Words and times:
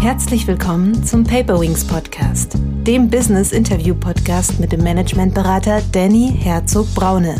Herzlich 0.00 0.46
willkommen 0.46 1.04
zum 1.04 1.24
Paperwings 1.24 1.86
Podcast, 1.86 2.56
dem 2.86 3.10
Business 3.10 3.52
Interview 3.52 3.94
Podcast 3.94 4.58
mit 4.58 4.72
dem 4.72 4.82
Managementberater 4.82 5.82
Danny 5.92 6.32
Herzog 6.34 6.86
Braune. 6.94 7.34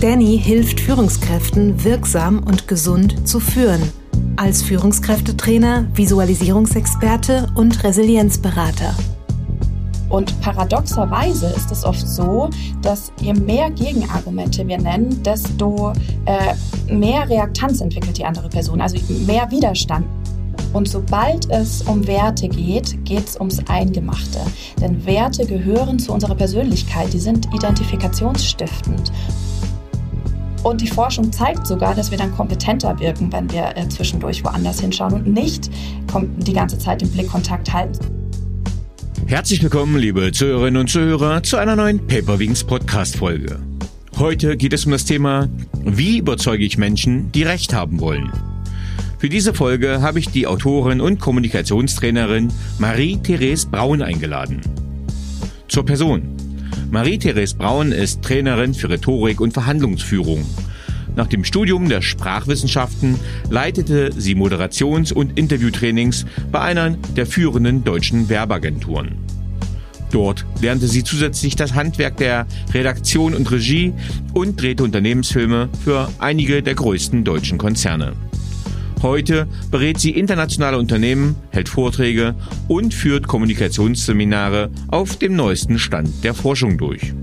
Danny 0.00 0.38
hilft 0.38 0.80
Führungskräften 0.80 1.84
wirksam 1.84 2.38
und 2.44 2.66
gesund 2.66 3.28
zu 3.28 3.40
führen, 3.40 3.82
als 4.36 4.62
Führungskräftetrainer, 4.62 5.86
Visualisierungsexperte 5.92 7.48
und 7.54 7.84
Resilienzberater. 7.84 8.94
Und 10.08 10.40
paradoxerweise 10.40 11.48
ist 11.48 11.70
es 11.70 11.84
oft 11.84 12.08
so, 12.08 12.48
dass 12.80 13.12
je 13.20 13.34
mehr 13.34 13.70
Gegenargumente 13.70 14.66
wir 14.66 14.78
nennen, 14.78 15.22
desto 15.22 15.92
äh, 16.24 16.54
mehr 16.90 17.28
Reaktanz 17.28 17.82
entwickelt 17.82 18.16
die 18.16 18.24
andere 18.24 18.48
Person, 18.48 18.80
also 18.80 18.96
mehr 19.26 19.50
Widerstand. 19.50 20.06
Und 20.72 20.88
sobald 20.88 21.50
es 21.50 21.82
um 21.82 22.06
Werte 22.06 22.48
geht, 22.48 23.04
geht 23.04 23.26
es 23.26 23.36
ums 23.36 23.58
Eingemachte. 23.66 24.38
Denn 24.80 25.04
Werte 25.04 25.44
gehören 25.44 25.98
zu 25.98 26.12
unserer 26.12 26.36
Persönlichkeit, 26.36 27.12
die 27.12 27.18
sind 27.18 27.48
identifikationsstiftend. 27.52 29.12
Und 30.62 30.80
die 30.80 30.86
Forschung 30.86 31.32
zeigt 31.32 31.66
sogar, 31.66 31.94
dass 31.94 32.10
wir 32.10 32.18
dann 32.18 32.32
kompetenter 32.32 32.98
wirken, 33.00 33.32
wenn 33.32 33.50
wir 33.50 33.76
äh, 33.76 33.88
zwischendurch 33.88 34.44
woanders 34.44 34.80
hinschauen 34.80 35.14
und 35.14 35.26
nicht 35.26 35.70
die 36.38 36.52
ganze 36.52 36.78
Zeit 36.78 37.00
den 37.00 37.10
Blickkontakt 37.10 37.72
halten. 37.72 38.06
Herzlich 39.26 39.62
willkommen, 39.62 39.96
liebe 39.96 40.32
Zuhörerinnen 40.32 40.82
und 40.82 40.90
Zuhörer, 40.90 41.42
zu 41.42 41.56
einer 41.56 41.76
neuen 41.76 42.06
Paperwings 42.06 42.64
Podcast-Folge. 42.64 43.58
Heute 44.18 44.56
geht 44.56 44.74
es 44.74 44.84
um 44.84 44.92
das 44.92 45.04
Thema, 45.04 45.48
wie 45.82 46.18
überzeuge 46.18 46.64
ich 46.64 46.76
Menschen, 46.76 47.32
die 47.32 47.42
Recht 47.42 47.72
haben 47.72 48.00
wollen. 48.00 48.30
Für 49.20 49.28
diese 49.28 49.52
Folge 49.52 50.00
habe 50.00 50.18
ich 50.18 50.30
die 50.30 50.46
Autorin 50.46 51.02
und 51.02 51.20
Kommunikationstrainerin 51.20 52.48
Marie-Therese 52.78 53.68
Braun 53.68 54.00
eingeladen. 54.00 54.62
Zur 55.68 55.84
Person. 55.84 56.22
Marie-Therese 56.90 57.54
Braun 57.54 57.92
ist 57.92 58.22
Trainerin 58.22 58.72
für 58.72 58.88
Rhetorik 58.88 59.42
und 59.42 59.52
Verhandlungsführung. 59.52 60.46
Nach 61.16 61.26
dem 61.26 61.44
Studium 61.44 61.90
der 61.90 62.00
Sprachwissenschaften 62.00 63.20
leitete 63.50 64.10
sie 64.16 64.34
Moderations- 64.34 65.12
und 65.12 65.38
Interviewtrainings 65.38 66.24
bei 66.50 66.60
einer 66.60 66.92
der 67.14 67.26
führenden 67.26 67.84
deutschen 67.84 68.30
Werbeagenturen. 68.30 69.18
Dort 70.10 70.46
lernte 70.62 70.88
sie 70.88 71.04
zusätzlich 71.04 71.56
das 71.56 71.74
Handwerk 71.74 72.16
der 72.16 72.46
Redaktion 72.72 73.34
und 73.34 73.50
Regie 73.50 73.92
und 74.32 74.58
drehte 74.58 74.82
Unternehmensfilme 74.82 75.68
für 75.84 76.08
einige 76.18 76.62
der 76.62 76.74
größten 76.74 77.22
deutschen 77.22 77.58
Konzerne. 77.58 78.14
Heute 79.02 79.48
berät 79.70 79.98
sie 79.98 80.10
internationale 80.10 80.78
Unternehmen, 80.78 81.36
hält 81.50 81.70
Vorträge 81.70 82.34
und 82.68 82.92
führt 82.92 83.26
Kommunikationsseminare 83.26 84.70
auf 84.88 85.16
dem 85.16 85.36
neuesten 85.36 85.78
Stand 85.78 86.22
der 86.22 86.34
Forschung 86.34 86.76
durch. 86.76 87.14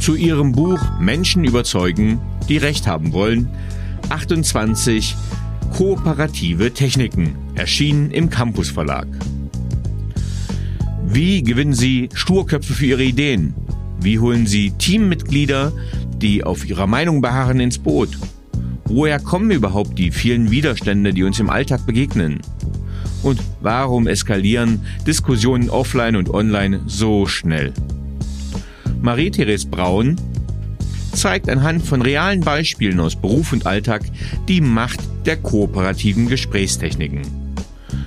Zu 0.00 0.16
ihrem 0.16 0.52
Buch 0.52 0.80
Menschen 0.98 1.44
überzeugen, 1.44 2.20
die 2.48 2.56
Recht 2.56 2.88
haben 2.88 3.12
wollen, 3.12 3.48
28 4.08 5.14
kooperative 5.72 6.72
Techniken, 6.74 7.36
erschienen 7.54 8.10
im 8.10 8.28
Campus 8.28 8.68
Verlag. 8.68 9.06
Wie 11.04 11.42
gewinnen 11.44 11.72
Sie 11.72 12.08
Sturköpfe 12.14 12.74
für 12.74 12.86
Ihre 12.86 13.04
Ideen? 13.04 13.54
Wie 14.00 14.18
holen 14.18 14.46
Sie 14.46 14.72
Teammitglieder, 14.72 15.72
die 16.18 16.42
auf 16.42 16.68
ihrer 16.68 16.88
Meinung 16.88 17.20
beharren, 17.20 17.60
ins 17.60 17.78
Boot? 17.78 18.10
Woher 18.88 19.18
kommen 19.18 19.50
überhaupt 19.50 19.98
die 19.98 20.12
vielen 20.12 20.50
Widerstände, 20.50 21.12
die 21.12 21.24
uns 21.24 21.40
im 21.40 21.50
Alltag 21.50 21.86
begegnen? 21.86 22.40
Und 23.22 23.40
warum 23.60 24.06
eskalieren 24.06 24.80
Diskussionen 25.06 25.70
offline 25.70 26.14
und 26.14 26.30
online 26.30 26.80
so 26.86 27.26
schnell? 27.26 27.72
Marie-Therese 29.02 29.66
Braun 29.66 30.16
zeigt 31.12 31.48
anhand 31.48 31.84
von 31.84 32.00
realen 32.00 32.40
Beispielen 32.40 33.00
aus 33.00 33.16
Beruf 33.16 33.52
und 33.52 33.66
Alltag 33.66 34.02
die 34.46 34.60
Macht 34.60 35.00
der 35.24 35.36
kooperativen 35.36 36.28
Gesprächstechniken. 36.28 37.22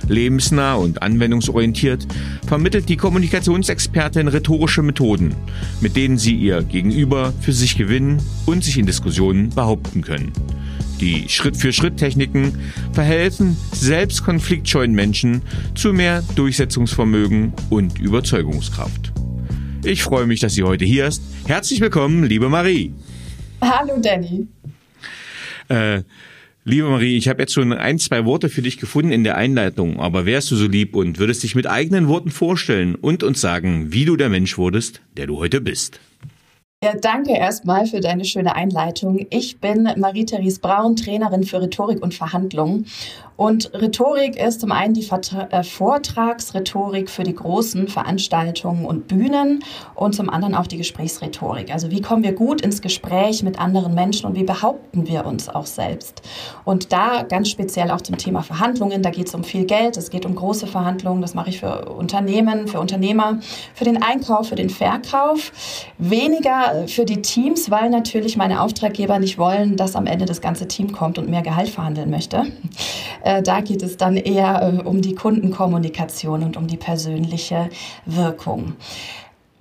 Lebensnah 0.08 0.74
und 0.74 1.02
anwendungsorientiert 1.02 2.06
vermittelt 2.46 2.88
die 2.88 2.96
Kommunikationsexpertin 2.96 4.28
rhetorische 4.28 4.82
Methoden, 4.82 5.34
mit 5.80 5.94
denen 5.94 6.18
sie 6.18 6.34
ihr 6.34 6.62
Gegenüber 6.62 7.32
für 7.40 7.52
sich 7.52 7.76
gewinnen 7.76 8.20
und 8.46 8.64
sich 8.64 8.78
in 8.78 8.86
Diskussionen 8.86 9.50
behaupten 9.50 10.02
können. 10.02 10.32
Die 11.00 11.30
Schritt-für-Schritt-Techniken 11.30 12.58
verhelfen 12.92 13.56
selbst 13.72 14.22
konfliktscheuen 14.22 14.92
Menschen 14.92 15.40
zu 15.74 15.94
mehr 15.94 16.22
Durchsetzungsvermögen 16.36 17.54
und 17.70 17.98
Überzeugungskraft. 17.98 19.10
Ich 19.82 20.02
freue 20.02 20.26
mich, 20.26 20.40
dass 20.40 20.54
sie 20.54 20.62
heute 20.62 20.84
hier 20.84 21.06
ist. 21.06 21.22
Herzlich 21.46 21.80
willkommen, 21.80 22.24
liebe 22.24 22.50
Marie. 22.50 22.92
Hallo, 23.62 23.98
Danny. 23.98 24.46
Äh, 25.68 26.02
liebe 26.64 26.88
Marie, 26.90 27.16
ich 27.16 27.28
habe 27.28 27.40
jetzt 27.40 27.54
schon 27.54 27.72
ein, 27.72 27.98
zwei 27.98 28.26
Worte 28.26 28.50
für 28.50 28.60
dich 28.60 28.76
gefunden 28.76 29.10
in 29.10 29.24
der 29.24 29.38
Einleitung, 29.38 30.00
aber 30.00 30.26
wärst 30.26 30.50
du 30.50 30.56
so 30.56 30.66
lieb 30.66 30.94
und 30.94 31.18
würdest 31.18 31.42
dich 31.42 31.54
mit 31.54 31.66
eigenen 31.66 32.08
Worten 32.08 32.30
vorstellen 32.30 32.94
und 32.94 33.22
uns 33.22 33.40
sagen, 33.40 33.90
wie 33.90 34.04
du 34.04 34.16
der 34.16 34.28
Mensch 34.28 34.58
wurdest, 34.58 35.00
der 35.16 35.26
du 35.26 35.38
heute 35.38 35.62
bist? 35.62 35.98
Ja, 36.82 36.94
danke 36.94 37.32
erstmal 37.32 37.84
für 37.84 38.00
deine 38.00 38.24
schöne 38.24 38.54
Einleitung. 38.54 39.26
Ich 39.28 39.60
bin 39.60 39.82
Marie-Therese 39.98 40.60
Braun, 40.60 40.96
Trainerin 40.96 41.44
für 41.44 41.60
Rhetorik 41.60 42.02
und 42.02 42.14
Verhandlungen. 42.14 42.86
Und 43.40 43.72
Rhetorik 43.72 44.36
ist 44.36 44.60
zum 44.60 44.70
einen 44.70 44.92
die 44.92 45.08
äh, 45.08 45.62
Vortragsrhetorik 45.62 47.08
für 47.08 47.22
die 47.22 47.34
großen 47.34 47.88
Veranstaltungen 47.88 48.84
und 48.84 49.08
Bühnen 49.08 49.64
und 49.94 50.14
zum 50.14 50.28
anderen 50.28 50.54
auch 50.54 50.66
die 50.66 50.76
Gesprächsrhetorik. 50.76 51.72
Also 51.72 51.90
wie 51.90 52.02
kommen 52.02 52.22
wir 52.22 52.32
gut 52.32 52.60
ins 52.60 52.82
Gespräch 52.82 53.42
mit 53.42 53.58
anderen 53.58 53.94
Menschen 53.94 54.26
und 54.26 54.36
wie 54.36 54.44
behaupten 54.44 55.08
wir 55.08 55.24
uns 55.24 55.48
auch 55.48 55.64
selbst? 55.64 56.20
Und 56.66 56.92
da 56.92 57.22
ganz 57.22 57.48
speziell 57.48 57.90
auch 57.92 58.02
zum 58.02 58.18
Thema 58.18 58.42
Verhandlungen. 58.42 59.00
Da 59.00 59.08
geht 59.08 59.28
es 59.28 59.34
um 59.34 59.42
viel 59.42 59.64
Geld, 59.64 59.96
es 59.96 60.10
geht 60.10 60.26
um 60.26 60.34
große 60.34 60.66
Verhandlungen. 60.66 61.22
Das 61.22 61.32
mache 61.32 61.48
ich 61.48 61.60
für 61.60 61.86
Unternehmen, 61.86 62.68
für 62.68 62.78
Unternehmer, 62.78 63.40
für 63.72 63.84
den 63.84 64.02
Einkauf, 64.02 64.48
für 64.50 64.56
den 64.56 64.68
Verkauf. 64.68 65.50
Weniger 65.96 66.86
für 66.88 67.06
die 67.06 67.22
Teams, 67.22 67.70
weil 67.70 67.88
natürlich 67.88 68.36
meine 68.36 68.60
Auftraggeber 68.60 69.18
nicht 69.18 69.38
wollen, 69.38 69.78
dass 69.78 69.96
am 69.96 70.06
Ende 70.06 70.26
das 70.26 70.42
ganze 70.42 70.68
Team 70.68 70.92
kommt 70.92 71.16
und 71.16 71.30
mehr 71.30 71.40
Gehalt 71.40 71.70
verhandeln 71.70 72.10
möchte. 72.10 72.44
Äh, 73.30 73.42
da 73.42 73.60
geht 73.60 73.82
es 73.82 73.96
dann 73.96 74.16
eher 74.16 74.60
äh, 74.62 74.82
um 74.82 75.02
die 75.02 75.14
Kundenkommunikation 75.14 76.42
und 76.42 76.56
um 76.56 76.66
die 76.66 76.76
persönliche 76.76 77.70
Wirkung. 78.04 78.74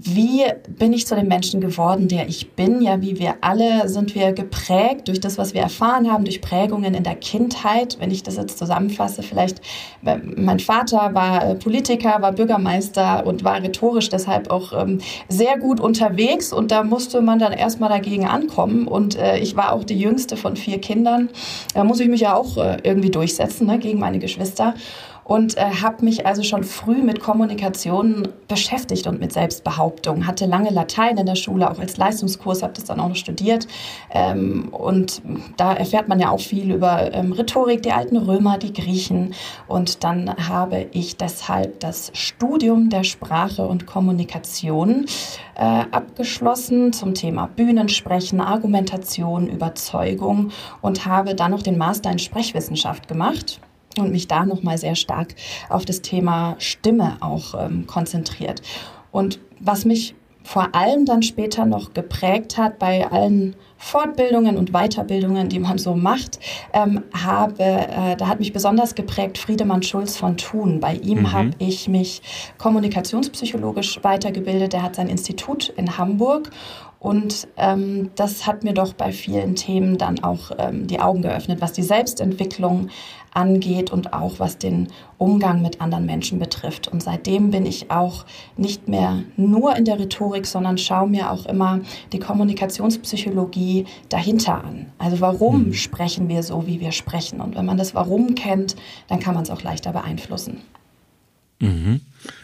Wie 0.01 0.45
bin 0.69 0.93
ich 0.93 1.05
zu 1.05 1.13
dem 1.13 1.27
Menschen 1.27 1.59
geworden, 1.59 2.07
der 2.07 2.29
ich 2.29 2.53
bin? 2.53 2.81
Ja, 2.81 3.01
wie 3.01 3.19
wir 3.19 3.35
alle 3.41 3.89
sind 3.89 4.15
wir 4.15 4.31
geprägt 4.31 5.09
durch 5.09 5.19
das, 5.19 5.37
was 5.37 5.53
wir 5.53 5.59
erfahren 5.59 6.09
haben, 6.09 6.23
durch 6.23 6.39
Prägungen 6.39 6.93
in 6.93 7.03
der 7.03 7.15
Kindheit. 7.15 7.97
Wenn 7.99 8.09
ich 8.09 8.23
das 8.23 8.37
jetzt 8.37 8.57
zusammenfasse, 8.57 9.23
vielleicht, 9.23 9.59
äh, 10.05 10.15
mein 10.37 10.61
Vater 10.61 11.13
war 11.13 11.45
äh, 11.45 11.55
Politiker, 11.55 12.21
war 12.21 12.31
Bürgermeister 12.31 13.27
und 13.27 13.43
war 13.43 13.61
rhetorisch 13.61 14.07
deshalb 14.07 14.49
auch 14.49 14.71
ähm, 14.71 14.99
sehr 15.27 15.59
gut 15.59 15.81
unterwegs 15.81 16.53
und 16.53 16.71
da 16.71 16.83
musste 16.83 17.19
man 17.19 17.37
dann 17.37 17.51
erstmal 17.51 17.89
dagegen 17.89 18.25
ankommen 18.25 18.87
und 18.87 19.17
äh, 19.17 19.39
ich 19.39 19.57
war 19.57 19.73
auch 19.73 19.83
die 19.83 19.99
jüngste 19.99 20.37
von 20.37 20.55
vier 20.55 20.79
Kindern. 20.79 21.27
Da 21.73 21.83
muss 21.83 21.99
ich 21.99 22.07
mich 22.07 22.21
ja 22.21 22.35
auch 22.35 22.55
äh, 22.55 22.77
irgendwie 22.83 23.09
durchsetzen 23.09 23.67
ne, 23.67 23.77
gegen 23.79 23.99
meine 23.99 24.19
Geschwister 24.19 24.75
und 25.29 25.57
äh, 25.57 25.61
habe 25.83 26.03
mich 26.03 26.25
also 26.25 26.41
schon 26.41 26.63
früh 26.63 27.03
mit 27.03 27.19
Kommunikation 27.19 28.29
beschäftigt 28.47 29.05
und 29.05 29.19
mit 29.19 29.31
Selbstbehauptung. 29.31 30.25
Hatte 30.25 30.47
lange 30.47 30.71
Latein 30.71 31.19
in 31.19 31.27
der 31.27 31.35
Schule, 31.35 31.69
auch 31.69 31.77
als 31.77 31.97
Leistungskurs, 31.97 32.63
habe 32.63 32.73
das 32.73 32.85
dann 32.85 32.99
auch 32.99 33.09
noch 33.09 33.15
studiert. 33.15 33.67
Ähm, 34.09 34.69
und 34.69 35.21
da 35.55 35.73
erfährt 35.73 36.07
man 36.07 36.19
ja 36.19 36.31
auch 36.31 36.39
viel 36.39 36.71
über 36.73 37.13
ähm, 37.13 37.31
Rhetorik, 37.31 37.83
die 37.83 37.91
alten 37.91 38.17
Römer, 38.17 38.57
die 38.57 38.73
Griechen. 38.73 39.35
Und 39.67 40.03
dann 40.03 40.33
habe 40.49 40.87
ich 40.93 41.15
deshalb 41.15 41.79
das 41.79 42.09
Studium 42.15 42.89
der 42.89 43.03
Sprache 43.03 43.67
und 43.67 43.85
Kommunikation 43.85 45.05
äh, 45.53 45.61
abgeschlossen 45.91 46.91
zum 46.91 47.13
Thema 47.13 47.47
Bühnensprechen, 47.55 48.41
Argumentation, 48.41 49.47
Überzeugung 49.47 50.49
und 50.81 51.05
habe 51.05 51.35
dann 51.35 51.51
noch 51.51 51.61
den 51.61 51.77
Master 51.77 52.11
in 52.11 52.17
Sprechwissenschaft 52.17 53.07
gemacht 53.07 53.59
und 53.97 54.11
mich 54.11 54.27
da 54.27 54.45
nochmal 54.45 54.77
sehr 54.77 54.95
stark 54.95 55.35
auf 55.69 55.85
das 55.85 56.01
Thema 56.01 56.55
Stimme 56.59 57.17
auch 57.21 57.55
ähm, 57.55 57.87
konzentriert. 57.87 58.61
Und 59.11 59.39
was 59.59 59.85
mich 59.85 60.15
vor 60.43 60.73
allem 60.73 61.05
dann 61.05 61.21
später 61.21 61.65
noch 61.65 61.93
geprägt 61.93 62.57
hat 62.57 62.79
bei 62.79 63.05
allen 63.11 63.55
Fortbildungen 63.77 64.57
und 64.57 64.71
Weiterbildungen, 64.71 65.47
die 65.47 65.59
man 65.59 65.77
so 65.77 65.93
macht, 65.95 66.39
ähm, 66.73 67.03
habe, 67.13 67.63
äh, 67.63 68.15
da 68.17 68.27
hat 68.27 68.39
mich 68.39 68.51
besonders 68.51 68.95
geprägt 68.95 69.37
Friedemann 69.37 69.83
Schulz 69.83 70.17
von 70.17 70.37
Thun. 70.37 70.79
Bei 70.79 70.95
ihm 70.95 71.19
mhm. 71.19 71.31
habe 71.33 71.51
ich 71.59 71.87
mich 71.87 72.21
kommunikationspsychologisch 72.57 74.03
weitergebildet. 74.03 74.73
Er 74.73 74.81
hat 74.81 74.95
sein 74.95 75.07
Institut 75.07 75.69
in 75.69 75.97
Hamburg 75.97 76.49
und 76.99 77.47
ähm, 77.55 78.11
das 78.15 78.45
hat 78.45 78.65
mir 78.65 78.73
doch 78.73 78.93
bei 78.93 79.13
vielen 79.13 79.55
Themen 79.55 79.97
dann 79.97 80.21
auch 80.21 80.51
ähm, 80.57 80.85
die 80.87 80.99
Augen 80.99 81.21
geöffnet, 81.21 81.61
was 81.61 81.71
die 81.71 81.83
Selbstentwicklung 81.83 82.89
angeht 83.33 83.91
und 83.91 84.11
auch 84.11 84.39
was 84.39 84.57
den 84.57 84.89
Umgang 85.17 85.61
mit 85.61 85.79
anderen 85.79 86.05
Menschen 86.05 86.39
betrifft. 86.39 86.89
Und 86.89 87.01
seitdem 87.01 87.51
bin 87.51 87.65
ich 87.65 87.89
auch 87.89 88.25
nicht 88.57 88.89
mehr 88.89 89.23
nur 89.37 89.77
in 89.77 89.85
der 89.85 89.97
Rhetorik, 89.97 90.45
sondern 90.45 90.77
schaue 90.77 91.07
mir 91.07 91.31
auch 91.31 91.45
immer 91.45 91.79
die 92.11 92.19
Kommunikationspsychologie 92.19 93.85
dahinter 94.09 94.63
an. 94.65 94.87
Also 94.97 95.21
warum 95.21 95.67
mhm. 95.67 95.73
sprechen 95.73 96.27
wir 96.27 96.43
so, 96.43 96.67
wie 96.67 96.81
wir 96.81 96.91
sprechen? 96.91 97.39
Und 97.39 97.55
wenn 97.55 97.65
man 97.65 97.77
das 97.77 97.95
Warum 97.95 98.35
kennt, 98.35 98.75
dann 99.07 99.19
kann 99.19 99.35
man 99.35 99.43
es 99.43 99.51
auch 99.51 99.63
leichter 99.63 99.93
beeinflussen. 99.93 100.61
Mhm. 101.59 102.01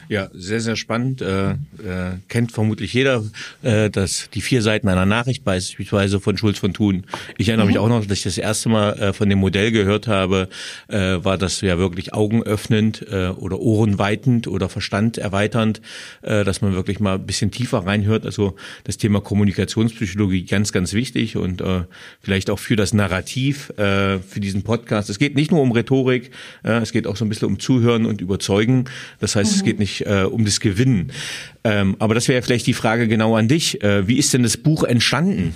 Ja, 0.07 0.29
sehr, 0.33 0.59
sehr 0.59 0.75
spannend. 0.75 1.21
Äh, 1.21 1.51
äh, 1.51 1.55
kennt 2.27 2.51
vermutlich 2.51 2.93
jeder 2.93 3.23
äh, 3.63 3.89
das, 3.89 4.29
die 4.33 4.41
vier 4.41 4.61
Seiten 4.61 4.87
einer 4.87 5.05
Nachricht 5.05 5.43
beispielsweise 5.43 6.19
von 6.19 6.37
Schulz 6.37 6.59
von 6.59 6.73
Thun. 6.73 7.05
Ich 7.37 7.49
erinnere 7.49 7.65
mhm. 7.65 7.71
mich 7.71 7.79
auch 7.79 7.89
noch, 7.89 8.05
dass 8.05 8.19
ich 8.19 8.23
das 8.23 8.37
erste 8.37 8.69
Mal 8.69 8.93
äh, 8.93 9.13
von 9.13 9.29
dem 9.29 9.39
Modell 9.39 9.71
gehört 9.71 10.07
habe, 10.07 10.49
äh, 10.87 10.97
war 10.97 11.37
das 11.37 11.61
ja 11.61 11.77
wirklich 11.77 12.13
augenöffnend 12.13 13.05
äh, 13.09 13.29
oder 13.29 13.59
ohrenweitend 13.59 14.47
oder 14.47 14.69
Verstand 14.69 15.17
erweiternd, 15.17 15.81
äh, 16.21 16.43
dass 16.43 16.61
man 16.61 16.73
wirklich 16.73 16.99
mal 16.99 17.15
ein 17.15 17.25
bisschen 17.25 17.49
tiefer 17.49 17.79
reinhört. 17.79 18.25
Also 18.25 18.55
das 18.83 18.97
Thema 18.97 19.21
Kommunikationspsychologie 19.21 20.45
ganz, 20.45 20.71
ganz 20.71 20.93
wichtig 20.93 21.35
und 21.35 21.61
äh, 21.61 21.83
vielleicht 22.21 22.49
auch 22.49 22.59
für 22.59 22.75
das 22.75 22.93
Narrativ, 22.93 23.71
äh, 23.77 24.19
für 24.19 24.39
diesen 24.39 24.63
Podcast. 24.63 25.09
Es 25.09 25.17
geht 25.17 25.35
nicht 25.35 25.51
nur 25.51 25.61
um 25.61 25.71
Rhetorik, 25.71 26.31
äh, 26.63 26.73
es 26.73 26.91
geht 26.91 27.07
auch 27.07 27.15
so 27.15 27.25
ein 27.25 27.29
bisschen 27.29 27.47
um 27.47 27.59
Zuhören 27.59 28.05
und 28.05 28.21
Überzeugen. 28.21 28.85
Das 29.19 29.35
heißt, 29.35 29.51
mhm. 29.51 29.57
es 29.57 29.63
geht 29.63 29.79
nicht 29.79 29.94
äh, 30.01 30.23
um 30.23 30.45
das 30.45 30.59
Gewinnen. 30.59 31.11
Ähm, 31.63 31.95
aber 31.99 32.13
das 32.13 32.27
wäre 32.27 32.41
vielleicht 32.41 32.67
die 32.67 32.73
Frage 32.73 33.07
genau 33.07 33.35
an 33.35 33.47
dich. 33.47 33.83
Äh, 33.83 34.07
wie 34.07 34.17
ist 34.17 34.33
denn 34.33 34.43
das 34.43 34.57
Buch 34.57 34.83
entstanden? 34.83 35.53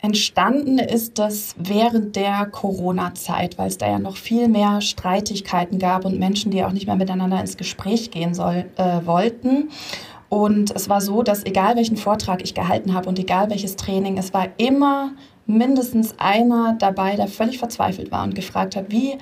Entstanden 0.00 0.78
ist 0.78 1.18
das 1.18 1.56
während 1.58 2.14
der 2.14 2.46
Corona-Zeit, 2.46 3.58
weil 3.58 3.66
es 3.66 3.78
da 3.78 3.90
ja 3.90 3.98
noch 3.98 4.16
viel 4.16 4.46
mehr 4.46 4.80
Streitigkeiten 4.80 5.80
gab 5.80 6.04
und 6.04 6.20
Menschen, 6.20 6.52
die 6.52 6.62
auch 6.62 6.72
nicht 6.72 6.86
mehr 6.86 6.94
miteinander 6.94 7.40
ins 7.40 7.56
Gespräch 7.56 8.12
gehen 8.12 8.32
soll, 8.32 8.66
äh, 8.76 9.04
wollten. 9.04 9.70
Und 10.28 10.70
es 10.70 10.88
war 10.88 11.00
so, 11.00 11.22
dass 11.22 11.44
egal 11.44 11.74
welchen 11.74 11.96
Vortrag 11.96 12.42
ich 12.42 12.54
gehalten 12.54 12.94
habe 12.94 13.08
und 13.08 13.18
egal 13.18 13.50
welches 13.50 13.74
Training, 13.74 14.18
es 14.18 14.32
war 14.32 14.48
immer 14.58 15.12
mindestens 15.46 16.14
einer 16.18 16.76
dabei, 16.78 17.16
der 17.16 17.26
völlig 17.26 17.58
verzweifelt 17.58 18.12
war 18.12 18.22
und 18.22 18.34
gefragt 18.34 18.76
hat, 18.76 18.92
wie 18.92 19.16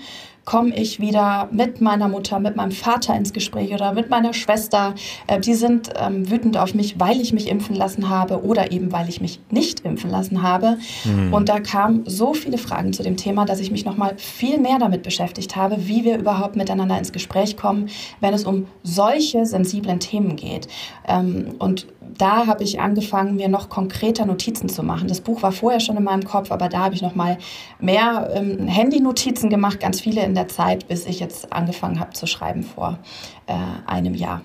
komme 0.47 0.75
ich 0.75 1.01
wieder 1.01 1.49
mit 1.51 1.81
meiner 1.81 2.09
Mutter, 2.09 2.39
mit 2.39 2.57
meinem 2.57 2.71
Vater 2.71 3.15
ins 3.17 3.33
Gespräch 3.33 3.75
oder 3.75 3.93
mit 3.93 4.09
meiner 4.09 4.33
Schwester. 4.33 4.95
Äh, 5.27 5.41
die 5.41 5.55
sind 5.55 5.91
ähm, 5.99 6.31
wütend 6.31 6.57
auf 6.57 6.73
mich, 6.73 6.99
weil 6.99 7.21
ich 7.21 7.33
mich 7.33 7.49
impfen 7.49 7.75
lassen 7.75 8.09
habe 8.09 8.43
oder 8.45 8.71
eben 8.71 8.93
weil 8.93 9.09
ich 9.09 9.21
mich 9.21 9.41
nicht 9.51 9.81
impfen 9.81 10.09
lassen 10.09 10.43
habe. 10.43 10.79
Mhm. 11.05 11.35
Und 11.35 11.49
da 11.49 11.59
kamen 11.59 12.05
so 12.07 12.33
viele 12.33 12.59
Fragen 12.59 12.93
zu 12.93 13.03
dem 13.03 13.17
Thema, 13.17 13.45
dass 13.45 13.59
ich 13.59 13.73
mich 13.73 13.85
noch 13.85 13.97
mal 13.97 14.15
viel 14.17 14.59
mehr 14.59 14.79
damit 14.79 15.03
beschäftigt 15.03 15.57
habe, 15.57 15.89
wie 15.89 16.05
wir 16.05 16.17
überhaupt 16.17 16.55
miteinander 16.55 16.97
ins 16.97 17.13
Gespräch 17.13 17.57
kommen, 17.57 17.89
wenn 18.21 18.33
es 18.33 18.45
um 18.45 18.69
solche 18.85 19.47
sensiblen 19.47 19.99
Themen 19.99 20.37
geht. 20.37 20.69
Ähm, 21.09 21.57
und 21.59 21.89
da 22.19 22.47
habe 22.47 22.63
ich 22.63 22.81
angefangen, 22.81 23.35
mir 23.35 23.49
noch 23.49 23.69
konkreter 23.69 24.27
Notizen 24.27 24.69
zu 24.69 24.85
machen. 24.85 25.09
Das 25.09 25.21
Buch 25.21 25.43
war 25.43 25.51
vorher 25.51 25.81
schon 25.81 25.97
in 25.97 26.05
meinem 26.05 26.25
Kopf, 26.25 26.51
aber 26.51 26.69
da 26.69 26.79
habe 26.79 26.95
ich 26.95 27.03
noch 27.03 27.17
mal 27.17 27.37
mehr 27.81 28.31
ähm, 28.33 28.67
Handy-Notizen 28.69 29.51
gemacht, 29.51 29.81
ganz 29.81 30.01
viele 30.01 30.23
in 30.25 30.36
der 30.37 30.49
Zeit, 30.49 30.87
bis 30.89 31.07
ich 31.07 31.19
jetzt 31.19 31.53
angefangen 31.53 31.99
habe 31.99 32.13
zu 32.13 32.27
schreiben 32.27 32.63
vor 32.63 32.99
äh, 33.47 33.55
einem 33.87 34.15
Jahr. 34.15 34.43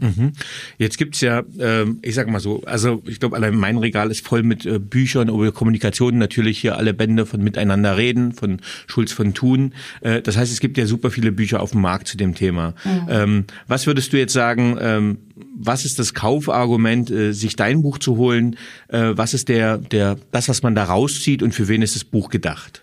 Mhm. 0.00 0.32
Jetzt 0.78 0.98
gibt's 0.98 1.20
ja, 1.20 1.42
äh, 1.58 1.84
ich 2.02 2.14
sag 2.14 2.28
mal 2.28 2.40
so, 2.40 2.62
also 2.64 3.02
ich 3.06 3.20
glaube, 3.20 3.36
allein 3.36 3.54
mein 3.54 3.78
Regal 3.78 4.10
ist 4.10 4.26
voll 4.26 4.42
mit 4.42 4.66
äh, 4.66 4.78
Büchern 4.78 5.28
über 5.28 5.52
Kommunikation, 5.52 6.18
natürlich 6.18 6.58
hier 6.58 6.76
alle 6.76 6.94
Bände 6.94 7.26
von 7.26 7.42
Miteinander 7.42 7.96
reden, 7.96 8.32
von 8.32 8.60
Schulz 8.86 9.12
von 9.12 9.34
Thun. 9.34 9.74
Äh, 10.00 10.22
das 10.22 10.36
heißt, 10.36 10.52
es 10.52 10.60
gibt 10.60 10.78
ja 10.78 10.86
super 10.86 11.10
viele 11.10 11.30
Bücher 11.30 11.60
auf 11.60 11.72
dem 11.72 11.82
Markt 11.82 12.08
zu 12.08 12.16
dem 12.16 12.34
Thema. 12.34 12.74
Mhm. 12.84 13.06
Ähm, 13.08 13.44
was 13.68 13.86
würdest 13.86 14.12
du 14.12 14.18
jetzt 14.18 14.32
sagen, 14.32 14.76
ähm, 14.80 15.18
was 15.56 15.84
ist 15.84 15.98
das 15.98 16.14
Kaufargument, 16.14 17.10
äh, 17.10 17.32
sich 17.32 17.56
dein 17.56 17.82
Buch 17.82 17.98
zu 17.98 18.16
holen? 18.16 18.56
Äh, 18.88 19.12
was 19.14 19.34
ist 19.34 19.48
der, 19.48 19.78
der, 19.78 20.16
das, 20.30 20.48
was 20.48 20.62
man 20.62 20.74
da 20.74 20.84
rauszieht 20.84 21.42
und 21.42 21.52
für 21.52 21.68
wen 21.68 21.82
ist 21.82 21.94
das 21.94 22.04
Buch 22.04 22.30
gedacht? 22.30 22.82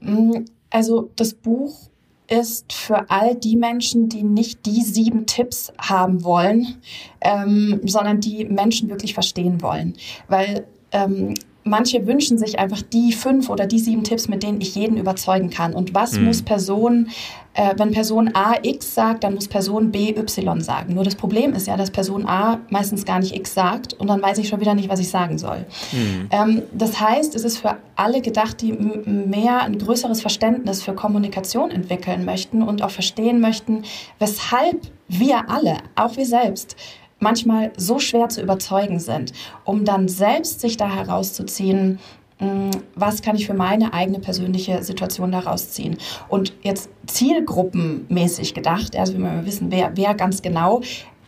Mm, 0.00 0.44
also 0.70 1.10
das 1.16 1.34
Buch 1.34 1.88
ist 2.28 2.72
für 2.72 3.08
all 3.10 3.34
die 3.34 3.56
Menschen, 3.56 4.08
die 4.08 4.22
nicht 4.22 4.66
die 4.66 4.82
sieben 4.82 5.26
Tipps 5.26 5.72
haben 5.78 6.24
wollen, 6.24 6.76
ähm, 7.22 7.80
sondern 7.84 8.20
die 8.20 8.44
Menschen 8.44 8.90
wirklich 8.90 9.14
verstehen 9.14 9.62
wollen. 9.62 9.94
Weil 10.28 10.66
ähm, 10.92 11.34
manche 11.68 12.06
wünschen 12.06 12.38
sich 12.38 12.58
einfach 12.58 12.82
die 12.82 13.12
fünf 13.12 13.48
oder 13.48 13.66
die 13.66 13.78
sieben 13.78 14.04
Tipps, 14.04 14.28
mit 14.28 14.42
denen 14.42 14.60
ich 14.60 14.74
jeden 14.74 14.96
überzeugen 14.96 15.50
kann. 15.50 15.74
Und 15.74 15.94
was 15.94 16.12
mhm. 16.12 16.24
muss 16.24 16.42
Person, 16.42 17.08
äh, 17.54 17.74
wenn 17.76 17.92
Person 17.92 18.30
A 18.34 18.54
X 18.62 18.94
sagt, 18.94 19.24
dann 19.24 19.34
muss 19.34 19.48
Person 19.48 19.92
B 19.92 20.14
Y 20.16 20.60
sagen. 20.60 20.94
Nur 20.94 21.04
das 21.04 21.14
Problem 21.14 21.52
ist 21.52 21.66
ja, 21.66 21.76
dass 21.76 21.90
Person 21.90 22.26
A 22.26 22.60
meistens 22.70 23.04
gar 23.04 23.18
nicht 23.20 23.34
X 23.34 23.54
sagt 23.54 23.94
und 23.94 24.08
dann 24.08 24.22
weiß 24.22 24.38
ich 24.38 24.48
schon 24.48 24.60
wieder 24.60 24.74
nicht, 24.74 24.88
was 24.88 25.00
ich 25.00 25.08
sagen 25.08 25.38
soll. 25.38 25.64
Mhm. 25.92 26.28
Ähm, 26.30 26.62
das 26.72 27.00
heißt, 27.00 27.34
es 27.34 27.44
ist 27.44 27.58
für 27.58 27.76
alle 27.96 28.20
gedacht, 28.20 28.60
die 28.62 28.72
mehr 28.72 29.62
ein 29.62 29.78
größeres 29.78 30.20
Verständnis 30.20 30.82
für 30.82 30.94
Kommunikation 30.94 31.70
entwickeln 31.70 32.24
möchten 32.24 32.62
und 32.62 32.82
auch 32.82 32.90
verstehen 32.90 33.40
möchten, 33.40 33.82
weshalb 34.18 34.80
wir 35.08 35.48
alle, 35.50 35.78
auch 35.96 36.16
wir 36.16 36.26
selbst, 36.26 36.76
manchmal 37.20 37.72
so 37.76 37.98
schwer 37.98 38.28
zu 38.28 38.42
überzeugen 38.42 39.00
sind, 39.00 39.32
um 39.64 39.84
dann 39.84 40.08
selbst 40.08 40.60
sich 40.60 40.76
da 40.76 40.88
herauszuziehen, 40.88 41.98
hm, 42.38 42.70
was 42.94 43.22
kann 43.22 43.36
ich 43.36 43.46
für 43.46 43.54
meine 43.54 43.92
eigene 43.92 44.20
persönliche 44.20 44.82
Situation 44.82 45.32
daraus 45.32 45.70
ziehen? 45.70 45.96
Und 46.28 46.52
jetzt 46.62 46.88
zielgruppenmäßig 47.06 48.54
gedacht, 48.54 48.96
also 48.96 49.18
wir 49.18 49.44
wissen, 49.44 49.70
wer, 49.70 49.92
wer 49.96 50.14
ganz 50.14 50.40
genau. 50.42 50.80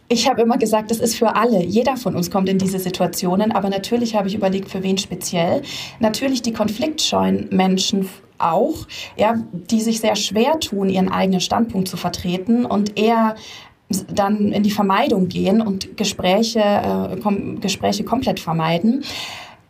Ich 0.08 0.28
habe 0.28 0.42
immer 0.42 0.58
gesagt, 0.58 0.90
das 0.90 0.98
ist 0.98 1.16
für 1.16 1.36
alle. 1.36 1.64
Jeder 1.64 1.96
von 1.96 2.16
uns 2.16 2.30
kommt 2.30 2.48
in 2.48 2.58
diese 2.58 2.78
Situationen, 2.78 3.52
aber 3.52 3.68
natürlich 3.68 4.16
habe 4.16 4.28
ich 4.28 4.34
überlegt, 4.34 4.68
für 4.68 4.82
wen 4.82 4.98
speziell. 4.98 5.62
Natürlich 6.00 6.42
die 6.42 6.52
konfliktscheuen 6.52 7.48
Menschen 7.50 8.08
auch, 8.38 8.86
ja, 9.16 9.34
die 9.52 9.80
sich 9.80 10.00
sehr 10.00 10.16
schwer 10.16 10.58
tun, 10.58 10.88
ihren 10.88 11.10
eigenen 11.10 11.40
Standpunkt 11.40 11.88
zu 11.88 11.96
vertreten 11.96 12.64
und 12.64 12.98
eher 12.98 13.36
dann 14.14 14.52
in 14.52 14.62
die 14.62 14.70
Vermeidung 14.70 15.28
gehen 15.28 15.60
und 15.60 15.96
Gespräche, 15.96 16.60
äh, 16.60 17.16
kom 17.20 17.60
Gespräche 17.60 18.04
komplett 18.04 18.40
vermeiden, 18.40 19.02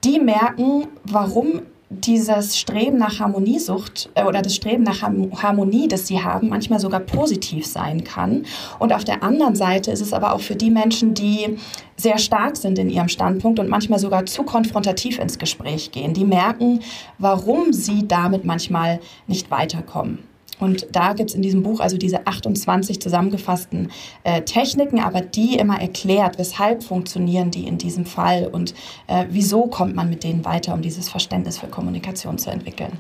die 0.05 0.19
merken, 0.19 0.89
warum 1.05 1.63
dieses 1.91 2.57
Streben 2.57 2.99
nach 2.99 3.19
Harmoniesucht 3.19 4.11
äh, 4.15 4.25
oder 4.25 4.43
das 4.43 4.55
Streben 4.55 4.85
nach 4.85 5.03
Harmonie, 5.03 5.89
das 5.89 6.07
sie 6.07 6.23
haben, 6.23 6.49
manchmal 6.49 6.79
sogar 6.79 7.01
positiv 7.01 7.67
sein 7.67 8.05
kann. 8.05 8.47
Und 8.79 8.93
auf 8.93 9.05
der 9.05 9.25
anderen 9.25 9.57
Seite 9.57 9.91
ist 9.91 10.01
es 10.01 10.13
aber 10.13 10.33
auch 10.33 10.41
für 10.41 10.55
die 10.55 10.71
Menschen, 10.71 11.15
die 11.15 11.59
sehr 11.97 12.19
stark 12.19 12.57
sind 12.57 12.79
in 12.79 12.91
ihrem 12.91 13.09
Standpunkt 13.09 13.59
und 13.59 13.69
manchmal 13.69 13.99
sogar 13.99 14.25
zu 14.25 14.45
konfrontativ 14.45 15.19
ins 15.19 15.39
Gespräch 15.39 15.91
gehen, 15.91 16.15
die 16.15 16.25
merken, 16.25 16.79
warum 17.19 17.73
sie 17.73 18.07
damit 18.07 18.45
manchmal 18.45 19.01
nicht 19.27 19.51
weiterkommen. 19.51 20.30
Und 20.61 20.87
da 20.93 21.15
gibt 21.15 21.31
es 21.31 21.37
in 21.37 21.43
diesem 21.43 21.63
Buch 21.63 21.81
also 21.81 21.97
diese 21.97 22.27
28 22.27 23.01
zusammengefassten 23.01 23.91
äh, 24.25 24.43
Techniken, 24.43 25.01
aber 25.01 25.21
die 25.21 25.57
immer 25.57 25.81
erklärt, 25.81 26.39
weshalb 26.39 26.83
funktionieren 26.83 27.51
die 27.51 27.67
in 27.67 27.79
diesem 27.79 28.07
Fall 28.07 28.49
und 28.51 28.75
äh, 29.07 29.25
wieso 29.31 29.67
kommt 29.67 29.97
man 29.97 30.09
mit 30.09 30.23
denen 30.23 30.45
weiter, 30.45 30.75
um 30.75 30.83
dieses 30.83 31.09
Verständnis 31.09 31.59
für 31.59 31.67
Kommunikation 31.67 32.39
zu 32.39 32.51
entwickeln. 32.51 32.93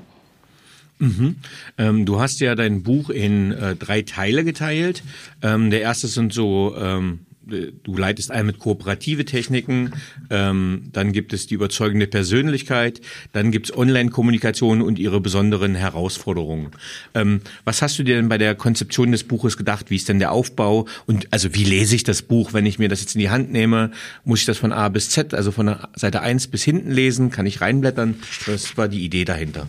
Mhm. 0.99 1.37
Ähm, 1.79 2.05
du 2.05 2.21
hast 2.21 2.40
ja 2.40 2.55
dein 2.55 2.83
Buch 2.83 3.09
in 3.09 3.52
äh, 3.52 3.75
drei 3.75 4.02
Teile 4.02 4.45
geteilt. 4.45 5.02
Ähm, 5.43 5.71
der 5.71 5.81
erste 5.81 6.09
sind 6.09 6.33
so 6.33 6.76
ähm, 6.79 7.21
du 7.50 7.97
leitest 7.97 8.30
ein 8.30 8.47
mit 8.47 8.59
kooperative 8.59 9.25
Techniken, 9.25 9.92
ähm, 10.30 10.88
dann 10.92 11.12
gibt 11.12 11.33
es 11.33 11.47
die 11.47 11.54
überzeugende 11.54 12.07
Persönlichkeit, 12.07 13.00
dann 13.33 13.50
gibt 13.50 13.66
es 13.66 13.76
Online-Kommunikation 13.76 14.80
und 14.80 14.99
ihre 14.99 15.21
besonderen 15.21 15.75
Herausforderungen. 15.75 16.71
Ähm, 17.14 17.40
was 17.64 17.83
hast 17.83 17.99
du 17.99 18.02
dir 18.02 18.16
denn 18.16 18.28
bei 18.28 18.38
der 18.38 18.54
Konzeption 18.54 19.12
des 19.12 19.25
Buches 19.25 19.57
gedacht? 19.57 19.90
Wie 19.90 19.97
ist 19.97 20.09
denn 20.09 20.19
der 20.19 20.33
Aufbau? 20.33 20.87
Und 21.07 21.33
also 21.33 21.54
wie 21.54 21.64
lese 21.64 21.95
ich 21.95 22.04
das 22.04 22.23
Buch, 22.23 22.52
wenn 22.52 22.66
ich 22.66 22.78
mir 22.78 22.88
das 22.88 23.00
jetzt 23.00 23.14
in 23.14 23.21
die 23.21 23.30
Hand 23.30 23.52
nehme? 23.52 23.90
Muss 24.25 24.40
ich 24.40 24.47
das 24.47 24.59
von 24.59 24.73
A 24.73 24.88
bis 24.88 25.11
Z, 25.11 25.35
also 25.35 25.50
von 25.50 25.66
der 25.66 25.88
Seite 25.95 26.21
1 26.23 26.49
bis 26.49 26.62
hinten 26.62 26.90
lesen? 26.90 27.30
Kann 27.30 27.47
ich 27.47 27.61
reinblättern? 27.61 28.16
Das 28.47 28.76
war 28.76 28.88
die 28.88 29.04
Idee 29.04 29.25
dahinter. 29.25 29.69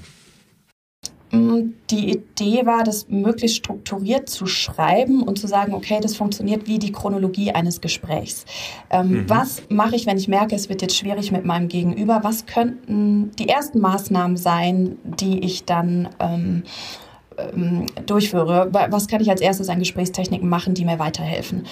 Die 1.31 2.11
Idee 2.11 2.65
war, 2.65 2.83
das 2.83 3.07
möglichst 3.07 3.57
strukturiert 3.57 4.27
zu 4.27 4.45
schreiben 4.45 5.23
und 5.23 5.39
zu 5.39 5.47
sagen, 5.47 5.73
okay, 5.73 5.99
das 6.01 6.15
funktioniert 6.15 6.67
wie 6.67 6.77
die 6.77 6.91
Chronologie 6.91 7.51
eines 7.51 7.79
Gesprächs. 7.79 8.45
Ähm, 8.89 9.09
mhm. 9.09 9.29
Was 9.29 9.63
mache 9.69 9.95
ich, 9.95 10.05
wenn 10.05 10.17
ich 10.17 10.27
merke, 10.27 10.55
es 10.55 10.67
wird 10.67 10.81
jetzt 10.81 10.97
schwierig 10.97 11.31
mit 11.31 11.45
meinem 11.45 11.69
Gegenüber? 11.69 12.19
Was 12.23 12.45
könnten 12.45 13.31
die 13.39 13.47
ersten 13.47 13.79
Maßnahmen 13.79 14.35
sein, 14.35 14.97
die 15.03 15.39
ich 15.39 15.63
dann 15.63 16.09
ähm, 16.19 16.63
ähm 17.37 17.85
durchführe? 18.05 18.69
Was 18.71 19.07
kann 19.07 19.21
ich 19.21 19.29
als 19.29 19.39
erstes 19.39 19.69
an 19.69 19.79
Gesprächstechniken 19.79 20.49
machen, 20.49 20.73
die 20.73 20.83
mir 20.83 20.99
weiterhelfen? 20.99 21.65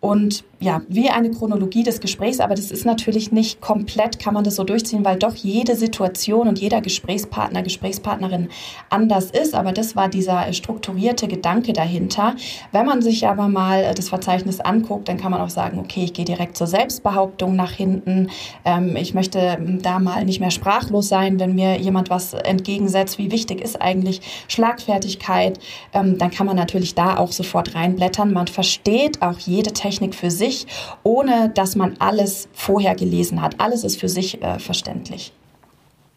Und 0.00 0.44
ja, 0.58 0.82
wie 0.88 1.10
eine 1.10 1.30
Chronologie 1.30 1.82
des 1.82 2.00
Gesprächs, 2.00 2.40
aber 2.40 2.54
das 2.54 2.70
ist 2.70 2.86
natürlich 2.86 3.32
nicht 3.32 3.60
komplett, 3.60 4.18
kann 4.18 4.34
man 4.34 4.44
das 4.44 4.56
so 4.56 4.64
durchziehen, 4.64 5.04
weil 5.04 5.18
doch 5.18 5.34
jede 5.34 5.74
Situation 5.74 6.48
und 6.48 6.58
jeder 6.58 6.80
Gesprächspartner, 6.80 7.62
Gesprächspartnerin 7.62 8.48
anders 8.88 9.30
ist. 9.30 9.54
Aber 9.54 9.72
das 9.72 9.96
war 9.96 10.08
dieser 10.08 10.52
strukturierte 10.52 11.28
Gedanke 11.28 11.72
dahinter. 11.72 12.36
Wenn 12.72 12.86
man 12.86 13.02
sich 13.02 13.26
aber 13.26 13.48
mal 13.48 13.94
das 13.94 14.08
Verzeichnis 14.08 14.60
anguckt, 14.60 15.08
dann 15.08 15.16
kann 15.16 15.30
man 15.30 15.40
auch 15.40 15.50
sagen, 15.50 15.78
okay, 15.78 16.04
ich 16.04 16.12
gehe 16.12 16.24
direkt 16.24 16.56
zur 16.56 16.66
Selbstbehauptung 16.66 17.56
nach 17.56 17.72
hinten. 17.72 18.28
Ähm, 18.64 18.96
ich 18.96 19.12
möchte 19.14 19.58
da 19.82 19.98
mal 19.98 20.24
nicht 20.24 20.40
mehr 20.40 20.50
sprachlos 20.50 21.08
sein, 21.08 21.40
wenn 21.40 21.54
mir 21.54 21.78
jemand 21.78 22.10
was 22.10 22.32
entgegensetzt. 22.32 23.18
Wie 23.18 23.30
wichtig 23.30 23.60
ist 23.60 23.80
eigentlich 23.80 24.20
Schlagfertigkeit? 24.48 25.58
Ähm, 25.92 26.16
dann 26.16 26.30
kann 26.30 26.46
man 26.46 26.56
natürlich 26.56 26.94
da 26.94 27.16
auch 27.18 27.32
sofort 27.32 27.74
reinblättern. 27.74 28.32
Man 28.32 28.46
versteht 28.46 29.20
auch 29.20 29.38
jede 29.38 29.72
Technik 29.72 29.85
für 30.12 30.30
sich 30.30 30.46
sich, 30.46 30.66
ohne 31.02 31.50
dass 31.54 31.76
man 31.76 31.96
alles 31.98 32.48
vorher 32.52 32.94
gelesen 32.94 33.42
hat. 33.42 33.60
Alles 33.60 33.84
ist 33.84 33.98
für 33.98 34.08
sich 34.08 34.42
äh, 34.42 34.58
verständlich. 34.58 35.32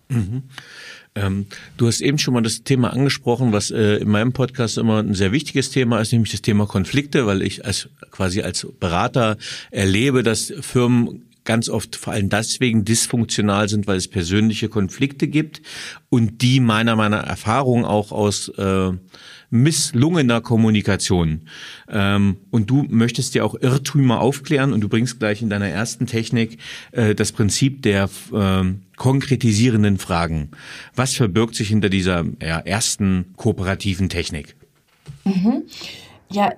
Mhm. 0.09 0.43
Ähm, 1.15 1.47
du 1.77 1.87
hast 1.87 2.01
eben 2.01 2.19
schon 2.19 2.33
mal 2.33 2.41
das 2.41 2.63
Thema 2.63 2.93
angesprochen, 2.93 3.51
was 3.51 3.71
äh, 3.71 3.97
in 3.97 4.09
meinem 4.09 4.31
Podcast 4.31 4.77
immer 4.77 4.99
ein 4.99 5.15
sehr 5.15 5.31
wichtiges 5.31 5.71
Thema 5.71 5.99
ist, 5.99 6.11
nämlich 6.11 6.31
das 6.31 6.41
Thema 6.41 6.67
Konflikte, 6.67 7.25
weil 7.25 7.41
ich 7.41 7.65
als 7.65 7.89
quasi 8.11 8.41
als 8.41 8.67
Berater 8.79 9.37
erlebe, 9.71 10.23
dass 10.23 10.53
Firmen 10.61 11.25
ganz 11.45 11.67
oft 11.67 11.95
vor 11.95 12.13
allem 12.13 12.29
deswegen 12.29 12.85
dysfunktional 12.85 13.69
sind, 13.69 13.87
weil 13.87 13.97
es 13.97 14.07
persönliche 14.07 14.69
Konflikte 14.69 15.27
gibt 15.27 15.61
und 16.09 16.43
die 16.43 16.59
meiner 16.59 16.95
meiner 16.95 17.21
Erfahrung 17.21 17.85
auch 17.85 18.11
aus 18.11 18.49
äh, 18.49 18.91
misslungener 19.49 20.41
Kommunikation. 20.41 21.41
Ähm, 21.89 22.37
und 22.51 22.69
du 22.69 22.85
möchtest 22.89 23.35
ja 23.35 23.43
auch 23.43 23.55
Irrtümer 23.59 24.21
aufklären 24.21 24.73
und 24.73 24.81
du 24.81 24.89
bringst 24.89 25.19
gleich 25.19 25.41
in 25.41 25.49
deiner 25.49 25.67
ersten 25.67 26.05
Technik 26.05 26.59
äh, 26.91 27.15
das 27.15 27.31
Prinzip 27.31 27.81
der 27.81 28.09
äh, 28.33 28.63
konkretisierenden 28.95 29.97
Fragen. 29.97 30.51
Was 30.95 31.15
verbirgt 31.15 31.55
sich 31.55 31.69
hinter 31.69 31.89
dieser 31.89 32.25
ja, 32.41 32.59
ersten 32.59 33.33
kooperativen 33.37 34.09
Technik? 34.09 34.55
Mhm. 35.25 35.63
Ja, 36.31 36.53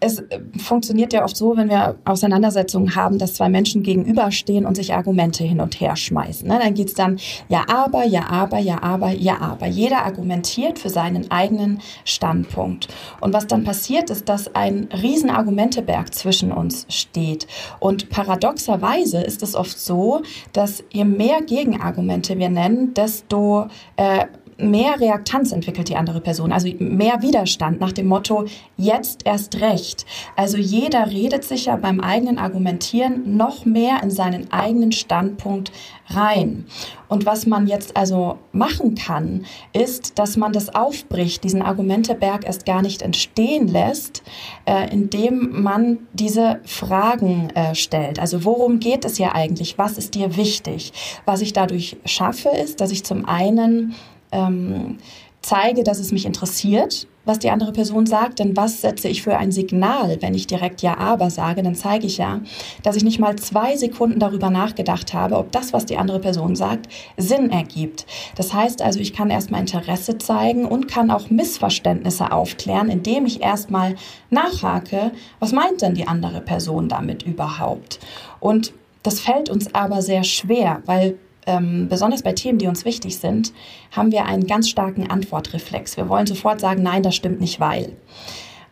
es 0.00 0.22
funktioniert 0.58 1.12
ja 1.12 1.24
oft 1.24 1.36
so, 1.36 1.56
wenn 1.56 1.68
wir 1.68 1.96
Auseinandersetzungen 2.04 2.94
haben, 2.94 3.18
dass 3.18 3.34
zwei 3.34 3.48
Menschen 3.48 3.82
gegenüberstehen 3.82 4.66
und 4.66 4.76
sich 4.76 4.94
Argumente 4.94 5.44
hin 5.44 5.60
und 5.60 5.80
her 5.80 5.96
schmeißen. 5.96 6.48
Ne? 6.48 6.58
Dann 6.62 6.74
geht's 6.74 6.94
dann, 6.94 7.18
ja, 7.48 7.64
aber, 7.68 8.04
ja, 8.04 8.26
aber, 8.28 8.58
ja, 8.58 8.82
aber, 8.82 9.10
ja, 9.10 9.40
aber. 9.40 9.66
Jeder 9.66 10.04
argumentiert 10.04 10.78
für 10.78 10.88
seinen 10.88 11.30
eigenen 11.30 11.80
Standpunkt. 12.04 12.88
Und 13.20 13.32
was 13.32 13.46
dann 13.46 13.64
passiert, 13.64 14.10
ist, 14.10 14.28
dass 14.28 14.54
ein 14.54 14.88
riesen 15.02 15.30
Argumenteberg 15.30 16.14
zwischen 16.14 16.52
uns 16.52 16.86
steht. 16.88 17.46
Und 17.80 18.10
paradoxerweise 18.10 19.20
ist 19.20 19.42
es 19.42 19.54
oft 19.54 19.78
so, 19.78 20.22
dass 20.52 20.84
je 20.90 21.04
mehr 21.04 21.42
Gegenargumente 21.42 22.38
wir 22.38 22.48
nennen, 22.48 22.94
desto 22.94 23.66
äh, 23.96 24.26
mehr 24.58 25.00
Reaktanz 25.00 25.52
entwickelt 25.52 25.88
die 25.88 25.96
andere 25.96 26.20
Person, 26.20 26.52
also 26.52 26.68
mehr 26.78 27.22
Widerstand 27.22 27.80
nach 27.80 27.92
dem 27.92 28.08
Motto, 28.08 28.46
jetzt 28.76 29.24
erst 29.24 29.60
recht. 29.60 30.04
Also 30.36 30.58
jeder 30.58 31.10
redet 31.10 31.44
sich 31.44 31.66
ja 31.66 31.76
beim 31.76 32.00
eigenen 32.00 32.38
Argumentieren 32.38 33.36
noch 33.36 33.64
mehr 33.64 34.02
in 34.02 34.10
seinen 34.10 34.52
eigenen 34.52 34.92
Standpunkt 34.92 35.70
rein. 36.08 36.66
Und 37.08 37.24
was 37.24 37.46
man 37.46 37.66
jetzt 37.66 37.96
also 37.96 38.38
machen 38.52 38.94
kann, 38.94 39.46
ist, 39.72 40.18
dass 40.18 40.36
man 40.36 40.52
das 40.52 40.74
aufbricht, 40.74 41.44
diesen 41.44 41.62
Argumenteberg 41.62 42.44
erst 42.44 42.66
gar 42.66 42.82
nicht 42.82 43.02
entstehen 43.02 43.68
lässt, 43.68 44.22
äh, 44.66 44.92
indem 44.92 45.62
man 45.62 45.98
diese 46.12 46.60
Fragen 46.64 47.50
äh, 47.50 47.74
stellt. 47.74 48.18
Also 48.18 48.44
worum 48.44 48.80
geht 48.80 49.04
es 49.04 49.16
hier 49.16 49.34
eigentlich? 49.34 49.78
Was 49.78 49.96
ist 49.96 50.14
dir 50.14 50.36
wichtig? 50.36 50.92
Was 51.24 51.40
ich 51.40 51.52
dadurch 51.52 51.96
schaffe, 52.04 52.50
ist, 52.50 52.80
dass 52.80 52.90
ich 52.90 53.04
zum 53.04 53.24
einen 53.24 53.94
ähm, 54.32 54.98
zeige, 55.42 55.82
dass 55.82 55.98
es 55.98 56.12
mich 56.12 56.26
interessiert, 56.26 57.06
was 57.24 57.38
die 57.38 57.50
andere 57.50 57.72
Person 57.72 58.06
sagt, 58.06 58.38
denn 58.38 58.56
was 58.56 58.80
setze 58.80 59.08
ich 59.08 59.22
für 59.22 59.36
ein 59.36 59.52
Signal, 59.52 60.16
wenn 60.20 60.34
ich 60.34 60.46
direkt 60.46 60.80
Ja, 60.80 60.96
aber 60.96 61.28
sage, 61.30 61.62
dann 61.62 61.74
zeige 61.74 62.06
ich 62.06 62.16
ja, 62.16 62.40
dass 62.82 62.96
ich 62.96 63.04
nicht 63.04 63.20
mal 63.20 63.36
zwei 63.36 63.76
Sekunden 63.76 64.18
darüber 64.18 64.48
nachgedacht 64.48 65.12
habe, 65.12 65.36
ob 65.36 65.52
das, 65.52 65.74
was 65.74 65.84
die 65.84 65.98
andere 65.98 66.20
Person 66.20 66.56
sagt, 66.56 66.88
Sinn 67.18 67.50
ergibt. 67.50 68.06
Das 68.36 68.54
heißt 68.54 68.80
also, 68.80 68.98
ich 68.98 69.12
kann 69.12 69.30
erstmal 69.30 69.60
Interesse 69.60 70.16
zeigen 70.16 70.64
und 70.64 70.88
kann 70.88 71.10
auch 71.10 71.28
Missverständnisse 71.28 72.32
aufklären, 72.32 72.88
indem 72.88 73.26
ich 73.26 73.42
erstmal 73.42 73.96
nachhake, 74.30 75.12
was 75.38 75.52
meint 75.52 75.82
denn 75.82 75.94
die 75.94 76.08
andere 76.08 76.40
Person 76.40 76.88
damit 76.88 77.24
überhaupt? 77.24 78.00
Und 78.40 78.72
das 79.02 79.20
fällt 79.20 79.50
uns 79.50 79.74
aber 79.74 80.00
sehr 80.00 80.24
schwer, 80.24 80.82
weil 80.86 81.18
ähm, 81.48 81.88
besonders 81.88 82.22
bei 82.22 82.32
Themen, 82.34 82.58
die 82.58 82.66
uns 82.66 82.84
wichtig 82.84 83.16
sind, 83.16 83.52
haben 83.90 84.12
wir 84.12 84.26
einen 84.26 84.46
ganz 84.46 84.68
starken 84.68 85.10
Antwortreflex. 85.10 85.96
Wir 85.96 86.08
wollen 86.08 86.26
sofort 86.26 86.60
sagen, 86.60 86.82
nein, 86.82 87.02
das 87.02 87.16
stimmt 87.16 87.40
nicht, 87.40 87.58
weil. 87.58 87.96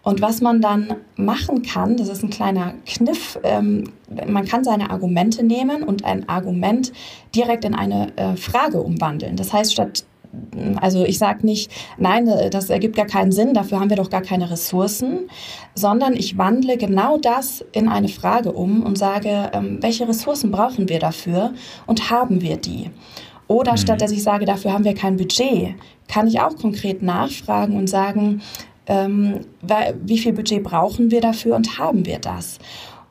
Und 0.02 0.20
was 0.20 0.40
man 0.40 0.60
dann 0.60 0.94
machen 1.16 1.62
kann, 1.62 1.96
das 1.96 2.08
ist 2.08 2.22
ein 2.22 2.30
kleiner 2.30 2.74
Kniff, 2.86 3.40
ähm, 3.42 3.90
man 4.28 4.44
kann 4.44 4.62
seine 4.62 4.90
Argumente 4.90 5.42
nehmen 5.42 5.82
und 5.82 6.04
ein 6.04 6.28
Argument 6.28 6.92
direkt 7.34 7.64
in 7.64 7.74
eine 7.74 8.16
äh, 8.16 8.36
Frage 8.36 8.80
umwandeln. 8.80 9.34
Das 9.34 9.52
heißt, 9.52 9.72
statt 9.72 10.04
also 10.80 11.04
ich 11.04 11.18
sage 11.18 11.46
nicht, 11.46 11.70
nein, 11.98 12.30
das 12.50 12.70
ergibt 12.70 12.96
gar 12.96 13.06
keinen 13.06 13.32
Sinn, 13.32 13.54
dafür 13.54 13.80
haben 13.80 13.90
wir 13.90 13.96
doch 13.96 14.10
gar 14.10 14.22
keine 14.22 14.50
Ressourcen, 14.50 15.28
sondern 15.74 16.14
ich 16.14 16.38
wandle 16.38 16.76
genau 16.76 17.18
das 17.18 17.64
in 17.72 17.88
eine 17.88 18.08
Frage 18.08 18.52
um 18.52 18.82
und 18.82 18.96
sage, 18.96 19.50
ähm, 19.52 19.78
welche 19.80 20.08
Ressourcen 20.08 20.50
brauchen 20.50 20.88
wir 20.88 20.98
dafür 20.98 21.52
und 21.86 22.10
haben 22.10 22.40
wir 22.40 22.56
die? 22.56 22.90
Oder 23.48 23.72
mhm. 23.72 23.76
statt 23.76 24.00
dass 24.00 24.10
ich 24.10 24.22
sage, 24.22 24.44
dafür 24.44 24.72
haben 24.72 24.84
wir 24.84 24.94
kein 24.94 25.16
Budget, 25.16 25.74
kann 26.08 26.26
ich 26.26 26.40
auch 26.40 26.56
konkret 26.56 27.02
nachfragen 27.02 27.76
und 27.76 27.88
sagen, 27.88 28.42
ähm, 28.86 29.40
wie 30.04 30.18
viel 30.18 30.32
Budget 30.32 30.62
brauchen 30.62 31.10
wir 31.10 31.20
dafür 31.20 31.56
und 31.56 31.78
haben 31.78 32.06
wir 32.06 32.18
das? 32.18 32.58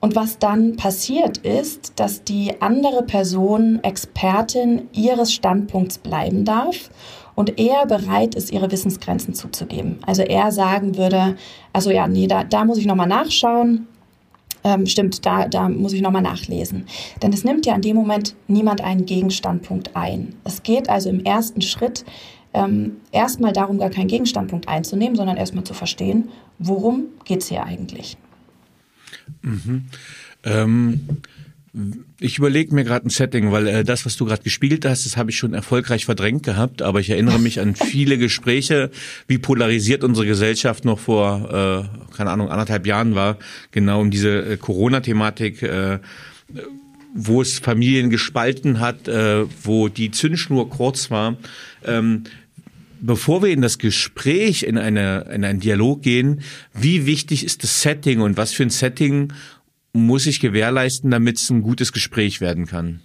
Und 0.06 0.16
was 0.16 0.38
dann 0.38 0.76
passiert 0.76 1.40
ist, 1.40 1.94
dass 1.96 2.24
die 2.24 2.62
andere 2.62 3.02
Person 3.02 3.80
Expertin 3.84 4.84
ihres 4.94 5.34
Standpunkts 5.34 5.98
bleiben 5.98 6.46
darf 6.46 6.92
und 7.34 7.58
er 7.60 7.88
bereit 7.88 8.36
ist, 8.36 8.52
ihre 8.52 8.72
Wissensgrenzen 8.72 9.34
zuzugeben. 9.34 9.98
Also 10.06 10.22
er 10.22 10.52
sagen 10.52 10.96
würde, 10.96 11.38
also 11.74 11.90
ja, 11.90 12.08
nee, 12.08 12.28
da, 12.28 12.44
da 12.44 12.66
muss 12.66 12.78
ich 12.78 12.86
nochmal 12.86 13.08
nachschauen. 13.08 13.88
Ähm, 14.64 14.86
stimmt, 14.86 15.26
da, 15.26 15.48
da 15.48 15.70
muss 15.70 15.94
ich 15.94 16.04
nochmal 16.04 16.22
nachlesen. 16.22 16.86
Denn 17.24 17.34
es 17.34 17.44
nimmt 17.44 17.66
ja 17.66 17.74
in 17.74 17.82
dem 17.82 17.96
Moment 17.96 18.36
niemand 18.48 18.82
einen 18.82 19.08
Gegenstandpunkt 19.08 19.96
ein. 19.96 20.36
Es 20.44 20.62
geht 20.62 20.88
also 20.88 21.10
im 21.10 21.26
ersten 21.26 21.62
Schritt 21.62 22.06
ähm, 22.54 22.98
erstmal 23.12 23.54
darum, 23.54 23.80
gar 23.80 23.90
keinen 23.90 24.08
Gegenstandpunkt 24.08 24.68
einzunehmen, 24.68 25.16
sondern 25.16 25.36
erstmal 25.36 25.64
zu 25.64 25.74
verstehen, 25.74 26.30
worum 26.60 27.06
geht 27.24 27.42
es 27.42 27.50
hier 27.50 27.64
eigentlich. 27.64 28.18
Mhm. 29.42 29.86
Ähm, 30.44 31.00
ich 32.20 32.38
überlege 32.38 32.74
mir 32.74 32.86
gerade 32.86 33.08
ein 33.08 33.10
Setting, 33.10 33.52
weil 33.52 33.68
äh, 33.68 33.84
das, 33.84 34.06
was 34.06 34.16
du 34.16 34.26
gerade 34.26 34.44
gespielt 34.44 34.86
hast, 34.86 35.06
das 35.06 35.18
habe 35.18 35.32
ich 35.32 35.38
schon 35.38 35.54
erfolgreich 35.54 36.06
verdrängt 36.06 36.44
gehabt, 36.44 36.82
aber 36.82 37.02
ich 37.02 37.10
erinnere 37.10 37.40
mich 37.40 37.60
an 37.60 37.76
viele 37.76 38.18
Gespräche, 38.18 38.92
wie 39.28 39.38
polarisiert 39.38 40.04
unsere 40.04 40.26
Gesellschaft 40.26 40.86
noch 40.86 41.00
vor, 41.00 41.90
äh, 41.92 42.16
keine 42.16 42.32
Ahnung, 42.32 42.50
anderthalb 42.50 42.88
Jahren 42.88 43.16
war, 43.16 43.38
genau 43.72 44.00
um 44.00 44.12
diese 44.12 44.54
äh, 44.54 44.58
Corona-Thematik. 44.58 45.64
Äh, 45.64 46.00
wo 47.18 47.42
es 47.42 47.60
Familien 47.60 48.10
gespalten 48.10 48.82
hat, 48.82 49.08
äh, 49.08 49.46
wo 49.64 49.88
die 49.88 50.12
Zündschnur 50.12 50.70
kurz 50.70 51.10
war. 51.10 51.38
Ähm, 51.86 52.26
bevor 53.02 53.44
wir 53.44 53.50
in 53.50 53.62
das 53.62 53.78
Gespräch, 53.78 54.64
in, 54.64 54.78
eine, 54.78 55.30
in 55.34 55.44
einen 55.44 55.60
Dialog 55.60 56.02
gehen, 56.02 56.42
wie 56.74 57.06
wichtig 57.06 57.44
ist 57.44 57.64
das 57.64 57.82
Setting 57.82 58.22
und 58.22 58.38
was 58.38 58.54
für 58.54 58.64
ein 58.64 58.70
Setting 58.70 59.34
muss 59.94 60.26
ich 60.26 60.40
gewährleisten, 60.40 61.12
damit 61.12 61.38
es 61.38 61.50
ein 61.50 61.62
gutes 61.62 61.94
Gespräch 61.94 62.42
werden 62.42 62.66
kann? 62.66 63.02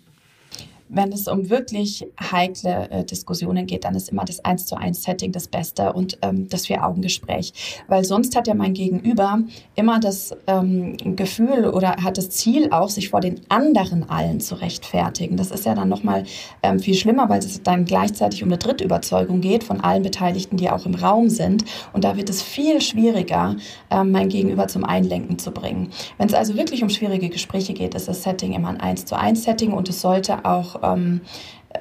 Wenn 0.93 1.13
es 1.13 1.29
um 1.29 1.51
wirklich 1.51 2.07
heikle 2.21 2.91
äh, 2.91 3.05
Diskussionen 3.05 3.67
geht, 3.67 3.85
dann 3.85 3.95
ist 3.95 4.09
immer 4.09 4.25
das 4.25 4.45
Eins 4.45 4.67
zu 4.67 4.77
eins 4.77 5.03
Setting 5.03 5.33
das 5.33 5.49
Beste 5.49 5.93
und 5.93 6.19
ähm, 6.23 6.49
das 6.49 6.67
Vier-Augen-Gespräch. 6.67 7.85
Weil 7.87 8.05
sonst 8.05 8.37
hat 8.37 8.49
ja 8.49 8.55
mein 8.55 8.75
Gegenüber 8.75 9.41
immer 9.77 10.01
das 10.01 10.37
ähm, 10.47 10.97
Gefühl 11.17 11.67
oder 11.67 11.97
hat 11.97 12.19
das 12.19 12.31
Ziel 12.31 12.73
auch, 12.73 12.89
sich 12.89 13.11
vor 13.11 13.21
den 13.21 13.41
anderen 13.49 14.09
allen 14.11 14.41
zu 14.41 14.57
rechtfertigen. 14.57 15.37
Das 15.37 15.51
ist 15.51 15.65
ja 15.65 15.75
dann 15.75 15.89
nochmal 15.89 16.25
ähm, 16.63 16.81
viel 16.81 16.95
schlimmer, 16.95 17.29
weil 17.29 17.39
es 17.39 17.63
dann 17.63 17.85
gleichzeitig 17.85 18.43
um 18.43 18.49
eine 18.49 18.59
Drittüberzeugung 18.59 19.41
geht 19.41 19.63
von 19.63 19.81
allen 19.81 20.03
Beteiligten, 20.03 20.57
die 20.57 20.71
auch 20.71 20.87
im 20.87 20.95
Raum 20.95 21.29
sind. 21.29 21.65
Und 21.93 22.03
da 22.05 22.17
wird 22.17 22.29
es 22.29 22.43
viel 22.43 22.81
schwieriger, 22.81 23.57
ähm, 23.91 24.11
mein 24.11 24.29
Gegenüber 24.29 24.67
zum 24.67 24.85
Einlenken 24.85 25.39
zu 25.39 25.53
bringen. 25.53 25.91
Wenn 26.19 26.27
es 26.27 26.35
also 26.35 26.57
wirklich 26.57 26.83
um 26.83 26.89
schwierige 26.89 27.29
Gespräche 27.29 27.75
geht, 27.75 27.95
ist 27.95 28.09
das 28.09 28.25
Setting 28.25 28.55
immer 28.55 28.69
ein 28.69 28.81
Eins 28.81 29.05
zu 29.05 29.17
eins 29.17 29.45
Setting 29.45 29.73
und 29.73 29.89
es 29.89 30.01
sollte 30.01 30.45
auch 30.45 30.80
ähm, 30.83 31.21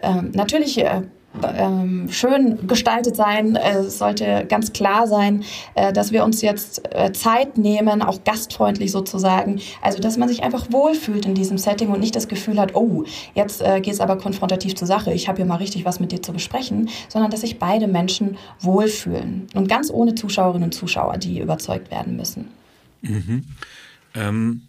ähm, 0.01 0.31
natürlich 0.33 0.77
äh, 0.77 1.01
ähm, 1.43 2.07
schön 2.09 2.67
gestaltet 2.67 3.15
sein. 3.15 3.55
Es 3.55 3.99
sollte 3.99 4.45
ganz 4.47 4.73
klar 4.73 5.07
sein, 5.07 5.43
äh, 5.75 5.93
dass 5.93 6.11
wir 6.11 6.23
uns 6.23 6.41
jetzt 6.41 6.81
äh, 6.93 7.11
Zeit 7.13 7.57
nehmen, 7.57 8.01
auch 8.01 8.23
gastfreundlich 8.23 8.91
sozusagen. 8.91 9.61
Also, 9.81 9.99
dass 9.99 10.17
man 10.17 10.27
sich 10.27 10.43
einfach 10.43 10.71
wohlfühlt 10.71 11.25
in 11.25 11.35
diesem 11.35 11.57
Setting 11.57 11.89
und 11.89 11.99
nicht 11.99 12.15
das 12.15 12.27
Gefühl 12.27 12.59
hat, 12.59 12.75
oh, 12.75 13.03
jetzt 13.35 13.61
äh, 13.61 13.79
geht 13.79 13.93
es 13.93 14.01
aber 14.01 14.17
konfrontativ 14.17 14.75
zur 14.75 14.87
Sache, 14.87 15.13
ich 15.13 15.27
habe 15.27 15.37
hier 15.37 15.45
mal 15.45 15.55
richtig 15.55 15.85
was 15.85 15.99
mit 15.99 16.11
dir 16.11 16.21
zu 16.21 16.33
besprechen, 16.33 16.89
sondern 17.07 17.31
dass 17.31 17.41
sich 17.41 17.59
beide 17.59 17.87
Menschen 17.87 18.37
wohlfühlen. 18.59 19.47
Und 19.53 19.69
ganz 19.69 19.91
ohne 19.91 20.15
Zuschauerinnen 20.15 20.65
und 20.65 20.73
Zuschauer, 20.73 21.17
die 21.17 21.39
überzeugt 21.39 21.91
werden 21.91 22.15
müssen. 22.17 22.49
Mhm. 23.01 23.45
Ähm 24.15 24.61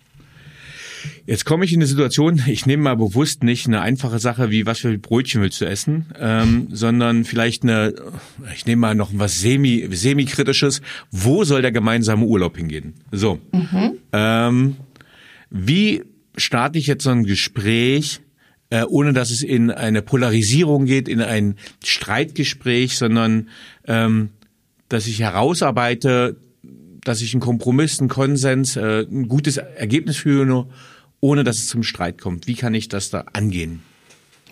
Jetzt 1.26 1.44
komme 1.44 1.64
ich 1.64 1.72
in 1.72 1.78
eine 1.78 1.86
Situation, 1.86 2.42
ich 2.46 2.66
nehme 2.66 2.82
mal 2.82 2.96
bewusst 2.96 3.42
nicht 3.42 3.66
eine 3.66 3.80
einfache 3.80 4.18
Sache 4.18 4.50
wie, 4.50 4.66
was 4.66 4.80
für 4.80 4.96
Brötchen 4.98 5.42
willst 5.42 5.60
du 5.60 5.66
essen, 5.66 6.06
ähm, 6.18 6.68
sondern 6.70 7.24
vielleicht 7.24 7.62
eine, 7.62 7.94
ich 8.54 8.66
nehme 8.66 8.80
mal 8.80 8.94
noch 8.94 9.10
was 9.12 9.40
semi, 9.40 9.88
semi-kritisches, 9.90 10.82
wo 11.10 11.44
soll 11.44 11.62
der 11.62 11.72
gemeinsame 11.72 12.24
Urlaub 12.26 12.56
hingehen? 12.56 12.94
So. 13.12 13.38
Mhm. 13.52 13.98
Ähm, 14.12 14.76
wie 15.50 16.02
starte 16.36 16.78
ich 16.78 16.86
jetzt 16.86 17.04
so 17.04 17.10
ein 17.10 17.24
Gespräch, 17.24 18.20
äh, 18.70 18.84
ohne 18.84 19.12
dass 19.12 19.30
es 19.30 19.42
in 19.42 19.70
eine 19.70 20.02
Polarisierung 20.02 20.86
geht, 20.86 21.08
in 21.08 21.20
ein 21.20 21.56
Streitgespräch, 21.84 22.96
sondern 22.96 23.48
ähm, 23.86 24.30
dass 24.88 25.06
ich 25.06 25.20
herausarbeite, 25.20 26.36
dass 27.04 27.20
ich 27.20 27.34
einen 27.34 27.40
Kompromiss, 27.40 28.00
einen 28.00 28.08
Konsens, 28.08 28.76
äh, 28.76 29.06
ein 29.10 29.28
gutes 29.28 29.56
Ergebnis 29.56 30.16
führe, 30.16 30.66
ohne 31.20 31.44
dass 31.44 31.58
es 31.58 31.68
zum 31.68 31.82
Streit 31.82 32.20
kommt. 32.20 32.46
Wie 32.46 32.54
kann 32.54 32.74
ich 32.74 32.88
das 32.88 33.10
da 33.10 33.24
angehen? 33.32 33.82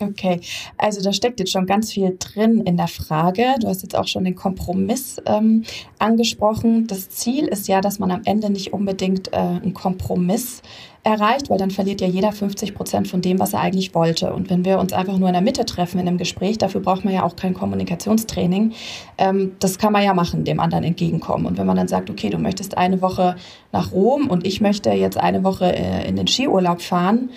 Okay, 0.01 0.39
also 0.77 1.01
da 1.01 1.11
steckt 1.11 1.39
jetzt 1.39 1.51
schon 1.51 1.65
ganz 1.65 1.91
viel 1.91 2.15
drin 2.17 2.61
in 2.61 2.77
der 2.77 2.87
Frage. 2.87 3.55
Du 3.59 3.67
hast 3.67 3.81
jetzt 3.81 3.95
auch 3.95 4.07
schon 4.07 4.23
den 4.23 4.35
Kompromiss 4.35 5.21
ähm, 5.25 5.63
angesprochen. 5.97 6.87
Das 6.87 7.09
Ziel 7.09 7.45
ist 7.45 7.67
ja, 7.67 7.81
dass 7.81 7.99
man 7.99 8.11
am 8.11 8.21
Ende 8.23 8.49
nicht 8.49 8.71
unbedingt 8.71 9.33
äh, 9.33 9.37
einen 9.37 9.73
Kompromiss 9.73 10.61
erreicht, 11.03 11.49
weil 11.49 11.57
dann 11.57 11.71
verliert 11.71 12.01
ja 12.01 12.07
jeder 12.07 12.31
50 12.31 12.75
Prozent 12.75 13.07
von 13.07 13.21
dem, 13.21 13.39
was 13.39 13.53
er 13.53 13.61
eigentlich 13.61 13.93
wollte. 13.95 14.33
Und 14.33 14.49
wenn 14.49 14.63
wir 14.65 14.79
uns 14.79 14.93
einfach 14.93 15.17
nur 15.17 15.27
in 15.27 15.33
der 15.33 15.41
Mitte 15.41 15.65
treffen 15.65 15.99
in 15.99 16.07
einem 16.07 16.17
Gespräch, 16.17 16.57
dafür 16.57 16.81
braucht 16.81 17.03
man 17.03 17.13
ja 17.13 17.23
auch 17.23 17.35
kein 17.35 17.53
Kommunikationstraining. 17.53 18.73
Ähm, 19.17 19.53
das 19.59 19.77
kann 19.77 19.91
man 19.91 20.03
ja 20.03 20.13
machen, 20.13 20.45
dem 20.45 20.59
anderen 20.59 20.83
entgegenkommen. 20.83 21.45
Und 21.45 21.57
wenn 21.57 21.67
man 21.67 21.75
dann 21.75 21.87
sagt, 21.87 22.09
okay, 22.09 22.29
du 22.29 22.37
möchtest 22.37 22.77
eine 22.77 23.01
Woche 23.01 23.35
nach 23.71 23.91
Rom 23.91 24.29
und 24.29 24.45
ich 24.45 24.61
möchte 24.61 24.91
jetzt 24.91 25.17
eine 25.17 25.43
Woche 25.43 25.73
äh, 25.75 26.07
in 26.07 26.15
den 26.15 26.27
Skiurlaub 26.27 26.81
fahren, 26.81 27.31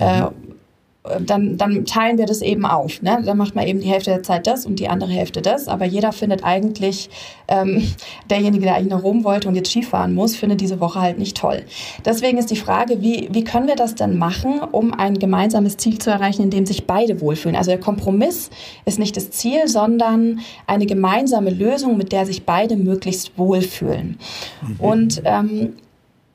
äh, 0.00 0.22
mhm 0.22 0.57
dann, 1.20 1.56
dann 1.56 1.84
teilen 1.84 2.18
wir 2.18 2.26
das 2.26 2.42
eben 2.42 2.64
auf. 2.66 3.02
Ne? 3.02 3.22
Dann 3.24 3.36
macht 3.36 3.54
man 3.54 3.66
eben 3.66 3.80
die 3.80 3.88
Hälfte 3.88 4.10
der 4.10 4.22
Zeit 4.22 4.46
das 4.46 4.66
und 4.66 4.78
die 4.78 4.88
andere 4.88 5.10
Hälfte 5.10 5.42
das. 5.42 5.68
Aber 5.68 5.84
jeder 5.84 6.12
findet 6.12 6.44
eigentlich, 6.44 7.10
ähm, 7.48 7.82
derjenige, 8.30 8.64
der 8.64 8.74
eigentlich 8.76 8.92
nach 8.92 9.02
Rom 9.02 9.24
wollte 9.24 9.48
und 9.48 9.54
jetzt 9.54 9.70
Skifahren 9.70 10.14
muss, 10.14 10.36
findet 10.36 10.60
diese 10.60 10.80
Woche 10.80 11.00
halt 11.00 11.18
nicht 11.18 11.36
toll. 11.36 11.62
Deswegen 12.04 12.38
ist 12.38 12.50
die 12.50 12.56
Frage, 12.56 13.00
wie, 13.00 13.28
wie 13.32 13.44
können 13.44 13.66
wir 13.66 13.76
das 13.76 13.94
denn 13.94 14.18
machen, 14.18 14.60
um 14.72 14.94
ein 14.94 15.18
gemeinsames 15.18 15.76
Ziel 15.76 15.98
zu 15.98 16.10
erreichen, 16.10 16.42
in 16.42 16.50
dem 16.50 16.66
sich 16.66 16.86
beide 16.86 17.20
wohlfühlen? 17.20 17.56
Also 17.56 17.70
der 17.70 17.80
Kompromiss 17.80 18.50
ist 18.84 18.98
nicht 18.98 19.16
das 19.16 19.30
Ziel, 19.30 19.68
sondern 19.68 20.40
eine 20.66 20.86
gemeinsame 20.86 21.50
Lösung, 21.50 21.96
mit 21.96 22.12
der 22.12 22.26
sich 22.26 22.44
beide 22.44 22.76
möglichst 22.76 23.36
wohlfühlen. 23.38 24.18
Mhm. 24.62 24.80
Und 24.80 25.22
ähm, 25.24 25.74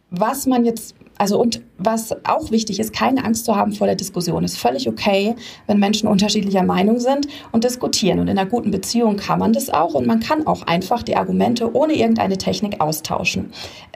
was 0.09 0.45
man 0.45 0.63
jetzt 0.63 0.95
also 1.23 1.39
und 1.39 1.61
was 1.77 2.13
auch 2.25 2.51
wichtig 2.51 2.81
ist, 2.81 2.91
keine 2.91 3.23
Angst 3.23 3.45
zu 3.45 3.55
haben 3.55 3.71
vor 3.71 3.87
der 3.87 3.95
Diskussion. 3.95 4.43
Ist 4.43 4.57
völlig 4.57 4.89
okay, 4.89 5.37
wenn 5.67 5.79
Menschen 5.79 6.09
unterschiedlicher 6.09 6.63
Meinung 6.63 6.99
sind 6.99 7.29
und 7.53 7.63
diskutieren. 7.63 8.19
Und 8.19 8.27
in 8.27 8.37
einer 8.37 8.49
guten 8.49 8.71
Beziehung 8.71 9.15
kann 9.15 9.39
man 9.39 9.53
das 9.53 9.69
auch 9.69 9.93
und 9.93 10.05
man 10.05 10.19
kann 10.19 10.45
auch 10.45 10.63
einfach 10.63 11.01
die 11.01 11.15
Argumente 11.15 11.73
ohne 11.73 11.93
irgendeine 11.93 12.37
Technik 12.37 12.81
austauschen. 12.81 13.53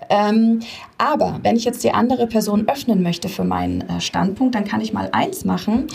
Ähm, 0.10 0.62
aber 0.98 1.41
wenn 1.43 1.57
ich 1.57 1.65
jetzt 1.65 1.84
die 1.84 1.91
andere 1.91 2.27
Person 2.27 2.69
öffnen 2.69 3.03
möchte 3.03 3.27
für 3.27 3.43
meinen 3.43 3.81
äh, 3.81 4.00
Standpunkt, 4.00 4.55
dann 4.55 4.63
kann 4.63 4.79
ich 4.79 4.93
mal 4.93 5.10
eins 5.12 5.43
machen. 5.43 5.88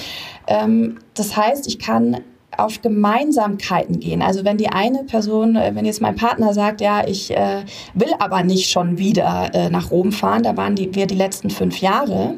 Ähm, 0.46 0.98
das 1.14 1.34
heißt, 1.34 1.66
ich 1.66 1.78
kann 1.78 2.20
auf 2.58 2.82
Gemeinsamkeiten 2.82 4.00
gehen. 4.00 4.22
Also 4.22 4.44
wenn 4.44 4.56
die 4.56 4.68
eine 4.68 5.04
Person, 5.04 5.56
äh, 5.56 5.72
wenn 5.74 5.84
jetzt 5.84 6.00
mein 6.00 6.16
Partner 6.16 6.54
sagt, 6.54 6.80
ja, 6.80 7.06
ich 7.06 7.30
äh, 7.30 7.64
will 7.94 8.12
aber 8.18 8.42
nicht 8.42 8.70
schon 8.70 8.98
wieder 8.98 9.50
äh, 9.54 9.70
nach 9.70 9.90
Rom 9.90 10.12
fahren, 10.12 10.42
da 10.42 10.56
waren 10.56 10.74
die, 10.74 10.94
wir 10.94 11.06
die 11.06 11.14
letzten 11.14 11.50
fünf 11.50 11.78
Jahre, 11.78 12.34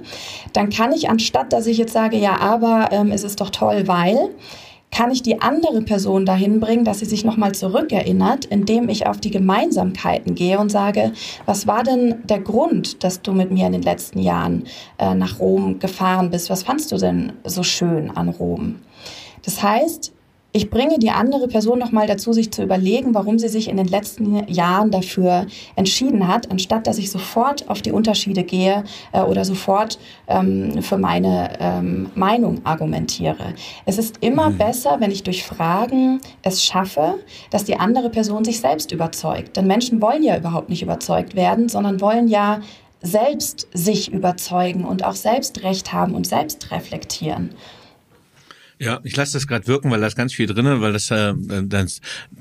dann 0.53 0.71
kann 0.71 0.93
ich 0.93 1.11
anstatt, 1.11 1.53
dass 1.53 1.67
ich 1.67 1.79
jetzt 1.79 1.93
sage, 1.93 2.17
ja, 2.17 2.39
aber 2.41 2.89
ähm, 2.93 3.11
es 3.11 3.25
ist 3.25 3.41
doch 3.41 3.51
toll, 3.51 3.85
weil, 3.87 4.31
kann 4.95 5.11
ich 5.11 5.23
die 5.23 5.43
andere 5.43 5.83
Person 5.83 6.25
dahin 6.25 6.61
bringen, 6.61 6.85
dass 6.85 7.01
sie 7.01 7.05
sich 7.05 7.25
nochmal 7.25 7.53
zurückerinnert, 7.53 8.45
indem 8.45 8.89
ich 8.89 9.09
auf 9.09 9.19
die 9.19 9.33
Gemeinsamkeiten 9.33 10.37
gehe 10.37 10.59
und 10.61 10.71
sage, 10.71 11.13
was 11.47 11.67
war 11.67 11.83
denn 11.83 12.23
der 12.25 12.39
Grund, 12.39 13.03
dass 13.03 13.21
du 13.21 13.33
mit 13.33 13.51
mir 13.51 13.67
in 13.67 13.73
den 13.73 13.83
letzten 13.83 14.21
Jahren 14.21 14.65
äh, 14.99 15.15
nach 15.17 15.41
Rom 15.41 15.81
gefahren 15.81 16.31
bist? 16.31 16.49
Was 16.49 16.63
fandst 16.63 16.93
du 16.93 16.97
denn 16.97 17.33
so 17.43 17.65
schön 17.65 18.13
an 18.13 18.29
Rom? 18.29 18.77
Das 19.45 19.63
heißt, 19.63 20.14
ich 20.57 20.71
bringe 20.71 21.01
die 21.01 21.11
andere 21.11 21.49
Person 21.49 21.81
nochmal 21.81 22.07
dazu, 22.07 22.33
sich 22.33 22.53
zu 22.53 22.63
überlegen, 22.63 23.13
warum 23.13 23.41
sie 23.41 23.49
sich 23.49 23.69
in 23.69 23.77
den 23.77 23.89
letzten 23.89 24.47
Jahren 24.47 24.93
dafür 24.93 25.49
entschieden 25.75 26.29
hat, 26.29 26.49
anstatt 26.53 26.87
dass 26.87 26.97
ich 26.99 27.11
sofort 27.11 27.69
auf 27.69 27.83
die 27.83 27.91
Unterschiede 27.91 28.45
gehe 28.45 28.85
äh, 29.13 29.21
oder 29.23 29.45
sofort 29.45 29.99
ähm, 30.29 30.81
für 30.81 30.97
meine 30.97 31.51
ähm, 31.59 32.09
Meinung 32.15 32.65
argumentiere. 32.65 33.55
Es 33.85 33.99
ist 33.99 34.19
immer 34.21 34.51
mhm. 34.51 34.59
besser, 34.59 35.01
wenn 35.01 35.11
ich 35.11 35.25
durch 35.25 35.43
Fragen 35.43 36.21
es 36.43 36.65
schaffe, 36.65 37.17
dass 37.51 37.65
die 37.65 37.77
andere 37.77 38.09
Person 38.09 38.45
sich 38.45 38.61
selbst 38.61 38.93
überzeugt. 38.93 39.57
Denn 39.57 39.67
Menschen 39.67 40.01
wollen 40.01 40.23
ja 40.23 40.37
überhaupt 40.37 40.69
nicht 40.69 40.83
überzeugt 40.83 41.35
werden, 41.35 41.69
sondern 41.69 42.01
wollen 42.01 42.29
ja 42.29 42.61
selbst 43.03 43.67
sich 43.73 44.13
überzeugen 44.13 44.85
und 44.85 45.05
auch 45.05 45.17
selbst 45.17 45.65
Recht 45.65 45.93
haben 45.93 46.15
und 46.15 46.29
selbst 46.29 46.71
reflektieren. 46.71 47.51
Ja, 48.85 49.01
ich 49.03 49.17
lasse 49.17 49.33
das 49.33 49.47
gerade 49.47 49.67
wirken, 49.67 49.91
weil 49.91 50.01
da 50.01 50.07
ist 50.07 50.15
ganz 50.15 50.35
viel 50.35 50.47
drin, 50.47 50.67
weil 50.83 50.93
das 50.93 51.11
äh, 51.11 51.33
dann, 51.35 51.89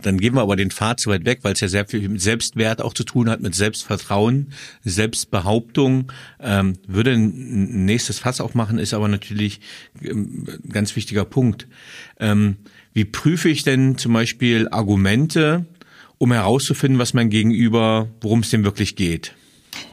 dann 0.01 0.17
gehen 0.19 0.35
wir 0.35 0.41
aber 0.41 0.57
den 0.57 0.71
Pfad 0.71 0.99
zu 0.99 1.09
weit 1.09 1.23
weg, 1.23 1.39
weil 1.43 1.53
es 1.53 1.61
ja 1.61 1.69
sehr 1.69 1.85
viel 1.85 2.09
mit 2.09 2.21
Selbstwert 2.21 2.81
auch 2.81 2.93
zu 2.93 3.05
tun 3.05 3.29
hat, 3.29 3.39
mit 3.39 3.55
Selbstvertrauen, 3.55 4.51
Selbstbehauptung. 4.83 6.11
Ähm, 6.41 6.73
würde 6.85 7.11
ein 7.11 7.85
nächstes 7.85 8.19
Fass 8.19 8.41
aufmachen, 8.41 8.77
ist 8.77 8.93
aber 8.93 9.07
natürlich 9.07 9.61
ähm, 10.01 10.45
ganz 10.69 10.97
wichtiger 10.97 11.23
Punkt. 11.23 11.65
Ähm, 12.19 12.57
wie 12.91 13.05
prüfe 13.05 13.47
ich 13.47 13.63
denn 13.63 13.97
zum 13.97 14.11
Beispiel 14.11 14.67
Argumente, 14.67 15.65
um 16.17 16.33
herauszufinden, 16.33 16.99
was 16.99 17.13
mein 17.13 17.29
Gegenüber, 17.29 18.09
worum 18.19 18.41
es 18.41 18.49
dem 18.49 18.65
wirklich 18.65 18.97
geht? 18.97 19.33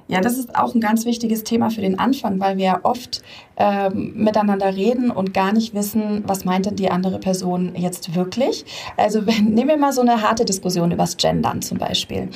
Ja, 0.08 0.20
das 0.20 0.38
ist 0.38 0.56
auch 0.56 0.74
ein 0.74 0.80
ganz 0.80 1.04
wichtiges 1.04 1.44
Thema 1.44 1.70
für 1.70 1.80
den 1.80 1.98
Anfang, 1.98 2.40
weil 2.40 2.56
wir 2.56 2.64
ja 2.64 2.80
oft 2.82 3.22
ähm, 3.56 4.12
miteinander 4.16 4.74
reden 4.74 5.10
und 5.10 5.32
gar 5.32 5.52
nicht 5.52 5.72
wissen, 5.72 6.24
was 6.26 6.44
meint 6.44 6.66
denn 6.66 6.76
die 6.76 6.90
andere 6.90 7.20
Person 7.20 7.74
jetzt 7.76 8.14
wirklich. 8.14 8.64
Also 8.96 9.26
wenn, 9.26 9.54
nehmen 9.54 9.68
wir 9.68 9.76
mal 9.76 9.92
so 9.92 10.00
eine 10.00 10.22
harte 10.22 10.44
Diskussion 10.44 10.90
über 10.90 11.04
das 11.04 11.16
Gendern 11.16 11.62
zum 11.62 11.78
Beispiel. 11.78 12.28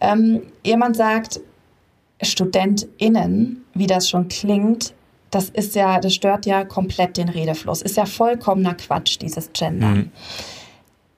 Ähm, 0.00 0.42
jemand 0.64 0.96
sagt, 0.96 1.40
StudentInnen, 2.22 3.64
wie 3.74 3.86
das 3.86 4.08
schon 4.08 4.28
klingt, 4.28 4.94
das 5.30 5.48
ist 5.48 5.76
ja, 5.76 6.00
das 6.00 6.14
stört 6.14 6.46
ja 6.46 6.64
komplett 6.64 7.16
den 7.16 7.28
Redefluss. 7.28 7.82
Ist 7.82 7.96
ja 7.96 8.06
vollkommener 8.06 8.74
Quatsch, 8.74 9.18
dieses 9.20 9.52
Gendern. 9.52 9.96
Mhm. 9.96 10.10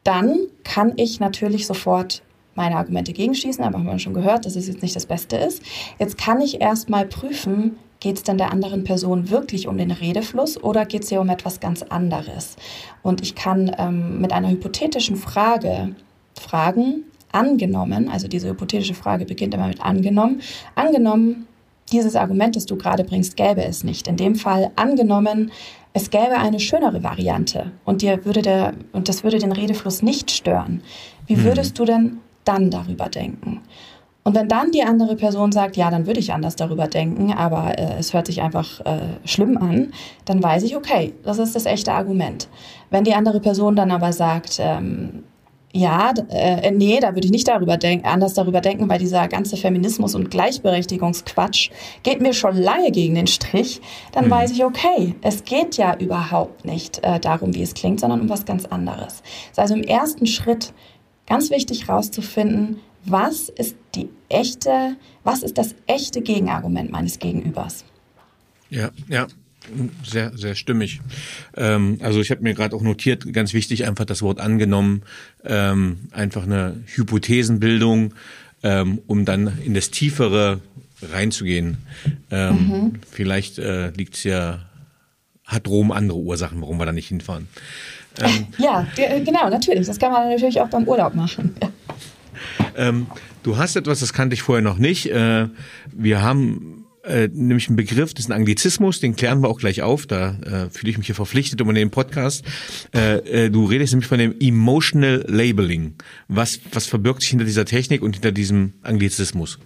Dann 0.05 0.39
kann 0.65 0.93
ich 0.97 1.21
natürlich 1.21 1.67
sofort 1.67 2.23
meine 2.55 2.77
Argumente 2.77 3.13
gegenschießen, 3.13 3.65
aber 3.65 3.79
haben 3.79 3.87
wir 3.87 3.99
schon 3.99 4.15
gehört, 4.15 4.47
dass 4.47 4.57
es 4.57 4.69
jetzt 4.69 4.83
nicht 4.83 4.95
das 4.95 5.07
Beste 5.07 5.37
ist. 5.37 5.63
Jetzt 5.99 6.19
kann 6.19 6.41
ich 6.41 6.61
erstmal 6.61 7.07
prüfen, 7.07 7.79
geht 8.01 8.17
es 8.17 8.23
denn 8.25 8.39
der 8.39 8.51
anderen 8.51 8.85
Person 8.85 9.31
wirklich 9.31 9.69
um 9.69 9.79
den 9.79 9.91
Redefluss 9.91 10.63
oder 10.63 10.85
geht 10.85 11.05
es 11.05 11.09
hier 11.09 11.21
um 11.21 11.29
etwas 11.29 11.61
ganz 11.61 11.83
anderes? 11.83 12.57
Und 13.03 13.23
ich 13.23 13.35
kann 13.35 13.75
ähm, 13.79 14.21
mit 14.21 14.33
einer 14.33 14.51
hypothetischen 14.51 15.17
Frage 15.17 15.95
fragen, 16.39 17.05
angenommen, 17.31 18.09
also 18.11 18.29
diese 18.29 18.49
hypothetische 18.49 18.95
Frage 18.95 19.25
beginnt 19.25 19.55
immer 19.55 19.69
mit 19.69 19.81
angenommen, 19.81 20.43
angenommen, 20.75 21.47
dieses 21.91 22.17
Argument, 22.17 22.57
das 22.57 22.67
du 22.67 22.77
gerade 22.77 23.05
bringst, 23.05 23.37
gäbe 23.37 23.65
es 23.65 23.85
nicht. 23.85 24.09
In 24.09 24.17
dem 24.17 24.35
Fall 24.35 24.71
angenommen, 24.77 25.51
es 25.93 26.11
gäbe 26.11 26.39
eine 26.39 26.59
schönere 26.59 27.03
Variante 27.03 27.73
und 27.85 28.03
dir 28.03 28.25
würde 28.25 28.43
der, 28.43 28.73
und 28.93 29.09
das 29.09 29.25
würde 29.25 29.39
den 29.39 29.53
Redefluss 29.53 30.03
nicht 30.03 30.31
stören. 30.31 30.83
Wie 31.27 31.37
hm. 31.37 31.45
würdest 31.45 31.79
du 31.79 31.85
denn 31.85 32.19
dann 32.45 32.71
darüber 32.71 33.09
denken? 33.09 33.61
Und 34.25 34.37
wenn 34.37 34.49
dann 34.49 34.71
die 34.71 34.85
andere 34.85 35.17
Person 35.17 35.51
sagt, 35.51 35.77
ja, 35.77 35.91
dann 35.91 36.07
würde 36.07 36.21
ich 36.21 36.33
anders 36.33 36.55
darüber 36.55 36.87
denken, 36.87 37.33
aber 37.33 37.77
äh, 37.79 37.99
es 37.99 38.15
hört 38.15 38.27
sich 38.27 38.41
einfach 38.41 38.81
äh, 38.81 39.01
schlimm 39.25 39.59
an, 39.59 39.93
dann 40.25 40.41
weiß 40.43 40.63
ich, 40.63 40.77
okay, 40.77 41.13
das 41.25 41.39
ist 41.39 41.57
das 41.57 41.67
echte 41.67 41.93
Argument. 41.93 42.49
Wenn 42.91 43.03
die 43.03 43.15
andere 43.15 43.41
Person 43.41 43.75
dann 43.75 43.91
aber 43.91 44.13
sagt, 44.13 44.59
ähm, 44.61 45.25
ja, 45.75 46.13
äh, 46.29 46.71
nee, 46.71 47.01
da 47.01 47.15
würde 47.15 47.27
ich 47.27 47.33
nicht 47.33 47.49
darüber 47.49 47.79
denken, 47.79 48.07
anders 48.07 48.35
darüber 48.35 48.61
denken, 48.61 48.89
weil 48.91 48.99
dieser 48.99 49.27
ganze 49.27 49.57
Feminismus 49.57 50.15
und 50.15 50.31
Gleichberechtigungsquatsch 50.31 51.71
geht 52.03 52.21
mir 52.21 52.35
schon 52.35 52.57
lange 52.57 52.91
gegen 52.91 53.15
den 53.15 53.27
Strich. 53.27 53.81
Dann 54.13 54.27
mhm. 54.27 54.31
weiß 54.31 54.53
ich, 54.53 54.65
okay, 54.65 55.15
es 55.23 55.45
geht 55.45 55.79
ja 55.79 55.97
überhaupt 55.97 56.67
nicht 56.67 57.03
äh, 57.03 57.19
darum, 57.19 57.55
wie 57.55 57.63
es 57.63 57.73
klingt, 57.73 58.01
sondern 58.01 58.21
um 58.21 58.29
was 58.29 58.45
ganz 58.45 58.67
anderes. 58.67 59.23
Also 59.57 59.75
im 59.75 59.83
ersten 59.83 60.27
Schritt 60.27 60.75
ganz 61.33 61.49
wichtig 61.49 61.89
herauszufinden, 61.89 62.77
was 63.07 63.49
ist 63.49 63.75
die 63.95 64.11
echte, 64.29 64.97
was 65.25 65.43
ist 65.43 65.57
das 65.57 65.75
echte 65.87 66.21
Gegenargument 66.21 66.93
meines 66.93 67.19
Gegenübers? 67.19 67.87
Ja, 68.69 68.91
ja, 69.09 69.27
sehr, 70.05 70.37
sehr 70.37 70.55
stimmig. 70.55 71.01
Ähm, 71.57 71.97
also 72.03 72.21
ich 72.21 72.31
habe 72.31 72.43
mir 72.43 72.53
gerade 72.53 72.77
auch 72.77 72.83
notiert, 72.83 73.33
ganz 73.33 73.55
wichtig, 73.55 73.87
einfach 73.87 74.05
das 74.05 74.21
Wort 74.21 74.41
angenommen, 74.41 75.05
ähm, 75.43 76.01
einfach 76.11 76.43
eine 76.43 76.83
Hypothesenbildung, 76.85 78.13
ähm, 78.63 79.01
um 79.07 79.25
dann 79.25 79.59
in 79.65 79.73
das 79.73 79.91
Tiefere 79.91 80.61
reinzugehen. 81.01 81.79
Ähm, 82.31 82.69
mhm. 82.69 82.93
Vielleicht 83.11 83.59
äh, 83.59 83.89
liegt 83.93 84.23
ja, 84.25 84.67
hat 85.47 85.67
Rom 85.67 85.93
andere 85.93 86.19
Ursachen, 86.19 86.61
warum 86.61 86.77
wir 86.77 86.85
da 86.85 86.93
nicht 86.93 87.09
hinfahren. 87.09 87.49
Ähm, 88.21 88.47
ja, 88.59 88.87
genau, 88.97 89.49
natürlich. 89.49 89.87
Das 89.87 89.99
kann 89.99 90.13
man 90.13 90.29
natürlich 90.29 90.61
auch 90.61 90.69
beim 90.69 90.85
Urlaub 90.85 91.15
machen. 91.15 91.55
Ja. 91.63 91.71
Ähm, 92.77 93.07
du 93.43 93.57
hast 93.57 93.77
etwas, 93.77 94.01
das 94.01 94.13
kannte 94.13 94.35
ich 94.35 94.43
vorher 94.43 94.63
noch 94.63 94.79
nicht. 94.79 95.11
Äh, 95.11 95.49
wir 95.93 96.23
haben 96.23 96.85
äh, 97.05 97.29
nämlich 97.33 97.69
ein 97.69 97.77
Begriff, 97.77 98.15
das 98.15 98.27
ist 98.27 98.31
ein 98.31 98.37
Anglizismus, 98.37 99.01
den 99.01 99.17
klären 99.17 99.41
wir 99.43 99.49
auch 99.49 99.59
gleich 99.59 99.83
auf, 99.83 100.07
da 100.07 100.37
äh, 100.41 100.71
fühle 100.71 100.91
ich 100.91 100.99
mich 100.99 101.07
hier 101.07 101.15
verpflichtet 101.15 101.61
um 101.61 101.75
den 101.75 101.91
Podcast. 101.91 102.45
Äh, 102.95 103.47
äh, 103.47 103.51
du 103.51 103.65
redest 103.65 103.93
nämlich 103.93 104.07
von 104.07 104.19
dem 104.19 104.35
Emotional 104.41 105.25
Labeling. 105.27 105.95
Was, 106.29 106.61
was 106.73 106.87
verbirgt 106.87 107.23
sich 107.23 107.31
hinter 107.31 107.45
dieser 107.45 107.65
Technik 107.65 108.03
und 108.03 108.15
hinter 108.15 108.33
diesem 108.33 108.75
Anglizismus? 108.83 109.59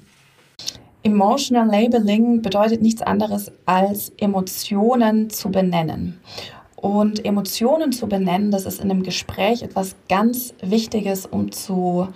Emotional 1.02 1.66
Labeling 1.66 2.42
bedeutet 2.42 2.82
nichts 2.82 3.02
anderes 3.02 3.52
als 3.64 4.12
Emotionen 4.16 5.30
zu 5.30 5.50
benennen. 5.50 6.18
Und 6.86 7.24
Emotionen 7.24 7.90
zu 7.90 8.06
benennen, 8.06 8.52
das 8.52 8.64
ist 8.64 8.80
in 8.80 8.92
einem 8.92 9.02
Gespräch 9.02 9.64
etwas 9.64 9.96
ganz 10.08 10.54
Wichtiges, 10.62 11.26
um 11.26 11.50
zu 11.50 12.06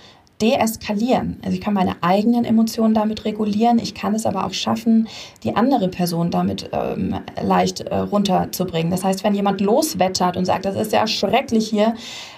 deeskalieren. 0.40 1.40
Also 1.42 1.56
ich 1.56 1.60
kann 1.60 1.74
meine 1.74 1.96
eigenen 2.02 2.44
Emotionen 2.44 2.94
damit 2.94 3.24
regulieren, 3.24 3.80
ich 3.80 3.94
kann 3.94 4.14
es 4.14 4.26
aber 4.26 4.46
auch 4.46 4.52
schaffen, 4.52 5.08
die 5.42 5.56
andere 5.56 5.88
Person 5.88 6.30
damit 6.30 6.70
ähm, 6.72 7.16
leicht 7.42 7.80
äh, 7.80 7.96
runterzubringen. 7.96 8.92
Das 8.92 9.02
heißt, 9.02 9.24
wenn 9.24 9.34
jemand 9.34 9.60
loswettert 9.60 10.36
und 10.36 10.44
sagt, 10.44 10.64
das 10.64 10.76
ist 10.76 10.92
ja 10.92 11.04
schrecklich 11.08 11.68
hier, 11.68 11.94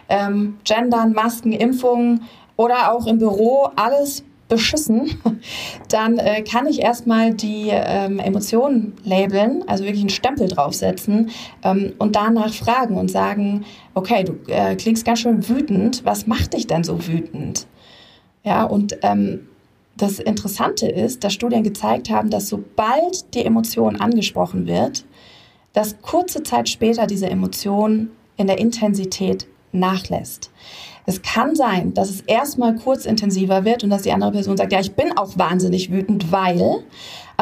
ähm, 0.08 0.56
Gendern, 0.64 1.12
Masken, 1.12 1.52
Impfungen 1.52 2.22
oder 2.56 2.94
auch 2.94 3.06
im 3.06 3.18
Büro, 3.18 3.68
alles 3.76 4.24
beschissen, 4.52 5.18
dann 5.88 6.18
äh, 6.18 6.42
kann 6.42 6.66
ich 6.66 6.82
erstmal 6.82 7.32
die 7.32 7.68
ähm, 7.70 8.18
Emotionen 8.18 8.92
labeln, 9.02 9.64
also 9.66 9.84
wirklich 9.84 10.02
einen 10.02 10.10
Stempel 10.10 10.46
draufsetzen 10.46 11.30
ähm, 11.64 11.94
und 11.98 12.16
danach 12.16 12.52
fragen 12.52 12.98
und 12.98 13.10
sagen, 13.10 13.64
okay, 13.94 14.24
du 14.24 14.34
äh, 14.52 14.76
klingst 14.76 15.06
ganz 15.06 15.20
schön 15.20 15.48
wütend, 15.48 16.04
was 16.04 16.26
macht 16.26 16.52
dich 16.52 16.66
denn 16.66 16.84
so 16.84 17.06
wütend? 17.06 17.66
Ja, 18.44 18.64
und 18.64 18.98
ähm, 19.02 19.48
das 19.96 20.18
Interessante 20.18 20.86
ist, 20.86 21.24
dass 21.24 21.32
Studien 21.32 21.62
gezeigt 21.62 22.10
haben, 22.10 22.28
dass 22.28 22.48
sobald 22.48 23.34
die 23.34 23.46
Emotion 23.46 23.96
angesprochen 23.96 24.66
wird, 24.66 25.06
dass 25.72 26.02
kurze 26.02 26.42
Zeit 26.42 26.68
später 26.68 27.06
diese 27.06 27.30
Emotion 27.30 28.10
in 28.36 28.48
der 28.48 28.58
Intensität 28.58 29.46
nachlässt. 29.72 30.50
Es 31.04 31.22
kann 31.22 31.56
sein, 31.56 31.94
dass 31.94 32.10
es 32.10 32.20
erstmal 32.20 32.76
kurz 32.76 33.06
intensiver 33.06 33.64
wird 33.64 33.82
und 33.82 33.90
dass 33.90 34.02
die 34.02 34.12
andere 34.12 34.32
Person 34.32 34.56
sagt, 34.56 34.72
ja, 34.72 34.80
ich 34.80 34.94
bin 34.94 35.16
auch 35.16 35.36
wahnsinnig 35.36 35.90
wütend, 35.90 36.30
weil, 36.30 36.84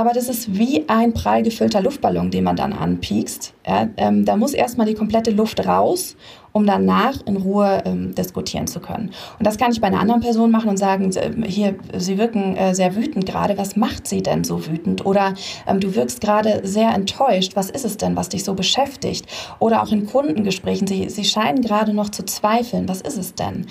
aber 0.00 0.12
das 0.12 0.28
ist 0.28 0.56
wie 0.56 0.88
ein 0.88 1.12
prall 1.12 1.42
gefüllter 1.42 1.82
Luftballon, 1.82 2.30
den 2.30 2.44
man 2.44 2.56
dann 2.56 2.72
anpiekst. 2.72 3.52
Ja, 3.66 3.88
ähm, 3.98 4.24
da 4.24 4.36
muss 4.36 4.54
erstmal 4.54 4.86
die 4.86 4.94
komplette 4.94 5.30
Luft 5.30 5.66
raus 5.66 6.16
um 6.52 6.66
danach 6.66 7.14
in 7.26 7.36
Ruhe 7.36 7.82
ähm, 7.84 8.14
diskutieren 8.14 8.66
zu 8.66 8.80
können. 8.80 9.10
Und 9.38 9.46
das 9.46 9.56
kann 9.56 9.72
ich 9.72 9.80
bei 9.80 9.86
einer 9.86 10.00
anderen 10.00 10.20
Person 10.20 10.50
machen 10.50 10.68
und 10.68 10.78
sagen, 10.78 11.10
hier, 11.44 11.76
Sie 11.96 12.18
wirken 12.18 12.56
äh, 12.56 12.74
sehr 12.74 12.96
wütend 12.96 13.26
gerade, 13.26 13.56
was 13.56 13.76
macht 13.76 14.06
Sie 14.06 14.22
denn 14.22 14.44
so 14.44 14.66
wütend? 14.66 15.06
Oder 15.06 15.34
ähm, 15.66 15.80
du 15.80 15.94
wirkst 15.94 16.20
gerade 16.20 16.60
sehr 16.64 16.90
enttäuscht, 16.90 17.52
was 17.54 17.70
ist 17.70 17.84
es 17.84 17.96
denn, 17.96 18.16
was 18.16 18.28
dich 18.28 18.44
so 18.44 18.54
beschäftigt? 18.54 19.26
Oder 19.58 19.82
auch 19.82 19.92
in 19.92 20.06
Kundengesprächen, 20.06 20.86
Sie, 20.86 21.08
Sie 21.08 21.24
scheinen 21.24 21.62
gerade 21.62 21.94
noch 21.94 22.10
zu 22.10 22.24
zweifeln, 22.24 22.88
was 22.88 23.00
ist 23.00 23.18
es 23.18 23.34
denn? 23.34 23.66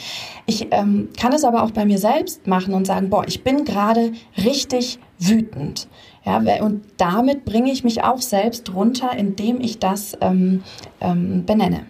Ich 0.46 0.68
ähm, 0.72 1.10
kann 1.20 1.34
es 1.34 1.44
aber 1.44 1.64
auch 1.64 1.72
bei 1.72 1.86
mir 1.86 1.98
selbst 1.98 2.48
machen 2.48 2.74
und 2.74 2.86
sagen, 2.86 3.10
boah, 3.10 3.28
ich 3.28 3.44
bin 3.44 3.66
gerade 3.66 4.14
richtig 4.38 5.00
wütend. 5.20 5.89
Ja, 6.26 6.38
und 6.62 6.84
damit 6.98 7.46
bringe 7.46 7.72
ich 7.72 7.84
mich 7.84 8.04
auch 8.04 8.22
selbst 8.22 8.74
runter, 8.74 9.12
indem 9.18 9.62
ich 9.62 9.80
das 9.80 10.18
ähm, 10.22 10.64
ähm, 11.02 11.46
benenne. 11.46 11.86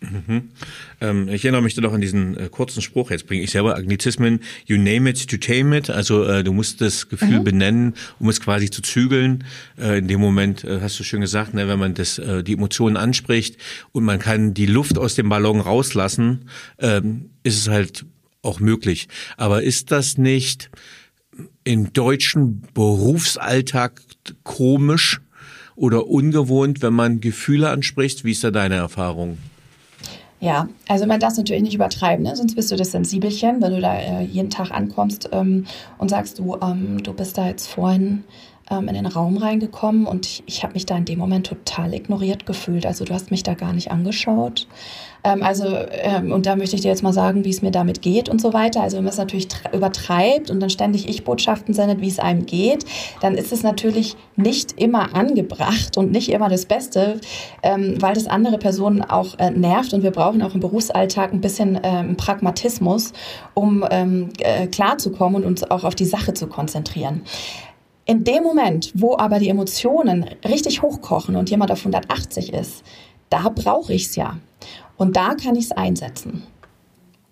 Mhm. 0.00 0.50
Ähm, 1.00 1.28
ich 1.28 1.44
erinnere 1.44 1.62
mich 1.62 1.74
da 1.74 1.82
doch 1.82 1.92
an 1.92 2.00
diesen 2.00 2.36
äh, 2.36 2.48
kurzen 2.48 2.82
Spruch, 2.82 3.10
jetzt 3.10 3.26
bringe 3.26 3.42
ich 3.42 3.50
selber 3.50 3.74
Agnizismen, 3.74 4.40
you 4.66 4.76
name 4.76 5.10
it 5.10 5.28
to 5.28 5.36
tame 5.38 5.76
it, 5.76 5.90
also 5.90 6.24
äh, 6.24 6.44
du 6.44 6.52
musst 6.52 6.80
das 6.80 7.08
Gefühl 7.08 7.40
mhm. 7.40 7.44
benennen, 7.44 7.94
um 8.20 8.28
es 8.28 8.40
quasi 8.40 8.70
zu 8.70 8.80
zügeln. 8.80 9.44
Äh, 9.76 9.98
in 9.98 10.06
dem 10.06 10.20
Moment, 10.20 10.62
äh, 10.62 10.80
hast 10.80 11.00
du 11.00 11.04
schön 11.04 11.20
gesagt, 11.20 11.52
ne, 11.52 11.66
wenn 11.66 11.80
man 11.80 11.94
das, 11.94 12.18
äh, 12.18 12.44
die 12.44 12.52
Emotionen 12.52 12.96
anspricht 12.96 13.56
und 13.90 14.04
man 14.04 14.20
kann 14.20 14.54
die 14.54 14.66
Luft 14.66 14.98
aus 14.98 15.16
dem 15.16 15.28
Ballon 15.28 15.60
rauslassen, 15.60 16.44
ähm, 16.78 17.30
ist 17.42 17.58
es 17.58 17.68
halt 17.68 18.04
auch 18.42 18.60
möglich. 18.60 19.08
Aber 19.36 19.64
ist 19.64 19.90
das 19.90 20.16
nicht 20.16 20.70
im 21.68 21.92
deutschen 21.92 22.62
Berufsalltag 22.72 24.00
komisch 24.42 25.20
oder 25.76 26.06
ungewohnt, 26.06 26.80
wenn 26.80 26.94
man 26.94 27.20
Gefühle 27.20 27.68
anspricht? 27.68 28.24
Wie 28.24 28.30
ist 28.30 28.42
da 28.42 28.50
deine 28.50 28.76
Erfahrung? 28.76 29.36
Ja, 30.40 30.66
also 30.88 31.04
man 31.04 31.20
darf 31.20 31.32
es 31.32 31.36
natürlich 31.36 31.62
nicht 31.62 31.74
übertreiben, 31.74 32.24
ne? 32.24 32.34
sonst 32.34 32.54
bist 32.54 32.70
du 32.70 32.76
das 32.76 32.92
Sensibelchen, 32.92 33.60
wenn 33.60 33.72
du 33.72 33.82
da 33.82 33.96
äh, 33.96 34.22
jeden 34.22 34.48
Tag 34.48 34.70
ankommst 34.70 35.28
ähm, 35.32 35.66
und 35.98 36.08
sagst, 36.08 36.38
du, 36.38 36.56
ähm, 36.62 37.02
du 37.02 37.12
bist 37.12 37.36
da 37.36 37.48
jetzt 37.48 37.66
vorhin 37.66 38.24
ähm, 38.70 38.88
in 38.88 38.94
den 38.94 39.06
Raum 39.06 39.36
reingekommen 39.36 40.06
und 40.06 40.26
ich, 40.26 40.42
ich 40.46 40.62
habe 40.62 40.74
mich 40.74 40.86
da 40.86 40.96
in 40.96 41.04
dem 41.04 41.18
Moment 41.18 41.46
total 41.46 41.94
ignoriert 41.94 42.46
gefühlt. 42.46 42.86
Also 42.86 43.04
du 43.04 43.14
hast 43.14 43.30
mich 43.30 43.42
da 43.42 43.54
gar 43.54 43.72
nicht 43.72 43.90
angeschaut. 43.90 44.66
Ähm, 45.24 45.42
also, 45.42 45.66
ähm, 45.90 46.32
und 46.32 46.46
da 46.46 46.56
möchte 46.56 46.76
ich 46.76 46.82
dir 46.82 46.88
jetzt 46.88 47.02
mal 47.02 47.12
sagen, 47.12 47.44
wie 47.44 47.50
es 47.50 47.62
mir 47.62 47.70
damit 47.70 48.02
geht 48.02 48.28
und 48.28 48.40
so 48.40 48.52
weiter. 48.52 48.82
Also 48.82 48.96
wenn 48.96 49.04
man 49.04 49.12
es 49.12 49.18
natürlich 49.18 49.48
übertreibt 49.72 50.50
und 50.50 50.60
dann 50.60 50.70
ständig 50.70 51.08
Ich-Botschaften 51.08 51.74
sendet, 51.74 52.00
wie 52.00 52.08
es 52.08 52.18
einem 52.18 52.46
geht, 52.46 52.84
dann 53.20 53.34
ist 53.34 53.52
es 53.52 53.62
natürlich 53.62 54.16
nicht 54.36 54.80
immer 54.80 55.14
angebracht 55.14 55.96
und 55.96 56.12
nicht 56.12 56.30
immer 56.30 56.48
das 56.48 56.66
Beste, 56.66 57.20
ähm, 57.62 57.96
weil 58.00 58.14
das 58.14 58.26
andere 58.26 58.58
Personen 58.58 59.02
auch 59.02 59.38
äh, 59.38 59.50
nervt 59.50 59.92
und 59.92 60.02
wir 60.02 60.12
brauchen 60.12 60.42
auch 60.42 60.54
im 60.54 60.60
Berufsalltag 60.60 61.32
ein 61.32 61.40
bisschen 61.40 61.78
ähm, 61.82 62.16
Pragmatismus, 62.16 63.12
um 63.54 63.84
ähm, 63.90 64.30
äh, 64.38 64.66
klarzukommen 64.66 65.42
und 65.42 65.48
uns 65.48 65.70
auch 65.70 65.84
auf 65.84 65.94
die 65.94 66.04
Sache 66.04 66.34
zu 66.34 66.46
konzentrieren. 66.46 67.22
In 68.08 68.24
dem 68.24 68.42
Moment, 68.42 68.90
wo 68.94 69.18
aber 69.18 69.38
die 69.38 69.50
Emotionen 69.50 70.24
richtig 70.42 70.80
hochkochen 70.80 71.36
und 71.36 71.50
jemand 71.50 71.70
auf 71.70 71.80
180 71.80 72.54
ist, 72.54 72.82
da 73.28 73.50
brauche 73.50 73.92
ich 73.92 74.06
es 74.06 74.16
ja. 74.16 74.38
Und 74.96 75.14
da 75.14 75.34
kann 75.34 75.56
ich 75.56 75.66
es 75.66 75.72
einsetzen. 75.72 76.42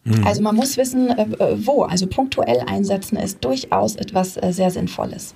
Mhm. 0.04 0.26
Also 0.26 0.42
man 0.42 0.54
muss 0.54 0.76
wissen, 0.76 1.08
äh, 1.08 1.22
äh, 1.22 1.66
wo. 1.66 1.84
Also 1.84 2.06
punktuell 2.06 2.60
einsetzen 2.66 3.16
ist 3.16 3.42
durchaus 3.42 3.96
etwas 3.96 4.36
äh, 4.36 4.52
sehr 4.52 4.70
Sinnvolles. 4.70 5.34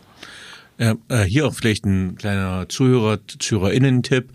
Ja, 0.78 0.94
hier 1.26 1.46
auch 1.46 1.52
vielleicht 1.52 1.84
ein 1.84 2.16
kleiner 2.16 2.66
Zuhörer, 2.70 3.18
Zuhörerinnen-Tipp. 3.26 4.30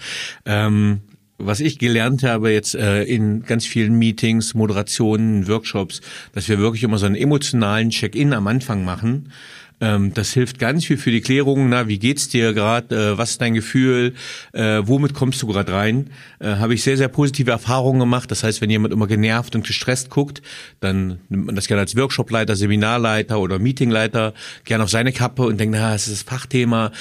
Ähm, 0.45 1.01
was 1.39 1.59
ich 1.59 1.79
gelernt 1.79 2.21
habe 2.21 2.51
jetzt 2.51 2.75
äh, 2.75 3.03
in 3.03 3.41
ganz 3.43 3.65
vielen 3.65 3.95
Meetings, 3.97 4.53
Moderationen, 4.53 5.47
Workshops, 5.47 6.01
dass 6.33 6.47
wir 6.47 6.59
wirklich 6.59 6.83
immer 6.83 6.99
so 6.99 7.07
einen 7.07 7.15
emotionalen 7.15 7.89
Check-in 7.89 8.31
am 8.31 8.45
Anfang 8.45 8.85
machen 8.85 9.31
Ähm, 9.81 10.13
das 10.13 10.31
hilft 10.31 10.59
ganz 10.59 10.85
viel 10.85 10.97
für 10.97 11.11
die 11.11 11.21
Klärung. 11.21 11.69
Na, 11.69 11.87
wie 11.87 11.99
geht's 11.99 12.29
dir 12.29 12.53
gerade? 12.53 13.13
Äh, 13.13 13.17
was 13.17 13.31
ist 13.31 13.41
dein 13.41 13.53
Gefühl? 13.53 14.13
Äh, 14.53 14.81
womit 14.83 15.13
kommst 15.13 15.41
du 15.41 15.47
gerade 15.47 15.73
rein? 15.73 16.09
Äh, 16.39 16.55
Habe 16.55 16.73
ich 16.73 16.83
sehr, 16.83 16.97
sehr 16.97 17.07
positive 17.07 17.51
Erfahrungen 17.51 17.99
gemacht. 17.99 18.31
Das 18.31 18.43
heißt, 18.43 18.61
wenn 18.61 18.69
jemand 18.69 18.93
immer 18.93 19.07
genervt 19.07 19.55
und 19.55 19.65
gestresst 19.65 20.09
guckt, 20.09 20.41
dann 20.79 21.19
nimmt 21.29 21.45
man 21.47 21.55
das 21.55 21.67
gerne 21.67 21.81
als 21.81 21.95
Workshopleiter, 21.95 22.55
Seminarleiter 22.55 23.39
oder 23.39 23.59
Meetingleiter 23.59 24.33
gerne 24.63 24.83
auf 24.83 24.89
seine 24.89 25.11
Kappe 25.11 25.43
und 25.43 25.59
denkt, 25.59 25.75
na, 25.77 25.93
es 25.93 26.07
ist 26.07 26.27
das 26.27 26.33
Fachthema 26.33 26.91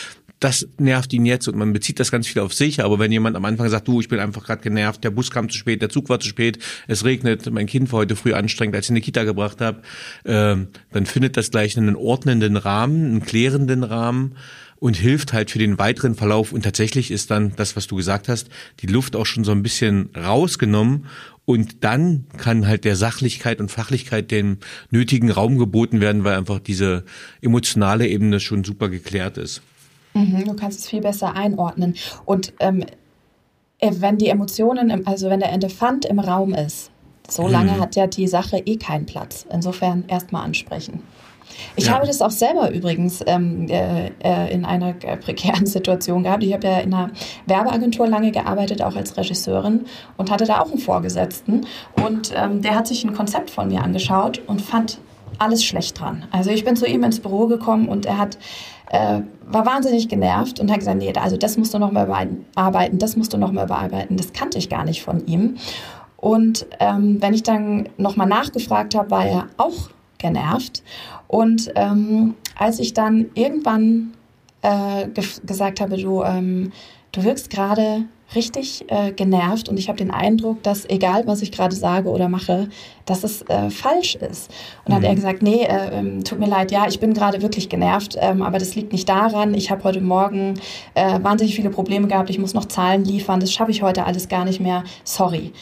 das 0.44 0.68
nervt 0.76 1.10
ihn 1.14 1.24
jetzt 1.24 1.48
und 1.48 1.56
man 1.56 1.72
bezieht 1.72 1.98
das 1.98 2.10
ganz 2.10 2.26
viel 2.26 2.42
auf 2.42 2.52
sich. 2.52 2.84
Aber 2.84 2.98
wenn 2.98 3.10
jemand 3.10 3.34
am 3.34 3.46
Anfang 3.46 3.70
sagt, 3.70 3.88
du, 3.88 4.00
ich 4.00 4.08
bin 4.08 4.18
einfach 4.18 4.44
gerade 4.44 4.62
genervt, 4.62 5.02
der 5.02 5.10
Bus 5.10 5.30
kam 5.30 5.48
zu 5.48 5.56
spät, 5.56 5.80
der 5.80 5.88
Zug 5.88 6.10
war 6.10 6.20
zu 6.20 6.28
spät, 6.28 6.58
es 6.86 7.02
regnet, 7.02 7.50
mein 7.50 7.66
Kind 7.66 7.90
war 7.92 8.00
heute 8.00 8.14
früh 8.14 8.34
anstrengend, 8.34 8.76
als 8.76 8.84
ich 8.84 8.90
in 8.90 8.96
die 8.96 9.00
Kita 9.00 9.24
gebracht 9.24 9.62
habe, 9.62 9.80
äh, 10.24 10.56
dann 10.92 11.06
findet 11.06 11.38
das 11.38 11.50
gleich 11.50 11.78
einen 11.78 11.96
ordnenden 11.96 12.58
Rahmen, 12.58 13.06
einen 13.06 13.22
klärenden 13.22 13.84
Rahmen 13.84 14.34
und 14.76 14.98
hilft 14.98 15.32
halt 15.32 15.50
für 15.50 15.58
den 15.58 15.78
weiteren 15.78 16.14
Verlauf. 16.14 16.52
Und 16.52 16.60
tatsächlich 16.60 17.10
ist 17.10 17.30
dann 17.30 17.56
das, 17.56 17.74
was 17.74 17.86
du 17.86 17.96
gesagt 17.96 18.28
hast, 18.28 18.50
die 18.80 18.86
Luft 18.86 19.16
auch 19.16 19.24
schon 19.24 19.44
so 19.44 19.52
ein 19.52 19.62
bisschen 19.62 20.10
rausgenommen. 20.14 21.06
Und 21.46 21.84
dann 21.84 22.26
kann 22.36 22.66
halt 22.66 22.84
der 22.84 22.96
Sachlichkeit 22.96 23.60
und 23.60 23.70
Fachlichkeit 23.70 24.30
den 24.30 24.58
nötigen 24.90 25.30
Raum 25.30 25.56
geboten 25.56 26.02
werden, 26.02 26.24
weil 26.24 26.36
einfach 26.36 26.58
diese 26.58 27.04
emotionale 27.40 28.06
Ebene 28.08 28.40
schon 28.40 28.62
super 28.62 28.90
geklärt 28.90 29.38
ist. 29.38 29.62
Mhm, 30.14 30.44
du 30.44 30.54
kannst 30.54 30.80
es 30.80 30.88
viel 30.88 31.00
besser 31.00 31.34
einordnen. 31.34 31.94
Und 32.24 32.52
ähm, 32.60 32.84
äh, 33.78 33.92
wenn 33.98 34.16
die 34.18 34.28
Emotionen, 34.28 34.90
im, 34.90 35.06
also 35.06 35.28
wenn 35.28 35.40
der 35.40 35.52
Elefant 35.52 36.04
im 36.04 36.18
Raum 36.18 36.54
ist, 36.54 36.90
so 37.28 37.48
lange 37.48 37.72
mhm. 37.72 37.80
hat 37.80 37.96
ja 37.96 38.06
die 38.06 38.28
Sache 38.28 38.58
eh 38.58 38.76
keinen 38.76 39.06
Platz. 39.06 39.46
Insofern 39.50 40.04
erstmal 40.08 40.44
ansprechen. 40.44 41.02
Ich 41.76 41.86
ja. 41.86 41.92
habe 41.92 42.06
das 42.06 42.20
auch 42.22 42.30
selber 42.30 42.70
übrigens 42.72 43.22
ähm, 43.26 43.68
äh, 43.68 44.08
äh 44.22 44.52
in 44.52 44.64
einer 44.64 44.90
äh, 45.04 45.16
prekären 45.16 45.66
Situation 45.76 46.22
gehabt. 46.24 46.42
Ich 46.42 46.52
habe 46.52 46.66
ja 46.66 46.78
in 46.78 46.92
einer 46.92 47.10
Werbeagentur 47.46 48.06
lange 48.06 48.30
gearbeitet, 48.30 48.82
auch 48.82 48.96
als 48.96 49.16
Regisseurin 49.16 49.84
und 50.16 50.30
hatte 50.30 50.44
da 50.44 50.60
auch 50.60 50.70
einen 50.70 50.78
Vorgesetzten. 50.78 51.66
Und 52.04 52.32
ähm, 52.36 52.62
der 52.62 52.74
hat 52.74 52.86
sich 52.86 53.04
ein 53.04 53.14
Konzept 53.14 53.50
von 53.50 53.68
mir 53.68 53.82
angeschaut 53.82 54.42
und 54.46 54.62
fand 54.62 54.98
alles 55.38 55.64
schlecht 55.64 55.98
dran. 55.98 56.26
Also 56.30 56.50
ich 56.50 56.64
bin 56.64 56.76
zu 56.76 56.86
ihm 56.86 57.02
ins 57.02 57.20
Büro 57.20 57.46
gekommen 57.46 57.88
und 57.88 58.06
er 58.06 58.18
hat 58.18 58.38
äh, 58.94 59.22
war 59.46 59.66
wahnsinnig 59.66 60.08
genervt 60.08 60.60
und 60.60 60.70
hat 60.70 60.78
gesagt, 60.78 60.98
nee, 60.98 61.12
also 61.14 61.36
das 61.36 61.58
musst 61.58 61.74
du 61.74 61.78
noch 61.78 61.90
mal 61.90 62.06
überarbeiten, 62.06 62.98
das 62.98 63.16
musst 63.16 63.32
du 63.32 63.38
noch 63.38 63.50
mal 63.50 63.64
überarbeiten. 63.64 64.16
Das 64.16 64.32
kannte 64.32 64.56
ich 64.58 64.68
gar 64.68 64.84
nicht 64.84 65.02
von 65.02 65.26
ihm. 65.26 65.56
Und 66.16 66.66
ähm, 66.78 67.20
wenn 67.20 67.34
ich 67.34 67.42
dann 67.42 67.88
noch 67.96 68.16
mal 68.16 68.26
nachgefragt 68.26 68.94
habe, 68.94 69.10
war 69.10 69.26
er 69.26 69.48
auch 69.56 69.90
genervt. 70.18 70.84
Und 71.26 71.72
ähm, 71.74 72.34
als 72.56 72.78
ich 72.78 72.94
dann 72.94 73.26
irgendwann 73.34 74.12
äh, 74.62 75.08
ge 75.08 75.24
gesagt 75.44 75.80
habe, 75.80 75.96
du, 75.96 76.22
ähm, 76.22 76.72
du 77.10 77.24
wirkst 77.24 77.50
gerade 77.50 78.04
richtig 78.34 78.84
äh, 78.88 79.12
genervt 79.12 79.68
und 79.68 79.78
ich 79.78 79.88
habe 79.88 79.98
den 79.98 80.10
Eindruck, 80.10 80.62
dass 80.62 80.88
egal 80.88 81.26
was 81.26 81.42
ich 81.42 81.52
gerade 81.52 81.74
sage 81.74 82.08
oder 82.08 82.28
mache, 82.28 82.68
dass 83.06 83.24
es 83.24 83.42
äh, 83.42 83.70
falsch 83.70 84.14
ist. 84.16 84.50
Und 84.84 84.92
dann 84.92 84.92
mhm. 84.92 84.96
hat 84.96 85.04
er 85.04 85.10
mhm. 85.10 85.16
gesagt, 85.16 85.42
nee, 85.42 85.64
äh, 85.64 85.98
ähm, 85.98 86.24
tut 86.24 86.38
mir 86.38 86.46
leid, 86.46 86.70
ja, 86.70 86.86
ich 86.88 87.00
bin 87.00 87.14
gerade 87.14 87.42
wirklich 87.42 87.68
genervt, 87.68 88.16
ähm, 88.20 88.42
aber 88.42 88.58
das 88.58 88.74
liegt 88.74 88.92
nicht 88.92 89.08
daran. 89.08 89.54
Ich 89.54 89.70
habe 89.70 89.84
heute 89.84 90.00
Morgen 90.00 90.54
äh, 90.94 91.18
wahnsinnig 91.22 91.54
viele 91.54 91.70
Probleme 91.70 92.08
gehabt, 92.08 92.30
ich 92.30 92.38
muss 92.38 92.54
noch 92.54 92.66
Zahlen 92.66 93.04
liefern, 93.04 93.40
das 93.40 93.52
schaffe 93.52 93.70
ich 93.70 93.82
heute 93.82 94.04
alles 94.04 94.28
gar 94.28 94.44
nicht 94.44 94.60
mehr. 94.60 94.84
Sorry. 95.04 95.52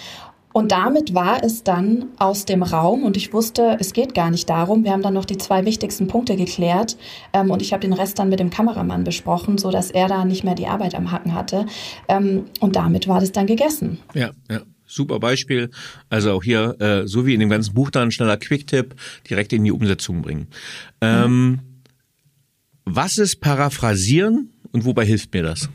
Und 0.53 0.73
damit 0.73 1.15
war 1.15 1.43
es 1.43 1.63
dann 1.63 2.07
aus 2.19 2.45
dem 2.45 2.63
Raum 2.63 3.05
und 3.05 3.17
ich 3.17 3.33
wusste, 3.33 3.77
es 3.81 3.93
geht 3.93 4.15
gar 4.15 4.31
nicht 4.31 4.49
darum. 4.49 4.85
Wir 4.85 4.93
haben 4.93 5.03
dann 5.03 5.15
noch 5.15 5.25
die 5.25 5.39
zwei 5.39 5.65
wichtigsten 5.65 6.07
Punkte 6.09 6.37
geklärt 6.37 6.97
ähm, 7.33 7.51
und 7.51 7.63
ich 7.63 7.73
habe 7.73 7.81
den 7.81 7.93
Rest 7.93 8.19
dann 8.19 8.29
mit 8.29 8.41
dem 8.41 8.51
Kameramann 8.51 9.05
besprochen, 9.05 9.59
so 9.59 9.71
dass 9.71 9.91
er 9.91 10.09
da 10.09 10.25
nicht 10.25 10.45
mehr 10.45 10.55
die 10.55 10.67
Arbeit 10.67 10.95
am 10.95 11.11
Hacken 11.11 11.35
hatte. 11.35 11.67
Ähm, 12.09 12.45
und 12.61 12.77
damit 12.77 13.09
war 13.09 13.21
das 13.21 13.33
dann 13.33 13.47
gegessen. 13.47 13.99
Ja, 14.15 14.31
ja. 14.51 14.61
Super 14.85 15.21
Beispiel. 15.21 15.71
Also 16.11 16.33
auch 16.33 16.43
hier, 16.43 16.79
äh, 16.79 17.09
so 17.09 17.25
wie 17.25 17.33
in 17.33 17.41
dem 17.41 17.49
ganzen 17.49 17.73
Buch 17.73 17.91
dann 17.91 18.11
schneller 18.11 18.37
Quick-Tipp, 18.37 18.95
direkt 19.31 19.55
in 19.55 19.65
die 19.65 19.73
Umsetzung 19.73 20.21
bringen. 20.21 20.49
Ähm. 21.01 21.61
Was 22.85 23.17
ist 23.19 23.41
Paraphrasieren 23.41 24.51
und 24.73 24.85
wobei 24.85 25.07
hilft 25.07 25.33
mir 25.33 25.45
das? 25.45 25.69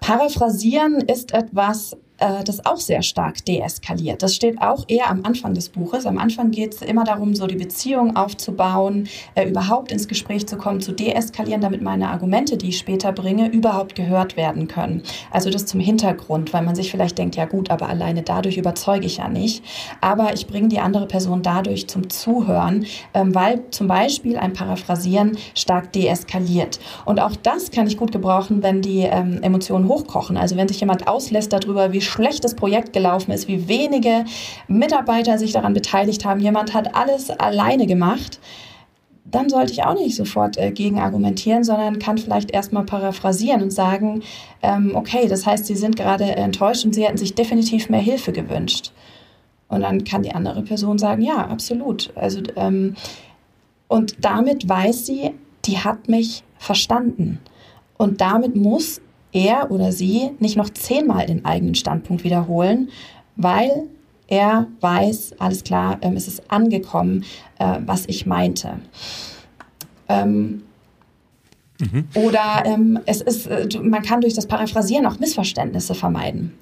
Paraphrasieren 0.00 1.00
ist 1.00 1.32
etwas, 1.32 1.96
äh, 2.18 2.44
das 2.44 2.64
auch 2.66 2.78
sehr 2.78 3.02
stark 3.02 3.44
deeskaliert. 3.44 4.22
Das 4.22 4.34
steht 4.34 4.60
auch 4.60 4.84
eher 4.88 5.10
am 5.10 5.24
Anfang 5.24 5.54
des 5.54 5.68
Buches. 5.68 6.06
Am 6.06 6.18
Anfang 6.18 6.50
geht 6.50 6.74
es 6.74 6.82
immer 6.82 7.04
darum, 7.04 7.34
so 7.34 7.46
die 7.46 7.56
Beziehung 7.56 8.16
aufzubauen, 8.16 9.08
äh, 9.34 9.48
überhaupt 9.48 9.92
ins 9.92 10.08
Gespräch 10.08 10.46
zu 10.46 10.56
kommen, 10.56 10.80
zu 10.80 10.92
deeskalieren, 10.92 11.60
damit 11.60 11.82
meine 11.82 12.08
Argumente, 12.08 12.56
die 12.56 12.70
ich 12.70 12.78
später 12.78 13.12
bringe, 13.12 13.48
überhaupt 13.48 13.94
gehört 13.94 14.36
werden 14.36 14.68
können. 14.68 15.02
Also 15.30 15.50
das 15.50 15.66
zum 15.66 15.80
Hintergrund, 15.80 16.52
weil 16.52 16.62
man 16.62 16.74
sich 16.74 16.90
vielleicht 16.90 17.18
denkt, 17.18 17.36
ja 17.36 17.46
gut, 17.46 17.70
aber 17.70 17.88
alleine 17.88 18.22
dadurch 18.22 18.56
überzeuge 18.56 19.06
ich 19.06 19.18
ja 19.18 19.28
nicht. 19.28 19.64
Aber 20.00 20.34
ich 20.34 20.46
bringe 20.46 20.68
die 20.68 20.80
andere 20.80 21.06
Person 21.06 21.42
dadurch 21.42 21.88
zum 21.88 22.10
Zuhören, 22.10 22.86
ähm, 23.14 23.34
weil 23.34 23.62
zum 23.70 23.86
Beispiel 23.86 24.36
ein 24.36 24.52
Paraphrasieren 24.52 25.38
stark 25.54 25.92
deeskaliert. 25.92 26.80
Und 27.04 27.20
auch 27.20 27.36
das 27.36 27.70
kann 27.70 27.86
ich 27.86 27.96
gut 27.96 28.12
gebrauchen, 28.12 28.62
wenn 28.62 28.82
die 28.82 29.00
ähm, 29.00 29.42
Emotionen 29.42 29.88
hochkochen. 29.88 30.36
Also 30.36 30.56
wenn 30.56 30.68
sich 30.68 30.80
jemand 30.80 31.06
auslässt 31.06 31.52
darüber, 31.52 31.92
wie 31.92 32.00
schlecht 32.08 32.44
das 32.44 32.54
Projekt 32.54 32.92
gelaufen 32.92 33.30
ist, 33.32 33.48
wie 33.48 33.68
wenige 33.68 34.24
Mitarbeiter 34.66 35.38
sich 35.38 35.52
daran 35.52 35.74
beteiligt 35.74 36.24
haben. 36.24 36.40
Jemand 36.40 36.74
hat 36.74 36.94
alles 36.94 37.30
alleine 37.30 37.86
gemacht. 37.86 38.40
Dann 39.24 39.50
sollte 39.50 39.72
ich 39.72 39.84
auch 39.84 39.94
nicht 39.94 40.16
sofort 40.16 40.56
äh, 40.56 40.70
gegen 40.70 40.98
argumentieren, 40.98 41.62
sondern 41.62 41.98
kann 41.98 42.16
vielleicht 42.16 42.50
erstmal 42.50 42.84
paraphrasieren 42.84 43.62
und 43.62 43.70
sagen, 43.70 44.22
ähm, 44.62 44.92
okay, 44.94 45.28
das 45.28 45.44
heißt, 45.44 45.66
Sie 45.66 45.76
sind 45.76 45.96
gerade 45.96 46.24
enttäuscht 46.24 46.84
und 46.86 46.94
Sie 46.94 47.04
hätten 47.04 47.18
sich 47.18 47.34
definitiv 47.34 47.90
mehr 47.90 48.00
Hilfe 48.00 48.32
gewünscht. 48.32 48.92
Und 49.68 49.82
dann 49.82 50.04
kann 50.04 50.22
die 50.22 50.32
andere 50.32 50.62
Person 50.62 50.98
sagen, 50.98 51.22
ja, 51.22 51.46
absolut. 51.46 52.10
Also, 52.14 52.40
ähm, 52.56 52.94
und 53.86 54.24
damit 54.24 54.68
weiß 54.68 55.06
sie, 55.06 55.34
die 55.64 55.78
hat 55.78 56.08
mich 56.08 56.42
verstanden. 56.58 57.40
Und 57.96 58.20
damit 58.20 58.56
muss 58.56 59.00
er 59.32 59.70
oder 59.70 59.92
sie 59.92 60.30
nicht 60.38 60.56
noch 60.56 60.70
zehnmal 60.70 61.26
den 61.26 61.44
eigenen 61.44 61.74
Standpunkt 61.74 62.24
wiederholen, 62.24 62.88
weil 63.36 63.84
er 64.28 64.66
weiß, 64.80 65.36
alles 65.38 65.64
klar, 65.64 65.98
ähm, 66.02 66.16
es 66.16 66.28
ist 66.28 66.50
angekommen, 66.50 67.24
äh, 67.58 67.78
was 67.84 68.04
ich 68.06 68.26
meinte. 68.26 68.74
Ähm, 70.08 70.62
mhm. 71.78 72.04
Oder 72.14 72.62
ähm, 72.66 73.00
es 73.06 73.22
ist, 73.22 73.46
äh, 73.46 73.68
man 73.82 74.02
kann 74.02 74.20
durch 74.20 74.34
das 74.34 74.46
Paraphrasieren 74.46 75.06
auch 75.06 75.18
Missverständnisse 75.18 75.94
vermeiden. 75.94 76.52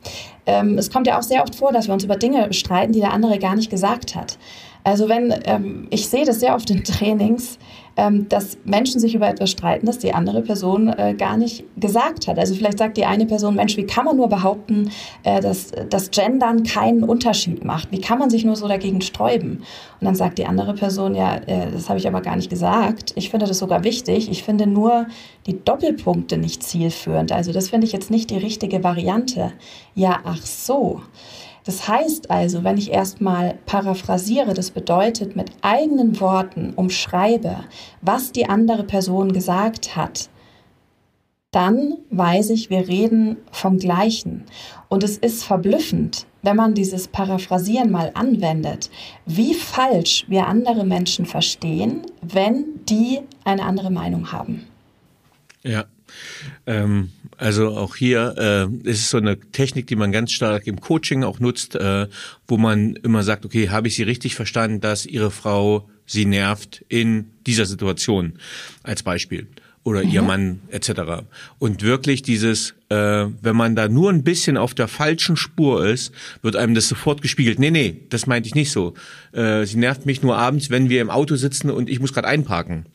Ähm, 0.46 0.78
es 0.78 0.90
kommt 0.90 1.08
ja 1.08 1.18
auch 1.18 1.24
sehr 1.24 1.42
oft 1.42 1.56
vor, 1.56 1.72
dass 1.72 1.88
wir 1.88 1.94
uns 1.94 2.04
über 2.04 2.16
Dinge 2.16 2.52
streiten, 2.52 2.92
die 2.92 3.00
der 3.00 3.12
andere 3.12 3.38
gar 3.38 3.56
nicht 3.56 3.70
gesagt 3.70 4.14
hat. 4.14 4.38
Also 4.86 5.08
wenn, 5.08 5.34
ähm, 5.46 5.88
ich 5.90 6.08
sehe 6.08 6.24
das 6.24 6.38
sehr 6.38 6.54
oft 6.54 6.70
in 6.70 6.84
Trainings, 6.84 7.58
ähm, 7.96 8.28
dass 8.28 8.56
Menschen 8.64 9.00
sich 9.00 9.16
über 9.16 9.28
etwas 9.28 9.50
streiten, 9.50 9.84
das 9.84 9.98
die 9.98 10.14
andere 10.14 10.42
Person 10.42 10.88
äh, 10.88 11.14
gar 11.18 11.36
nicht 11.36 11.64
gesagt 11.76 12.28
hat. 12.28 12.38
Also 12.38 12.54
vielleicht 12.54 12.78
sagt 12.78 12.96
die 12.96 13.04
eine 13.04 13.26
Person, 13.26 13.56
Mensch, 13.56 13.76
wie 13.76 13.84
kann 13.84 14.04
man 14.04 14.16
nur 14.16 14.28
behaupten, 14.28 14.92
äh, 15.24 15.40
dass 15.40 15.72
das 15.90 16.12
Gendern 16.12 16.62
keinen 16.62 17.02
Unterschied 17.02 17.64
macht? 17.64 17.90
Wie 17.90 18.00
kann 18.00 18.20
man 18.20 18.30
sich 18.30 18.44
nur 18.44 18.54
so 18.54 18.68
dagegen 18.68 19.00
sträuben? 19.00 19.64
Und 20.00 20.04
dann 20.04 20.14
sagt 20.14 20.38
die 20.38 20.46
andere 20.46 20.74
Person, 20.74 21.16
ja, 21.16 21.34
äh, 21.34 21.72
das 21.72 21.88
habe 21.88 21.98
ich 21.98 22.06
aber 22.06 22.20
gar 22.20 22.36
nicht 22.36 22.48
gesagt. 22.48 23.12
Ich 23.16 23.30
finde 23.30 23.46
das 23.46 23.58
sogar 23.58 23.82
wichtig. 23.82 24.30
Ich 24.30 24.44
finde 24.44 24.68
nur 24.68 25.06
die 25.48 25.64
Doppelpunkte 25.64 26.38
nicht 26.38 26.62
zielführend. 26.62 27.32
Also 27.32 27.52
das 27.52 27.70
finde 27.70 27.88
ich 27.88 27.92
jetzt 27.92 28.12
nicht 28.12 28.30
die 28.30 28.38
richtige 28.38 28.84
Variante. 28.84 29.52
Ja, 29.96 30.20
ach 30.22 30.46
so. 30.46 31.00
Das 31.66 31.88
heißt 31.88 32.30
also, 32.30 32.62
wenn 32.62 32.78
ich 32.78 32.92
erstmal 32.92 33.58
paraphrasiere, 33.66 34.54
das 34.54 34.70
bedeutet 34.70 35.34
mit 35.34 35.50
eigenen 35.62 36.20
Worten 36.20 36.72
umschreibe, 36.76 37.64
was 38.00 38.30
die 38.30 38.48
andere 38.48 38.84
Person 38.84 39.32
gesagt 39.32 39.96
hat, 39.96 40.30
dann 41.50 41.94
weiß 42.10 42.50
ich, 42.50 42.70
wir 42.70 42.86
reden 42.86 43.38
vom 43.50 43.78
Gleichen. 43.78 44.44
Und 44.88 45.02
es 45.02 45.18
ist 45.18 45.42
verblüffend, 45.42 46.26
wenn 46.42 46.54
man 46.54 46.74
dieses 46.74 47.08
Paraphrasieren 47.08 47.90
mal 47.90 48.12
anwendet, 48.14 48.88
wie 49.24 49.52
falsch 49.52 50.24
wir 50.28 50.46
andere 50.46 50.84
Menschen 50.84 51.26
verstehen, 51.26 52.02
wenn 52.22 52.84
die 52.88 53.20
eine 53.42 53.64
andere 53.64 53.90
Meinung 53.90 54.30
haben. 54.30 54.68
Ja. 55.64 55.86
Ähm, 56.66 57.10
also 57.38 57.76
auch 57.76 57.96
hier 57.96 58.34
äh, 58.38 58.88
ist 58.88 59.00
es 59.00 59.10
so 59.10 59.18
eine 59.18 59.38
Technik, 59.38 59.86
die 59.86 59.96
man 59.96 60.12
ganz 60.12 60.32
stark 60.32 60.66
im 60.66 60.80
Coaching 60.80 61.24
auch 61.24 61.38
nutzt, 61.38 61.74
äh, 61.74 62.08
wo 62.46 62.56
man 62.56 62.96
immer 62.96 63.22
sagt, 63.22 63.44
okay, 63.44 63.70
habe 63.70 63.88
ich 63.88 63.96
Sie 63.96 64.02
richtig 64.02 64.34
verstanden, 64.34 64.80
dass 64.80 65.06
Ihre 65.06 65.30
Frau 65.30 65.88
Sie 66.06 66.24
nervt 66.24 66.84
in 66.88 67.30
dieser 67.46 67.66
Situation 67.66 68.38
als 68.82 69.02
Beispiel. 69.02 69.48
Oder 69.86 70.04
mhm. 70.04 70.10
ihr 70.10 70.22
Mann 70.22 70.60
etc. 70.68 70.90
Und 71.60 71.82
wirklich 71.82 72.22
dieses, 72.22 72.74
äh, 72.88 73.26
wenn 73.40 73.54
man 73.54 73.76
da 73.76 73.88
nur 73.88 74.10
ein 74.10 74.24
bisschen 74.24 74.56
auf 74.56 74.74
der 74.74 74.88
falschen 74.88 75.36
Spur 75.36 75.86
ist, 75.86 76.12
wird 76.42 76.56
einem 76.56 76.74
das 76.74 76.88
sofort 76.88 77.22
gespiegelt. 77.22 77.60
Nee, 77.60 77.70
nee, 77.70 78.02
das 78.08 78.26
meinte 78.26 78.48
ich 78.48 78.56
nicht 78.56 78.72
so. 78.72 78.94
Äh, 79.30 79.64
sie 79.64 79.76
nervt 79.76 80.04
mich 80.04 80.22
nur 80.22 80.36
abends, 80.36 80.70
wenn 80.70 80.88
wir 80.88 81.00
im 81.00 81.08
Auto 81.08 81.36
sitzen 81.36 81.70
und 81.70 81.88
ich 81.88 82.00
muss 82.00 82.12
gerade 82.12 82.26
einparken. 82.26 82.86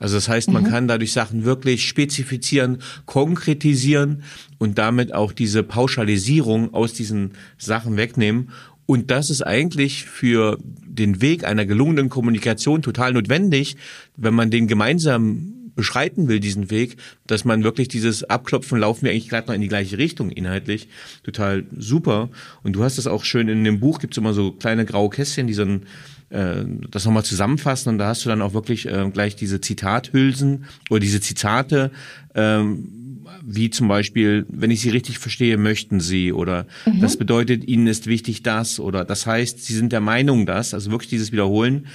Also 0.00 0.16
das 0.16 0.28
heißt, 0.28 0.50
man 0.50 0.64
mhm. 0.64 0.70
kann 0.70 0.88
dadurch 0.88 1.12
Sachen 1.12 1.44
wirklich 1.44 1.86
spezifizieren, 1.86 2.78
konkretisieren 3.06 4.24
und 4.58 4.76
damit 4.76 5.14
auch 5.14 5.30
diese 5.30 5.62
Pauschalisierung 5.62 6.74
aus 6.74 6.92
diesen 6.94 7.34
Sachen 7.58 7.96
wegnehmen. 7.96 8.50
Und 8.86 9.12
das 9.12 9.30
ist 9.30 9.42
eigentlich 9.42 10.04
für 10.04 10.58
den 10.64 11.20
Weg 11.20 11.44
einer 11.44 11.64
gelungenen 11.64 12.08
Kommunikation 12.08 12.82
total 12.82 13.12
notwendig, 13.12 13.76
wenn 14.16 14.34
man 14.34 14.50
den 14.50 14.66
gemeinsam 14.66 15.59
beschreiten 15.74 16.28
will, 16.28 16.40
diesen 16.40 16.70
Weg, 16.70 16.96
dass 17.26 17.44
man 17.44 17.64
wirklich 17.64 17.88
dieses 17.88 18.24
Abklopfen, 18.24 18.78
laufen 18.78 19.04
wir 19.04 19.12
eigentlich 19.12 19.28
gerade 19.28 19.48
noch 19.48 19.54
in 19.54 19.60
die 19.60 19.68
gleiche 19.68 19.98
Richtung 19.98 20.30
inhaltlich, 20.30 20.88
total 21.22 21.64
super. 21.76 22.28
Und 22.62 22.74
du 22.74 22.82
hast 22.82 22.98
das 22.98 23.06
auch 23.06 23.24
schön 23.24 23.48
in 23.48 23.64
dem 23.64 23.80
Buch, 23.80 23.98
gibt's 23.98 24.16
immer 24.16 24.32
so 24.32 24.52
kleine 24.52 24.84
graue 24.84 25.10
Kästchen, 25.10 25.46
die 25.46 25.54
so 25.54 25.62
ein, 25.62 25.86
äh, 26.30 26.64
das 26.90 27.04
nochmal 27.04 27.24
zusammenfassen 27.24 27.90
und 27.90 27.98
da 27.98 28.08
hast 28.08 28.24
du 28.24 28.28
dann 28.28 28.42
auch 28.42 28.54
wirklich 28.54 28.86
äh, 28.86 29.10
gleich 29.12 29.36
diese 29.36 29.60
Zitathülsen 29.60 30.64
oder 30.88 31.00
diese 31.00 31.20
Zitate, 31.20 31.90
ähm, 32.34 33.24
wie 33.42 33.70
zum 33.70 33.88
Beispiel, 33.88 34.46
wenn 34.48 34.70
ich 34.70 34.80
Sie 34.80 34.90
richtig 34.90 35.18
verstehe, 35.18 35.56
möchten 35.56 36.00
Sie 36.00 36.32
oder 36.32 36.66
mhm. 36.84 37.00
das 37.00 37.16
bedeutet, 37.16 37.64
Ihnen 37.64 37.86
ist 37.86 38.06
wichtig 38.06 38.42
das 38.42 38.80
oder 38.80 39.04
das 39.04 39.26
heißt, 39.26 39.64
Sie 39.64 39.74
sind 39.74 39.92
der 39.92 40.00
Meinung 40.00 40.46
das, 40.46 40.74
also 40.74 40.90
wirklich 40.90 41.10
dieses 41.10 41.32
Wiederholen. 41.32 41.86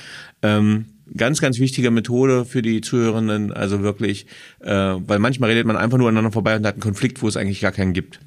Ähm, 0.42 0.86
ganz, 1.16 1.42
ganz 1.42 1.60
wichtige 1.60 1.92
Methode 1.92 2.46
für 2.46 2.62
die 2.62 2.82
Zuhörenden, 2.82 3.54
also 3.54 3.82
wirklich, 3.82 4.26
äh, 4.62 4.72
weil 4.72 5.20
manchmal 5.20 5.52
redet 5.52 5.66
man 5.66 5.78
einfach 5.78 5.98
nur 5.98 6.08
aneinander 6.08 6.32
vorbei 6.32 6.56
und 6.56 6.66
hat 6.66 6.76
einen 6.76 6.82
Konflikt, 6.82 7.22
wo 7.22 7.28
es 7.28 7.38
eigentlich 7.38 7.62
gar 7.62 7.72
keinen 7.72 7.94
gibt. 7.94 8.20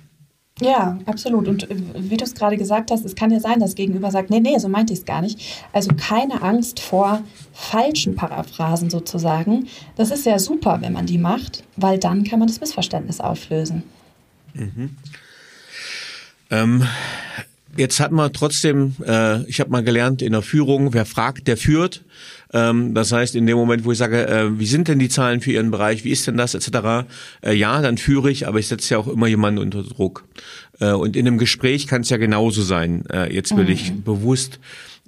Ja, 0.61 0.99
absolut. 1.07 1.47
Und 1.47 1.71
äh, 1.71 1.77
wie 1.97 2.17
du 2.17 2.25
es 2.25 2.35
gerade 2.35 2.57
gesagt 2.57 2.91
hast, 2.91 3.05
es 3.05 3.15
kann 3.15 3.31
ja 3.31 3.41
sein, 3.41 3.61
dass 3.61 3.75
Gegenüber 3.75 4.11
sagt, 4.11 4.31
nee, 4.31 4.41
nee, 4.41 4.59
so 4.59 4.69
meinte 4.69 4.93
ich 4.93 5.01
es 5.01 5.05
gar 5.05 5.23
nicht. 5.23 5.41
Also 5.73 5.91
keine 5.97 6.43
Angst 6.43 6.81
vor 6.81 7.23
falschen 7.53 8.17
Paraphrasen 8.17 8.91
sozusagen. 8.91 9.69
Das 9.97 10.11
ist 10.11 10.27
ja 10.27 10.39
super, 10.39 10.79
wenn 10.81 10.93
man 10.93 11.07
die 11.07 11.19
macht, 11.19 11.65
weil 11.77 11.99
dann 11.99 12.25
kann 12.25 12.39
man 12.39 12.49
das 12.49 12.61
Missverständnis 12.61 13.21
auflösen. 13.21 13.85
Mhm. 14.55 14.97
Ähm, 16.51 16.83
jetzt 17.77 18.01
hat 18.01 18.11
man 18.11 18.33
trotzdem, 18.33 18.97
äh, 19.07 19.43
ich 19.45 19.61
habe 19.61 19.71
mal 19.71 19.85
gelernt 19.85 20.23
in 20.23 20.33
der 20.33 20.43
Führung, 20.43 20.93
wer 20.93 21.07
fragt, 21.07 21.47
der 21.47 21.57
führt. 21.57 22.05
Ähm, 22.53 22.95
das 22.95 23.13
heißt, 23.13 23.35
in 23.35 23.47
dem 23.47 23.57
Moment, 23.57 23.85
wo 23.85 23.93
ich 23.93 23.99
sage, 23.99 24.27
äh, 24.27 24.59
wie 24.59 24.67
sind 24.67 24.89
denn 24.89 24.99
die 24.99 25.09
Zahlen 25.09 25.41
für 25.41 25.53
Ihren 25.53 25.71
Bereich, 25.71 26.05
wie 26.05 26.11
ist 26.11 26.27
denn 26.27 26.37
das, 26.37 26.55
etc., 26.55 27.07
äh, 27.43 27.53
ja, 27.55 27.83
dann 27.83 27.99
führe 27.99 28.31
ich, 28.31 28.47
aber 28.47 28.59
ich 28.59 28.69
setze 28.69 28.95
ja 28.95 28.99
auch 28.99 29.09
immer 29.09 29.27
jemanden 29.27 29.61
unter 29.61 29.83
Druck. 29.83 30.25
Äh, 30.81 30.93
und 30.93 31.17
in 31.17 31.27
einem 31.27 31.39
Gespräch 31.39 31.87
kann 31.87 32.03
es 32.03 32.11
ja 32.11 32.17
genauso 32.17 32.63
sein. 32.63 33.05
Äh, 33.13 33.35
jetzt 33.35 33.57
will 33.57 33.65
mhm. 33.65 33.71
ich 33.71 33.93
bewusst 33.93 34.61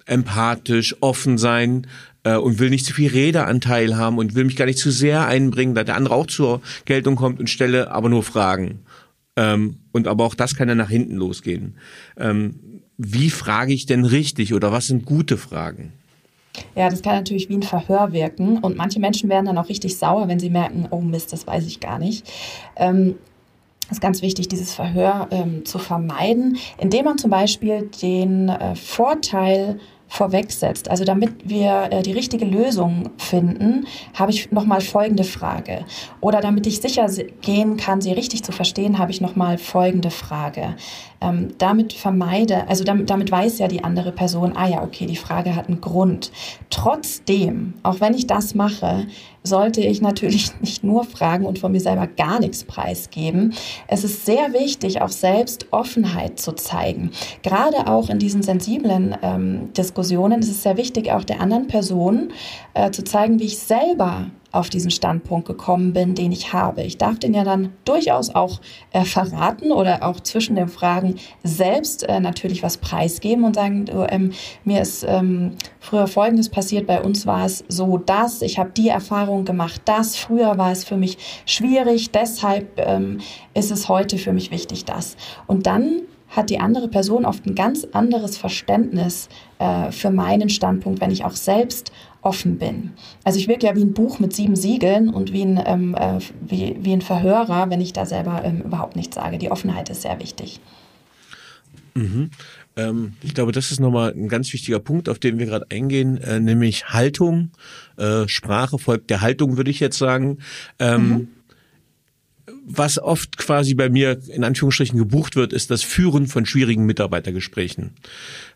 empathisch, 0.06 0.96
offen 1.00 1.38
sein 1.38 1.86
äh, 2.24 2.36
und 2.36 2.58
will 2.58 2.70
nicht 2.70 2.84
zu 2.84 2.92
viel 2.92 3.10
Redeanteil 3.10 3.96
haben 3.96 4.18
und 4.18 4.34
will 4.34 4.44
mich 4.44 4.56
gar 4.56 4.66
nicht 4.66 4.78
zu 4.78 4.90
sehr 4.90 5.26
einbringen, 5.26 5.74
da 5.74 5.84
der 5.84 5.96
andere 5.96 6.14
auch 6.14 6.26
zur 6.26 6.60
Geltung 6.84 7.16
kommt 7.16 7.40
und 7.40 7.48
stelle 7.48 7.90
aber 7.90 8.08
nur 8.08 8.22
Fragen. 8.22 8.80
Ähm, 9.36 9.76
und 9.92 10.08
aber 10.08 10.24
auch 10.24 10.34
das 10.34 10.56
kann 10.56 10.68
ja 10.68 10.74
nach 10.74 10.90
hinten 10.90 11.16
losgehen. 11.16 11.74
Ähm, 12.16 12.60
wie 12.98 13.30
frage 13.30 13.72
ich 13.72 13.86
denn 13.86 14.04
richtig 14.04 14.52
oder 14.52 14.72
was 14.72 14.88
sind 14.88 15.06
gute 15.06 15.38
Fragen? 15.38 15.92
Ja, 16.74 16.88
das 16.88 17.02
kann 17.02 17.16
natürlich 17.16 17.48
wie 17.48 17.56
ein 17.56 17.62
Verhör 17.62 18.12
wirken 18.12 18.58
und 18.58 18.76
manche 18.76 19.00
Menschen 19.00 19.28
werden 19.28 19.46
dann 19.46 19.58
auch 19.58 19.68
richtig 19.68 19.96
sauer, 19.98 20.28
wenn 20.28 20.38
sie 20.38 20.50
merken, 20.50 20.88
oh 20.90 21.00
Mist, 21.00 21.32
das 21.32 21.46
weiß 21.46 21.66
ich 21.66 21.80
gar 21.80 21.98
nicht. 21.98 22.30
Ähm, 22.76 23.16
ist 23.90 24.00
ganz 24.00 24.22
wichtig, 24.22 24.48
dieses 24.48 24.72
Verhör 24.72 25.28
ähm, 25.30 25.64
zu 25.64 25.78
vermeiden, 25.78 26.58
indem 26.78 27.06
man 27.06 27.18
zum 27.18 27.30
Beispiel 27.30 27.90
den 28.00 28.48
äh, 28.48 28.76
Vorteil 28.76 29.80
vorwegsetzt. 30.10 30.90
Also 30.90 31.04
damit 31.04 31.48
wir 31.48 31.88
äh, 31.90 32.02
die 32.02 32.12
richtige 32.12 32.44
Lösung 32.44 33.10
finden, 33.16 33.86
habe 34.14 34.32
ich 34.32 34.50
nochmal 34.50 34.80
folgende 34.80 35.24
Frage. 35.24 35.84
Oder 36.20 36.40
damit 36.40 36.66
ich 36.66 36.80
sicher 36.80 37.06
gehen 37.40 37.76
kann, 37.76 38.00
sie 38.00 38.12
richtig 38.12 38.42
zu 38.42 38.52
verstehen, 38.52 38.98
habe 38.98 39.12
ich 39.12 39.20
nochmal 39.20 39.56
folgende 39.56 40.10
Frage. 40.10 40.74
Ähm, 41.22 41.48
damit 41.58 41.92
vermeide, 41.92 42.66
also 42.68 42.82
damit, 42.82 43.10
damit 43.10 43.30
weiß 43.30 43.58
ja 43.58 43.68
die 43.68 43.84
andere 43.84 44.10
Person, 44.10 44.56
ah 44.56 44.68
ja, 44.68 44.82
okay, 44.82 45.04
die 45.06 45.16
Frage 45.16 45.54
hat 45.54 45.68
einen 45.68 45.80
Grund. 45.80 46.32
Trotzdem, 46.70 47.74
auch 47.82 48.00
wenn 48.00 48.14
ich 48.14 48.26
das 48.26 48.54
mache, 48.54 49.06
sollte 49.42 49.80
ich 49.80 50.00
natürlich 50.00 50.52
nicht 50.60 50.82
nur 50.84 51.04
fragen 51.04 51.44
und 51.44 51.58
von 51.58 51.72
mir 51.72 51.80
selber 51.80 52.06
gar 52.06 52.40
nichts 52.40 52.64
preisgeben. 52.64 53.54
Es 53.86 54.04
ist 54.04 54.24
sehr 54.24 54.52
wichtig, 54.52 55.02
auch 55.02 55.10
selbst 55.10 55.66
Offenheit 55.72 56.40
zu 56.40 56.52
zeigen. 56.52 57.10
Gerade 57.42 57.86
auch 57.86 58.08
in 58.08 58.18
diesen 58.18 58.42
sensiblen 58.42 59.14
ähm, 59.22 59.72
Diskussionen 59.74 60.40
ist 60.40 60.50
es 60.50 60.62
sehr 60.62 60.76
wichtig, 60.76 61.12
auch 61.12 61.24
der 61.24 61.40
anderen 61.40 61.66
Person 61.66 62.32
äh, 62.74 62.90
zu 62.90 63.04
zeigen, 63.04 63.38
wie 63.40 63.44
ich 63.44 63.58
selber 63.58 64.26
auf 64.52 64.70
diesen 64.70 64.90
Standpunkt 64.90 65.46
gekommen 65.46 65.92
bin, 65.92 66.14
den 66.14 66.32
ich 66.32 66.52
habe. 66.52 66.82
Ich 66.82 66.98
darf 66.98 67.18
den 67.18 67.34
ja 67.34 67.44
dann 67.44 67.72
durchaus 67.84 68.34
auch 68.34 68.60
äh, 68.92 69.04
verraten 69.04 69.72
oder 69.72 70.02
auch 70.02 70.20
zwischen 70.20 70.56
den 70.56 70.68
Fragen 70.68 71.16
selbst 71.44 72.08
äh, 72.08 72.20
natürlich 72.20 72.62
was 72.62 72.78
preisgeben 72.78 73.44
und 73.44 73.54
sagen, 73.54 73.86
du, 73.86 74.06
ähm, 74.10 74.32
mir 74.64 74.80
ist 74.80 75.04
ähm, 75.06 75.56
früher 75.78 76.06
Folgendes 76.06 76.48
passiert, 76.48 76.86
bei 76.86 77.00
uns 77.00 77.26
war 77.26 77.44
es 77.44 77.64
so 77.68 77.98
das, 77.98 78.42
ich 78.42 78.58
habe 78.58 78.70
die 78.70 78.88
Erfahrung 78.88 79.44
gemacht, 79.44 79.82
das, 79.84 80.16
früher 80.16 80.58
war 80.58 80.72
es 80.72 80.84
für 80.84 80.96
mich 80.96 81.18
schwierig, 81.46 82.10
deshalb 82.10 82.78
ähm, 82.78 83.20
ist 83.54 83.70
es 83.70 83.88
heute 83.88 84.18
für 84.18 84.32
mich 84.32 84.50
wichtig, 84.50 84.84
das. 84.84 85.16
Und 85.46 85.66
dann 85.66 86.02
hat 86.30 86.48
die 86.48 86.60
andere 86.60 86.88
Person 86.88 87.24
oft 87.24 87.44
ein 87.46 87.54
ganz 87.54 87.86
anderes 87.92 88.38
Verständnis 88.38 89.28
äh, 89.58 89.90
für 89.90 90.10
meinen 90.10 90.48
Standpunkt, 90.48 91.00
wenn 91.00 91.10
ich 91.10 91.24
auch 91.24 91.34
selbst 91.34 91.92
offen 92.22 92.58
bin. 92.58 92.92
Also 93.24 93.38
ich 93.38 93.48
wirke 93.48 93.66
ja 93.66 93.76
wie 93.76 93.82
ein 93.82 93.94
Buch 93.94 94.18
mit 94.18 94.34
sieben 94.34 94.56
Siegeln 94.56 95.08
und 95.08 95.32
wie 95.32 95.42
ein, 95.42 95.62
ähm, 95.64 95.94
äh, 95.94 96.18
wie, 96.40 96.76
wie 96.80 96.92
ein 96.92 97.00
Verhörer, 97.00 97.70
wenn 97.70 97.80
ich 97.80 97.92
da 97.92 98.06
selber 98.06 98.42
ähm, 98.44 98.62
überhaupt 98.62 98.96
nichts 98.96 99.16
sage. 99.16 99.38
Die 99.38 99.50
Offenheit 99.50 99.88
ist 99.88 100.02
sehr 100.02 100.18
wichtig. 100.20 100.60
Mhm. 101.94 102.30
Ähm, 102.76 103.14
ich 103.22 103.34
glaube, 103.34 103.52
das 103.52 103.70
ist 103.70 103.80
nochmal 103.80 104.12
ein 104.12 104.28
ganz 104.28 104.52
wichtiger 104.52 104.78
Punkt, 104.78 105.08
auf 105.08 105.18
den 105.18 105.38
wir 105.38 105.46
gerade 105.46 105.66
eingehen, 105.70 106.18
äh, 106.18 106.40
nämlich 106.40 106.88
Haltung. 106.90 107.50
Äh, 107.96 108.28
Sprache 108.28 108.78
folgt 108.78 109.10
der 109.10 109.20
Haltung, 109.20 109.56
würde 109.56 109.70
ich 109.70 109.80
jetzt 109.80 109.98
sagen. 109.98 110.38
Ähm, 110.78 111.08
mhm 111.08 111.28
was 112.66 112.98
oft 112.98 113.36
quasi 113.36 113.74
bei 113.74 113.88
mir 113.88 114.20
in 114.28 114.44
Anführungsstrichen 114.44 114.98
gebucht 114.98 115.36
wird, 115.36 115.52
ist 115.52 115.70
das 115.70 115.82
Führen 115.82 116.26
von 116.26 116.46
schwierigen 116.46 116.86
Mitarbeitergesprächen. 116.86 117.92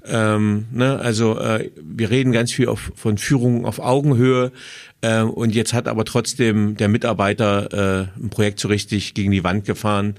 Ähm, 0.05 0.67
ne, 0.73 0.99
also 0.99 1.39
äh, 1.39 1.71
wir 1.83 2.11
reden 2.11 2.33
ganz 2.33 2.53
viel 2.53 2.69
auf, 2.69 2.93
von 2.95 3.19
Führung 3.19 3.65
auf 3.65 3.79
Augenhöhe 3.79 4.53
äh, 5.01 5.23
und 5.23 5.55
jetzt 5.55 5.73
hat 5.73 5.89
aber 5.89 6.05
trotzdem 6.05 6.77
der 6.77 6.89
Mitarbeiter 6.89 8.09
äh, 8.19 8.23
ein 8.23 8.31
Projekt 8.31 8.61
so 8.61 8.69
richtig 8.69 9.15
gegen 9.15 9.31
die 9.31 9.45
Wand 9.45 9.65
gefahren. 9.65 10.17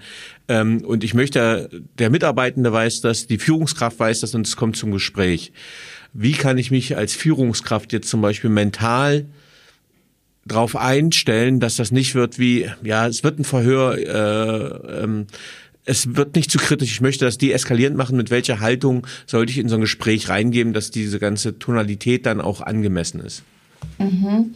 Ähm, 0.47 0.83
und 0.83 1.03
ich 1.03 1.13
möchte, 1.13 1.69
der 1.97 2.09
Mitarbeitende 2.09 2.71
weiß 2.71 3.01
das, 3.01 3.27
die 3.27 3.38
Führungskraft 3.38 3.99
weiß 3.99 4.21
das 4.21 4.35
und 4.35 4.47
es 4.47 4.55
kommt 4.55 4.77
zum 4.77 4.91
Gespräch. 4.91 5.51
Wie 6.13 6.33
kann 6.33 6.57
ich 6.57 6.71
mich 6.71 6.95
als 6.95 7.13
Führungskraft 7.13 7.93
jetzt 7.93 8.09
zum 8.09 8.21
Beispiel 8.21 8.49
mental 8.49 9.25
drauf 10.45 10.75
einstellen, 10.75 11.60
dass 11.60 11.75
das 11.75 11.91
nicht 11.91 12.15
wird 12.15 12.38
wie, 12.38 12.69
ja, 12.84 13.08
es 13.08 13.23
wird 13.23 13.39
ein 13.39 13.43
Verhör, 13.43 13.97
äh, 13.97 15.03
ähm, 15.03 15.27
es 15.86 16.15
wird 16.15 16.36
nicht 16.36 16.51
zu 16.51 16.58
kritisch. 16.58 16.91
Ich 16.91 17.01
möchte 17.01 17.25
das 17.25 17.38
deeskalierend 17.38 17.95
machen. 17.95 18.17
Mit 18.17 18.31
welcher 18.31 18.60
Haltung 18.60 19.05
sollte 19.27 19.51
ich 19.51 19.60
in 19.60 19.69
so 19.69 19.75
ein 19.75 19.81
Gespräch 19.81 20.29
reingeben, 20.29 20.73
dass 20.73 20.91
diese 20.91 21.19
ganze 21.19 21.60
Tonalität 21.60 22.25
dann 22.25 22.41
auch 22.41 22.62
angemessen 22.62 23.19
ist? 23.19 23.43
Mhm. 23.99 24.55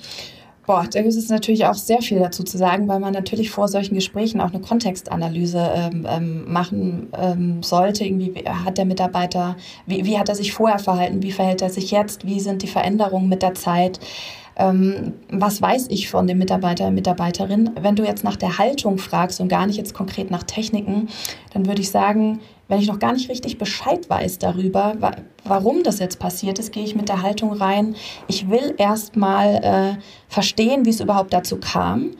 Boah, 0.65 0.85
da 0.91 1.01
gibt 1.01 1.15
es 1.15 1.29
natürlich 1.29 1.65
auch 1.65 1.73
sehr 1.73 2.01
viel 2.03 2.19
dazu 2.19 2.43
zu 2.43 2.55
sagen, 2.57 2.87
weil 2.87 2.99
man 2.99 3.11
natürlich 3.11 3.49
vor 3.49 3.67
solchen 3.67 3.95
Gesprächen 3.95 4.39
auch 4.39 4.51
eine 4.51 4.61
Kontextanalyse 4.61 5.71
ähm, 5.73 6.05
ähm, 6.07 6.51
machen 6.51 7.07
ähm, 7.19 7.63
sollte. 7.63 8.05
Irgendwie 8.05 8.43
hat 8.47 8.77
der 8.77 8.85
Mitarbeiter, 8.85 9.55
wie, 9.87 10.05
wie 10.05 10.19
hat 10.19 10.29
er 10.29 10.35
sich 10.35 10.53
vorher 10.53 10.77
verhalten, 10.77 11.23
wie 11.23 11.31
verhält 11.31 11.63
er 11.63 11.71
sich 11.71 11.89
jetzt, 11.89 12.27
wie 12.27 12.39
sind 12.39 12.61
die 12.61 12.67
Veränderungen 12.67 13.29
mit 13.29 13.41
der 13.41 13.55
Zeit? 13.55 13.99
Ähm, 14.59 15.13
was 15.31 15.61
weiß 15.61 15.87
ich 15.89 16.09
von 16.09 16.27
dem 16.27 16.37
Mitarbeiter, 16.37 16.91
Mitarbeiterin. 16.91 17.71
Wenn 17.81 17.95
du 17.95 18.03
jetzt 18.03 18.23
nach 18.23 18.35
der 18.35 18.57
Haltung 18.57 18.97
fragst 18.97 19.39
und 19.41 19.47
gar 19.47 19.65
nicht 19.65 19.77
jetzt 19.77 19.93
konkret 19.93 20.29
nach 20.29 20.43
Techniken, 20.43 21.07
dann 21.53 21.65
würde 21.65 21.81
ich 21.81 21.89
sagen, 21.89 22.41
wenn 22.67 22.79
ich 22.79 22.87
noch 22.87 22.99
gar 22.99 23.13
nicht 23.13 23.29
richtig 23.29 23.57
Bescheid 23.57 24.09
weiß 24.09 24.37
darüber, 24.37 24.95
wa 24.99 25.11
warum 25.45 25.81
das 25.81 25.99
jetzt 25.99 26.19
passiert 26.19 26.59
ist, 26.59 26.71
gehe 26.71 26.83
ich 26.83 26.95
mit 26.95 27.09
der 27.09 27.23
Haltung 27.23 27.53
rein. 27.53 27.95
Ich 28.27 28.49
will 28.49 28.75
erst 28.77 29.15
mal 29.15 29.55
äh, 29.63 30.01
verstehen, 30.27 30.85
wie 30.85 30.91
es 30.91 30.99
überhaupt 30.99 31.33
dazu 31.33 31.57
kam. 31.57 32.11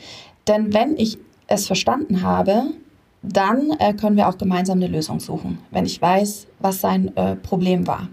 Denn 0.48 0.74
wenn 0.74 0.98
ich 0.98 1.20
es 1.48 1.68
verstanden 1.68 2.24
habe, 2.24 2.64
dann 3.22 3.72
äh, 3.80 3.94
können 3.94 4.16
wir 4.16 4.30
auch 4.30 4.38
gemeinsam 4.38 4.78
eine 4.78 4.88
Lösung 4.88 5.20
suchen, 5.20 5.60
wenn 5.72 5.86
ich 5.86 6.02
weiß, 6.02 6.48
was 6.60 6.80
sein 6.80 7.16
äh, 7.18 7.36
Problem 7.36 7.86
war. 7.86 8.08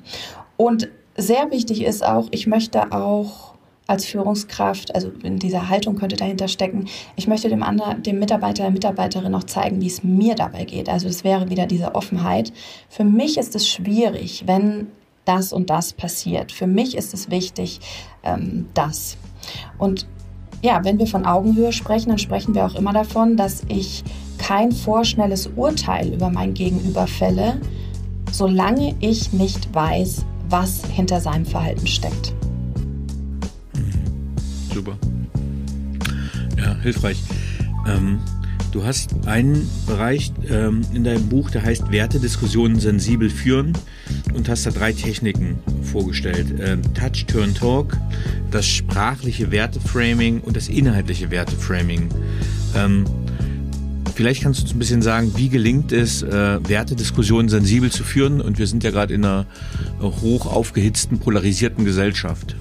Und 0.57 0.89
sehr 1.17 1.51
wichtig 1.51 1.83
ist 1.85 2.05
auch, 2.05 2.29
ich 2.33 2.47
möchte 2.47 2.93
auch 2.93 3.56
als 3.87 4.05
Führungskraft, 4.05 4.95
also 4.95 5.13
in 5.23 5.39
dieser 5.39 5.69
Haltung 5.69 5.97
könnte 5.97 6.17
dahinter 6.17 6.49
stecken, 6.49 6.89
ich 7.15 7.29
möchte 7.29 7.49
dem, 7.49 7.63
anderen, 7.63 8.03
dem 8.03 8.19
Mitarbeiter, 8.19 8.65
der 8.65 8.73
Mitarbeiterin 8.73 9.31
noch 9.31 9.45
zeigen, 9.45 9.81
wie 9.81 9.87
es 9.87 10.03
mir 10.03 10.35
dabei 10.35 10.65
geht. 10.65 10.89
Also 10.89 11.07
es 11.09 11.23
wäre 11.23 11.51
wieder 11.51 11.67
diese 11.67 11.95
Offenheit. 11.95 12.53
Für 12.89 13.05
mich 13.05 13.39
ist 13.39 13.55
es 13.55 13.69
schwierig, 13.69 14.45
wenn 14.47 14.89
das 15.25 15.53
und 15.53 15.71
das 15.71 15.93
passiert. 15.93 16.53
Für 16.53 16.67
mich 16.67 16.97
ist 16.97 17.15
es 17.15 17.31
wichtig, 17.31 17.81
ähm, 18.25 18.69
das. 18.75 19.17
Und 19.79 20.07
ja, 20.63 20.85
wenn 20.85 20.99
wir 20.99 21.07
von 21.07 21.27
Augenhöhe 21.27 21.73
sprechen, 21.73 22.09
dann 22.09 22.19
sprechen 22.19 22.55
wir 22.55 22.67
auch 22.67 22.75
immer 22.75 22.93
davon, 22.93 23.37
dass 23.37 23.63
ich 23.69 24.03
kein 24.39 24.73
vorschnelles 24.73 25.49
Urteil 25.55 26.13
über 26.13 26.31
mein 26.31 26.55
Gegenüber 26.55 27.07
fälle, 27.07 27.61
solange 28.33 28.95
ich 29.01 29.33
nicht 29.33 29.73
weiß, 29.75 30.25
was 30.49 30.85
hinter 30.87 31.21
seinem 31.21 31.47
Verhalten 31.47 31.87
steckt. 31.87 32.35
Super. 34.77 34.99
Ja, 36.59 36.77
hilfreich. 36.83 37.17
Ähm, 37.89 38.19
du 38.73 38.85
hast 38.85 39.27
einen 39.27 39.67
Bereich 39.87 40.35
ähm, 40.51 40.83
in 40.93 41.03
deinem 41.03 41.31
Buch, 41.31 41.51
der 41.51 41.63
heißt 41.63 41.91
Wertediskussionen 41.91 42.79
sensibel 42.79 43.31
führen 43.31 43.73
und 44.35 44.51
hast 44.51 44.67
da 44.67 44.71
drei 44.71 44.93
Techniken 44.93 45.61
vorgestellt. 45.81 46.61
Ähm, 46.61 46.83
Touch, 46.93 47.25
Turn, 47.27 47.55
Talk, 47.55 47.97
das 48.51 48.67
sprachliche 48.67 49.51
Werteframing 49.51 50.43
und 50.43 50.57
das 50.57 50.69
inhaltliche 50.69 51.31
Werteframing. 51.31 52.11
Ähm, 52.75 53.07
vielleicht 54.15 54.43
kannst 54.43 54.61
du 54.61 54.65
uns 54.65 54.75
ein 54.75 54.79
bisschen 54.79 55.01
sagen, 55.01 55.33
wie 55.37 55.49
gelingt 55.49 55.91
es, 55.91 56.23
äh, 56.23 56.59
Wertediskussionen 56.69 57.49
sensibel 57.49 57.91
zu 57.91 58.05
führen? 58.05 58.43
Und 58.43 58.59
wir 58.59 58.67
sind 58.67 58.85
ja 58.85 58.91
gerade 58.91 59.15
in 59.15 59.25
einer 59.25 59.47
hoch 60.03 60.45
aufgehitzten, 60.45 61.19
polarisierten 61.19 61.87
Gesellschaft. 61.87 62.57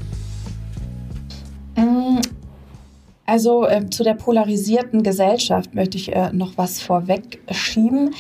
Also 3.26 3.65
äh, 3.65 3.89
zu 3.89 4.03
der 4.03 4.13
polarisierten 4.13 5.03
Gesellschaft 5.03 5.73
möchte 5.73 5.97
ich 5.97 6.15
äh, 6.15 6.32
noch 6.32 6.57
was 6.57 6.82
vorweg 6.82 7.39
schieben. 7.51 8.13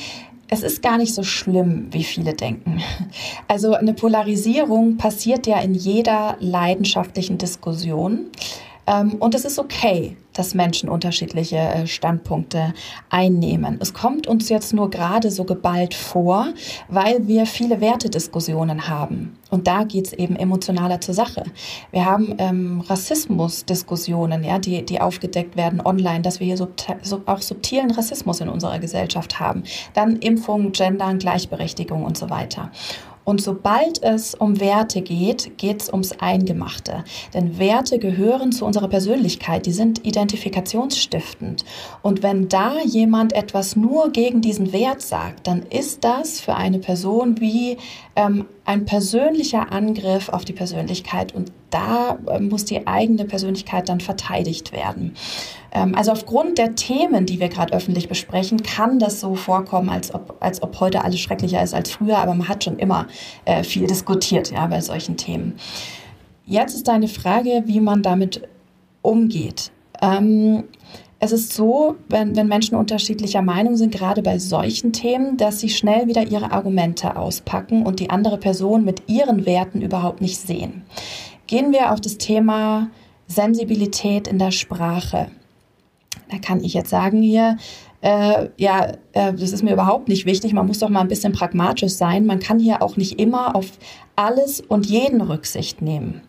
Es 0.47 0.61
ist 0.61 0.81
gar 0.81 0.97
nicht 0.97 1.13
so 1.13 1.23
schlimm, 1.23 1.87
wie 1.91 2.03
viele 2.03 2.33
denken. 2.33 2.81
Also 3.47 3.73
eine 3.73 3.93
Polarisierung 3.93 4.97
passiert 4.97 5.45
ja 5.47 5.59
in 5.59 5.75
jeder 5.75 6.35
leidenschaftlichen 6.39 7.37
Diskussion. 7.37 8.25
Ähm, 8.87 9.15
und 9.15 9.35
es 9.35 9.45
ist 9.45 9.59
okay, 9.59 10.15
dass 10.33 10.53
Menschen 10.53 10.89
unterschiedliche 10.89 11.57
äh, 11.57 11.87
Standpunkte 11.87 12.73
einnehmen. 13.09 13.77
Es 13.79 13.93
kommt 13.93 14.27
uns 14.27 14.49
jetzt 14.49 14.73
nur 14.73 14.89
gerade 14.89 15.31
so 15.31 15.43
geballt 15.43 15.93
vor, 15.93 16.47
weil 16.87 17.27
wir 17.27 17.45
viele 17.45 17.81
Wertediskussionen 17.81 18.87
haben. 18.87 19.37
Und 19.49 19.67
da 19.67 19.83
geht 19.83 20.07
es 20.07 20.13
eben 20.13 20.35
emotionaler 20.35 20.99
zur 21.01 21.13
Sache. 21.13 21.43
Wir 21.91 22.05
haben 22.05 22.35
ähm, 22.37 22.81
Rassismusdiskussionen, 22.81 24.43
ja, 24.43 24.59
die, 24.59 24.85
die 24.85 24.99
aufgedeckt 24.99 25.55
werden 25.55 25.81
online, 25.81 26.21
dass 26.21 26.39
wir 26.39 26.47
hier 26.47 26.57
sub, 26.57 26.73
sub, 27.01 27.27
auch 27.27 27.41
subtilen 27.41 27.91
Rassismus 27.91 28.41
in 28.41 28.49
unserer 28.49 28.79
Gesellschaft 28.79 29.39
haben. 29.39 29.63
Dann 29.93 30.17
Impfung, 30.17 30.71
Gendern, 30.73 31.19
Gleichberechtigung 31.19 32.03
und 32.03 32.17
so 32.17 32.29
weiter. 32.29 32.71
Und 33.25 33.41
sobald 33.41 34.01
es 34.03 34.35
um 34.35 34.59
Werte 34.59 35.01
geht, 35.01 35.57
geht 35.57 35.81
es 35.81 35.89
ums 35.89 36.13
Eingemachte. 36.13 37.03
Denn 37.33 37.57
Werte 37.59 37.99
gehören 37.99 38.51
zu 38.51 38.65
unserer 38.65 38.87
Persönlichkeit, 38.87 39.65
die 39.65 39.73
sind 39.73 40.05
identifikationsstiftend. 40.05 41.65
Und 42.01 42.23
wenn 42.23 42.47
da 42.47 42.79
jemand 42.85 43.33
etwas 43.33 43.75
nur 43.75 44.11
gegen 44.11 44.41
diesen 44.41 44.71
Wert 44.71 45.01
sagt, 45.01 45.47
dann 45.47 45.63
ist 45.63 46.03
das 46.03 46.39
für 46.39 46.55
eine 46.55 46.79
Person 46.79 47.41
wie 47.41 47.77
ähm, 48.15 48.45
ein 48.63 48.85
persönlicher 48.85 49.71
Angriff 49.71 50.29
auf 50.29 50.45
die 50.45 50.53
Persönlichkeit. 50.53 51.33
Und 51.33 51.51
da 51.69 52.17
äh, 52.27 52.39
muss 52.39 52.65
die 52.65 52.87
eigene 52.87 53.25
Persönlichkeit 53.25 53.89
dann 53.89 53.99
verteidigt 53.99 54.71
werden. 54.71 55.15
Ähm, 55.71 55.95
also 55.95 56.11
aufgrund 56.11 56.57
der 56.57 56.75
Themen, 56.75 57.25
die 57.25 57.39
wir 57.39 57.49
gerade 57.49 57.73
öffentlich 57.73 58.07
besprechen, 58.07 58.63
kann 58.63 58.99
das 58.99 59.19
so 59.19 59.35
vorkommen, 59.35 59.89
als 59.89 60.13
ob, 60.13 60.37
als 60.39 60.63
ob 60.63 60.79
heute 60.79 61.03
alles 61.03 61.19
schrecklicher 61.19 61.61
ist 61.61 61.73
als 61.73 61.91
früher, 61.91 62.17
aber 62.17 62.33
man 62.33 62.47
hat 62.47 62.63
schon 62.63 62.79
immer 62.79 63.07
äh, 63.45 63.63
viel 63.63 63.87
diskutiert 63.87 64.51
ja, 64.51 64.65
bei 64.67 64.81
solchen 64.81 65.17
Themen. 65.17 65.55
Jetzt 66.45 66.75
ist 66.75 66.87
deine 66.87 67.07
Frage, 67.07 67.63
wie 67.65 67.81
man 67.81 68.03
damit 68.03 68.47
umgeht. 69.01 69.71
Ähm, 70.01 70.65
es 71.19 71.31
ist 71.31 71.53
so, 71.53 71.95
wenn, 72.09 72.35
wenn 72.35 72.47
Menschen 72.47 72.75
unterschiedlicher 72.75 73.41
Meinung 73.41 73.77
sind, 73.77 73.93
gerade 73.93 74.21
bei 74.21 74.37
solchen 74.37 74.93
Themen, 74.93 75.37
dass 75.37 75.59
sie 75.59 75.69
schnell 75.69 76.07
wieder 76.07 76.23
ihre 76.23 76.51
Argumente 76.51 77.15
auspacken 77.15 77.85
und 77.85 77.99
die 77.99 78.09
andere 78.09 78.37
Person 78.37 78.83
mit 78.83 79.03
ihren 79.07 79.45
Werten 79.45 79.81
überhaupt 79.81 80.21
nicht 80.21 80.39
sehen. 80.39 80.83
Gehen 81.47 81.71
wir 81.71 81.91
auf 81.91 82.01
das 82.01 82.17
Thema 82.17 82.89
Sensibilität 83.27 84.27
in 84.27 84.39
der 84.39 84.51
Sprache. 84.51 85.27
Da 86.29 86.37
kann 86.39 86.63
ich 86.63 86.73
jetzt 86.73 86.89
sagen 86.89 87.21
hier, 87.21 87.57
äh, 88.01 88.49
ja, 88.57 88.93
äh, 89.13 89.33
das 89.33 89.51
ist 89.51 89.63
mir 89.63 89.73
überhaupt 89.73 90.07
nicht 90.07 90.25
wichtig. 90.25 90.53
Man 90.53 90.67
muss 90.67 90.79
doch 90.79 90.89
mal 90.89 91.01
ein 91.01 91.07
bisschen 91.07 91.33
pragmatisch 91.33 91.93
sein. 91.93 92.25
Man 92.25 92.39
kann 92.39 92.59
hier 92.59 92.81
auch 92.81 92.97
nicht 92.97 93.19
immer 93.19 93.55
auf 93.55 93.71
alles 94.15 94.61
und 94.61 94.85
jeden 94.85 95.21
Rücksicht 95.21 95.81
nehmen. 95.81 96.21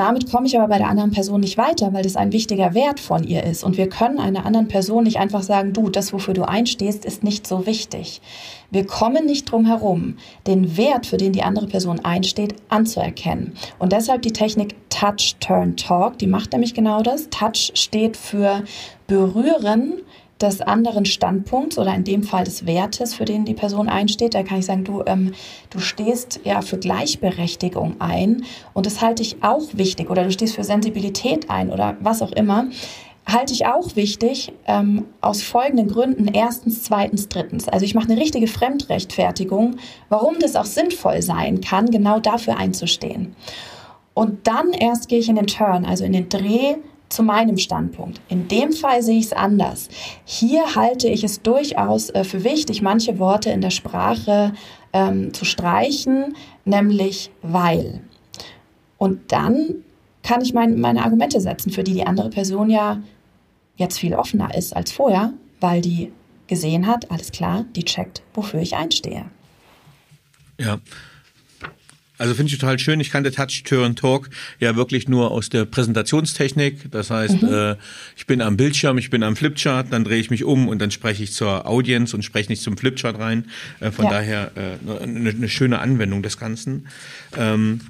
Damit 0.00 0.30
komme 0.30 0.46
ich 0.46 0.58
aber 0.58 0.68
bei 0.68 0.78
der 0.78 0.88
anderen 0.88 1.10
Person 1.10 1.40
nicht 1.40 1.58
weiter, 1.58 1.92
weil 1.92 2.02
das 2.02 2.16
ein 2.16 2.32
wichtiger 2.32 2.72
Wert 2.72 3.00
von 3.00 3.22
ihr 3.22 3.44
ist. 3.44 3.62
Und 3.62 3.76
wir 3.76 3.86
können 3.86 4.18
einer 4.18 4.46
anderen 4.46 4.66
Person 4.66 5.04
nicht 5.04 5.18
einfach 5.18 5.42
sagen, 5.42 5.74
du, 5.74 5.90
das, 5.90 6.14
wofür 6.14 6.32
du 6.32 6.48
einstehst, 6.48 7.04
ist 7.04 7.22
nicht 7.22 7.46
so 7.46 7.66
wichtig. 7.66 8.22
Wir 8.70 8.86
kommen 8.86 9.26
nicht 9.26 9.52
drum 9.52 9.66
herum, 9.66 10.16
den 10.46 10.78
Wert, 10.78 11.04
für 11.04 11.18
den 11.18 11.34
die 11.34 11.42
andere 11.42 11.66
Person 11.66 12.00
einsteht, 12.00 12.54
anzuerkennen. 12.70 13.52
Und 13.78 13.92
deshalb 13.92 14.22
die 14.22 14.32
Technik 14.32 14.74
Touch, 14.88 15.36
Turn, 15.38 15.76
Talk, 15.76 16.16
die 16.16 16.26
macht 16.26 16.52
nämlich 16.52 16.72
genau 16.72 17.02
das. 17.02 17.28
Touch 17.28 17.72
steht 17.74 18.16
für 18.16 18.64
berühren, 19.06 20.00
des 20.40 20.62
anderen 20.62 21.04
Standpunkts 21.04 21.78
oder 21.78 21.94
in 21.94 22.04
dem 22.04 22.22
Fall 22.22 22.44
des 22.44 22.66
Wertes, 22.66 23.14
für 23.14 23.24
den 23.24 23.44
die 23.44 23.54
Person 23.54 23.88
einsteht. 23.88 24.34
Da 24.34 24.42
kann 24.42 24.58
ich 24.58 24.66
sagen, 24.66 24.84
du, 24.84 25.02
ähm, 25.06 25.32
du 25.68 25.78
stehst 25.78 26.40
ja 26.44 26.62
für 26.62 26.78
Gleichberechtigung 26.78 27.96
ein 28.00 28.44
und 28.72 28.86
das 28.86 29.02
halte 29.02 29.22
ich 29.22 29.42
auch 29.42 29.62
wichtig 29.72 30.10
oder 30.10 30.24
du 30.24 30.32
stehst 30.32 30.54
für 30.54 30.64
Sensibilität 30.64 31.50
ein 31.50 31.70
oder 31.70 31.96
was 32.00 32.22
auch 32.22 32.32
immer. 32.32 32.66
Halte 33.26 33.52
ich 33.52 33.66
auch 33.66 33.94
wichtig 33.96 34.52
ähm, 34.66 35.04
aus 35.20 35.42
folgenden 35.42 35.88
Gründen. 35.88 36.26
Erstens, 36.26 36.82
zweitens, 36.82 37.28
drittens. 37.28 37.68
Also 37.68 37.84
ich 37.84 37.94
mache 37.94 38.10
eine 38.10 38.20
richtige 38.20 38.46
Fremdrechtfertigung, 38.46 39.76
warum 40.08 40.38
das 40.40 40.56
auch 40.56 40.64
sinnvoll 40.64 41.20
sein 41.20 41.60
kann, 41.60 41.90
genau 41.90 42.18
dafür 42.18 42.56
einzustehen. 42.56 43.36
Und 44.14 44.46
dann 44.46 44.72
erst 44.72 45.08
gehe 45.08 45.18
ich 45.18 45.28
in 45.28 45.36
den 45.36 45.46
Turn, 45.46 45.84
also 45.84 46.04
in 46.04 46.12
den 46.12 46.28
Dreh 46.28 46.76
zu 47.10 47.22
meinem 47.22 47.58
Standpunkt. 47.58 48.20
In 48.28 48.48
dem 48.48 48.72
Fall 48.72 49.02
sehe 49.02 49.18
ich 49.18 49.26
es 49.26 49.32
anders. 49.32 49.88
Hier 50.24 50.74
halte 50.74 51.08
ich 51.08 51.22
es 51.24 51.42
durchaus 51.42 52.08
äh, 52.10 52.24
für 52.24 52.44
wichtig, 52.44 52.80
manche 52.80 53.18
Worte 53.18 53.50
in 53.50 53.60
der 53.60 53.70
Sprache 53.70 54.54
ähm, 54.92 55.34
zu 55.34 55.44
streichen, 55.44 56.36
nämlich 56.64 57.30
weil. 57.42 58.00
Und 58.96 59.32
dann 59.32 59.84
kann 60.22 60.40
ich 60.40 60.54
mein, 60.54 60.80
meine 60.80 61.04
Argumente 61.04 61.40
setzen, 61.40 61.70
für 61.70 61.84
die 61.84 61.94
die 61.94 62.06
andere 62.06 62.30
Person 62.30 62.70
ja 62.70 63.02
jetzt 63.76 63.98
viel 63.98 64.14
offener 64.14 64.54
ist 64.54 64.76
als 64.76 64.92
vorher, 64.92 65.32
weil 65.60 65.80
die 65.80 66.12
gesehen 66.46 66.86
hat, 66.86 67.10
alles 67.10 67.32
klar, 67.32 67.64
die 67.74 67.84
checkt, 67.84 68.22
wofür 68.34 68.60
ich 68.60 68.76
einstehe. 68.76 69.24
Ja, 70.58 70.78
also 72.20 72.34
finde 72.34 72.52
ich 72.52 72.58
total 72.58 72.78
schön. 72.78 73.00
Ich 73.00 73.10
kannte 73.10 73.32
Touch, 73.32 73.62
Turn, 73.64 73.96
Talk 73.96 74.28
ja 74.58 74.76
wirklich 74.76 75.08
nur 75.08 75.30
aus 75.30 75.48
der 75.48 75.64
Präsentationstechnik. 75.64 76.90
Das 76.90 77.10
heißt, 77.10 77.42
mhm. 77.42 77.48
äh, 77.48 77.76
ich 78.14 78.26
bin 78.26 78.42
am 78.42 78.58
Bildschirm, 78.58 78.98
ich 78.98 79.08
bin 79.08 79.22
am 79.22 79.36
Flipchart, 79.36 79.90
dann 79.90 80.04
drehe 80.04 80.20
ich 80.20 80.30
mich 80.30 80.44
um 80.44 80.68
und 80.68 80.80
dann 80.80 80.90
spreche 80.90 81.22
ich 81.22 81.32
zur 81.32 81.66
Audience 81.66 82.14
und 82.14 82.22
spreche 82.22 82.52
nicht 82.52 82.62
zum 82.62 82.76
Flipchart 82.76 83.18
rein. 83.18 83.46
Äh, 83.80 83.90
von 83.90 84.04
ja. 84.04 84.10
daher 84.10 84.52
äh, 84.54 85.02
eine, 85.02 85.30
eine, 85.30 85.48
schöne 85.48 85.78
Anwendung 85.78 86.22
des 86.22 86.36
Ganzen. 86.36 86.88
Ähm, 87.38 87.80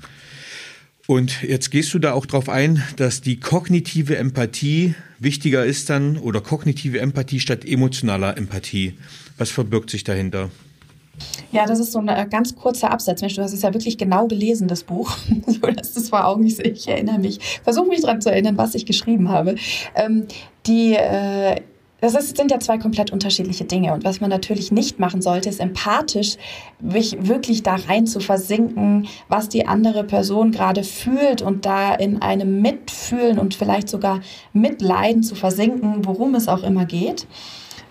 und 1.08 1.42
jetzt 1.42 1.72
gehst 1.72 1.92
du 1.92 1.98
da 1.98 2.12
auch 2.12 2.24
drauf 2.24 2.48
ein, 2.48 2.84
dass 2.94 3.20
die 3.22 3.40
kognitive 3.40 4.16
Empathie 4.16 4.94
wichtiger 5.18 5.64
ist 5.64 5.90
dann 5.90 6.16
oder 6.16 6.40
kognitive 6.40 7.00
Empathie 7.00 7.40
statt 7.40 7.64
emotionaler 7.64 8.36
Empathie. 8.36 8.94
Was 9.38 9.50
verbirgt 9.50 9.90
sich 9.90 10.04
dahinter? 10.04 10.50
Ja, 11.52 11.66
das 11.66 11.80
ist 11.80 11.92
so 11.92 11.98
ein 11.98 12.08
äh, 12.08 12.26
ganz 12.30 12.54
kurzer 12.54 12.90
Absatz. 12.90 13.20
Mensch, 13.20 13.34
du 13.34 13.42
hast 13.42 13.52
es 13.52 13.62
ja 13.62 13.74
wirklich 13.74 13.98
genau 13.98 14.26
gelesen, 14.26 14.68
das 14.68 14.84
Buch. 14.84 15.10
Hast 15.78 15.96
es 15.96 16.08
vor 16.10 16.26
Augen. 16.26 16.44
Ich, 16.46 16.58
ich 16.60 16.88
erinnere 16.88 17.18
mich. 17.18 17.60
Versuche 17.62 17.88
mich 17.88 18.02
daran 18.02 18.20
zu 18.20 18.30
erinnern, 18.30 18.56
was 18.56 18.74
ich 18.74 18.86
geschrieben 18.86 19.28
habe. 19.28 19.56
Ähm, 19.94 20.26
die, 20.66 20.94
äh, 20.94 21.56
das 22.00 22.14
ist, 22.14 22.36
sind 22.36 22.50
ja 22.50 22.58
zwei 22.58 22.78
komplett 22.78 23.12
unterschiedliche 23.12 23.64
Dinge. 23.64 23.92
Und 23.92 24.04
was 24.04 24.20
man 24.20 24.30
natürlich 24.30 24.72
nicht 24.72 24.98
machen 24.98 25.22
sollte, 25.22 25.48
ist 25.48 25.60
empathisch 25.60 26.36
wirklich 26.78 27.62
da 27.62 27.76
rein 27.76 28.06
zu 28.06 28.20
versinken, 28.20 29.06
was 29.28 29.48
die 29.48 29.66
andere 29.66 30.04
Person 30.04 30.50
gerade 30.50 30.82
fühlt 30.82 31.42
und 31.42 31.66
da 31.66 31.94
in 31.94 32.22
einem 32.22 32.62
Mitfühlen 32.62 33.38
und 33.38 33.54
vielleicht 33.54 33.88
sogar 33.88 34.20
Mitleiden 34.52 35.22
zu 35.22 35.34
versinken, 35.34 36.06
worum 36.06 36.34
es 36.34 36.48
auch 36.48 36.62
immer 36.62 36.86
geht. 36.86 37.26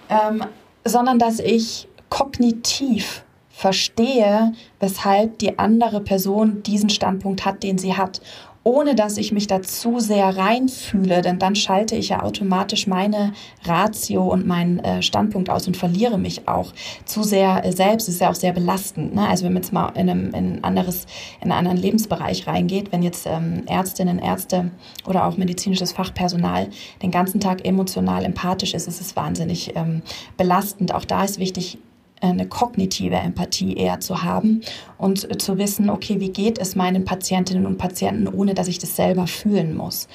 Ähm, 0.10 0.44
sondern 0.86 1.20
dass 1.20 1.40
ich 1.40 1.88
kognitiv 2.10 3.24
verstehe, 3.60 4.54
weshalb 4.80 5.40
die 5.40 5.60
andere 5.60 6.00
Person 6.00 6.64
diesen 6.64 6.90
Standpunkt 6.90 7.44
hat, 7.46 7.62
den 7.62 7.78
sie 7.78 7.96
hat. 7.96 8.22
ohne 8.66 8.94
dass 8.94 9.18
ich 9.18 9.32
mich 9.32 9.48
dazu 9.48 10.00
sehr 10.00 10.38
reinfühle, 10.38 11.22
denn 11.22 11.40
dann 11.40 11.56
schalte 11.56 11.96
ich 11.96 12.10
ja 12.10 12.22
automatisch 12.22 12.88
meine 12.88 13.32
Ratio 13.64 14.28
und 14.28 14.46
meinen 14.46 14.80
äh, 14.80 15.02
Standpunkt 15.02 15.50
aus 15.50 15.66
und 15.66 15.78
verliere 15.78 16.18
mich 16.18 16.48
auch 16.48 16.74
zu 17.06 17.24
sehr 17.24 17.66
äh, 17.66 17.72
selbst. 17.72 18.10
Ist 18.10 18.20
ja 18.20 18.30
auch 18.30 18.36
sehr 18.36 18.52
belastend. 18.52 19.16
Ne? 19.16 19.28
Also 19.28 19.46
wenn 19.46 19.54
man 19.54 19.64
jetzt 19.64 19.72
mal 19.72 19.90
in, 19.96 20.10
einem, 20.10 20.34
in, 20.34 20.58
ein 20.58 20.64
anderes, 20.64 21.06
in 21.40 21.52
einen 21.52 21.54
anderen 21.54 21.78
Lebensbereich 21.78 22.48
reingeht, 22.48 22.92
wenn 22.92 23.02
jetzt 23.02 23.26
ähm, 23.26 23.64
Ärztinnen, 23.66 24.20
Ärzte 24.20 24.72
oder 25.08 25.26
auch 25.26 25.38
medizinisches 25.38 25.94
Fachpersonal 25.94 26.68
den 27.02 27.12
ganzen 27.12 27.40
Tag 27.40 27.66
emotional 27.66 28.26
empathisch 28.26 28.74
ist, 28.74 28.90
ist 28.90 29.00
es 29.00 29.16
wahnsinnig 29.16 29.76
ähm, 29.76 30.02
belastend. 30.36 30.94
Auch 30.94 31.06
da 31.06 31.24
ist 31.24 31.40
wichtig, 31.40 31.80
eine 32.22 32.48
kognitive 32.48 33.16
Empathie 33.16 33.76
eher 33.76 34.00
zu 34.00 34.24
haben 34.24 34.62
und 34.98 35.42
zu 35.42 35.58
wissen, 35.58 35.90
okay, 35.90 36.20
wie 36.20 36.30
geht 36.30 36.60
es 36.60 36.76
meinen 36.76 37.06
Patientinnen 37.06 37.66
und 37.66 37.78
Patienten, 37.78 38.28
ohne 38.28 38.54
dass 38.54 38.68
ich 38.68 38.80
das 38.80 38.96
selber 38.96 39.28
fühlen 39.28 39.76
muss. 39.76 40.08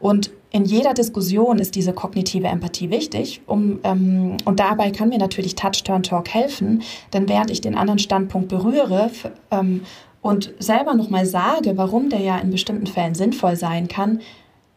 Und 0.00 0.30
in 0.50 0.64
jeder 0.64 0.94
Diskussion 0.94 1.58
ist 1.58 1.74
diese 1.74 1.92
kognitive 1.92 2.46
Empathie 2.46 2.90
wichtig, 2.90 3.42
um, 3.46 3.80
ähm, 3.84 4.38
und 4.44 4.60
dabei 4.60 4.90
kann 4.90 5.10
mir 5.10 5.18
natürlich 5.18 5.54
Touch-Turn-Talk 5.56 6.28
helfen, 6.28 6.82
denn 7.12 7.28
während 7.28 7.50
ich 7.50 7.60
den 7.60 7.76
anderen 7.76 7.98
Standpunkt 7.98 8.48
berühre 8.48 9.10
ähm, 9.50 9.82
und 10.22 10.54
selber 10.58 10.94
nochmal 10.94 11.26
sage, 11.26 11.76
warum 11.76 12.08
der 12.08 12.20
ja 12.20 12.38
in 12.38 12.50
bestimmten 12.50 12.86
Fällen 12.86 13.14
sinnvoll 13.14 13.56
sein 13.56 13.88
kann, 13.88 14.20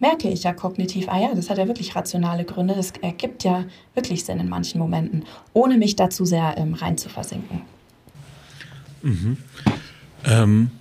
merke 0.01 0.29
ich 0.29 0.43
ja 0.43 0.51
kognitiv, 0.51 1.07
ah 1.07 1.21
ja, 1.21 1.35
das 1.35 1.49
hat 1.49 1.57
ja 1.57 1.67
wirklich 1.67 1.95
rationale 1.95 2.43
Gründe, 2.43 2.73
das 2.75 2.91
ergibt 3.01 3.43
ja 3.43 3.65
wirklich 3.93 4.25
Sinn 4.25 4.39
in 4.39 4.49
manchen 4.49 4.79
Momenten, 4.79 5.23
ohne 5.53 5.77
mich 5.77 5.95
dazu 5.95 6.25
sehr 6.25 6.55
ähm, 6.57 6.73
rein 6.73 6.97
zu 6.97 7.07
versinken. 7.07 7.61
Mhm. 9.03 9.37
Ähm, 10.25 10.71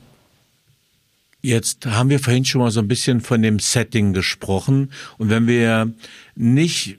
jetzt 1.43 1.87
haben 1.87 2.11
wir 2.11 2.19
vorhin 2.19 2.45
schon 2.45 2.63
mal 2.63 2.71
so 2.71 2.81
ein 2.81 2.89
bisschen 2.89 3.21
von 3.21 3.43
dem 3.43 3.59
Setting 3.59 4.15
gesprochen 4.15 4.91
und 5.19 5.29
wenn 5.29 5.47
wir 5.47 5.93
nicht 6.35 6.99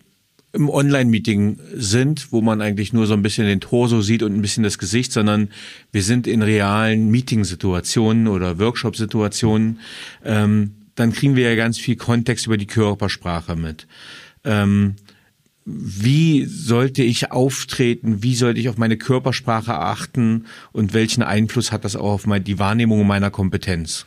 im 0.54 0.70
Online-Meeting 0.70 1.60
sind, 1.76 2.32
wo 2.32 2.42
man 2.42 2.62
eigentlich 2.62 2.92
nur 2.92 3.08
so 3.08 3.14
ein 3.14 3.22
bisschen 3.22 3.48
den 3.48 3.62
Torso 3.62 4.02
sieht 4.02 4.22
und 4.22 4.36
ein 4.36 4.42
bisschen 4.42 4.64
das 4.64 4.78
Gesicht, 4.78 5.12
sondern 5.14 5.50
wir 5.94 6.04
sind 6.04 6.28
in 6.28 6.42
realen 6.42 7.10
Meeting-Situationen 7.10 8.28
oder 8.28 8.60
Workshop-Situationen. 8.60 9.80
Ähm, 10.26 10.74
dann 10.96 11.14
kriegen 11.14 11.36
wir 11.36 11.50
ja 11.50 11.56
ganz 11.56 11.78
viel 11.78 11.96
Kontext 11.96 12.46
über 12.46 12.58
die 12.58 12.68
Körpersprache 12.68 13.56
mit. 13.56 13.88
Ähm, 14.44 14.96
wie 15.66 16.46
sollte 16.46 17.04
ich 17.04 17.32
auftreten? 17.32 18.24
Wie 18.24 18.36
sollte 18.36 18.60
ich 18.60 18.70
auf 18.70 18.78
meine 18.78 18.98
Körpersprache 18.98 19.76
achten? 19.76 20.46
Und 20.72 20.94
welchen 20.94 21.24
Einfluss 21.24 21.72
hat 21.72 21.86
das 21.86 21.96
auch 21.96 22.14
auf 22.14 22.26
die 22.26 22.60
Wahrnehmung 22.60 23.06
meiner 23.06 23.30
Kompetenz? 23.30 24.06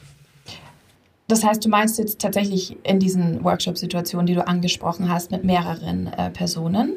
Das 1.28 1.42
heißt, 1.44 1.64
du 1.64 1.68
meinst 1.68 1.98
jetzt 1.98 2.20
tatsächlich 2.20 2.76
in 2.82 2.98
diesen 2.98 3.44
Workshop-Situationen, 3.44 4.26
die 4.26 4.34
du 4.34 4.46
angesprochen 4.46 5.08
hast, 5.08 5.30
mit 5.30 5.44
mehreren 5.44 6.08
äh, 6.08 6.30
Personen? 6.30 6.94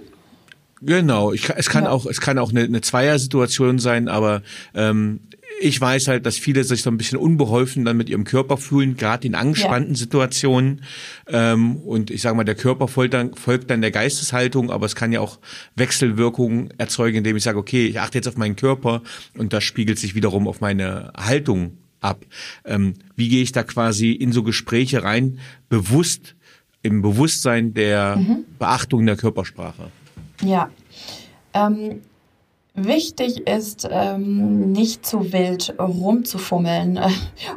Genau, 0.82 1.32
ich, 1.32 1.50
es 1.50 1.70
kann 1.70 1.86
ja. 1.86 1.90
auch 1.90 2.06
es 2.06 2.22
kann 2.22 2.38
auch 2.38 2.52
eine, 2.52 2.64
eine 2.64 2.82
Zweier-Situation 2.82 3.80
sein, 3.80 4.08
aber 4.08 4.44
ähm, 4.76 5.22
ich 5.60 5.80
weiß 5.80 6.08
halt, 6.08 6.26
dass 6.26 6.38
viele 6.38 6.64
sich 6.64 6.82
so 6.82 6.90
ein 6.90 6.98
bisschen 6.98 7.18
unbeholfen 7.18 7.86
dann 7.86 7.98
mit 7.98 8.10
ihrem 8.10 8.24
Körper 8.24 8.58
fühlen, 8.58 8.96
gerade 8.96 9.28
in 9.28 9.36
angespannten 9.36 9.94
ja. 9.94 9.98
Situationen. 9.98 10.84
Ähm, 11.28 11.78
und 11.78 12.12
ich 12.12 12.22
sage 12.22 12.36
mal, 12.36 12.44
der 12.44 12.56
Körper 12.56 12.88
folgt 12.88 13.14
dann, 13.14 13.34
folgt 13.34 13.70
dann 13.70 13.82
der 13.82 13.92
Geisteshaltung, 13.92 14.72
aber 14.72 14.86
es 14.86 14.96
kann 14.96 15.12
ja 15.12 15.20
auch 15.20 15.40
Wechselwirkungen 15.76 16.74
erzeugen, 16.78 17.18
indem 17.18 17.38
ich 17.38 17.44
sage, 17.44 17.58
okay, 17.58 17.88
ich 17.88 18.00
achte 18.00 18.18
jetzt 18.18 18.28
auf 18.28 18.38
meinen 18.38 18.56
Körper 18.56 19.02
und 19.38 19.54
das 19.54 19.64
spiegelt 19.64 20.00
sich 20.00 20.16
wiederum 20.16 20.48
auf 20.48 20.62
meine 20.62 21.12
Haltung 21.18 21.78
ab. 22.02 22.24
Ähm, 22.66 22.94
wie 23.16 23.30
gehe 23.30 23.42
ich 23.42 23.52
da 23.52 23.64
quasi 23.64 24.12
in 24.12 24.32
so 24.32 24.44
Gespräche 24.44 25.04
rein, 25.04 25.40
bewusst, 25.70 26.36
im 26.84 27.02
Bewusstsein 27.02 27.74
der 27.74 28.18
mhm. 28.18 28.46
Beachtung 28.60 29.06
der 29.06 29.18
Körpersprache? 29.18 29.92
Ja. 30.44 30.70
Ähm 31.54 32.02
Wichtig 32.80 33.48
ist, 33.48 33.90
ähm, 33.92 34.72
nicht 34.72 35.04
zu 35.04 35.34
wild 35.34 35.74
rumzufummeln, 35.80 36.98
äh, 36.98 37.10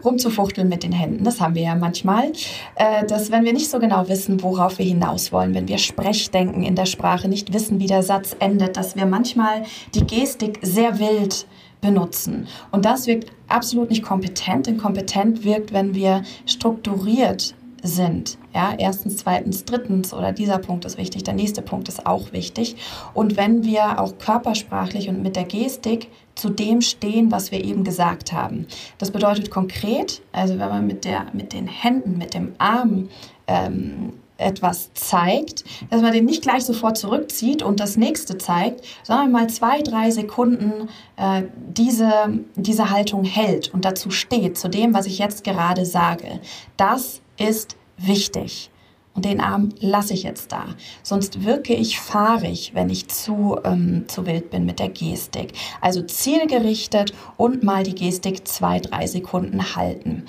rumzufuchteln 0.03 0.67
mit 0.67 0.83
den 0.83 0.93
Händen. 0.93 1.25
Das 1.25 1.43
haben 1.43 1.55
wir 1.55 1.61
ja 1.61 1.75
manchmal. 1.75 2.33
Äh, 2.77 3.05
dass, 3.05 3.31
wenn 3.31 3.45
wir 3.45 3.53
nicht 3.53 3.69
so 3.69 3.79
genau 3.79 4.09
wissen, 4.09 4.43
worauf 4.43 4.79
wir 4.79 4.87
hinaus 4.87 5.31
wollen, 5.31 5.53
wenn 5.53 5.69
wir 5.69 5.77
Sprechdenken 5.77 6.63
in 6.63 6.75
der 6.75 6.87
Sprache 6.87 7.29
nicht 7.29 7.53
wissen, 7.53 7.81
wie 7.81 7.87
der 7.87 8.03
Satz 8.03 8.35
endet, 8.39 8.79
dass 8.79 8.97
wir 8.97 9.05
manchmal 9.05 9.65
die 9.95 10.07
Gestik 10.07 10.59
sehr 10.63 10.99
wild 10.99 11.47
benutzen. 11.83 12.47
Und 12.71 12.87
das 12.87 13.07
wirkt 13.07 13.31
absolut 13.47 13.91
nicht 13.91 14.03
kompetent, 14.03 14.69
denn 14.69 14.79
kompetent 14.79 15.45
wirkt, 15.45 15.75
wenn 15.75 15.95
wir 15.95 16.23
strukturiert 16.47 17.55
sind. 17.83 18.39
Ja, 18.55 18.75
erstens, 18.77 19.19
zweitens, 19.19 19.65
drittens 19.65 20.13
oder 20.13 20.33
dieser 20.33 20.59
Punkt 20.59 20.85
ist 20.85 20.99
wichtig, 20.99 21.23
der 21.25 21.35
nächste 21.35 21.63
Punkt 21.63 21.89
ist 21.89 22.07
auch 22.07 22.33
wichtig. 22.33 22.77
Und 23.15 23.37
wenn 23.37 23.65
wir 23.65 24.01
auch 24.01 24.19
körpersprachlich 24.19 25.09
und 25.09 25.23
mit 25.23 25.37
der 25.37 25.45
Gestik 25.45 26.09
zu 26.35 26.49
dem 26.49 26.81
stehen, 26.81 27.31
was 27.31 27.51
wir 27.51 27.63
eben 27.63 27.85
gesagt 27.85 28.33
haben. 28.33 28.67
Das 28.99 29.11
bedeutet 29.11 29.51
konkret, 29.51 30.23
also 30.33 30.59
wenn 30.59 30.69
man 30.69 30.87
mit, 30.87 31.05
der, 31.05 31.27
mit 31.33 31.53
den 31.53 31.67
Händen, 31.67 32.17
mit 32.17 32.35
dem 32.35 32.55
Arm 32.59 33.09
ähm, 33.47 34.15
etwas 34.41 34.93
zeigt, 34.95 35.65
dass 35.91 36.03
man 36.03 36.13
den 36.13 36.25
nicht 36.25 36.43
gleich 36.43 36.65
sofort 36.65 36.97
zurückzieht 36.97 37.63
und 37.63 37.79
das 37.79 37.97
nächste 37.97 38.39
zeigt, 38.39 38.85
sondern 39.03 39.31
mal 39.31 39.49
zwei, 39.49 39.83
drei 39.83 40.11
Sekunden 40.11 40.89
äh, 41.17 41.43
diese, 41.55 42.41
diese 42.57 42.91
Haltung 42.91 43.25
hält 43.25 43.73
und 43.73 43.85
dazu 43.85 44.11
steht, 44.11 44.59
zu 44.59 44.69
dem, 44.69 44.95
was 44.95 45.07
ich 45.07 45.19
jetzt 45.19 45.45
gerade 45.45 45.85
sage. 45.85 46.41
Das 46.77 47.21
ist 47.41 47.77
wichtig. 47.97 48.71
Und 49.15 49.25
den 49.25 49.41
Arm 49.41 49.71
lasse 49.81 50.15
ich 50.15 50.23
jetzt 50.23 50.53
da. 50.53 50.67
Sonst 51.03 51.45
wirke 51.45 51.75
ich 51.75 51.99
fahrig, 51.99 52.73
wenn 52.75 52.89
ich 52.91 53.09
zu, 53.09 53.59
ähm, 53.65 54.05
zu 54.07 54.25
wild 54.25 54.51
bin 54.51 54.65
mit 54.65 54.79
der 54.79 54.89
Gestik. 54.89 55.53
Also 55.81 56.03
zielgerichtet 56.03 57.13
und 57.37 57.65
mal 57.65 57.83
die 57.83 57.97
Gestik 57.97 58.47
zwei, 58.47 58.79
drei 58.79 59.09
Sekunden 59.09 59.75
halten. 59.75 60.27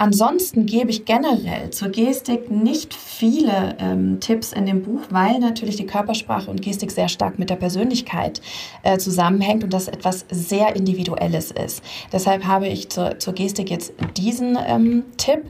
Ansonsten 0.00 0.64
gebe 0.64 0.88
ich 0.88 1.04
generell 1.04 1.68
zur 1.72 1.90
Gestik 1.90 2.50
nicht 2.50 2.94
viele 2.94 3.76
ähm, 3.78 4.18
Tipps 4.18 4.50
in 4.50 4.64
dem 4.64 4.82
Buch, 4.82 5.02
weil 5.10 5.38
natürlich 5.40 5.76
die 5.76 5.84
Körpersprache 5.84 6.50
und 6.50 6.62
Gestik 6.62 6.90
sehr 6.90 7.10
stark 7.10 7.38
mit 7.38 7.50
der 7.50 7.56
Persönlichkeit 7.56 8.40
äh, 8.82 8.96
zusammenhängt 8.96 9.62
und 9.62 9.74
das 9.74 9.88
etwas 9.88 10.24
sehr 10.30 10.74
Individuelles 10.74 11.50
ist. 11.50 11.82
Deshalb 12.14 12.46
habe 12.46 12.66
ich 12.66 12.88
zur, 12.88 13.18
zur 13.18 13.34
Gestik 13.34 13.68
jetzt 13.68 13.92
diesen 14.16 14.56
ähm, 14.66 15.04
Tipp 15.18 15.42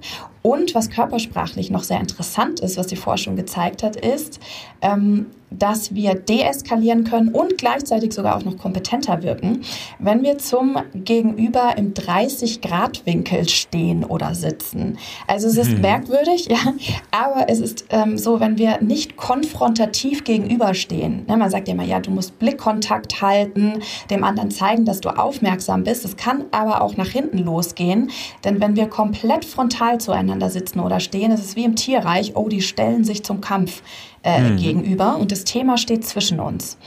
und 0.42 0.74
was 0.74 0.90
körpersprachlich 0.90 1.70
noch 1.70 1.82
sehr 1.82 2.00
interessant 2.00 2.60
ist, 2.60 2.76
was 2.76 2.86
die 2.86 2.96
Forschung 2.96 3.36
gezeigt 3.36 3.82
hat, 3.82 3.96
ist, 3.96 4.40
ähm, 4.80 5.26
dass 5.50 5.96
wir 5.96 6.14
deeskalieren 6.14 7.02
können 7.02 7.30
und 7.30 7.58
gleichzeitig 7.58 8.12
sogar 8.12 8.36
auch 8.36 8.44
noch 8.44 8.56
kompetenter 8.56 9.24
wirken, 9.24 9.62
wenn 9.98 10.22
wir 10.22 10.38
zum 10.38 10.76
Gegenüber 10.94 11.74
im 11.76 11.92
30-Grad-Winkel 11.92 13.48
stehen 13.48 14.04
oder 14.04 14.36
sitzen. 14.36 14.96
Also 15.26 15.48
es 15.48 15.56
ist 15.56 15.72
hm. 15.72 15.80
merkwürdig, 15.80 16.46
ja, 16.48 16.72
aber 17.10 17.48
es 17.48 17.58
ist 17.58 17.86
ähm, 17.90 18.16
so, 18.16 18.38
wenn 18.38 18.58
wir 18.58 18.80
nicht 18.80 19.16
konfrontativ 19.16 20.22
gegenüberstehen. 20.22 21.24
Ne, 21.26 21.36
man 21.36 21.50
sagt 21.50 21.66
ja 21.66 21.74
immer, 21.74 21.82
ja, 21.82 21.98
du 21.98 22.12
musst 22.12 22.38
Blickkontakt 22.38 23.20
halten, 23.20 23.80
dem 24.08 24.22
anderen 24.22 24.52
zeigen, 24.52 24.84
dass 24.84 25.00
du 25.00 25.08
aufmerksam 25.08 25.82
bist. 25.82 26.04
Es 26.04 26.16
kann 26.16 26.44
aber 26.52 26.80
auch 26.80 26.96
nach 26.96 27.08
hinten 27.08 27.38
losgehen, 27.38 28.12
denn 28.44 28.60
wenn 28.60 28.76
wir 28.76 28.86
komplett 28.86 29.44
frontal 29.44 29.98
zueinander 29.98 30.29
nebeneinander 30.30 30.50
sitzen 30.50 30.80
oder 30.80 31.00
stehen. 31.00 31.32
Es 31.32 31.40
ist 31.40 31.56
wie 31.56 31.64
im 31.64 31.76
Tierreich, 31.76 32.36
oh, 32.36 32.48
die 32.48 32.62
stellen 32.62 33.04
sich 33.04 33.22
zum 33.22 33.40
Kampf 33.40 33.82
äh, 34.22 34.40
mhm. 34.40 34.56
gegenüber 34.56 35.16
und 35.18 35.32
das 35.32 35.44
Thema 35.44 35.76
steht 35.76 36.06
zwischen 36.06 36.40
uns. 36.40 36.78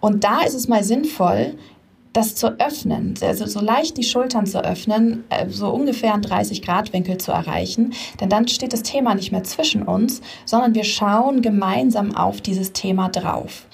Und 0.00 0.24
da 0.24 0.42
ist 0.42 0.54
es 0.54 0.68
mal 0.68 0.84
sinnvoll, 0.84 1.54
das 2.12 2.34
zu 2.34 2.58
öffnen, 2.58 3.14
also 3.20 3.46
so 3.46 3.60
leicht 3.60 3.96
die 3.96 4.02
Schultern 4.02 4.46
zu 4.46 4.64
öffnen, 4.64 5.24
äh, 5.28 5.48
so 5.48 5.68
ungefähr 5.68 6.14
einen 6.14 6.24
30-Grad-Winkel 6.24 7.18
zu 7.18 7.32
erreichen, 7.32 7.92
denn 8.20 8.28
dann 8.28 8.48
steht 8.48 8.72
das 8.72 8.82
Thema 8.82 9.14
nicht 9.14 9.30
mehr 9.30 9.44
zwischen 9.44 9.82
uns, 9.82 10.20
sondern 10.44 10.74
wir 10.74 10.84
schauen 10.84 11.42
gemeinsam 11.42 12.16
auf 12.16 12.40
dieses 12.40 12.72
Thema 12.72 13.08
drauf. 13.08 13.66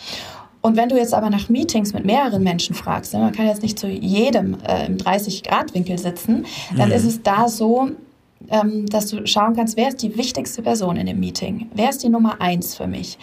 Und 0.60 0.76
wenn 0.76 0.88
du 0.88 0.96
jetzt 0.96 1.14
aber 1.14 1.30
nach 1.30 1.48
Meetings 1.48 1.92
mit 1.92 2.06
mehreren 2.06 2.42
Menschen 2.42 2.74
fragst, 2.74 3.12
ne, 3.12 3.20
man 3.20 3.32
kann 3.32 3.46
jetzt 3.46 3.62
nicht 3.62 3.78
zu 3.78 3.86
jedem 3.86 4.56
äh, 4.66 4.86
im 4.86 4.96
30-Grad-Winkel 4.96 5.98
sitzen, 5.98 6.46
dann 6.76 6.88
mhm. 6.88 6.94
ist 6.94 7.04
es 7.04 7.22
da 7.22 7.48
so, 7.48 7.90
ähm, 8.50 8.86
dass 8.86 9.08
du 9.08 9.26
schauen 9.26 9.54
kannst, 9.54 9.76
wer 9.76 9.88
ist 9.88 10.02
die 10.02 10.16
wichtigste 10.16 10.62
Person 10.62 10.96
in 10.96 11.06
dem 11.06 11.20
Meeting? 11.20 11.70
Wer 11.74 11.90
ist 11.90 12.02
die 12.02 12.08
Nummer 12.08 12.40
eins 12.40 12.76
für 12.76 12.86
mich? 12.86 13.18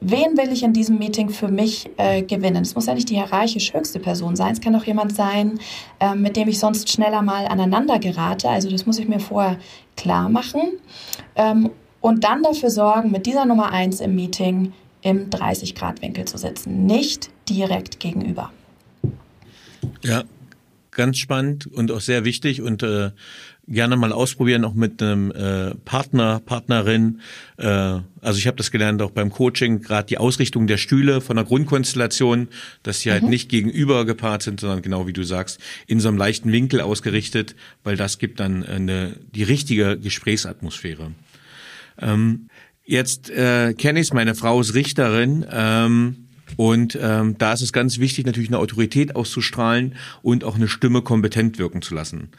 Wen 0.00 0.36
will 0.36 0.52
ich 0.52 0.62
in 0.62 0.74
diesem 0.74 0.98
Meeting 0.98 1.30
für 1.30 1.48
mich 1.48 1.88
äh, 1.96 2.22
gewinnen? 2.22 2.62
Es 2.62 2.74
muss 2.74 2.86
ja 2.86 2.94
nicht 2.94 3.08
die 3.08 3.14
hierarchisch 3.14 3.72
höchste 3.72 3.98
Person 3.98 4.36
sein. 4.36 4.52
Es 4.52 4.60
kann 4.60 4.76
auch 4.76 4.84
jemand 4.84 5.14
sein, 5.14 5.58
äh, 6.00 6.14
mit 6.14 6.36
dem 6.36 6.48
ich 6.48 6.58
sonst 6.58 6.90
schneller 6.90 7.22
mal 7.22 7.46
aneinander 7.46 7.98
gerate. 7.98 8.48
Also 8.48 8.70
das 8.70 8.84
muss 8.84 8.98
ich 8.98 9.08
mir 9.08 9.20
vorher 9.20 9.58
klar 9.96 10.28
machen. 10.28 10.60
Ähm, 11.34 11.70
und 12.00 12.24
dann 12.24 12.42
dafür 12.42 12.70
sorgen, 12.70 13.10
mit 13.10 13.26
dieser 13.26 13.46
Nummer 13.46 13.72
eins 13.72 14.00
im 14.00 14.14
Meeting 14.14 14.72
im 15.02 15.30
30-Grad-Winkel 15.30 16.26
zu 16.26 16.38
sitzen, 16.38 16.84
nicht 16.84 17.30
direkt 17.48 18.00
gegenüber. 18.00 18.52
Ja, 20.02 20.24
ganz 20.90 21.18
spannend 21.18 21.66
und 21.66 21.90
auch 21.90 22.00
sehr 22.00 22.24
wichtig 22.24 22.62
und 22.62 22.82
äh, 22.82 23.10
gerne 23.70 23.96
mal 23.96 24.12
ausprobieren, 24.12 24.64
auch 24.64 24.74
mit 24.74 25.02
einem 25.02 25.30
äh, 25.30 25.74
Partner, 25.84 26.40
Partnerin. 26.44 27.20
Äh, 27.56 27.64
also 27.66 28.38
ich 28.38 28.46
habe 28.46 28.56
das 28.56 28.70
gelernt 28.70 29.00
auch 29.00 29.12
beim 29.12 29.30
Coaching, 29.30 29.80
gerade 29.80 30.06
die 30.06 30.18
Ausrichtung 30.18 30.66
der 30.66 30.76
Stühle 30.76 31.20
von 31.20 31.36
der 31.36 31.44
Grundkonstellation, 31.44 32.48
dass 32.82 33.00
sie 33.00 33.12
halt 33.12 33.22
mhm. 33.22 33.30
nicht 33.30 33.48
gegenüber 33.48 34.04
gepaart 34.04 34.42
sind, 34.42 34.60
sondern 34.60 34.82
genau 34.82 35.06
wie 35.06 35.12
du 35.12 35.22
sagst, 35.22 35.60
in 35.86 36.00
so 36.00 36.08
einem 36.08 36.18
leichten 36.18 36.52
Winkel 36.52 36.80
ausgerichtet, 36.80 37.54
weil 37.84 37.96
das 37.96 38.18
gibt 38.18 38.40
dann 38.40 38.64
eine, 38.64 39.16
die 39.34 39.44
richtige 39.44 39.98
Gesprächsatmosphäre. 39.98 41.12
Ähm, 42.00 42.48
jetzt 42.84 43.30
äh, 43.30 43.74
kenne 43.74 44.00
ich 44.00 44.12
meine 44.12 44.34
Frau 44.34 44.60
ist 44.60 44.74
Richterin. 44.74 45.46
Ähm, 45.50 46.26
und 46.56 46.98
ähm, 47.00 47.36
da 47.38 47.52
ist 47.52 47.62
es 47.62 47.72
ganz 47.72 47.98
wichtig, 47.98 48.26
natürlich 48.26 48.48
eine 48.48 48.58
Autorität 48.58 49.16
auszustrahlen 49.16 49.94
und 50.22 50.44
auch 50.44 50.56
eine 50.56 50.68
Stimme 50.68 51.02
kompetent 51.02 51.58
wirken 51.58 51.82
zu 51.82 51.94
lassen. 51.94 52.30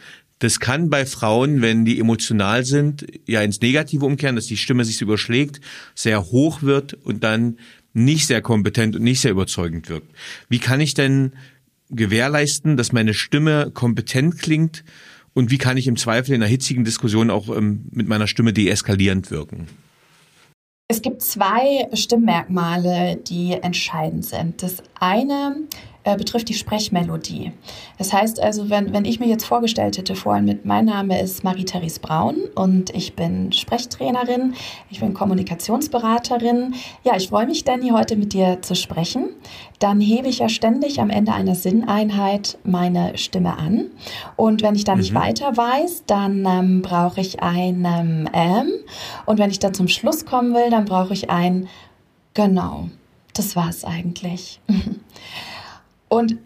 Das 0.42 0.60
kann 0.60 0.89
bei 0.89 1.06
Frauen, 1.06 1.62
wenn 1.62 1.86
die 1.86 2.00
emotional 2.00 2.66
sind, 2.66 3.06
ja 3.28 3.44
ins 3.44 3.62
Negative 3.62 4.04
umkehren, 4.04 4.36
dass 4.36 4.48
die 4.48 4.58
Stimme 4.58 4.84
sich 4.86 5.00
überschlägt, 5.00 5.62
sehr 5.94 6.32
hoch 6.32 6.64
wird 6.64 6.96
und 6.96 7.24
dann 7.24 7.60
nicht 7.94 8.26
sehr 8.26 8.42
kompetent 8.42 8.96
und 8.96 9.04
nicht 9.04 9.22
sehr 9.22 9.30
überzeugend 9.30 9.88
wirkt. 9.88 10.12
Wie 10.50 10.58
kann 10.58 10.82
ich 10.82 10.96
denn 10.96 11.34
gewährleisten, 11.92 12.76
dass 12.76 12.92
meine 12.92 13.14
Stimme 13.14 13.70
kompetent 13.72 14.39
klingt 14.39 14.84
und 15.34 15.52
wie 15.52 15.60
kann 15.60 15.78
ich 15.78 15.86
im 15.86 15.96
Zweifel 15.96 16.34
in 16.34 16.42
einer 16.42 16.50
hitzigen 16.50 16.86
Diskussion 16.86 17.30
auch 17.30 17.56
ähm, 17.56 17.86
mit 17.92 18.08
meiner 18.08 18.26
Stimme 18.26 18.52
deeskalierend 18.52 19.30
wirken? 19.30 19.68
Es 20.88 21.04
gibt 21.04 21.22
zwei 21.22 21.88
Stimmmerkmale, 21.94 23.18
die 23.28 23.52
entscheidend 23.52 24.26
sind. 24.26 24.64
Das 24.64 24.82
eine 25.00 25.56
äh, 26.04 26.18
betrifft 26.18 26.49
die 26.49 26.54
Sprechmelodie. 26.54 27.52
Das 27.97 28.14
heißt 28.14 28.41
also, 28.41 28.70
wenn, 28.70 28.93
wenn 28.93 29.06
ich 29.06 29.20
mir 29.20 29.28
jetzt 29.28 29.45
vorgestellt 29.45 29.97
hätte 29.97 30.16
vorhin 30.16 30.45
mit, 30.45 30.66
mein 30.66 30.86
Name 30.86 31.22
ist 31.22 31.43
Marie-Therese 31.43 31.99
Braun 31.99 32.38
und 32.56 32.89
ich 32.95 33.16
bin 33.16 33.52
Sprechtrainerin, 33.52 34.56
ich 34.89 34.99
bin 34.99 35.14
Kommunikationsberaterin. 35.14 36.76
Ja, 37.04 37.16
ich 37.16 37.30
freue 37.30 37.45
mich, 37.45 37.64
Danny, 37.64 37.89
heute 37.89 38.16
mit 38.16 38.34
dir 38.34 38.62
zu 38.62 38.76
sprechen. 38.76 39.30
Dann 39.80 39.99
hebe 39.99 40.28
ich 40.28 40.39
ja 40.39 40.49
ständig 40.49 40.99
am 40.99 41.10
Ende 41.10 41.34
einer 41.34 41.56
Sinneinheit 41.56 42.58
meine 42.64 43.18
Stimme 43.18 43.58
an. 43.58 43.86
Und 44.36 44.62
wenn 44.62 44.76
ich 44.76 44.84
dann 44.84 44.95
mhm. 44.95 45.02
nicht 45.02 45.14
weiter 45.14 45.56
weiß, 45.56 46.04
dann 46.08 46.45
ähm, 46.45 46.82
brauche 46.82 47.22
ich 47.22 47.41
ein 47.41 47.86
ähm, 47.86 48.28
M. 48.32 48.72
Und 49.26 49.39
wenn 49.39 49.52
ich 49.52 49.60
dann 49.60 49.74
zum 49.74 49.88
Schluss 49.88 50.26
kommen 50.26 50.54
will, 50.54 50.70
dann 50.70 50.86
brauche 50.86 51.14
ich 51.14 51.30
ein 51.30 51.68
Genau. 52.34 52.89
Das 53.34 53.56
war 53.56 53.70
es 53.70 53.86
eigentlich. 53.86 54.60
Und 56.12 56.39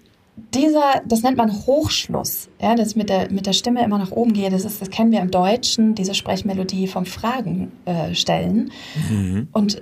dieser, 0.53 1.01
das 1.07 1.24
nennt 1.24 1.38
man 1.38 1.51
Hochschluss, 1.66 2.49
ja, 2.61 2.76
das 2.76 2.95
mit 2.95 3.09
der, 3.09 3.32
mit 3.32 3.47
der 3.47 3.53
Stimme 3.53 3.84
immer 3.84 3.97
nach 3.97 4.11
oben 4.11 4.34
geht, 4.34 4.53
das, 4.53 4.63
ist, 4.63 4.80
das 4.80 4.91
kennen 4.91 5.11
wir 5.11 5.22
im 5.22 5.32
Deutschen, 5.32 5.95
diese 5.95 6.13
Sprechmelodie 6.13 6.88
vom 6.88 7.07
Fragen 7.07 7.72
äh, 7.86 8.13
stellen. 8.13 8.72
Mhm. 9.09 9.47
Und 9.53 9.82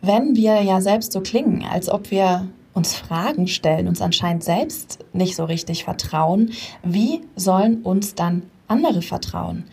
wenn 0.00 0.34
wir 0.34 0.62
ja 0.62 0.80
selbst 0.80 1.12
so 1.12 1.20
klingen, 1.20 1.62
als 1.62 1.90
ob 1.90 2.10
wir 2.10 2.48
uns 2.72 2.94
Fragen 2.94 3.48
stellen, 3.48 3.86
uns 3.86 4.00
anscheinend 4.00 4.44
selbst 4.44 5.00
nicht 5.12 5.36
so 5.36 5.44
richtig 5.44 5.84
vertrauen, 5.84 6.52
wie 6.82 7.20
sollen 7.36 7.82
uns 7.82 8.14
dann 8.14 8.44
andere 8.66 9.02
vertrauen? 9.02 9.64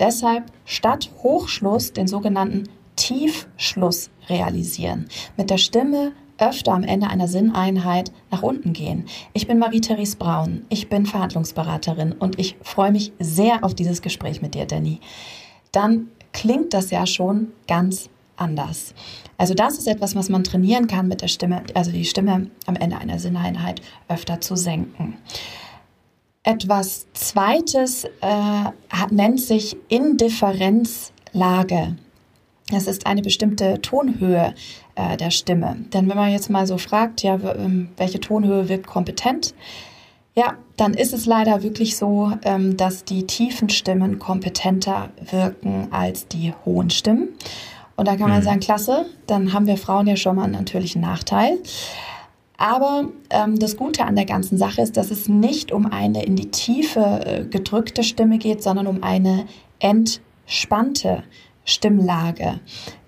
Deshalb 0.00 0.46
statt 0.64 1.10
Hochschluss 1.22 1.92
den 1.92 2.08
sogenannten 2.08 2.64
Tiefschluss 2.96 4.10
realisieren. 4.28 5.06
Mit 5.36 5.50
der 5.50 5.58
Stimme 5.58 6.12
öfter 6.38 6.72
am 6.72 6.82
Ende 6.82 7.08
einer 7.08 7.28
Sinneinheit 7.28 8.12
nach 8.30 8.42
unten 8.42 8.72
gehen. 8.72 9.06
Ich 9.32 9.46
bin 9.46 9.58
Marie-Therese 9.58 10.16
Braun, 10.16 10.64
ich 10.68 10.88
bin 10.88 11.06
Verhandlungsberaterin 11.06 12.12
und 12.12 12.38
ich 12.38 12.56
freue 12.62 12.92
mich 12.92 13.12
sehr 13.18 13.64
auf 13.64 13.74
dieses 13.74 14.02
Gespräch 14.02 14.42
mit 14.42 14.54
dir, 14.54 14.66
Danny. 14.66 15.00
Dann 15.72 16.08
klingt 16.32 16.74
das 16.74 16.90
ja 16.90 17.06
schon 17.06 17.52
ganz 17.66 18.10
anders. 18.36 18.94
Also 19.38 19.54
das 19.54 19.78
ist 19.78 19.88
etwas, 19.88 20.14
was 20.14 20.28
man 20.28 20.44
trainieren 20.44 20.86
kann 20.86 21.08
mit 21.08 21.22
der 21.22 21.28
Stimme, 21.28 21.62
also 21.74 21.90
die 21.90 22.04
Stimme 22.04 22.50
am 22.66 22.76
Ende 22.76 22.98
einer 22.98 23.18
Sinneinheit 23.18 23.80
öfter 24.08 24.40
zu 24.40 24.56
senken. 24.56 25.16
Etwas 26.42 27.06
Zweites 27.12 28.04
äh, 28.04 28.10
nennt 29.10 29.40
sich 29.40 29.76
Indifferenzlage. 29.88 31.96
Es 32.72 32.86
ist 32.86 33.06
eine 33.06 33.22
bestimmte 33.22 33.80
Tonhöhe 33.80 34.54
äh, 34.96 35.16
der 35.16 35.30
Stimme. 35.30 35.76
Denn 35.92 36.08
wenn 36.08 36.16
man 36.16 36.32
jetzt 36.32 36.50
mal 36.50 36.66
so 36.66 36.78
fragt, 36.78 37.22
ja, 37.22 37.38
ähm, 37.54 37.90
welche 37.96 38.20
Tonhöhe 38.20 38.68
wirkt 38.68 38.86
kompetent, 38.86 39.54
ja, 40.34 40.54
dann 40.76 40.92
ist 40.92 41.14
es 41.14 41.24
leider 41.24 41.62
wirklich 41.62 41.96
so, 41.96 42.32
ähm, 42.42 42.76
dass 42.76 43.04
die 43.04 43.26
tiefen 43.26 43.70
Stimmen 43.70 44.18
kompetenter 44.18 45.10
wirken 45.30 45.88
als 45.90 46.28
die 46.28 46.52
hohen 46.64 46.90
Stimmen. 46.90 47.28
Und 47.96 48.06
da 48.06 48.16
kann 48.16 48.28
man 48.28 48.40
mhm. 48.40 48.44
sagen, 48.44 48.60
klasse, 48.60 49.06
dann 49.26 49.54
haben 49.54 49.66
wir 49.66 49.78
Frauen 49.78 50.06
ja 50.06 50.16
schon 50.16 50.36
mal 50.36 50.44
einen 50.44 50.52
natürlichen 50.52 51.00
Nachteil. 51.00 51.58
Aber 52.58 53.08
ähm, 53.30 53.58
das 53.58 53.76
Gute 53.76 54.04
an 54.04 54.16
der 54.16 54.24
ganzen 54.24 54.58
Sache 54.58 54.82
ist, 54.82 54.96
dass 54.96 55.10
es 55.10 55.28
nicht 55.28 55.72
um 55.72 55.86
eine 55.86 56.24
in 56.24 56.36
die 56.36 56.50
Tiefe 56.50 57.20
äh, 57.24 57.44
gedrückte 57.44 58.02
Stimme 58.02 58.38
geht, 58.38 58.62
sondern 58.62 58.86
um 58.86 59.02
eine 59.02 59.46
entspannte 59.78 61.22
Stimmlage. 61.64 62.60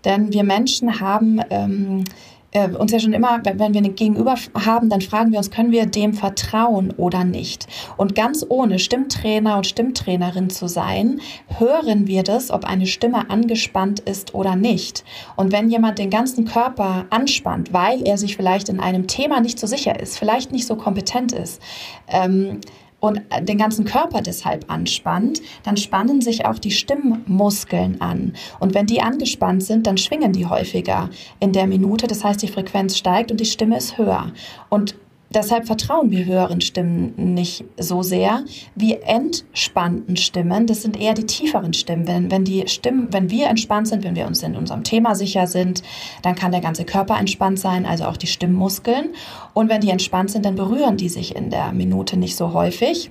Denn 0.04 0.32
wir 0.32 0.44
Menschen 0.44 1.00
haben 1.00 1.40
ähm, 1.50 2.04
äh, 2.52 2.68
uns 2.68 2.92
ja 2.92 2.98
schon 2.98 3.12
immer, 3.12 3.40
wenn 3.44 3.74
wir 3.74 3.82
ein 3.82 3.94
Gegenüber 3.94 4.34
haben, 4.54 4.88
dann 4.88 5.00
fragen 5.00 5.32
wir 5.32 5.38
uns, 5.38 5.50
können 5.50 5.70
wir 5.70 5.86
dem 5.86 6.14
vertrauen 6.14 6.92
oder 6.96 7.24
nicht? 7.24 7.66
Und 7.96 8.14
ganz 8.14 8.44
ohne 8.48 8.78
Stimmtrainer 8.78 9.56
und 9.56 9.66
Stimmtrainerin 9.66 10.50
zu 10.50 10.66
sein, 10.66 11.20
hören 11.58 12.06
wir 12.06 12.22
das, 12.22 12.50
ob 12.50 12.64
eine 12.64 12.86
Stimme 12.86 13.30
angespannt 13.30 14.00
ist 14.00 14.34
oder 14.34 14.56
nicht. 14.56 15.04
Und 15.36 15.52
wenn 15.52 15.70
jemand 15.70 15.98
den 15.98 16.10
ganzen 16.10 16.44
Körper 16.46 17.06
anspannt, 17.10 17.72
weil 17.72 18.06
er 18.06 18.18
sich 18.18 18.36
vielleicht 18.36 18.68
in 18.68 18.80
einem 18.80 19.06
Thema 19.06 19.40
nicht 19.40 19.58
so 19.58 19.66
sicher 19.66 20.00
ist, 20.00 20.18
vielleicht 20.18 20.52
nicht 20.52 20.66
so 20.66 20.76
kompetent 20.76 21.32
ist, 21.32 21.60
ähm, 22.08 22.60
und 23.00 23.22
den 23.42 23.58
ganzen 23.58 23.84
Körper 23.84 24.22
deshalb 24.22 24.70
anspannt, 24.70 25.40
dann 25.62 25.76
spannen 25.76 26.20
sich 26.20 26.46
auch 26.46 26.58
die 26.58 26.70
Stimmmuskeln 26.70 28.00
an. 28.00 28.34
Und 28.58 28.74
wenn 28.74 28.86
die 28.86 29.00
angespannt 29.00 29.62
sind, 29.62 29.86
dann 29.86 29.98
schwingen 29.98 30.32
die 30.32 30.46
häufiger 30.46 31.08
in 31.40 31.52
der 31.52 31.66
Minute. 31.66 32.06
Das 32.06 32.24
heißt, 32.24 32.42
die 32.42 32.48
Frequenz 32.48 32.96
steigt 32.96 33.30
und 33.30 33.38
die 33.38 33.44
Stimme 33.44 33.76
ist 33.76 33.98
höher. 33.98 34.32
Und 34.68 34.96
Deshalb 35.30 35.66
vertrauen 35.66 36.10
wir 36.10 36.24
höheren 36.24 36.62
Stimmen 36.62 37.34
nicht 37.34 37.64
so 37.76 38.02
sehr 38.02 38.44
wie 38.74 38.94
entspannten 38.94 40.16
Stimmen. 40.16 40.66
Das 40.66 40.82
sind 40.82 40.98
eher 40.98 41.12
die 41.12 41.26
tieferen 41.26 41.74
Stimmen. 41.74 42.06
Wenn, 42.06 42.30
wenn 42.30 42.44
die 42.44 42.66
Stimmen, 42.66 43.08
wenn 43.10 43.28
wir 43.28 43.48
entspannt 43.48 43.88
sind, 43.88 44.04
wenn 44.04 44.16
wir 44.16 44.26
uns 44.26 44.42
in 44.42 44.56
unserem 44.56 44.84
Thema 44.84 45.14
sicher 45.14 45.46
sind, 45.46 45.82
dann 46.22 46.34
kann 46.34 46.50
der 46.50 46.62
ganze 46.62 46.84
Körper 46.84 47.18
entspannt 47.18 47.58
sein, 47.58 47.84
also 47.84 48.04
auch 48.04 48.16
die 48.16 48.26
Stimmmuskeln. 48.26 49.10
Und 49.52 49.68
wenn 49.68 49.82
die 49.82 49.90
entspannt 49.90 50.30
sind, 50.30 50.46
dann 50.46 50.56
berühren 50.56 50.96
die 50.96 51.10
sich 51.10 51.36
in 51.36 51.50
der 51.50 51.72
Minute 51.72 52.16
nicht 52.16 52.36
so 52.36 52.54
häufig. 52.54 53.10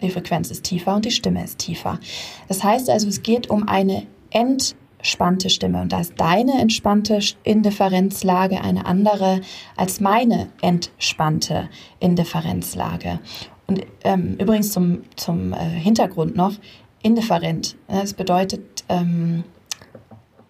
Die 0.00 0.10
Frequenz 0.10 0.52
ist 0.52 0.62
tiefer 0.62 0.94
und 0.94 1.04
die 1.04 1.10
Stimme 1.10 1.42
ist 1.42 1.58
tiefer. 1.58 1.98
Das 2.46 2.62
heißt 2.62 2.88
also, 2.88 3.08
es 3.08 3.24
geht 3.24 3.50
um 3.50 3.66
eine 3.66 4.06
Entspannung 4.30 4.87
entspannte 4.98 5.50
Stimme. 5.50 5.80
Und 5.80 5.92
da 5.92 6.00
ist 6.00 6.14
deine 6.16 6.60
entspannte 6.60 7.20
Indifferenzlage 7.44 8.60
eine 8.60 8.86
andere 8.86 9.40
als 9.76 10.00
meine 10.00 10.48
entspannte 10.60 11.68
Indifferenzlage. 12.00 13.20
Und 13.66 13.86
ähm, 14.04 14.36
übrigens 14.40 14.72
zum, 14.72 15.02
zum 15.16 15.52
äh, 15.52 15.56
Hintergrund 15.56 16.36
noch, 16.36 16.54
indifferent. 17.02 17.76
Das 17.86 18.12
bedeutet, 18.14 18.84
ähm, 18.88 19.44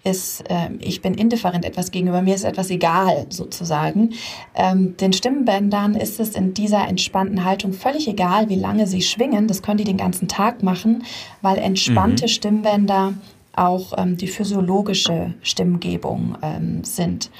ist, 0.04 0.48
äh, 0.48 0.70
ich 0.80 1.02
bin 1.02 1.14
indifferent 1.14 1.64
etwas 1.64 1.90
gegenüber, 1.90 2.22
mir 2.22 2.34
ist 2.34 2.44
etwas 2.44 2.70
egal 2.70 3.26
sozusagen. 3.28 4.14
Ähm, 4.54 4.96
den 4.96 5.12
Stimmbändern 5.12 5.94
ist 5.94 6.20
es 6.20 6.30
in 6.30 6.54
dieser 6.54 6.86
entspannten 6.88 7.44
Haltung 7.44 7.72
völlig 7.72 8.08
egal, 8.08 8.48
wie 8.48 8.56
lange 8.56 8.86
sie 8.86 9.02
schwingen. 9.02 9.48
Das 9.48 9.62
können 9.62 9.78
die 9.78 9.84
den 9.84 9.96
ganzen 9.96 10.28
Tag 10.28 10.62
machen, 10.62 11.04
weil 11.42 11.58
entspannte 11.58 12.24
mhm. 12.24 12.28
Stimmbänder 12.28 13.14
auch 13.58 13.92
ähm, 13.96 14.16
die 14.16 14.28
physiologische 14.28 15.34
Stimmgebung 15.42 16.36
ähm, 16.42 16.84
sind. 16.84 17.30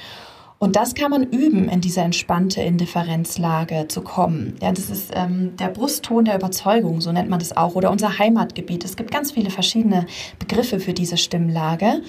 Und 0.59 0.75
das 0.75 0.93
kann 0.93 1.09
man 1.09 1.23
üben, 1.23 1.69
in 1.69 1.79
diese 1.79 2.01
entspannte 2.01 2.61
Indifferenzlage 2.61 3.87
zu 3.87 4.01
kommen. 4.01 4.55
Ja, 4.61 4.73
das 4.73 4.89
ist 4.89 5.11
ähm, 5.15 5.55
der 5.55 5.69
Brustton 5.69 6.25
der 6.25 6.35
Überzeugung, 6.35 6.99
so 6.99 7.13
nennt 7.13 7.29
man 7.29 7.39
das 7.39 7.55
auch, 7.55 7.75
oder 7.75 7.89
unser 7.89 8.19
Heimatgebiet. 8.19 8.83
Es 8.83 8.97
gibt 8.97 9.09
ganz 9.09 9.31
viele 9.31 9.51
verschiedene 9.51 10.05
Begriffe 10.37 10.81
für 10.81 10.93
diese 10.93 11.15
Stimmlage. 11.15 12.01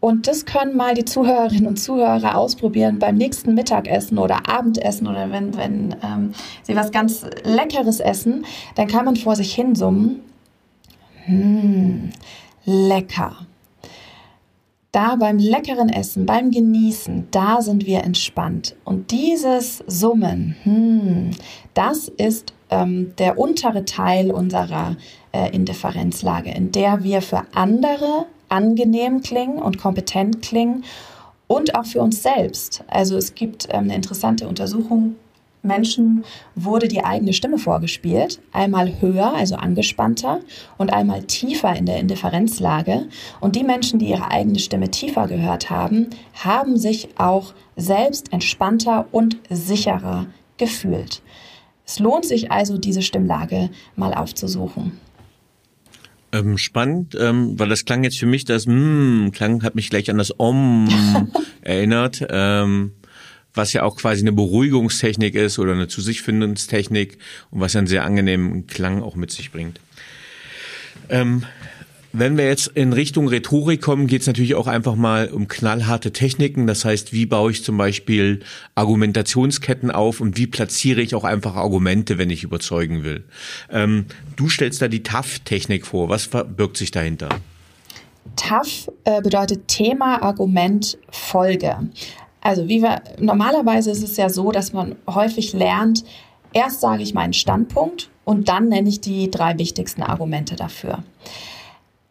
Und 0.00 0.26
das 0.26 0.46
können 0.46 0.76
mal 0.76 0.94
die 0.94 1.04
Zuhörerinnen 1.04 1.68
und 1.68 1.76
Zuhörer 1.76 2.36
ausprobieren 2.36 2.98
beim 2.98 3.14
nächsten 3.14 3.54
Mittagessen 3.54 4.18
oder 4.18 4.48
Abendessen 4.48 5.06
oder 5.06 5.30
wenn, 5.30 5.56
wenn 5.56 5.94
ähm, 6.02 6.34
sie 6.64 6.74
was 6.74 6.90
ganz 6.90 7.24
Leckeres 7.44 8.00
essen, 8.00 8.44
dann 8.74 8.88
kann 8.88 9.04
man 9.04 9.14
vor 9.14 9.36
sich 9.36 9.54
hin 9.54 9.76
summen. 9.76 10.22
Hm, 11.26 12.10
lecker. 12.64 13.46
Da 14.92 15.16
beim 15.16 15.38
leckeren 15.38 15.88
Essen, 15.88 16.26
beim 16.26 16.50
Genießen, 16.50 17.28
da 17.30 17.62
sind 17.62 17.86
wir 17.86 18.04
entspannt. 18.04 18.76
Und 18.84 19.10
dieses 19.10 19.78
Summen, 19.86 20.54
hm, 20.64 21.30
das 21.72 22.08
ist 22.08 22.52
ähm, 22.68 23.14
der 23.16 23.38
untere 23.38 23.86
Teil 23.86 24.30
unserer 24.30 24.96
äh, 25.32 25.50
Indifferenzlage, 25.54 26.50
in 26.50 26.72
der 26.72 27.02
wir 27.04 27.22
für 27.22 27.46
andere 27.54 28.26
angenehm 28.50 29.22
klingen 29.22 29.58
und 29.58 29.78
kompetent 29.78 30.42
klingen 30.42 30.84
und 31.46 31.74
auch 31.74 31.86
für 31.86 32.02
uns 32.02 32.22
selbst. 32.22 32.84
Also 32.86 33.16
es 33.16 33.34
gibt 33.34 33.68
ähm, 33.70 33.84
eine 33.84 33.94
interessante 33.94 34.46
Untersuchung 34.46 35.16
Menschen 35.62 36.24
wurde 36.54 36.88
die 36.88 37.04
eigene 37.04 37.32
Stimme 37.32 37.58
vorgespielt, 37.58 38.40
einmal 38.52 39.00
höher, 39.00 39.32
also 39.34 39.54
angespannter 39.54 40.40
und 40.76 40.92
einmal 40.92 41.22
tiefer 41.22 41.74
in 41.76 41.86
der 41.86 41.98
Indifferenzlage. 41.98 43.06
Und 43.40 43.54
die 43.54 43.64
Menschen, 43.64 43.98
die 43.98 44.08
ihre 44.08 44.30
eigene 44.30 44.58
Stimme 44.58 44.90
tiefer 44.90 45.28
gehört 45.28 45.70
haben, 45.70 46.10
haben 46.34 46.76
sich 46.76 47.08
auch 47.16 47.54
selbst 47.76 48.32
entspannter 48.32 49.06
und 49.12 49.36
sicherer 49.48 50.26
gefühlt. 50.56 51.22
Es 51.86 51.98
lohnt 51.98 52.24
sich 52.24 52.50
also, 52.50 52.78
diese 52.78 53.02
Stimmlage 53.02 53.70
mal 53.96 54.14
aufzusuchen. 54.14 54.98
Ähm, 56.32 56.56
spannend, 56.56 57.14
ähm, 57.20 57.58
weil 57.58 57.68
das 57.68 57.84
klang 57.84 58.04
jetzt 58.04 58.18
für 58.18 58.26
mich, 58.26 58.46
das 58.46 58.66
mm, 58.66 59.28
klang 59.32 59.62
hat 59.62 59.74
mich 59.74 59.90
gleich 59.90 60.08
an 60.10 60.16
das 60.16 60.38
Om 60.40 60.88
erinnert. 61.60 62.26
Ähm, 62.30 62.92
was 63.54 63.72
ja 63.72 63.82
auch 63.82 63.96
quasi 63.96 64.22
eine 64.22 64.32
Beruhigungstechnik 64.32 65.34
ist 65.34 65.58
oder 65.58 65.72
eine 65.72 65.88
zu 65.88 66.00
sich 66.00 66.22
Findungstechnik 66.22 67.18
und 67.50 67.60
was 67.60 67.76
einen 67.76 67.86
sehr 67.86 68.04
angenehmen 68.04 68.66
Klang 68.66 69.02
auch 69.02 69.16
mit 69.16 69.30
sich 69.30 69.52
bringt. 69.52 69.80
Ähm, 71.08 71.44
wenn 72.14 72.36
wir 72.36 72.46
jetzt 72.46 72.66
in 72.66 72.92
Richtung 72.92 73.26
Rhetorik 73.26 73.80
kommen, 73.80 74.06
geht 74.06 74.20
es 74.20 74.26
natürlich 74.26 74.54
auch 74.54 74.66
einfach 74.66 74.96
mal 74.96 75.28
um 75.28 75.48
knallharte 75.48 76.12
Techniken. 76.12 76.66
Das 76.66 76.84
heißt, 76.84 77.14
wie 77.14 77.24
baue 77.24 77.52
ich 77.52 77.64
zum 77.64 77.78
Beispiel 77.78 78.40
Argumentationsketten 78.74 79.90
auf 79.90 80.20
und 80.20 80.36
wie 80.36 80.46
platziere 80.46 81.00
ich 81.00 81.14
auch 81.14 81.24
einfach 81.24 81.56
Argumente, 81.56 82.18
wenn 82.18 82.28
ich 82.28 82.44
überzeugen 82.44 83.02
will. 83.02 83.24
Ähm, 83.70 84.06
du 84.36 84.50
stellst 84.50 84.82
da 84.82 84.88
die 84.88 85.02
TAF-Technik 85.02 85.86
vor. 85.86 86.10
Was 86.10 86.26
verbirgt 86.26 86.76
sich 86.76 86.90
dahinter? 86.90 87.30
TAF 88.36 88.90
äh, 89.04 89.22
bedeutet 89.22 89.68
Thema, 89.68 90.22
Argument, 90.22 90.98
Folge. 91.10 91.88
Also 92.42 92.68
wie 92.68 92.82
wir 92.82 93.00
normalerweise 93.18 93.90
ist 93.90 94.02
es 94.02 94.16
ja 94.16 94.28
so, 94.28 94.50
dass 94.50 94.72
man 94.72 94.96
häufig 95.08 95.52
lernt, 95.52 96.04
erst 96.52 96.80
sage 96.80 97.02
ich 97.02 97.14
meinen 97.14 97.32
Standpunkt 97.32 98.10
und 98.24 98.48
dann 98.48 98.68
nenne 98.68 98.88
ich 98.88 99.00
die 99.00 99.30
drei 99.30 99.58
wichtigsten 99.58 100.02
Argumente 100.02 100.56
dafür. 100.56 100.98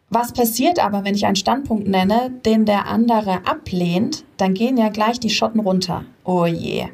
Was 0.08 0.32
passiert 0.32 0.78
aber, 0.78 1.04
wenn 1.04 1.14
ich 1.14 1.26
einen 1.26 1.36
Standpunkt 1.36 1.86
nenne, 1.88 2.30
den 2.44 2.66
der 2.66 2.86
andere 2.86 3.46
ablehnt, 3.46 4.24
dann 4.36 4.54
gehen 4.54 4.76
ja 4.76 4.88
gleich 4.88 5.20
die 5.20 5.30
Schotten 5.30 5.60
runter. 5.60 6.04
Oh 6.24 6.44
je. 6.46 6.88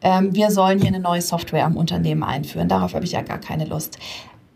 Ähm, 0.00 0.34
wir 0.34 0.50
sollen 0.50 0.78
hier 0.78 0.88
eine 0.88 1.00
neue 1.00 1.22
Software 1.22 1.66
im 1.66 1.76
Unternehmen 1.76 2.22
einführen. 2.22 2.68
Darauf 2.68 2.94
habe 2.94 3.04
ich 3.04 3.12
ja 3.12 3.22
gar 3.22 3.38
keine 3.38 3.66
Lust 3.66 3.98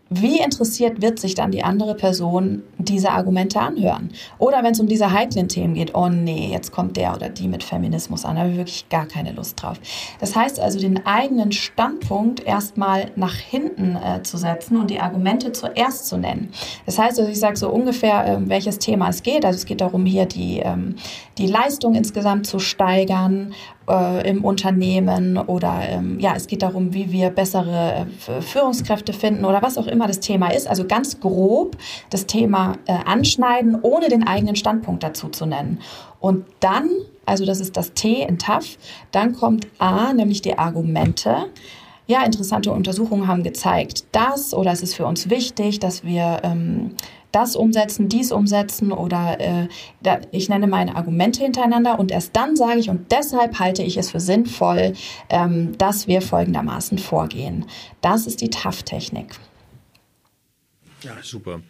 wie 0.09 0.39
interessiert 0.39 1.01
wird 1.01 1.19
sich 1.19 1.35
dann 1.35 1.51
die 1.51 1.63
andere 1.63 1.95
Person 1.95 2.63
diese 2.77 3.11
Argumente 3.11 3.59
anhören? 3.59 4.09
Oder 4.39 4.63
wenn 4.63 4.71
es 4.71 4.79
um 4.79 4.87
diese 4.87 5.11
heiklen 5.11 5.49
Themen 5.49 5.73
geht, 5.73 5.95
oh 5.95 6.09
nee, 6.09 6.49
jetzt 6.51 6.71
kommt 6.71 6.97
der 6.97 7.15
oder 7.15 7.29
die 7.29 7.47
mit 7.47 7.63
Feminismus 7.63 8.25
an, 8.25 8.35
da 8.35 8.41
habe 8.41 8.51
ich 8.51 8.57
wirklich 8.57 8.89
gar 8.89 9.05
keine 9.05 9.33
Lust 9.33 9.61
drauf. 9.61 9.79
Das 10.19 10.35
heißt 10.35 10.59
also, 10.59 10.79
den 10.79 11.05
eigenen 11.05 11.51
Standpunkt 11.51 12.45
erstmal 12.45 13.11
nach 13.15 13.35
hinten 13.35 13.95
äh, 13.95 14.23
zu 14.23 14.37
setzen 14.37 14.77
und 14.77 14.89
die 14.89 14.99
Argumente 14.99 15.51
zuerst 15.51 16.07
zu 16.07 16.17
nennen. 16.17 16.49
Das 16.85 16.97
heißt 16.97 17.19
also, 17.19 17.31
ich 17.31 17.39
sage 17.39 17.57
so 17.57 17.69
ungefähr, 17.69 18.25
äh, 18.25 18.49
welches 18.49 18.79
Thema 18.79 19.09
es 19.09 19.23
geht. 19.23 19.45
Also 19.45 19.57
es 19.57 19.65
geht 19.65 19.81
darum, 19.81 20.05
hier 20.05 20.25
die, 20.25 20.59
ähm, 20.59 20.95
die 21.37 21.47
Leistung 21.47 21.95
insgesamt 21.95 22.47
zu 22.47 22.59
steigern, 22.59 23.53
äh, 23.89 24.29
im 24.29 24.43
Unternehmen 24.43 25.37
oder 25.37 25.79
ähm, 25.83 26.19
ja, 26.19 26.33
es 26.35 26.47
geht 26.47 26.61
darum, 26.61 26.93
wie 26.93 27.11
wir 27.11 27.29
bessere 27.29 28.07
äh, 28.27 28.41
Führungskräfte 28.41 29.13
finden 29.13 29.45
oder 29.45 29.61
was 29.61 29.77
auch 29.77 29.87
immer 29.87 30.07
das 30.07 30.19
Thema 30.19 30.49
ist. 30.49 30.67
Also 30.67 30.85
ganz 30.85 31.19
grob 31.19 31.77
das 32.09 32.25
Thema 32.25 32.77
äh, 32.85 32.93
anschneiden, 33.05 33.77
ohne 33.81 34.09
den 34.09 34.27
eigenen 34.27 34.55
Standpunkt 34.55 35.03
dazu 35.03 35.29
zu 35.29 35.45
nennen. 35.45 35.79
Und 36.19 36.45
dann, 36.59 36.89
also 37.25 37.45
das 37.45 37.59
ist 37.59 37.77
das 37.77 37.93
T 37.93 38.23
in 38.23 38.37
TAF, 38.37 38.77
dann 39.11 39.33
kommt 39.33 39.67
A, 39.79 40.13
nämlich 40.13 40.41
die 40.41 40.57
Argumente 40.57 41.45
ja, 42.07 42.23
interessante 42.23 42.71
Untersuchungen 42.71 43.27
haben 43.27 43.43
gezeigt, 43.43 44.05
dass 44.13 44.53
oder 44.53 44.71
es 44.71 44.81
ist 44.81 44.95
für 44.95 45.05
uns 45.05 45.29
wichtig, 45.29 45.79
dass 45.79 46.05
wir 46.05 46.39
ähm, 46.43 46.95
das 47.37 47.55
umsetzen, 47.55 48.09
dies 48.09 48.31
umsetzen 48.31 48.91
oder 48.91 49.39
äh, 49.39 49.67
da, 50.01 50.19
ich 50.31 50.49
nenne 50.49 50.65
meine 50.65 50.95
Argumente 50.95 51.43
hintereinander 51.43 51.99
und 51.99 52.11
erst 52.11 52.35
dann 52.35 52.55
sage 52.55 52.79
ich 52.79 52.89
und 52.89 53.11
deshalb 53.11 53.59
halte 53.59 53.83
ich 53.83 53.95
es 53.97 54.09
für 54.09 54.19
sinnvoll, 54.19 54.93
ähm, 55.29 55.77
dass 55.77 56.07
wir 56.07 56.23
folgendermaßen 56.23 56.97
vorgehen. 56.97 57.65
Das 58.01 58.25
ist 58.25 58.41
die 58.41 58.49
TAF-Technik. 58.49 59.35
Ja, 61.03 61.11
super. 61.21 61.61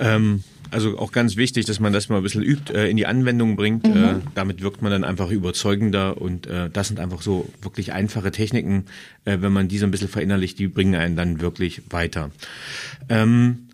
Ähm, 0.00 0.42
also 0.72 0.98
auch 0.98 1.12
ganz 1.12 1.36
wichtig, 1.36 1.64
dass 1.66 1.78
man 1.78 1.92
das 1.92 2.08
mal 2.08 2.16
ein 2.16 2.22
bisschen 2.24 2.42
übt, 2.42 2.74
äh, 2.74 2.90
in 2.90 2.96
die 2.96 3.06
Anwendung 3.06 3.54
bringt. 3.54 3.86
Mhm. 3.86 4.04
Äh, 4.04 4.14
damit 4.34 4.62
wirkt 4.62 4.82
man 4.82 4.90
dann 4.90 5.04
einfach 5.04 5.30
überzeugender 5.30 6.20
und 6.20 6.48
äh, 6.48 6.70
das 6.70 6.88
sind 6.88 6.98
einfach 6.98 7.22
so 7.22 7.48
wirklich 7.60 7.92
einfache 7.92 8.32
Techniken. 8.32 8.86
Äh, 9.24 9.38
wenn 9.42 9.52
man 9.52 9.68
die 9.68 9.78
so 9.78 9.86
ein 9.86 9.92
bisschen 9.92 10.08
verinnerlicht, 10.08 10.58
die 10.58 10.66
bringen 10.66 10.96
einen 10.96 11.14
dann 11.14 11.40
wirklich 11.40 11.82
weiter. 11.90 12.32
Ähm, 13.08 13.68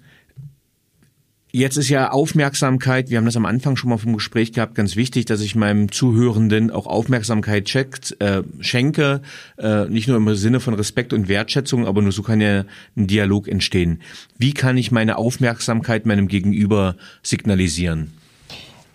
Jetzt 1.51 1.79
ist 1.79 1.89
ja 1.89 2.11
Aufmerksamkeit, 2.11 3.09
wir 3.09 3.17
haben 3.17 3.25
das 3.25 3.37
am 3.37 3.47
Anfang 3.47 3.77
schon 3.77 3.89
mal 3.89 3.97
vom 3.97 4.13
Gespräch 4.13 4.53
gehabt, 4.53 4.75
ganz 4.75 4.97
wichtig, 4.97 5.25
dass 5.25 5.41
ich 5.41 5.55
meinem 5.55 5.91
Zuhörenden 5.91 6.71
auch 6.71 6.87
Aufmerksamkeit 6.87 7.65
checkt, 7.65 8.21
äh, 8.21 8.43
schenke, 8.61 9.23
äh, 9.57 9.87
nicht 9.87 10.09
nur 10.09 10.19
im 10.19 10.35
Sinne 10.35 10.61
von 10.61 10.75
Respekt 10.75 11.15
und 11.15 11.27
Wertschätzung, 11.27 11.87
aber 11.87 12.03
nur 12.03 12.13
so 12.13 12.23
kann 12.23 12.43
ja 12.43 12.65
ein 12.97 13.07
Dialog 13.07 13.49
entstehen. 13.49 14.03
Wie 14.37 14.53
kann 14.53 14.77
ich 14.77 14.93
meine 14.93 15.17
Aufmerksamkeit 15.17 16.05
meinem 16.05 16.29
Gegenüber 16.29 16.97
signalisieren? 17.23 18.13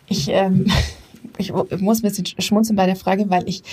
Ich, 0.08 0.28
ähm, 0.30 0.68
ich 1.40 1.52
muss 1.52 2.04
ein 2.04 2.10
bisschen 2.10 2.26
schmunzeln 2.38 2.76
bei 2.76 2.86
der 2.86 2.96
Frage, 2.96 3.32
weil 3.32 3.50
ich 3.50 3.64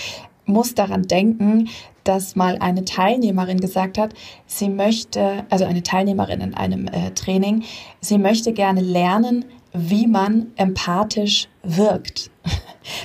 muss 0.45 0.73
daran 0.73 1.03
denken, 1.03 1.69
dass 2.03 2.35
mal 2.35 2.57
eine 2.59 2.85
Teilnehmerin 2.85 3.59
gesagt 3.59 3.97
hat, 3.97 4.13
sie 4.47 4.69
möchte, 4.69 5.45
also 5.49 5.65
eine 5.65 5.83
Teilnehmerin 5.83 6.41
in 6.41 6.53
einem 6.53 6.87
äh, 6.87 7.11
Training, 7.11 7.63
sie 7.99 8.17
möchte 8.17 8.53
gerne 8.53 8.81
lernen, 8.81 9.45
wie 9.73 10.07
man 10.07 10.47
empathisch 10.55 11.47
wirkt. 11.63 12.30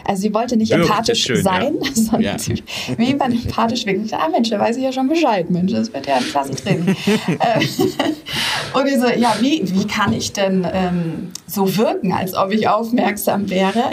Also 0.04 0.22
sie 0.22 0.34
wollte 0.34 0.56
nicht 0.56 0.70
wirkt, 0.70 0.84
empathisch 0.84 1.24
schön, 1.24 1.42
sein, 1.42 1.76
ja. 1.82 1.90
sondern 1.94 2.22
ja. 2.22 2.38
sie, 2.38 2.62
wie 2.96 3.14
man 3.14 3.32
empathisch 3.32 3.84
wirkt. 3.86 4.12
Ah 4.12 4.28
Mensch, 4.28 4.50
da 4.50 4.58
weiß 4.58 4.76
ich 4.76 4.84
ja 4.84 4.92
schon 4.92 5.08
Bescheid, 5.08 5.50
Mensch, 5.50 5.72
das 5.72 5.92
wird 5.92 6.06
ja 6.06 6.16
ein 6.16 6.24
klasse 6.24 6.54
Training. 6.54 6.96
Äh, 7.26 7.60
und 8.78 8.86
ich 8.86 8.98
so, 8.98 9.08
ja, 9.08 9.34
wie, 9.40 9.62
wie 9.64 9.86
kann 9.86 10.12
ich 10.12 10.32
denn 10.32 10.66
ähm, 10.72 11.32
so 11.46 11.76
wirken, 11.76 12.12
als 12.12 12.34
ob 12.34 12.52
ich 12.52 12.68
aufmerksam 12.68 13.50
wäre? 13.50 13.90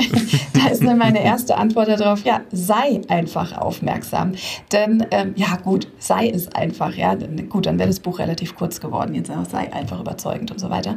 da 0.54 0.70
ist 0.70 0.84
dann 0.84 0.98
meine 0.98 1.24
erste 1.24 1.58
Antwort 1.58 1.88
darauf, 1.88 2.24
ja, 2.24 2.42
sei 2.52 3.02
einfach 3.08 3.58
aufmerksam. 3.58 4.34
Denn, 4.72 5.06
ähm, 5.12 5.34
ja 5.36 5.58
gut, 5.64 5.88
sei 6.00 6.30
es 6.30 6.48
einfach, 6.54 6.96
ja. 6.96 7.16
Gut, 7.50 7.66
dann 7.66 7.80
wäre 7.80 7.90
das 7.90 8.00
Buch 8.00 8.20
relativ 8.20 8.56
kurz 8.56 8.80
geworden, 8.80 9.16
jetzt 9.16 9.32
sei 9.50 9.72
einfach 9.74 10.00
überzeugend 10.00 10.52
und 10.52 10.60
so 10.60 10.70
weiter. 10.70 10.96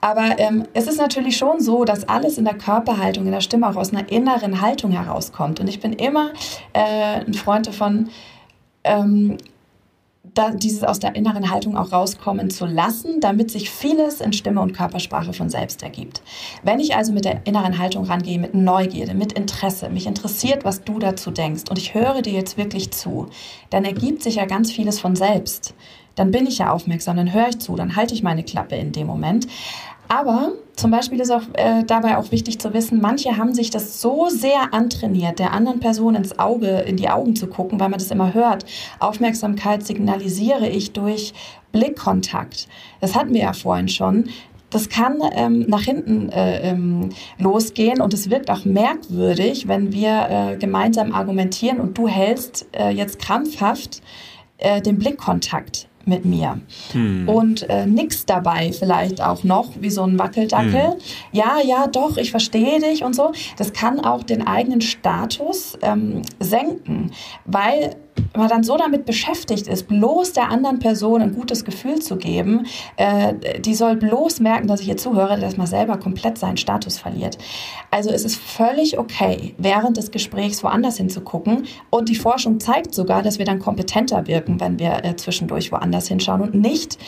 Aber 0.00 0.38
ähm, 0.38 0.64
es 0.74 0.86
ist 0.86 0.98
natürlich 0.98 1.36
schon 1.36 1.60
so, 1.60 1.84
dass 1.84 2.08
alles 2.08 2.38
in 2.38 2.44
der 2.44 2.54
Körperhaltung, 2.54 3.26
in 3.26 3.32
der 3.32 3.40
Stimme 3.40 3.68
auch 3.68 3.76
aus 3.76 3.87
einer 3.92 4.10
inneren 4.10 4.60
Haltung 4.60 4.92
herauskommt. 4.92 5.60
Und 5.60 5.68
ich 5.68 5.80
bin 5.80 5.92
immer 5.92 6.32
äh, 6.72 7.24
ein 7.24 7.34
Freund 7.34 7.66
davon, 7.66 8.08
ähm, 8.84 9.38
da 10.34 10.50
dieses 10.50 10.84
aus 10.84 11.00
der 11.00 11.16
inneren 11.16 11.50
Haltung 11.50 11.76
auch 11.76 11.92
rauskommen 11.92 12.50
zu 12.50 12.66
lassen, 12.66 13.20
damit 13.20 13.50
sich 13.50 13.70
vieles 13.70 14.20
in 14.20 14.32
Stimme 14.32 14.60
und 14.60 14.72
Körpersprache 14.72 15.32
von 15.32 15.50
selbst 15.50 15.82
ergibt. 15.82 16.22
Wenn 16.62 16.80
ich 16.80 16.94
also 16.94 17.12
mit 17.12 17.24
der 17.24 17.46
inneren 17.46 17.78
Haltung 17.78 18.04
rangehe, 18.04 18.38
mit 18.38 18.54
Neugierde, 18.54 19.14
mit 19.14 19.32
Interesse, 19.32 19.88
mich 19.88 20.06
interessiert, 20.06 20.64
was 20.64 20.84
du 20.84 20.98
dazu 20.98 21.30
denkst 21.30 21.64
und 21.70 21.78
ich 21.78 21.94
höre 21.94 22.22
dir 22.22 22.32
jetzt 22.32 22.56
wirklich 22.56 22.90
zu, 22.90 23.26
dann 23.70 23.84
ergibt 23.84 24.22
sich 24.22 24.36
ja 24.36 24.44
ganz 24.44 24.70
vieles 24.70 25.00
von 25.00 25.16
selbst. 25.16 25.74
Dann 26.14 26.30
bin 26.30 26.46
ich 26.46 26.58
ja 26.58 26.72
aufmerksam, 26.72 27.16
dann 27.16 27.32
höre 27.32 27.48
ich 27.48 27.58
zu, 27.58 27.76
dann 27.76 27.96
halte 27.96 28.14
ich 28.14 28.22
meine 28.22 28.42
Klappe 28.42 28.76
in 28.76 28.92
dem 28.92 29.06
Moment. 29.06 29.46
Aber 30.08 30.52
zum 30.78 30.92
Beispiel 30.92 31.20
ist 31.20 31.32
auch 31.32 31.42
äh, 31.54 31.82
dabei 31.84 32.18
auch 32.18 32.30
wichtig 32.30 32.60
zu 32.60 32.72
wissen, 32.72 33.00
manche 33.00 33.36
haben 33.36 33.52
sich 33.52 33.70
das 33.70 34.00
so 34.00 34.28
sehr 34.28 34.72
antrainiert, 34.72 35.40
der 35.40 35.52
anderen 35.52 35.80
Person 35.80 36.14
ins 36.14 36.38
Auge, 36.38 36.68
in 36.68 36.96
die 36.96 37.08
Augen 37.08 37.34
zu 37.34 37.48
gucken, 37.48 37.80
weil 37.80 37.88
man 37.88 37.98
das 37.98 38.12
immer 38.12 38.32
hört. 38.32 38.64
Aufmerksamkeit 39.00 39.84
signalisiere 39.84 40.68
ich 40.68 40.92
durch 40.92 41.34
Blickkontakt. 41.72 42.68
Das 43.00 43.16
hatten 43.16 43.34
wir 43.34 43.40
ja 43.40 43.52
vorhin 43.52 43.88
schon. 43.88 44.30
Das 44.70 44.88
kann 44.88 45.18
ähm, 45.32 45.64
nach 45.66 45.82
hinten 45.82 46.28
äh, 46.28 46.70
ähm, 46.70 47.08
losgehen 47.38 48.00
und 48.00 48.14
es 48.14 48.30
wirkt 48.30 48.50
auch 48.50 48.64
merkwürdig, 48.64 49.66
wenn 49.66 49.92
wir 49.92 50.28
äh, 50.30 50.56
gemeinsam 50.58 51.12
argumentieren 51.12 51.80
und 51.80 51.98
du 51.98 52.06
hältst 52.06 52.68
äh, 52.72 52.90
jetzt 52.90 53.18
krampfhaft 53.18 54.00
äh, 54.58 54.80
den 54.80 54.98
Blickkontakt 54.98 55.87
mit 56.08 56.24
mir. 56.24 56.60
Hm. 56.92 57.28
Und 57.28 57.68
äh, 57.68 57.86
nix 57.86 58.26
dabei 58.26 58.72
vielleicht 58.72 59.20
auch 59.20 59.44
noch, 59.44 59.70
wie 59.80 59.90
so 59.90 60.02
ein 60.02 60.18
Wackeldackel. 60.18 60.92
Hm. 60.92 60.96
Ja, 61.32 61.58
ja, 61.64 61.86
doch, 61.86 62.16
ich 62.16 62.30
verstehe 62.30 62.80
dich 62.80 63.04
und 63.04 63.14
so. 63.14 63.32
Das 63.56 63.72
kann 63.72 64.00
auch 64.00 64.24
den 64.24 64.46
eigenen 64.46 64.80
Status 64.80 65.78
ähm, 65.82 66.22
senken, 66.40 67.12
weil 67.44 67.96
man 68.36 68.48
dann 68.48 68.62
so 68.62 68.76
damit 68.76 69.04
beschäftigt 69.04 69.66
ist, 69.66 69.88
bloß 69.88 70.32
der 70.32 70.50
anderen 70.50 70.78
Person 70.78 71.22
ein 71.22 71.34
gutes 71.34 71.64
Gefühl 71.64 72.00
zu 72.00 72.16
geben, 72.16 72.66
äh, 72.96 73.60
die 73.60 73.74
soll 73.74 73.96
bloß 73.96 74.40
merken, 74.40 74.68
dass 74.68 74.80
ich 74.80 74.88
ihr 74.88 74.96
zuhöre, 74.96 75.38
dass 75.38 75.56
man 75.56 75.66
selber 75.66 75.98
komplett 75.98 76.38
seinen 76.38 76.56
Status 76.56 76.98
verliert. 76.98 77.38
Also 77.90 78.10
es 78.10 78.24
ist 78.24 78.36
völlig 78.36 78.98
okay, 78.98 79.54
während 79.58 79.96
des 79.96 80.10
Gesprächs 80.10 80.62
woanders 80.62 80.96
hinzugucken. 80.98 81.66
Und 81.90 82.08
die 82.08 82.16
Forschung 82.16 82.60
zeigt 82.60 82.94
sogar, 82.94 83.22
dass 83.22 83.38
wir 83.38 83.46
dann 83.46 83.58
kompetenter 83.58 84.26
wirken, 84.26 84.60
wenn 84.60 84.78
wir 84.78 85.04
äh, 85.04 85.16
zwischendurch 85.16 85.72
woanders 85.72 86.08
hinschauen 86.08 86.40
und 86.40 86.54
nicht 86.54 86.98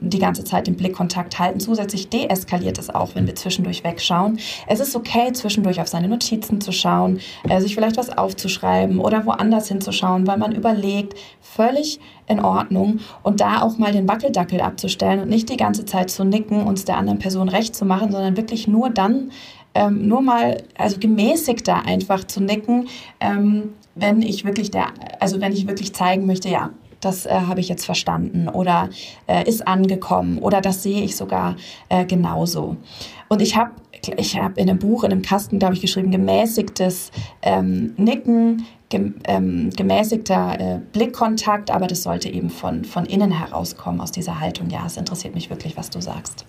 die 0.00 0.18
ganze 0.18 0.42
Zeit 0.44 0.66
den 0.66 0.76
Blickkontakt 0.76 1.38
halten. 1.38 1.60
Zusätzlich 1.60 2.08
deeskaliert 2.08 2.78
es 2.78 2.88
auch, 2.90 3.14
wenn 3.14 3.26
wir 3.26 3.34
zwischendurch 3.34 3.84
wegschauen. 3.84 4.38
Es 4.66 4.80
ist 4.80 4.96
okay, 4.96 5.32
zwischendurch 5.32 5.80
auf 5.80 5.88
seine 5.88 6.08
Notizen 6.08 6.60
zu 6.60 6.72
schauen, 6.72 7.20
äh, 7.48 7.60
sich 7.60 7.74
vielleicht 7.74 7.96
was 7.96 8.16
aufzuschreiben 8.16 8.98
oder 8.98 9.26
woanders 9.26 9.68
hinzuschauen, 9.68 10.26
weil 10.26 10.38
man 10.38 10.52
überlegt, 10.66 11.14
völlig 11.40 12.00
in 12.26 12.40
Ordnung. 12.40 13.00
Und 13.22 13.40
da 13.40 13.62
auch 13.62 13.78
mal 13.78 13.92
den 13.92 14.08
Wackeldackel 14.08 14.60
abzustellen 14.60 15.20
und 15.20 15.28
nicht 15.28 15.48
die 15.48 15.56
ganze 15.56 15.84
Zeit 15.84 16.10
zu 16.10 16.24
nicken 16.24 16.62
und 16.62 16.78
es 16.78 16.84
der 16.84 16.96
anderen 16.96 17.18
Person 17.18 17.48
recht 17.48 17.74
zu 17.74 17.84
machen, 17.84 18.10
sondern 18.10 18.36
wirklich 18.36 18.66
nur 18.66 18.90
dann, 18.90 19.30
ähm, 19.74 20.08
nur 20.08 20.22
mal, 20.22 20.62
also 20.76 20.98
gemäßigter 20.98 21.84
einfach 21.86 22.24
zu 22.24 22.40
nicken, 22.40 22.88
ähm, 23.20 23.74
wenn 23.94 24.22
ich 24.22 24.44
wirklich 24.44 24.70
der, 24.70 24.86
also 25.20 25.40
wenn 25.40 25.52
ich 25.52 25.66
wirklich 25.66 25.94
zeigen 25.94 26.26
möchte, 26.26 26.48
ja, 26.48 26.70
das 27.00 27.26
äh, 27.26 27.30
habe 27.30 27.60
ich 27.60 27.68
jetzt 27.68 27.84
verstanden 27.84 28.48
oder 28.48 28.88
äh, 29.26 29.48
ist 29.48 29.66
angekommen 29.68 30.38
oder 30.38 30.60
das 30.60 30.82
sehe 30.82 31.02
ich 31.02 31.14
sogar 31.16 31.56
äh, 31.88 32.04
genauso. 32.04 32.76
Und 33.28 33.42
ich 33.42 33.56
habe 33.56 33.70
ich 34.16 34.38
hab 34.38 34.56
in 34.58 34.68
einem 34.68 34.78
Buch, 34.78 35.04
in 35.04 35.12
einem 35.12 35.22
Kasten, 35.22 35.58
glaube 35.58 35.74
ich, 35.74 35.80
geschrieben, 35.80 36.10
gemäßigtes 36.10 37.10
ähm, 37.42 37.94
Nicken, 37.96 38.66
ähm, 38.92 39.70
gemäßigter 39.76 40.60
äh, 40.60 40.80
Blickkontakt, 40.92 41.70
aber 41.70 41.86
das 41.86 42.02
sollte 42.02 42.28
eben 42.28 42.50
von, 42.50 42.84
von 42.84 43.04
innen 43.04 43.32
herauskommen, 43.32 44.00
aus 44.00 44.12
dieser 44.12 44.40
Haltung. 44.40 44.70
Ja, 44.70 44.86
es 44.86 44.96
interessiert 44.96 45.34
mich 45.34 45.50
wirklich, 45.50 45.76
was 45.76 45.90
du 45.90 46.00
sagst. 46.00 46.46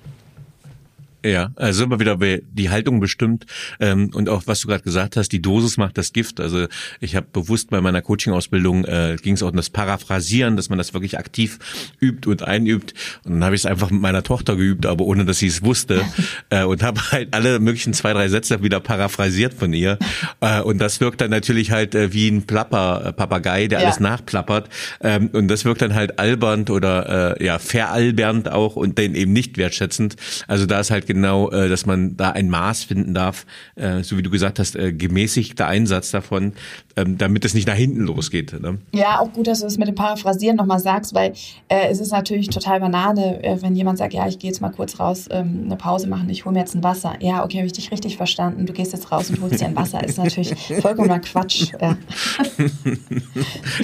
Ja, 1.27 1.51
also 1.57 1.83
immer 1.83 1.99
wieder 1.99 2.17
die 2.17 2.69
Haltung 2.69 3.01
bestimmt 3.01 3.45
ähm, 3.81 4.11
und 4.13 4.29
auch 4.29 4.43
was 4.45 4.61
du 4.61 4.69
gerade 4.69 4.83
gesagt 4.83 5.17
hast, 5.17 5.29
die 5.29 5.41
Dosis 5.41 5.75
macht 5.75 5.97
das 5.97 6.13
Gift. 6.13 6.39
Also 6.39 6.67
ich 7.01 7.17
habe 7.17 7.27
bewusst 7.31 7.69
bei 7.69 7.81
meiner 7.81 8.01
Coaching-Ausbildung 8.01 8.85
äh, 8.85 9.17
ging 9.21 9.33
es 9.33 9.43
auch 9.43 9.49
um 9.49 9.57
das 9.57 9.69
Paraphrasieren, 9.69 10.55
dass 10.55 10.69
man 10.69 10.77
das 10.77 10.93
wirklich 10.93 11.17
aktiv 11.17 11.59
übt 11.99 12.29
und 12.29 12.43
einübt. 12.43 12.93
Und 13.25 13.33
dann 13.33 13.43
habe 13.43 13.55
ich 13.55 13.61
es 13.61 13.65
einfach 13.65 13.91
mit 13.91 14.01
meiner 14.01 14.23
Tochter 14.23 14.55
geübt, 14.55 14.85
aber 14.85 15.03
ohne 15.03 15.25
dass 15.25 15.39
sie 15.39 15.47
es 15.47 15.63
wusste 15.63 16.05
äh, 16.49 16.63
und 16.63 16.81
habe 16.81 17.01
halt 17.11 17.33
alle 17.33 17.59
möglichen 17.59 17.93
zwei 17.93 18.13
drei 18.13 18.29
Sätze 18.29 18.63
wieder 18.63 18.79
paraphrasiert 18.79 19.53
von 19.53 19.73
ihr. 19.73 19.99
Äh, 20.39 20.61
und 20.61 20.77
das 20.77 21.01
wirkt 21.01 21.19
dann 21.19 21.31
natürlich 21.31 21.71
halt 21.71 21.93
äh, 21.93 22.13
wie 22.13 22.29
ein 22.29 22.43
Plapper 22.43 23.07
äh, 23.07 23.13
Papagei, 23.13 23.67
der 23.67 23.79
ja. 23.79 23.85
alles 23.85 23.99
nachplappert. 23.99 24.69
Ähm, 25.01 25.29
und 25.33 25.49
das 25.49 25.65
wirkt 25.65 25.81
dann 25.81 25.93
halt 25.93 26.19
albernd 26.19 26.69
oder 26.69 27.35
äh, 27.37 27.45
ja 27.45 27.59
veralbernd 27.59 28.49
auch 28.49 28.77
und 28.77 28.97
den 28.97 29.13
eben 29.13 29.33
nicht 29.33 29.57
wertschätzend. 29.57 30.15
Also 30.47 30.65
da 30.65 30.79
ist 30.79 30.89
halt 30.89 31.05
genau, 31.05 31.16
äh, 31.23 31.69
dass 31.69 31.85
man 31.85 32.17
da 32.17 32.31
ein 32.31 32.49
Maß 32.49 32.83
finden 32.83 33.13
darf, 33.13 33.45
äh, 33.75 34.03
so 34.03 34.17
wie 34.17 34.23
du 34.23 34.29
gesagt 34.29 34.59
hast, 34.59 34.75
äh, 34.75 34.93
gemäßigter 34.93 35.67
Einsatz 35.67 36.11
davon, 36.11 36.53
ähm, 36.95 37.17
damit 37.17 37.45
es 37.45 37.53
nicht 37.53 37.67
nach 37.67 37.75
hinten 37.75 38.01
losgeht. 38.01 38.59
Ne? 38.59 38.79
Ja, 38.93 39.19
auch 39.19 39.31
gut, 39.33 39.47
dass 39.47 39.59
du 39.59 39.65
das 39.65 39.77
mit 39.77 39.87
dem 39.87 39.95
Paraphrasieren 39.95 40.57
nochmal 40.57 40.79
sagst, 40.79 41.13
weil 41.13 41.33
äh, 41.69 41.87
es 41.89 41.99
ist 41.99 42.11
natürlich 42.11 42.49
total 42.49 42.79
Banane, 42.79 43.43
äh, 43.43 43.61
wenn 43.61 43.75
jemand 43.75 43.97
sagt, 43.97 44.13
ja, 44.13 44.27
ich 44.27 44.39
gehe 44.39 44.49
jetzt 44.49 44.61
mal 44.61 44.69
kurz 44.69 44.99
raus, 44.99 45.27
ähm, 45.31 45.63
eine 45.65 45.75
Pause 45.75 46.07
machen, 46.07 46.29
ich 46.29 46.45
hole 46.45 46.53
mir 46.53 46.59
jetzt 46.59 46.75
ein 46.75 46.83
Wasser. 46.83 47.15
Ja, 47.19 47.43
okay, 47.43 47.57
habe 47.57 47.67
ich 47.67 47.73
dich 47.73 47.91
richtig 47.91 48.17
verstanden. 48.17 48.65
Du 48.65 48.73
gehst 48.73 48.93
jetzt 48.93 49.11
raus 49.11 49.29
und 49.29 49.41
holst 49.41 49.61
dir 49.61 49.65
ein 49.65 49.75
Wasser. 49.75 50.03
Ist 50.03 50.17
natürlich 50.17 50.55
vollkommener 50.81 51.19
Quatsch. 51.19 51.71
Ja. 51.81 51.97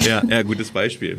ja, 0.00 0.22
ja, 0.28 0.42
gutes 0.42 0.70
Beispiel. 0.70 1.18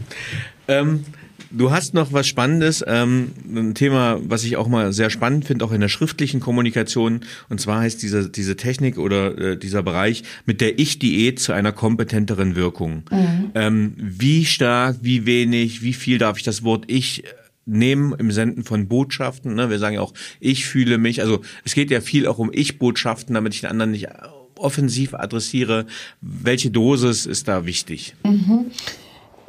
Ähm, 0.67 1.05
Du 1.51 1.71
hast 1.71 1.93
noch 1.93 2.11
was 2.11 2.27
Spannendes, 2.27 2.83
ähm, 2.85 3.31
ein 3.47 3.75
Thema, 3.75 4.19
was 4.23 4.43
ich 4.43 4.57
auch 4.57 4.67
mal 4.67 4.91
sehr 4.93 5.09
spannend 5.09 5.45
finde, 5.45 5.63
auch 5.63 5.71
in 5.71 5.81
der 5.81 5.89
schriftlichen 5.89 6.39
Kommunikation. 6.39 7.21
Und 7.49 7.61
zwar 7.61 7.81
heißt 7.81 8.01
diese, 8.01 8.29
diese 8.29 8.55
Technik 8.57 8.97
oder 8.97 9.37
äh, 9.37 9.57
dieser 9.57 9.83
Bereich 9.83 10.23
mit 10.45 10.61
der 10.61 10.79
Ich-Diät 10.79 11.39
zu 11.39 11.53
einer 11.53 11.71
kompetenteren 11.71 12.55
Wirkung. 12.55 13.03
Mhm. 13.11 13.51
Ähm, 13.55 13.93
wie 13.97 14.45
stark, 14.45 14.97
wie 15.01 15.25
wenig, 15.25 15.81
wie 15.81 15.93
viel 15.93 16.17
darf 16.17 16.37
ich 16.37 16.43
das 16.43 16.63
Wort 16.63 16.85
Ich 16.87 17.23
nehmen 17.65 18.13
im 18.17 18.31
Senden 18.31 18.63
von 18.63 18.87
Botschaften? 18.87 19.55
Ne? 19.55 19.69
Wir 19.69 19.79
sagen 19.79 19.95
ja 19.95 20.01
auch, 20.01 20.13
ich 20.39 20.65
fühle 20.65 20.97
mich. 20.97 21.21
Also 21.21 21.41
es 21.63 21.73
geht 21.73 21.91
ja 21.91 22.01
viel 22.01 22.27
auch 22.27 22.37
um 22.37 22.51
Ich-Botschaften, 22.53 23.33
damit 23.33 23.53
ich 23.53 23.61
den 23.61 23.69
anderen 23.69 23.91
nicht 23.91 24.07
offensiv 24.57 25.13
adressiere. 25.13 25.85
Welche 26.21 26.71
Dosis 26.71 27.25
ist 27.25 27.47
da 27.47 27.65
wichtig? 27.65 28.15
Mhm. 28.23 28.71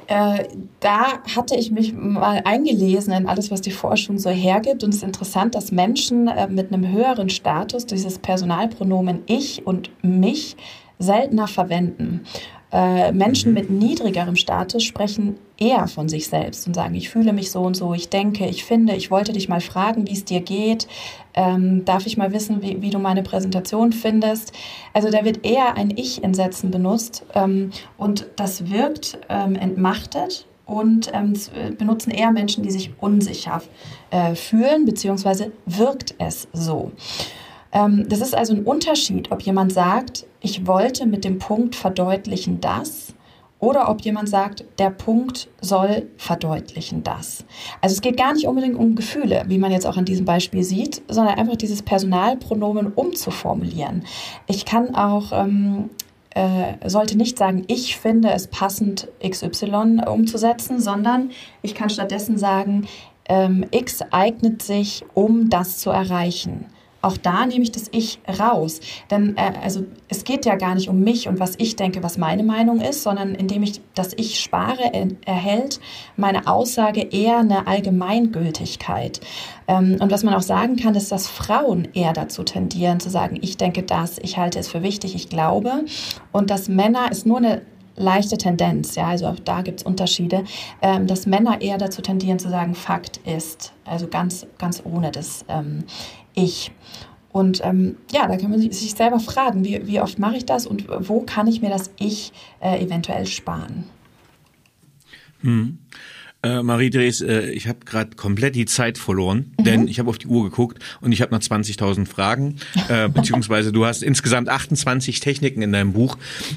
Äh, 0.09 0.45
da 0.81 1.23
hatte 1.35 1.57
ich 1.57 1.71
mich 1.71 1.93
mal 1.93 2.43
eingelesen 2.45 3.13
in 3.13 3.27
alles, 3.27 3.51
was 3.51 3.61
die 3.61 3.73
Forschung 3.73 4.19
so 4.19 4.31
hergibt. 4.31 4.85
Und 4.85 4.91
es 4.91 4.97
ist 4.97 5.03
interessant, 5.03 5.55
dass 5.55 5.73
Menschen 5.73 6.29
äh, 6.29 6.47
mit 6.49 6.73
einem 6.73 6.89
höheren 6.89 7.29
Status 7.29 7.87
dieses 7.87 8.19
Personalpronomen 8.19 9.23
ich 9.27 9.67
und 9.67 9.91
mich 10.03 10.57
seltener 10.99 11.49
verwenden. 11.49 12.25
Äh, 12.77 13.11
Menschen 13.13 13.53
mhm. 13.53 13.55
mit 13.55 13.71
niedrigerem 13.71 14.37
Status 14.37 14.85
sprechen 14.85 15.39
eher 15.57 15.89
von 15.89 16.11
sich 16.11 16.29
selbst 16.29 16.67
und 16.67 16.75
sagen, 16.75 16.95
ich 16.95 17.09
fühle 17.09 17.33
mich 17.33 17.51
so 17.51 17.63
und 17.63 17.75
so, 17.75 17.95
ich 17.95 18.11
denke, 18.11 18.47
ich 18.47 18.65
finde, 18.65 18.95
ich 18.95 19.11
wollte 19.11 19.33
dich 19.33 19.49
mal 19.49 19.63
fragen, 19.63 20.07
wie 20.07 20.13
es 20.13 20.27
dir 20.27 20.43
geht. 20.43 20.87
Ähm, 21.33 21.87
darf 21.87 22.05
ich 22.05 22.19
mal 22.19 22.35
wissen, 22.35 22.61
wie, 22.61 22.83
wie, 22.83 22.91
du 22.91 22.99
meine 22.99 23.23
Präsentation 23.23 23.95
findest? 23.95 24.53
Also 24.93 25.09
da 25.09 25.25
wird 25.25 25.47
eher 25.47 25.75
ein 25.79 25.91
Ich 25.97 26.23
in 26.23 26.35
Sätzen 26.35 26.71
benutzt 26.71 27.25
ähm, 27.35 27.71
und 27.97 28.27
das 28.37 28.71
wirkt 28.71 29.21
ähm, 29.31 29.57
entmachtet 29.57 30.47
und 30.67 31.11
ähm, 31.15 31.33
äh, 31.55 31.71
benutzen 31.71 32.11
eher 32.11 32.31
Menschen, 32.31 32.63
die 32.63 32.71
sich 32.71 32.91
unsicher 33.01 33.63
äh, 34.11 34.35
fühlen, 34.35 34.85
beziehungsweise 34.85 35.51
wirkt 35.65 36.15
es 36.19 36.47
so. 36.53 36.93
Ähm, 37.73 38.07
das 38.09 38.21
ist 38.21 38.35
also 38.35 38.55
ein 38.55 38.65
Unterschied, 38.65 39.31
ob 39.31 39.43
jemand 39.43 39.73
sagt, 39.73 40.27
ich 40.41 40.67
wollte 40.67 41.07
mit 41.07 41.25
dem 41.25 41.39
Punkt 41.39 41.75
verdeutlichen 41.75 42.61
das 42.61 43.15
oder 43.59 43.89
ob 43.89 44.03
jemand 44.03 44.29
sagt, 44.29 44.65
der 44.79 44.91
Punkt 44.91 45.49
soll 45.61 46.09
verdeutlichen 46.19 47.03
das. 47.03 47.45
Also 47.81 47.95
es 47.95 48.03
geht 48.03 48.17
gar 48.17 48.35
nicht 48.35 48.47
unbedingt 48.47 48.77
um 48.77 48.95
Gefühle, 48.95 49.45
wie 49.49 49.59
man 49.59 49.73
jetzt 49.73 49.87
auch 49.87 49.97
an 49.97 50.05
diesem 50.05 50.27
Beispiel 50.27 50.63
sieht, 50.63 51.03
sondern 51.09 51.39
einfach 51.39 51.57
dieses 51.57 51.83
Personalpronomen 51.83 52.93
umzuformulieren. 52.93 54.05
Ich 54.47 54.67
kann 54.67 54.95
auch 54.95 55.33
ähm, 55.33 55.91
äh, 56.37 56.89
sollte 56.89 57.17
nicht 57.17 57.39
sagen, 57.39 57.65
ich 57.67 57.97
finde 57.97 58.31
es 58.31 58.49
passend, 58.49 59.09
XY 59.27 60.03
umzusetzen, 60.07 60.81
sondern 60.81 61.31
ich 61.63 61.75
kann 61.75 61.89
stattdessen 61.89 62.37
sagen, 62.37 62.87
ähm, 63.27 63.65
X 63.71 64.03
eignet 64.11 64.61
sich, 64.61 65.03
um 65.15 65.49
das 65.49 65.79
zu 65.79 65.89
erreichen. 65.89 66.67
Auch 67.07 67.17
da 67.17 67.47
nehme 67.47 67.63
ich 67.63 67.71
das 67.71 67.85
Ich 67.93 68.19
raus. 68.41 68.81
Denn 69.13 69.37
äh, 69.37 69.53
also 69.63 69.85
es 70.09 70.25
geht 70.25 70.45
ja 70.45 70.57
gar 70.57 70.75
nicht 70.75 70.89
um 70.89 71.05
mich 71.05 71.29
und 71.29 71.39
was 71.39 71.55
ich 71.57 71.77
denke, 71.77 72.03
was 72.03 72.19
meine 72.19 72.43
Meinung 72.43 72.81
ist, 72.81 73.05
sondern 73.05 73.37
indem 73.37 73.63
ich 73.63 73.81
das 73.95 74.13
Ich 74.17 74.41
spare, 74.41 74.93
er, 74.93 75.07
erhält 75.25 75.79
meine 76.17 76.49
Aussage 76.49 77.03
eher 77.03 77.39
eine 77.39 77.69
Allgemeingültigkeit. 77.69 79.21
Ähm, 79.69 79.99
und 80.01 80.11
was 80.11 80.25
man 80.25 80.35
auch 80.35 80.43
sagen 80.43 80.75
kann, 80.75 80.97
ist, 80.97 81.13
dass 81.13 81.29
Frauen 81.29 81.87
eher 81.95 82.13
dazu 82.13 82.43
tendieren 82.43 82.99
zu 82.99 83.09
sagen, 83.09 83.39
ich 83.41 83.57
denke 83.57 83.85
das, 83.85 84.19
ich 84.19 84.37
halte 84.37 84.59
es 84.59 84.67
für 84.67 84.83
wichtig, 84.83 85.15
ich 85.15 85.29
glaube. 85.29 85.85
Und 86.33 86.51
dass 86.51 86.69
Männer 86.69 87.13
ist 87.13 87.25
nur 87.25 87.37
eine 87.37 87.63
leichte 87.95 88.37
Tendenz, 88.37 88.97
ja, 88.97 89.07
also 89.07 89.27
auch 89.29 89.39
da 89.39 89.63
gibt 89.63 89.81
es 89.81 89.87
Unterschiede, 89.87 90.43
ähm, 90.83 91.07
dass 91.07 91.27
Männer 91.27 91.61
eher 91.61 91.79
dazu 91.79 92.03
tendieren 92.03 92.41
zu 92.41 92.49
sagen, 92.49 92.75
Fakt 92.75 93.19
ist, 93.19 93.73
also 93.85 94.09
ganz, 94.09 94.47
ganz 94.59 94.83
ohne 94.85 95.13
das 95.13 95.45
ähm, 95.49 95.85
Ich. 96.37 96.71
Und 97.33 97.61
ähm, 97.65 97.97
ja, 98.13 98.29
da 98.29 98.37
kann 98.37 98.51
man 98.51 98.61
sich 98.61 98.95
selber 98.95 99.21
fragen, 99.21 99.65
wie, 99.65 99.87
wie 99.87 100.01
oft 100.01 100.19
mache 100.19 100.37
ich 100.37 100.47
das 100.47 100.67
und 100.67 100.87
wo 100.89 101.21
kann 101.21 101.47
ich 101.47 101.61
mir 101.61 101.69
das 101.69 101.91
Ich 101.99 102.33
äh, 102.61 102.83
eventuell 102.83 103.27
sparen? 103.27 103.85
Hm. 105.43 105.79
Äh, 106.43 106.63
Marie-Therese, 106.63 107.27
äh, 107.27 107.51
ich 107.51 107.67
habe 107.67 107.81
gerade 107.85 108.15
komplett 108.17 108.55
die 108.55 108.67
Zeit 108.67 108.99
verloren, 108.99 109.53
mhm. 109.59 109.65
denn 109.65 109.89
ich 109.89 109.99
habe 109.99 110.09
auf 110.09 110.19
die 110.19 110.29
Uhr 110.29 110.45
geguckt 110.45 110.83
und 111.01 111.13
ich 111.13 111.21
habe 111.21 111.35
noch 111.35 111.41
20.000 111.41 112.07
Fragen, 112.07 112.57
äh, 112.89 113.09
beziehungsweise 113.15 113.73
du 113.73 113.85
hast 113.85 114.03
insgesamt 114.03 114.49
28 114.49 115.21
Techniken 115.21 115.63
in 115.63 115.73
deinem 115.73 115.93
Buch, 115.93 116.17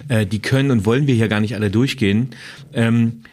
die 0.09 0.39
können 0.39 0.71
und 0.71 0.85
wollen 0.85 1.07
wir 1.07 1.15
hier 1.15 1.27
gar 1.27 1.39
nicht 1.39 1.55
alle 1.55 1.71
durchgehen. 1.71 2.29
Ähm, 2.73 3.23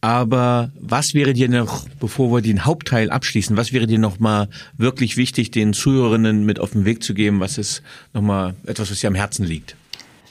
aber 0.00 0.70
was 0.78 1.12
wäre 1.12 1.32
dir 1.32 1.48
noch, 1.48 1.88
bevor 1.98 2.30
wir 2.32 2.40
den 2.40 2.64
Hauptteil 2.64 3.10
abschließen, 3.10 3.56
was 3.56 3.72
wäre 3.72 3.86
dir 3.86 3.98
noch 3.98 4.20
mal 4.20 4.48
wirklich 4.76 5.16
wichtig, 5.16 5.50
den 5.50 5.72
Zuhörerinnen 5.72 6.44
mit 6.44 6.60
auf 6.60 6.70
den 6.70 6.84
Weg 6.84 7.02
zu 7.02 7.14
geben? 7.14 7.40
Was 7.40 7.58
ist 7.58 7.82
noch 8.14 8.22
mal 8.22 8.54
etwas, 8.64 8.90
was 8.90 9.00
dir 9.00 9.08
am 9.08 9.16
Herzen 9.16 9.44
liegt? 9.44 9.76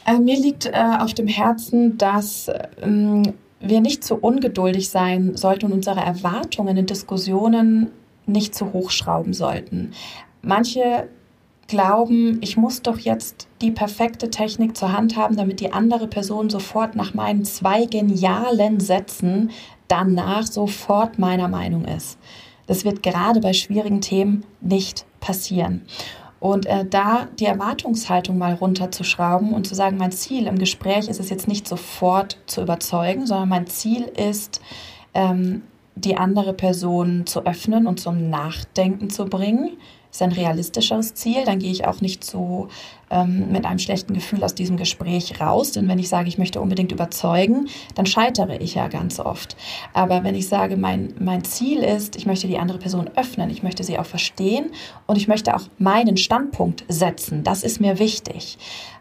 Äh, 0.06 0.20
mir 0.20 0.40
liegt 0.40 0.68
äh, 0.68 0.72
auf 1.00 1.14
dem 1.14 1.28
Herzen, 1.28 1.98
dass 1.98 2.50
ähm, 2.82 3.34
wir 3.60 3.82
nicht 3.82 4.06
zu 4.06 4.16
ungeduldig 4.16 4.90
sein 4.90 5.36
sollten 5.36 5.66
und 5.66 5.74
unsere 5.74 6.00
Erwartungen 6.00 6.78
in 6.78 6.86
Diskussionen 6.86 7.88
nicht 8.26 8.56
zu 8.56 8.72
hochschrauben 8.72 9.34
sollten. 9.34 9.92
Manche 10.42 11.10
glauben, 11.68 12.40
ich 12.42 12.58
muss 12.58 12.82
doch 12.82 13.00
jetzt 13.00 13.48
die 13.62 13.72
perfekte 13.72 14.30
Technik 14.30 14.78
zur 14.78 14.94
Hand 14.94 15.18
haben, 15.18 15.36
damit 15.36 15.60
die 15.60 15.74
andere 15.74 16.08
Person 16.08 16.50
sofort 16.50 16.96
nach 16.96 17.14
meinen 17.14 17.46
zwei 17.46 17.86
genialen 17.86 18.80
Sätzen 18.80 19.52
danach 19.88 20.46
sofort 20.46 21.20
meiner 21.20 21.48
Meinung 21.48 21.86
ist. 21.86 22.18
Das 22.68 22.86
wird 22.86 23.04
gerade 23.04 23.40
bei 23.40 23.54
schwierigen 23.54 24.02
Themen 24.02 24.44
nicht 24.62 25.06
passieren. 25.20 25.84
Und 26.40 26.66
äh, 26.68 26.86
da 26.86 27.28
die 27.40 27.46
Erwartungshaltung 27.46 28.38
mal 28.38 28.54
runterzuschrauben 28.54 29.54
und 29.54 29.66
zu 29.66 29.74
sagen, 29.74 29.98
mein 29.98 30.12
Ziel 30.12 30.46
im 30.48 30.60
Gespräch 30.60 31.08
ist 31.08 31.20
es 31.20 31.30
jetzt 31.30 31.48
nicht 31.48 31.68
sofort 31.68 32.38
zu 32.46 32.62
überzeugen, 32.62 33.26
sondern 33.26 33.50
mein 33.50 33.68
Ziel 33.68 34.04
ist, 34.04 34.62
ähm, 35.14 35.64
die 35.96 36.16
andere 36.16 36.54
Person 36.54 37.26
zu 37.26 37.46
öffnen 37.46 37.88
und 37.88 38.00
zum 38.00 38.30
Nachdenken 38.30 39.10
zu 39.10 39.26
bringen 39.26 39.78
ist 40.12 40.22
ein 40.22 40.32
realistischeres 40.32 41.14
Ziel. 41.14 41.44
Dann 41.46 41.60
gehe 41.60 41.72
ich 41.72 41.86
auch 41.86 42.02
nicht 42.02 42.24
so 42.24 42.68
ähm, 43.10 43.52
mit 43.52 43.66
einem 43.66 43.80
schlechten 43.80 44.14
Gefühl 44.14 44.44
aus 44.44 44.56
diesem 44.56 44.78
Gespräch 44.78 45.40
raus. 45.40 45.72
Denn 45.72 45.88
wenn 45.88 46.00
ich 46.00 46.10
sage, 46.10 46.28
ich 46.28 46.38
möchte 46.38 46.62
unbedingt 46.62 46.92
überzeugen, 46.92 47.68
dann 47.96 48.06
scheitere 48.06 48.58
ich 48.58 48.76
ja 48.76 48.88
ganz 48.88 49.20
oft. 49.20 49.56
Aber 49.94 50.24
wenn 50.24 50.36
ich 50.36 50.48
sage, 50.48 50.78
mein, 50.78 51.14
mein 51.20 51.44
Ziel 51.44 51.80
ist, 51.80 52.16
ich 52.16 52.26
möchte 52.26 52.48
die 52.48 52.58
andere 52.58 52.80
Person 52.80 53.10
öffnen, 53.16 53.50
ich 53.50 53.64
möchte 53.64 53.84
sie 53.84 54.00
auch 54.00 54.06
verstehen 54.06 54.72
und 55.06 55.18
ich 55.18 55.28
möchte 55.28 55.56
auch 55.56 55.64
meinen 55.78 56.18
Standpunkt 56.18 56.84
setzen, 56.88 57.44
das 57.44 57.64
ist 57.64 57.80
mir 57.80 58.00
wichtig. 58.00 58.58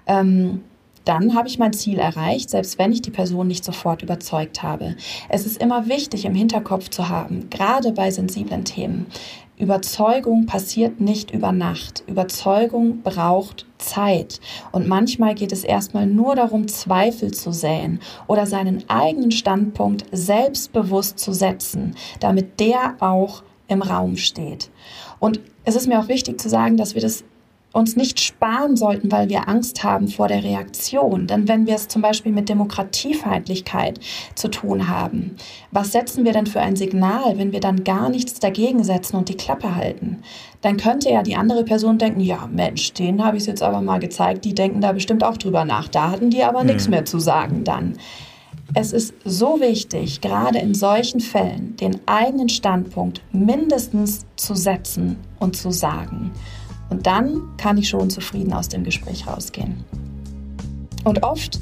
Ähm, 0.07 0.62
dann 1.07 1.36
habe 1.36 1.46
ich 1.46 1.59
mein 1.59 1.72
Ziel 1.72 2.00
erreicht, 2.00 2.50
selbst 2.50 2.78
wenn 2.78 2.90
ich 2.90 3.00
die 3.00 3.12
Person 3.12 3.46
nicht 3.46 3.64
sofort 3.64 4.02
überzeugt 4.02 4.64
habe. 4.64 4.96
Es 5.28 5.46
ist 5.46 5.62
immer 5.62 5.88
wichtig 5.88 6.24
im 6.24 6.34
Hinterkopf 6.34 6.90
zu 6.90 7.09
haben, 7.09 7.48
gerade 7.48 7.92
bei 7.92 8.11
sensiblen 8.11 8.64
Themen. 8.64 9.07
Überzeugung 9.59 10.44
passiert 10.44 11.00
nicht 11.00 11.30
über 11.30 11.50
Nacht. 11.50 12.04
Überzeugung 12.07 13.00
braucht 13.02 13.66
Zeit. 13.78 14.38
Und 14.70 14.86
manchmal 14.86 15.34
geht 15.34 15.50
es 15.50 15.64
erstmal 15.64 16.07
nur 16.07 16.36
darum, 16.36 16.68
Zweifel 16.68 17.32
zu 17.32 17.52
säen 17.52 18.00
oder 18.26 18.44
seinen 18.44 18.84
eigenen 18.88 19.30
Standpunkt 19.30 20.04
selbstbewusst 20.12 21.18
zu 21.18 21.32
setzen, 21.32 21.96
damit 22.20 22.61
der 22.61 22.96
auch 23.00 23.42
im 23.68 23.80
Raum 23.80 24.16
steht. 24.16 24.70
Und 25.20 25.40
es 25.64 25.74
ist 25.74 25.88
mir 25.88 26.00
auch 26.00 26.09
wichtig 26.09 26.38
zu 26.38 26.50
sagen, 26.50 26.76
dass 26.76 26.94
wir 26.94 27.02
das 27.02 27.24
uns 27.76 27.94
nicht 27.94 28.20
sparen 28.20 28.74
sollten, 28.74 29.12
weil 29.12 29.28
wir 29.28 29.48
Angst 29.48 29.84
haben 29.84 30.08
vor 30.08 30.28
der 30.28 30.42
Reaktion. 30.42 31.26
Denn 31.26 31.46
wenn 31.46 31.66
wir 31.66 31.74
es 31.74 31.88
zum 31.88 32.00
Beispiel 32.00 32.32
mit 32.32 32.48
Demokratiefeindlichkeit 32.48 34.00
zu 34.34 34.48
tun 34.48 34.88
haben, 34.88 35.36
was 35.70 35.92
setzen 35.92 36.24
wir 36.24 36.32
denn 36.32 36.46
für 36.46 36.60
ein 36.60 36.74
Signal, 36.74 37.36
wenn 37.36 37.52
wir 37.52 37.60
dann 37.60 37.84
gar 37.84 38.08
nichts 38.08 38.40
dagegen 38.40 38.82
setzen 38.82 39.16
und 39.16 39.28
die 39.28 39.36
Klappe 39.36 39.76
halten? 39.76 40.22
Dann 40.62 40.78
könnte 40.78 41.10
ja 41.10 41.22
die 41.22 41.36
andere 41.36 41.64
Person 41.64 41.98
denken, 41.98 42.20
ja 42.20 42.48
Mensch, 42.50 42.94
denen 42.94 43.22
habe 43.22 43.36
ich 43.36 43.42
es 43.42 43.46
jetzt 43.46 43.62
aber 43.62 43.82
mal 43.82 44.00
gezeigt, 44.00 44.44
die 44.46 44.54
denken 44.54 44.80
da 44.80 44.92
bestimmt 44.92 45.22
auch 45.22 45.36
drüber 45.36 45.64
nach. 45.66 45.88
Da 45.88 46.10
hatten 46.10 46.30
die 46.30 46.42
aber 46.42 46.62
mhm. 46.62 46.68
nichts 46.68 46.88
mehr 46.88 47.04
zu 47.04 47.18
sagen 47.18 47.62
dann. 47.64 47.98
Es 48.74 48.92
ist 48.92 49.14
so 49.24 49.60
wichtig, 49.60 50.20
gerade 50.22 50.58
in 50.58 50.74
solchen 50.74 51.20
Fällen 51.20 51.76
den 51.76 52.00
eigenen 52.06 52.48
Standpunkt 52.48 53.22
mindestens 53.32 54.26
zu 54.36 54.54
setzen 54.54 55.18
und 55.38 55.56
zu 55.56 55.70
sagen. 55.70 56.32
Und 56.91 57.07
dann 57.07 57.43
kann 57.57 57.76
ich 57.78 57.89
schon 57.89 58.11
zufrieden 58.11 58.53
aus 58.53 58.68
dem 58.68 58.84
Gespräch 58.84 59.26
rausgehen. 59.26 59.84
Und 61.05 61.22
oft 61.22 61.61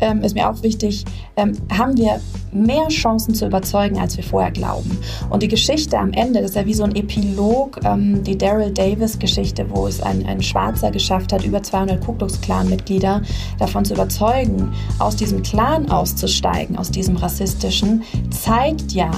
ähm, 0.00 0.22
ist 0.22 0.34
mir 0.34 0.48
auch 0.48 0.62
wichtig, 0.62 1.04
ähm, 1.36 1.52
haben 1.76 1.96
wir 1.96 2.20
mehr 2.52 2.88
Chancen 2.88 3.34
zu 3.34 3.46
überzeugen, 3.46 3.98
als 3.98 4.16
wir 4.16 4.24
vorher 4.24 4.50
glauben. 4.50 4.98
Und 5.30 5.42
die 5.42 5.48
Geschichte 5.48 5.98
am 5.98 6.12
Ende, 6.12 6.40
das 6.40 6.50
ist 6.50 6.56
ja 6.56 6.66
wie 6.66 6.74
so 6.74 6.84
ein 6.84 6.94
Epilog, 6.94 7.80
ähm, 7.84 8.22
die 8.22 8.36
Daryl 8.36 8.70
Davis-Geschichte, 8.70 9.66
wo 9.68 9.86
es 9.86 10.00
ein, 10.00 10.24
ein 10.26 10.42
Schwarzer 10.42 10.90
geschafft 10.90 11.32
hat, 11.32 11.44
über 11.44 11.62
200 11.62 12.04
Ku 12.04 12.12
Klux 12.12 12.40
Klan-Mitglieder 12.40 13.22
davon 13.58 13.84
zu 13.84 13.94
überzeugen, 13.94 14.72
aus 14.98 15.16
diesem 15.16 15.42
Clan 15.42 15.90
auszusteigen, 15.90 16.76
aus 16.76 16.90
diesem 16.90 17.16
rassistischen, 17.16 18.02
zeigt 18.30 18.92
ja, 18.92 19.10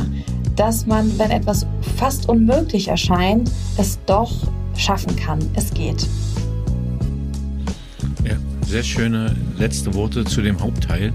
dass 0.56 0.86
man, 0.86 1.16
wenn 1.18 1.30
etwas 1.30 1.66
fast 1.96 2.28
unmöglich 2.28 2.88
erscheint, 2.88 3.50
es 3.76 3.98
doch 4.06 4.32
schaffen 4.78 5.14
kann. 5.16 5.38
Es 5.54 5.74
geht. 5.74 6.06
Ja, 8.24 8.36
sehr 8.66 8.82
schöne 8.82 9.36
letzte 9.58 9.92
Worte 9.94 10.24
zu 10.24 10.40
dem 10.40 10.60
Hauptteil. 10.60 11.12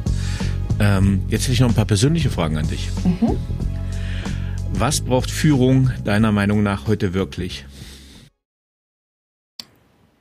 Ähm, 0.79 1.21
jetzt 1.29 1.43
hätte 1.43 1.53
ich 1.53 1.59
noch 1.59 1.69
ein 1.69 1.75
paar 1.75 1.85
persönliche 1.85 2.29
Fragen 2.29 2.57
an 2.57 2.67
dich. 2.67 2.89
Mhm. 3.03 3.37
Was 4.73 5.01
braucht 5.01 5.31
Führung 5.31 5.91
deiner 6.03 6.31
Meinung 6.31 6.63
nach 6.63 6.87
heute 6.87 7.13
wirklich? 7.13 7.65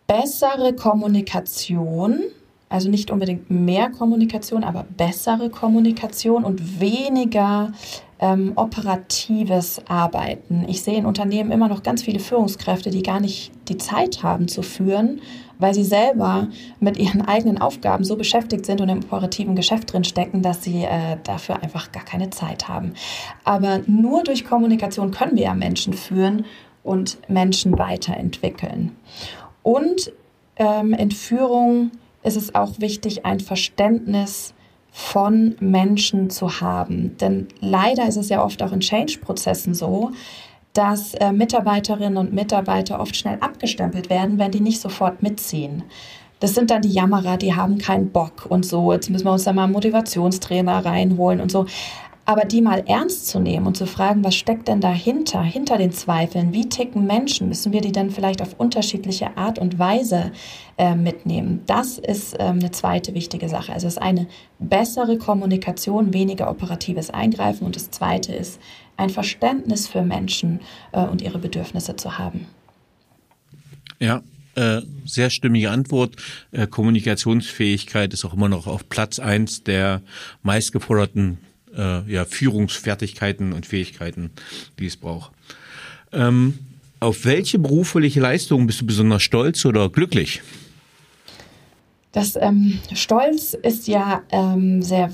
Bessere 0.07 0.75
Kommunikation, 0.75 2.21
also 2.69 2.91
nicht 2.91 3.11
unbedingt 3.11 3.51
mehr 3.51 3.91
Kommunikation, 3.91 4.63
aber 4.63 4.85
bessere 4.97 5.49
Kommunikation 5.49 6.45
und 6.45 6.81
weniger 6.81 7.73
ähm, 8.23 8.53
operatives 8.55 9.83
Arbeiten. 9.89 10.65
Ich 10.69 10.83
sehe 10.83 10.97
in 10.97 11.07
Unternehmen 11.07 11.51
immer 11.51 11.67
noch 11.67 11.83
ganz 11.83 12.03
viele 12.03 12.21
Führungskräfte, 12.21 12.91
die 12.91 13.03
gar 13.03 13.19
nicht 13.19 13.51
die 13.69 13.79
Zeit 13.79 14.23
haben 14.23 14.47
zu 14.47 14.63
führen, 14.63 15.21
weil 15.59 15.75
sie 15.75 15.83
selber 15.83 16.47
mit 16.79 16.99
ihren 16.99 17.23
eigenen 17.27 17.59
Aufgaben 17.59 18.05
so 18.05 18.17
beschäftigt 18.17 18.65
sind 18.65 18.81
und 18.81 18.89
im 18.89 19.01
operativen 19.01 19.57
Geschäft 19.57 19.93
drin 19.93 20.05
stecken, 20.05 20.41
dass 20.41 20.63
sie 20.63 20.85
äh, 20.85 21.17
dafür 21.25 21.63
einfach 21.65 21.91
gar 21.91 22.05
keine 22.05 22.31
Zeit 22.31 22.69
haben. 22.69 22.95
Aber 23.43 23.81
nur 23.87 24.23
durch 24.23 24.45
Kommunikation 24.45 25.11
können 25.11 25.37
wir 25.37 25.45
ja 25.45 25.55
Menschen 25.55 25.93
führen 25.93 26.45
und 26.85 27.19
Menschen 27.29 27.77
weiterentwickeln. 27.77 28.97
Und 29.65 30.13
ähm, 30.57 30.93
in 30.93 31.11
Führung 31.11 31.91
ist 32.23 32.37
es 32.37 32.55
auch 32.55 32.79
wichtig, 32.79 33.27
ein 33.27 33.41
Verständnis 33.41 34.55
von 34.93 35.57
Menschen 35.59 36.29
zu 36.29 36.61
haben. 36.61 37.17
Denn 37.17 37.49
leider 37.61 38.07
ist 38.07 38.17
es 38.17 38.29
ja 38.29 38.45
oft 38.45 38.63
auch 38.63 38.73
in 38.73 38.81
Change-Prozessen 38.81 39.75
so, 39.75 40.13
dass 40.75 41.15
äh, 41.15 41.33
Mitarbeiterinnen 41.33 42.19
und 42.19 42.33
Mitarbeiter 42.33 43.01
oft 43.01 43.17
schnell 43.17 43.39
abgestempelt 43.41 44.11
werden, 44.11 44.39
wenn 44.39 44.53
die 44.53 44.61
nicht 44.61 44.81
sofort 44.81 45.23
mitziehen. 45.23 45.83
Das 46.41 46.55
sind 46.55 46.71
dann 46.71 46.83
die 46.83 46.91
Jammerer, 46.91 47.37
die 47.37 47.55
haben 47.55 47.79
keinen 47.79 48.11
Bock 48.11 48.47
und 48.49 48.67
so. 48.67 48.93
Jetzt 48.93 49.09
müssen 49.09 49.25
wir 49.25 49.33
uns 49.33 49.45
da 49.45 49.53
mal 49.53 49.65
einen 49.65 49.73
Motivationstrainer 49.73 50.85
reinholen 50.85 51.41
und 51.41 51.51
so. 51.51 51.67
Aber 52.25 52.45
die 52.45 52.63
mal 52.63 52.85
ernst 52.87 53.27
zu 53.27 53.41
nehmen 53.41 53.67
und 53.67 53.77
zu 53.77 53.87
fragen, 53.87 54.23
was 54.23 54.37
steckt 54.37 54.69
denn 54.69 54.81
dahinter, 54.81 55.43
hinter 55.43 55.77
den 55.77 55.91
Zweifeln? 55.91 56.53
Wie 56.53 56.69
ticken 56.69 57.05
Menschen? 57.05 57.49
Müssen 57.49 57.73
wir 57.73 57.81
die 57.81 57.91
dann 57.91 58.11
vielleicht 58.11 58.41
auf 58.41 58.55
unterschiedliche 58.59 59.37
Art 59.37 59.59
und 59.59 59.81
Weise 59.81 60.31
äh, 60.79 60.95
mitnehmen? 60.95 61.63
Das 61.67 61.99
ist 61.99 62.37
ähm, 62.39 62.61
eine 62.61 62.71
zweite 62.71 63.15
wichtige 63.15 63.49
Sache. 63.49 63.73
Also 63.73 63.89
es 63.89 63.95
ist 63.95 64.03
eine 64.03 64.29
bessere 64.61 65.19
Kommunikation, 65.19 66.15
weniger 66.15 66.49
operatives 66.49 67.11
Eingreifen. 67.11 67.67
Und 67.67 67.75
das 67.75 67.91
zweite 67.91 68.33
ist, 68.33 68.61
ein 68.97 69.11
Verständnis 69.11 69.89
für 69.89 70.03
Menschen 70.03 70.61
äh, 70.93 71.05
und 71.05 71.23
ihre 71.23 71.39
Bedürfnisse 71.39 71.97
zu 71.97 72.19
haben. 72.19 72.47
Ja, 73.99 74.23
äh, 74.55 74.83
sehr 75.05 75.31
stimmige 75.31 75.71
Antwort. 75.71 76.17
Äh, 76.53 76.69
Kommunikationsfähigkeit 76.69 78.13
ist 78.13 78.25
auch 78.25 78.35
immer 78.35 78.49
noch 78.49 78.69
auf 78.69 78.89
Platz 78.89 79.19
eins 79.19 79.65
der 79.65 80.03
meistgeforderten 80.43 81.39
äh, 81.77 82.11
ja, 82.11 82.25
Führungsfertigkeiten 82.25 83.53
und 83.53 83.67
Fähigkeiten, 83.67 84.31
die 84.79 84.87
es 84.87 84.97
braucht. 84.97 85.33
Ähm, 86.13 86.59
auf 87.01 87.25
welche 87.25 87.59
berufliche 87.59 88.21
Leistung 88.21 88.67
bist 88.67 88.81
du 88.81 88.87
besonders 88.87 89.23
stolz 89.23 89.65
oder 89.65 89.89
glücklich? 89.89 90.43
Das 92.13 92.37
ähm, 92.37 92.79
Stolz 92.93 93.55
ist 93.55 93.89
ja 93.89 94.23
ähm, 94.31 94.83
sehr 94.83 95.11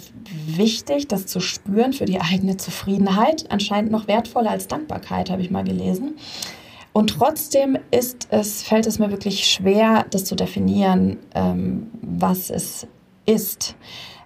wichtig, 0.49 1.07
das 1.07 1.27
zu 1.27 1.39
spüren 1.39 1.93
für 1.93 2.07
die 2.07 2.21
eigene 2.21 2.57
Zufriedenheit. 2.57 3.47
Anscheinend 3.51 3.93
noch 3.93 4.09
wertvoller 4.09 4.51
als 4.51 4.67
Dankbarkeit, 4.67 5.31
habe 5.31 5.41
ich 5.41 5.51
mal 5.51 5.63
gelesen. 5.63 6.17
Und 6.93 7.11
trotzdem 7.11 7.79
ist 7.93 8.27
es, 8.31 8.65
fällt 8.65 8.87
es 8.89 8.99
mir 8.99 9.13
wirklich 9.13 9.47
schwer, 9.47 10.07
das 10.11 10.25
zu 10.25 10.35
definieren, 10.35 11.19
ähm, 11.37 11.87
was 12.03 12.51
es 12.51 12.89
ist. 13.25 13.77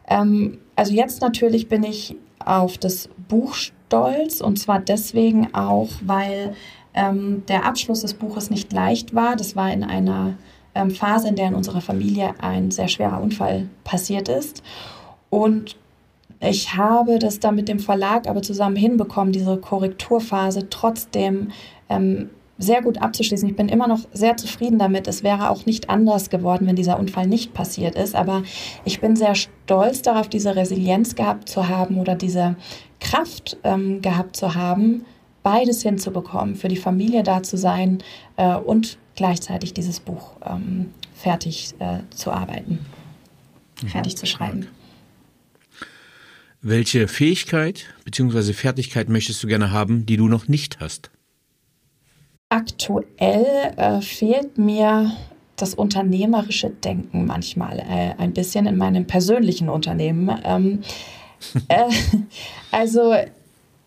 Ähm, 0.08 0.58
also 0.76 0.92
jetzt 0.92 1.20
natürlich 1.20 1.68
bin 1.68 1.82
ich 1.82 2.16
auf 2.44 2.78
das 2.78 3.08
Buch 3.28 3.54
stolz 3.54 4.40
und 4.40 4.58
zwar 4.58 4.80
deswegen 4.80 5.54
auch, 5.54 5.88
weil 6.04 6.54
ähm, 6.94 7.44
der 7.48 7.64
Abschluss 7.64 8.02
des 8.02 8.14
Buches 8.14 8.50
nicht 8.50 8.72
leicht 8.72 9.14
war. 9.14 9.36
Das 9.36 9.56
war 9.56 9.72
in 9.72 9.84
einer 9.84 10.34
ähm, 10.74 10.90
Phase, 10.90 11.28
in 11.28 11.36
der 11.36 11.48
in 11.48 11.54
unserer 11.54 11.80
Familie 11.80 12.34
ein 12.40 12.70
sehr 12.70 12.88
schwerer 12.88 13.20
Unfall 13.20 13.68
passiert 13.84 14.28
ist. 14.28 14.62
Und 15.30 15.76
ich 16.40 16.74
habe 16.74 17.18
das 17.18 17.38
dann 17.38 17.54
mit 17.54 17.68
dem 17.68 17.78
Verlag 17.78 18.28
aber 18.28 18.42
zusammen 18.42 18.76
hinbekommen, 18.76 19.32
diese 19.32 19.56
Korrekturphase 19.58 20.68
trotzdem 20.68 21.52
ähm, 21.88 22.30
sehr 22.58 22.82
gut 22.82 22.98
abzuschließen. 22.98 23.48
Ich 23.48 23.56
bin 23.56 23.68
immer 23.68 23.88
noch 23.88 24.00
sehr 24.12 24.36
zufrieden 24.36 24.78
damit. 24.78 25.08
Es 25.08 25.22
wäre 25.22 25.50
auch 25.50 25.66
nicht 25.66 25.90
anders 25.90 26.30
geworden, 26.30 26.66
wenn 26.66 26.76
dieser 26.76 26.98
Unfall 26.98 27.26
nicht 27.26 27.54
passiert 27.54 27.94
ist. 27.96 28.14
Aber 28.14 28.42
ich 28.84 29.00
bin 29.00 29.16
sehr 29.16 29.34
stolz 29.34 30.02
darauf, 30.02 30.28
diese 30.28 30.54
Resilienz 30.54 31.14
gehabt 31.14 31.48
zu 31.48 31.68
haben 31.68 31.98
oder 31.98 32.14
diese 32.14 32.56
Kraft 33.00 33.56
ähm, 33.64 34.00
gehabt 34.00 34.36
zu 34.36 34.54
haben, 34.54 35.04
beides 35.42 35.82
hinzubekommen, 35.82 36.54
für 36.54 36.68
die 36.68 36.76
Familie 36.76 37.22
da 37.22 37.42
zu 37.42 37.56
sein 37.56 37.98
äh, 38.36 38.54
und 38.54 38.98
gleichzeitig 39.16 39.74
dieses 39.74 40.00
Buch 40.00 40.36
ähm, 40.44 40.90
fertig 41.14 41.74
äh, 41.78 41.98
zu 42.10 42.30
arbeiten, 42.30 42.78
mhm. 43.82 43.88
fertig 43.88 44.16
zu 44.16 44.26
schreiben. 44.26 44.68
Welche 46.60 47.08
Fähigkeit 47.08 47.86
bzw. 48.04 48.52
Fertigkeit 48.52 49.08
möchtest 49.08 49.42
du 49.42 49.48
gerne 49.48 49.72
haben, 49.72 50.06
die 50.06 50.16
du 50.16 50.28
noch 50.28 50.46
nicht 50.46 50.78
hast? 50.78 51.10
Aktuell 52.52 53.72
äh, 53.78 54.02
fehlt 54.02 54.58
mir 54.58 55.10
das 55.56 55.72
unternehmerische 55.72 56.68
Denken 56.68 57.24
manchmal 57.24 57.78
äh, 57.78 58.12
ein 58.18 58.34
bisschen 58.34 58.66
in 58.66 58.76
meinem 58.76 59.06
persönlichen 59.06 59.70
Unternehmen. 59.70 60.30
Ähm, 60.44 60.82
äh, 61.68 61.88
also 62.70 63.14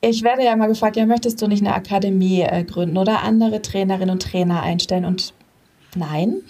ich 0.01 0.23
werde 0.23 0.45
ja 0.45 0.53
immer 0.53 0.67
gefragt, 0.67 0.95
ja, 0.95 1.05
möchtest 1.05 1.39
du 1.43 1.47
nicht 1.47 1.61
eine 1.61 1.75
Akademie 1.75 2.41
äh, 2.41 2.63
gründen 2.63 2.97
oder 2.97 3.21
andere 3.21 3.61
Trainerinnen 3.61 4.09
und 4.09 4.23
Trainer 4.23 4.63
einstellen? 4.63 5.05
Und 5.05 5.35
nein, 5.95 6.41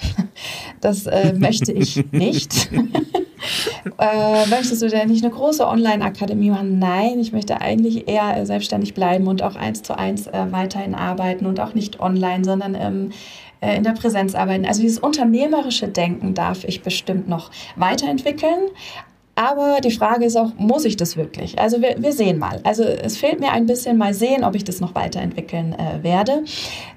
das 0.82 1.06
äh, 1.06 1.34
möchte 1.34 1.72
ich 1.72 2.12
nicht. 2.12 2.70
äh, 4.00 4.46
möchtest 4.48 4.82
du 4.82 4.90
denn 4.90 5.10
nicht 5.10 5.24
eine 5.24 5.34
große 5.34 5.66
Online-Akademie 5.68 6.50
machen? 6.50 6.80
Nein, 6.80 7.20
ich 7.20 7.32
möchte 7.32 7.62
eigentlich 7.62 8.08
eher 8.08 8.38
äh, 8.38 8.46
selbstständig 8.46 8.94
bleiben 8.94 9.28
und 9.28 9.44
auch 9.44 9.56
eins 9.56 9.84
zu 9.84 9.98
eins 9.98 10.28
äh, 10.28 10.46
weiterhin 10.52 10.96
arbeiten 10.96 11.46
und 11.46 11.60
auch 11.60 11.74
nicht 11.74 12.00
online, 12.00 12.44
sondern 12.44 12.76
ähm, 12.76 13.12
äh, 13.62 13.78
in 13.78 13.84
der 13.84 13.92
Präsenz 13.92 14.36
arbeiten. 14.36 14.66
Also 14.66 14.82
dieses 14.82 15.00
unternehmerische 15.00 15.88
Denken 15.88 16.34
darf 16.34 16.64
ich 16.64 16.82
bestimmt 16.82 17.28
noch 17.28 17.52
weiterentwickeln. 17.76 18.70
Aber 19.36 19.82
die 19.82 19.92
Frage 19.92 20.26
ist 20.26 20.38
auch, 20.38 20.54
muss 20.58 20.86
ich 20.86 20.96
das 20.96 21.18
wirklich? 21.18 21.60
Also 21.60 21.82
wir, 21.82 21.96
wir 22.00 22.14
sehen 22.14 22.40
mal. 22.40 22.62
Also 22.64 22.84
es 22.84 23.18
fehlt 23.18 23.42
mir 23.42 23.52
ein 23.52 23.66
bisschen 23.66 23.98
mal 23.98 24.14
sehen, 24.14 24.46
ob 24.46 24.56
ich 24.56 24.64
das 24.64 24.80
noch 24.80 24.96
weiterentwickeln 24.96 25.74
äh, 25.74 26.02
werde. 26.04 26.46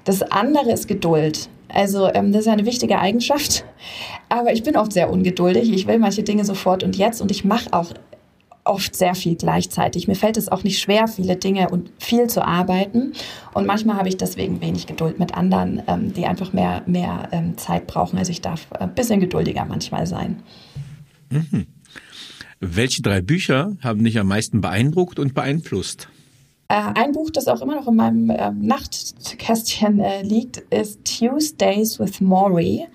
Das 0.05 0.21
andere 0.21 0.71
ist 0.71 0.87
Geduld. 0.87 1.49
Also 1.73 2.11
ähm, 2.13 2.31
das 2.31 2.41
ist 2.41 2.47
eine 2.47 2.65
wichtige 2.65 2.99
Eigenschaft. 2.99 3.65
Aber 4.29 4.53
ich 4.53 4.63
bin 4.63 4.75
oft 4.75 4.93
sehr 4.93 5.09
ungeduldig. 5.11 5.71
Ich 5.71 5.87
will 5.87 5.99
manche 5.99 6.23
Dinge 6.23 6.45
sofort 6.45 6.83
und 6.83 6.97
jetzt 6.97 7.21
und 7.21 7.31
ich 7.31 7.45
mache 7.45 7.73
auch 7.73 7.93
oft 8.63 8.95
sehr 8.95 9.15
viel 9.15 9.35
gleichzeitig. 9.35 10.07
Mir 10.07 10.15
fällt 10.15 10.37
es 10.37 10.49
auch 10.49 10.63
nicht 10.63 10.79
schwer, 10.79 11.07
viele 11.07 11.35
Dinge 11.35 11.69
und 11.69 11.91
viel 11.97 12.27
zu 12.27 12.45
arbeiten. 12.45 13.13
Und 13.53 13.65
manchmal 13.65 13.97
habe 13.97 14.09
ich 14.09 14.17
deswegen 14.17 14.61
wenig 14.61 14.85
Geduld 14.85 15.19
mit 15.19 15.33
anderen, 15.33 15.81
ähm, 15.87 16.13
die 16.13 16.25
einfach 16.25 16.53
mehr, 16.53 16.83
mehr 16.85 17.29
ähm, 17.31 17.57
Zeit 17.57 17.87
brauchen. 17.87 18.17
Also 18.17 18.31
ich 18.31 18.41
darf 18.41 18.71
ein 18.73 18.93
bisschen 18.93 19.19
geduldiger 19.19 19.65
manchmal 19.65 20.05
sein. 20.05 20.43
Mhm. 21.29 21.65
Welche 22.59 23.01
drei 23.01 23.21
Bücher 23.21 23.77
haben 23.81 24.03
dich 24.03 24.19
am 24.19 24.27
meisten 24.27 24.61
beeindruckt 24.61 25.17
und 25.17 25.33
beeinflusst? 25.33 26.09
Äh, 26.69 26.93
ein 26.93 27.13
Buch, 27.13 27.31
das 27.31 27.47
auch 27.47 27.61
immer 27.61 27.75
noch 27.75 27.87
in 27.87 27.95
meinem 27.95 28.29
äh, 28.29 28.51
Nachtkästchen 28.51 29.99
äh, 29.99 30.21
liegt, 30.21 30.57
ist 30.71 31.03
Tuesdays 31.03 31.99
with 31.99 32.21
Maury. 32.21 32.87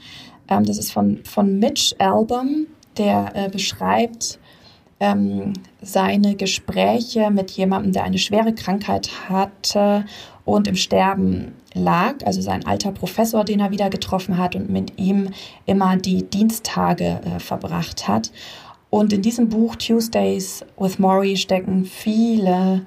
Ähm, 0.49 0.65
das 0.65 0.79
ist 0.79 0.93
von, 0.93 1.25
von 1.25 1.59
Mitch 1.59 1.95
Album, 1.99 2.69
der 2.97 3.33
äh, 3.35 3.49
beschreibt 3.49 4.39
ähm, 5.01 5.55
seine 5.83 6.37
Gespräche 6.37 7.31
mit 7.33 7.51
jemandem, 7.51 7.93
der 7.93 8.05
eine 8.05 8.19
schwere 8.19 8.55
Krankheit 8.55 9.11
hatte 9.29 10.05
und 10.45 10.69
im 10.69 10.77
Sterben 10.77 11.57
lag, 11.75 12.15
also 12.25 12.41
sein 12.41 12.65
alter 12.67 12.93
Professor, 12.93 13.45
den 13.45 13.59
er 13.59 13.73
wieder 13.73 13.91
getroffen 13.91 14.39
hat 14.39 14.55
und 14.55 14.71
mit 14.71 15.01
ihm 15.01 15.31
immer 15.67 15.97
die 15.97 16.23
Dienstage 16.23 17.21
äh, 17.25 17.41
verbracht 17.41 18.07
hat. 18.07 18.31
Und 18.89 19.13
in 19.13 19.23
diesem 19.23 19.49
Buch 19.49 19.75
Tuesdays 19.75 20.65
with 20.79 21.01
Maury 21.01 21.37
stecken 21.37 21.85
viele 21.85 22.87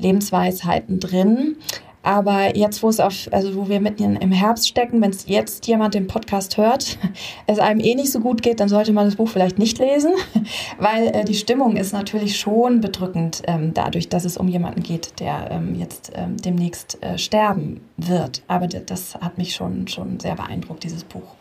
Lebensweisheiten 0.00 1.00
drin. 1.00 1.56
Aber 2.02 2.56
jetzt, 2.56 2.82
wo 2.82 2.88
es 2.88 2.98
auf, 2.98 3.28
also 3.30 3.54
wo 3.54 3.68
wir 3.68 3.78
mitten 3.78 4.16
im 4.16 4.32
Herbst 4.32 4.66
stecken, 4.66 5.02
wenn 5.02 5.14
jetzt 5.26 5.66
jemand 5.66 5.92
den 5.92 6.06
Podcast 6.06 6.56
hört, 6.56 6.98
es 7.46 7.58
einem 7.58 7.80
eh 7.80 7.94
nicht 7.94 8.10
so 8.10 8.20
gut 8.20 8.42
geht, 8.42 8.60
dann 8.60 8.70
sollte 8.70 8.92
man 8.92 9.04
das 9.04 9.16
Buch 9.16 9.28
vielleicht 9.28 9.58
nicht 9.58 9.78
lesen, 9.78 10.12
weil 10.78 11.08
äh, 11.08 11.24
die 11.24 11.34
Stimmung 11.34 11.76
ist 11.76 11.92
natürlich 11.92 12.38
schon 12.38 12.80
bedrückend 12.80 13.42
ähm, 13.46 13.74
dadurch, 13.74 14.08
dass 14.08 14.24
es 14.24 14.38
um 14.38 14.48
jemanden 14.48 14.82
geht, 14.82 15.20
der 15.20 15.50
ähm, 15.50 15.74
jetzt 15.74 16.12
ähm, 16.14 16.38
demnächst 16.38 17.02
äh, 17.02 17.18
sterben 17.18 17.82
wird. 17.98 18.42
Aber 18.48 18.66
das 18.66 19.16
hat 19.16 19.36
mich 19.36 19.54
schon, 19.54 19.86
schon 19.86 20.20
sehr 20.20 20.36
beeindruckt, 20.36 20.84
dieses 20.84 21.04
Buch. 21.04 21.34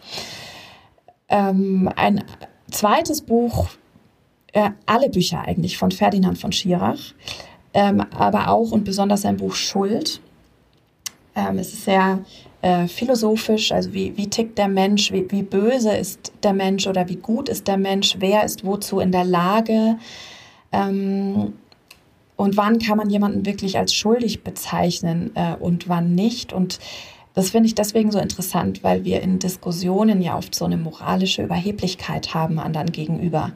Ähm, 1.29 1.89
ein 1.95 2.25
zweites 2.69 3.21
Buch, 3.21 3.69
äh, 4.51 4.71
alle 4.85 5.09
Bücher 5.09 5.41
eigentlich 5.41 5.77
von 5.77 5.91
Ferdinand 5.91 6.37
von 6.37 6.51
Schirach 6.51 7.13
ähm, 7.73 8.05
aber 8.15 8.49
auch 8.49 8.71
und 8.71 8.83
besonders 8.83 9.21
sein 9.21 9.37
Buch 9.37 9.55
Schuld. 9.55 10.21
Ähm, 11.35 11.59
es 11.59 11.73
ist 11.73 11.85
sehr 11.85 12.19
äh, 12.61 12.87
philosophisch, 12.87 13.71
also 13.71 13.93
wie, 13.93 14.17
wie 14.17 14.27
tickt 14.27 14.57
der 14.57 14.67
Mensch, 14.67 15.11
wie, 15.11 15.29
wie 15.31 15.43
böse 15.43 15.91
ist 15.95 16.33
der 16.43 16.53
Mensch 16.53 16.87
oder 16.87 17.07
wie 17.07 17.15
gut 17.15 17.47
ist 17.47 17.67
der 17.67 17.77
Mensch, 17.77 18.17
wer 18.19 18.43
ist 18.43 18.65
wozu 18.65 18.99
in 18.99 19.11
der 19.11 19.23
Lage 19.23 19.97
ähm, 20.71 21.53
und 22.35 22.57
wann 22.57 22.79
kann 22.79 22.97
man 22.97 23.09
jemanden 23.09 23.45
wirklich 23.45 23.77
als 23.77 23.93
schuldig 23.93 24.43
bezeichnen 24.43 25.31
äh, 25.35 25.55
und 25.55 25.87
wann 25.87 26.15
nicht. 26.15 26.51
Und 26.51 26.79
das 27.33 27.51
finde 27.51 27.67
ich 27.67 27.75
deswegen 27.75 28.11
so 28.11 28.19
interessant, 28.19 28.83
weil 28.83 29.05
wir 29.05 29.21
in 29.21 29.39
Diskussionen 29.39 30.21
ja 30.21 30.37
oft 30.37 30.53
so 30.53 30.65
eine 30.65 30.77
moralische 30.77 31.43
Überheblichkeit 31.43 32.33
haben 32.33 32.59
anderen 32.59 32.91
gegenüber. 32.91 33.51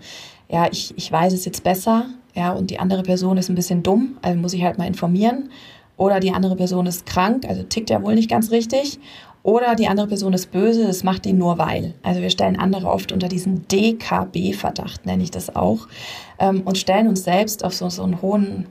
Ja, 0.54 0.68
ich, 0.72 0.94
ich 0.96 1.12
weiß 1.12 1.34
es 1.34 1.46
jetzt 1.46 1.64
besser, 1.64 2.06
ja, 2.36 2.52
und 2.52 2.70
die 2.70 2.78
andere 2.78 3.02
Person 3.02 3.38
ist 3.38 3.50
ein 3.50 3.56
bisschen 3.56 3.82
dumm, 3.82 4.20
also 4.22 4.38
muss 4.40 4.54
ich 4.54 4.64
halt 4.64 4.78
mal 4.78 4.86
informieren. 4.86 5.50
Oder 5.98 6.20
die 6.20 6.32
andere 6.32 6.56
Person 6.56 6.86
ist 6.86 7.08
krank, 7.08 7.46
also 7.50 7.64
tickt 7.64 7.90
ja 7.90 8.04
wohl 8.04 8.14
nicht 8.14 8.30
ganz 8.30 8.52
richtig. 8.52 9.00
Oder 9.42 9.74
die 9.74 9.88
andere 9.88 10.06
Person 10.06 10.32
ist 10.32 10.52
böse, 10.52 10.86
das 10.86 11.04
macht 11.04 11.26
die 11.26 11.34
nur 11.34 11.58
weil. 11.58 11.96
Also 12.04 12.22
wir 12.22 12.30
stellen 12.30 12.60
andere 12.60 12.86
oft 12.86 13.12
unter 13.12 13.30
diesen 13.30 13.68
DKB-Verdacht, 13.68 15.08
nenne 15.08 15.24
ich 15.24 15.32
das 15.32 15.56
auch, 15.56 15.88
ähm, 16.38 16.62
und 16.66 16.78
stellen 16.78 17.08
uns 17.08 17.24
selbst 17.24 17.66
auf 17.66 17.74
so, 17.74 17.90
so 17.90 18.04
einen 18.04 18.22
hohen 18.22 18.68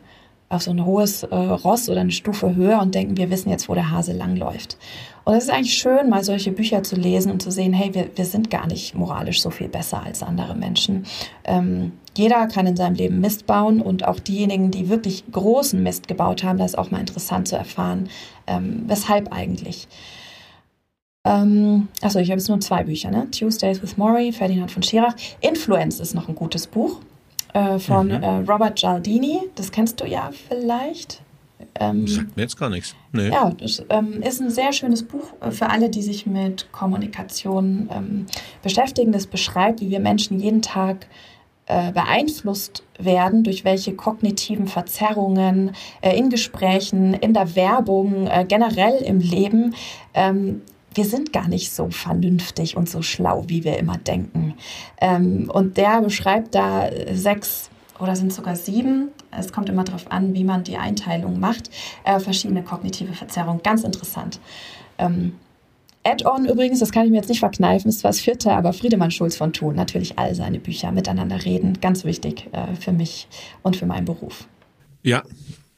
auf 0.52 0.62
so 0.62 0.70
ein 0.70 0.84
hohes 0.84 1.22
äh, 1.22 1.34
Ross 1.34 1.88
oder 1.88 2.02
eine 2.02 2.10
Stufe 2.10 2.54
höher 2.54 2.80
und 2.80 2.94
denken, 2.94 3.16
wir 3.16 3.30
wissen 3.30 3.48
jetzt, 3.48 3.70
wo 3.70 3.74
der 3.74 3.90
Hase 3.90 4.12
langläuft. 4.12 4.76
Und 5.24 5.34
es 5.34 5.44
ist 5.44 5.50
eigentlich 5.50 5.74
schön, 5.74 6.08
mal 6.08 6.24
solche 6.24 6.52
Bücher 6.52 6.82
zu 6.82 6.96
lesen 6.96 7.30
und 7.30 7.42
zu 7.42 7.50
sehen, 7.50 7.72
hey, 7.72 7.94
wir, 7.94 8.10
wir 8.14 8.24
sind 8.24 8.50
gar 8.50 8.66
nicht 8.66 8.94
moralisch 8.94 9.40
so 9.40 9.50
viel 9.50 9.68
besser 9.68 10.02
als 10.02 10.22
andere 10.22 10.54
Menschen. 10.54 11.06
Ähm, 11.44 11.92
jeder 12.16 12.46
kann 12.48 12.66
in 12.66 12.76
seinem 12.76 12.94
Leben 12.94 13.20
Mist 13.20 13.46
bauen 13.46 13.80
und 13.80 14.06
auch 14.06 14.18
diejenigen, 14.18 14.70
die 14.70 14.88
wirklich 14.88 15.24
großen 15.30 15.82
Mist 15.82 16.08
gebaut 16.08 16.42
haben, 16.42 16.58
das 16.58 16.72
ist 16.72 16.78
auch 16.78 16.90
mal 16.90 17.00
interessant 17.00 17.48
zu 17.48 17.56
erfahren, 17.56 18.08
ähm, 18.46 18.82
weshalb 18.86 19.32
eigentlich. 19.32 19.88
Ähm, 21.24 21.88
achso, 22.00 22.18
ich 22.18 22.30
habe 22.30 22.40
jetzt 22.40 22.48
nur 22.48 22.60
zwei 22.60 22.82
Bücher, 22.82 23.10
ne? 23.10 23.30
Tuesdays 23.30 23.80
with 23.80 23.96
Maury, 23.96 24.32
Ferdinand 24.32 24.70
von 24.70 24.82
Schirach. 24.82 25.14
Influence 25.40 26.00
ist 26.00 26.14
noch 26.14 26.28
ein 26.28 26.34
gutes 26.34 26.66
Buch 26.66 26.98
äh, 27.54 27.78
von 27.78 28.08
mhm. 28.08 28.22
äh, 28.22 28.38
Robert 28.50 28.76
Gialdini. 28.76 29.40
Das 29.54 29.70
kennst 29.70 30.00
du 30.00 30.04
ja 30.04 30.30
vielleicht. 30.48 31.22
Ähm, 31.80 32.06
Sagt 32.06 32.36
mir 32.36 32.42
jetzt 32.42 32.58
gar 32.58 32.70
nichts. 32.70 32.94
Nee. 33.12 33.28
Ja, 33.28 33.50
das 33.50 33.82
ähm, 33.88 34.22
ist 34.22 34.40
ein 34.40 34.50
sehr 34.50 34.72
schönes 34.72 35.02
Buch 35.02 35.32
äh, 35.40 35.50
für 35.50 35.70
alle, 35.70 35.88
die 35.88 36.02
sich 36.02 36.26
mit 36.26 36.70
Kommunikation 36.72 37.88
ähm, 37.92 38.26
beschäftigen. 38.62 39.12
Das 39.12 39.26
beschreibt, 39.26 39.80
wie 39.80 39.90
wir 39.90 40.00
Menschen 40.00 40.38
jeden 40.38 40.62
Tag 40.62 41.06
äh, 41.66 41.92
beeinflusst 41.92 42.82
werden, 42.98 43.44
durch 43.44 43.64
welche 43.64 43.94
kognitiven 43.94 44.66
Verzerrungen 44.66 45.72
äh, 46.00 46.16
in 46.16 46.28
Gesprächen, 46.28 47.14
in 47.14 47.32
der 47.32 47.56
Werbung, 47.56 48.26
äh, 48.26 48.44
generell 48.46 48.96
im 49.02 49.20
Leben 49.20 49.74
ähm, 50.14 50.62
wir 50.94 51.04
sind 51.04 51.32
gar 51.32 51.48
nicht 51.48 51.72
so 51.72 51.90
vernünftig 51.90 52.76
und 52.76 52.88
so 52.88 53.02
schlau, 53.02 53.44
wie 53.46 53.64
wir 53.64 53.78
immer 53.78 53.96
denken. 53.96 54.54
Ähm, 55.00 55.50
und 55.52 55.76
der 55.76 56.02
beschreibt 56.02 56.54
da 56.54 56.90
sechs 57.12 57.70
oder 58.02 58.16
sind 58.16 58.32
sogar 58.32 58.56
sieben, 58.56 59.08
es 59.30 59.52
kommt 59.52 59.68
immer 59.68 59.84
darauf 59.84 60.10
an, 60.10 60.34
wie 60.34 60.44
man 60.44 60.64
die 60.64 60.76
Einteilung 60.76 61.38
macht, 61.38 61.70
äh, 62.04 62.18
verschiedene 62.18 62.62
kognitive 62.62 63.12
Verzerrungen. 63.12 63.62
Ganz 63.62 63.84
interessant. 63.84 64.40
Ähm, 64.98 65.34
Add-on 66.04 66.46
übrigens, 66.46 66.80
das 66.80 66.90
kann 66.90 67.04
ich 67.04 67.10
mir 67.10 67.18
jetzt 67.18 67.28
nicht 67.28 67.38
verkneifen, 67.38 67.88
ist 67.88 68.00
zwar 68.00 68.10
das 68.10 68.18
vierte, 68.18 68.52
aber 68.52 68.72
Friedemann 68.72 69.12
Schulz 69.12 69.36
von 69.36 69.52
Thun, 69.52 69.76
natürlich 69.76 70.18
all 70.18 70.34
seine 70.34 70.58
Bücher 70.58 70.90
miteinander 70.90 71.44
reden, 71.44 71.78
ganz 71.80 72.04
wichtig 72.04 72.48
äh, 72.50 72.74
für 72.74 72.92
mich 72.92 73.28
und 73.62 73.76
für 73.76 73.86
meinen 73.86 74.04
Beruf. 74.04 74.48
Ja, 75.04 75.22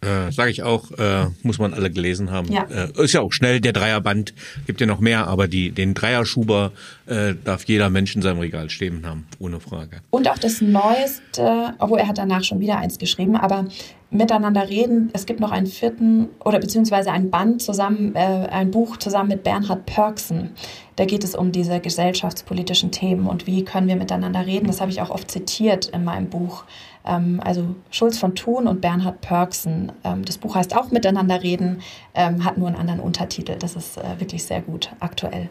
äh, 0.05 0.33
Sage 0.33 0.51
ich 0.51 0.63
auch, 0.63 0.91
äh, 0.93 1.27
muss 1.43 1.59
man 1.59 1.75
alle 1.75 1.91
gelesen 1.91 2.31
haben. 2.31 2.53
Ja. 2.53 2.65
Äh, 2.65 3.05
ist 3.05 3.15
ja 3.15 3.21
auch 3.21 3.33
schnell, 3.33 3.61
der 3.61 3.73
Dreierband 3.73 4.35
gibt 4.67 4.81
ja 4.81 4.87
noch 4.87 5.01
mehr, 5.01 5.27
aber 5.27 5.49
die, 5.49 5.71
den 5.71 5.95
Dreierschuber 5.95 6.73
äh, 7.07 7.35
darf 7.45 7.65
jeder 7.65 7.91
Mensch 7.91 8.15
in 8.15 8.23
seinem 8.23 8.39
Regal 8.39 8.71
stehen 8.71 9.07
haben, 9.07 9.27
ohne 9.39 9.61
Frage. 9.61 9.99
Und 10.11 10.29
auch 10.29 10.39
das 10.39 10.61
Neueste, 10.61 11.75
obwohl 11.79 11.99
er 11.99 12.09
hat 12.09 12.19
danach 12.19 12.45
schon 12.45 12.61
wieder 12.61 12.79
eins 12.79 12.99
geschrieben, 12.99 13.37
aber 13.37 13.67
miteinander 14.15 14.69
reden. 14.69 15.11
Es 15.13 15.27
gibt 15.27 15.41
noch 15.41 15.51
einen 15.51 15.67
vierten 15.67 16.29
oder 16.45 16.61
beziehungsweise 16.61 17.11
ein 17.11 17.31
Band 17.31 17.61
zusammen, 17.61 18.15
äh, 18.15 18.19
ein 18.19 18.71
Buch 18.71 18.97
zusammen 18.97 19.29
mit 19.31 19.43
Bernhard 19.43 19.87
Pörksen. 19.87 20.51
Da 20.97 21.05
geht 21.05 21.25
es 21.25 21.35
um 21.35 21.51
diese 21.51 21.81
gesellschaftspolitischen 21.81 22.93
Themen 22.93 23.27
und 23.27 23.47
wie 23.47 23.65
können 23.65 23.89
wir 23.89 23.97
miteinander 23.97 24.47
reden. 24.47 24.69
Das 24.69 24.81
habe 24.81 24.93
ich 24.93 25.03
auch 25.03 25.11
oft 25.11 25.31
zitiert 25.31 25.87
in 25.87 26.05
meinem 26.05 26.31
Buch. 26.31 26.65
Ähm, 27.05 27.41
also 27.43 27.75
Schulz 27.91 28.19
von 28.19 28.35
Thun 28.35 28.67
und 28.67 28.81
Bernhard 28.81 29.21
Pörksen. 29.21 29.93
Ähm, 30.05 30.25
das 30.25 30.39
Buch 30.39 30.55
heißt 30.55 30.77
auch 30.77 30.91
Miteinander 30.91 31.43
reden, 31.43 31.81
ähm, 32.15 32.45
hat 32.45 32.59
nur 32.59 32.69
einen 32.69 32.77
anderen 32.77 33.01
Untertitel. 33.01 33.57
Das 33.59 33.77
ist 33.77 33.99
äh, 33.99 34.19
wirklich 34.19 34.45
sehr 34.45 34.63
gut 34.63 34.91
aktuell. 35.01 35.49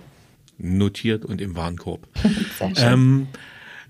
Notiert 0.57 1.25
und 1.25 1.41
im 1.41 1.55
Warenkorb. 1.55 2.07
sehr 2.59 2.75
schön. 2.75 2.93
Ähm, 2.93 3.27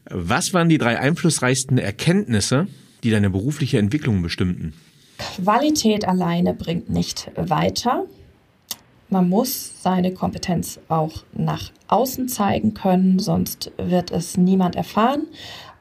was 0.10 0.53
waren 0.53 0.69
die 0.69 0.77
drei 0.77 0.99
einflussreichsten 0.99 1.77
Erkenntnisse, 1.77 2.68
die 3.03 3.11
deine 3.11 3.30
berufliche 3.30 3.77
Entwicklung 3.77 4.22
bestimmten? 4.22 4.73
Qualität 5.18 6.06
alleine 6.06 6.53
bringt 6.53 6.90
nicht 6.90 7.31
weiter. 7.35 8.06
Man 9.10 9.30
muss 9.30 9.84
seine 9.84 10.11
Kompetenz 10.11 10.80
auch 10.90 11.23
nach 11.34 11.72
außen 11.88 12.27
zeigen 12.27 12.73
können, 12.73 13.19
sonst 13.19 13.72
wird 13.77 14.10
es 14.10 14.38
niemand 14.38 14.76
erfahren. 14.76 15.27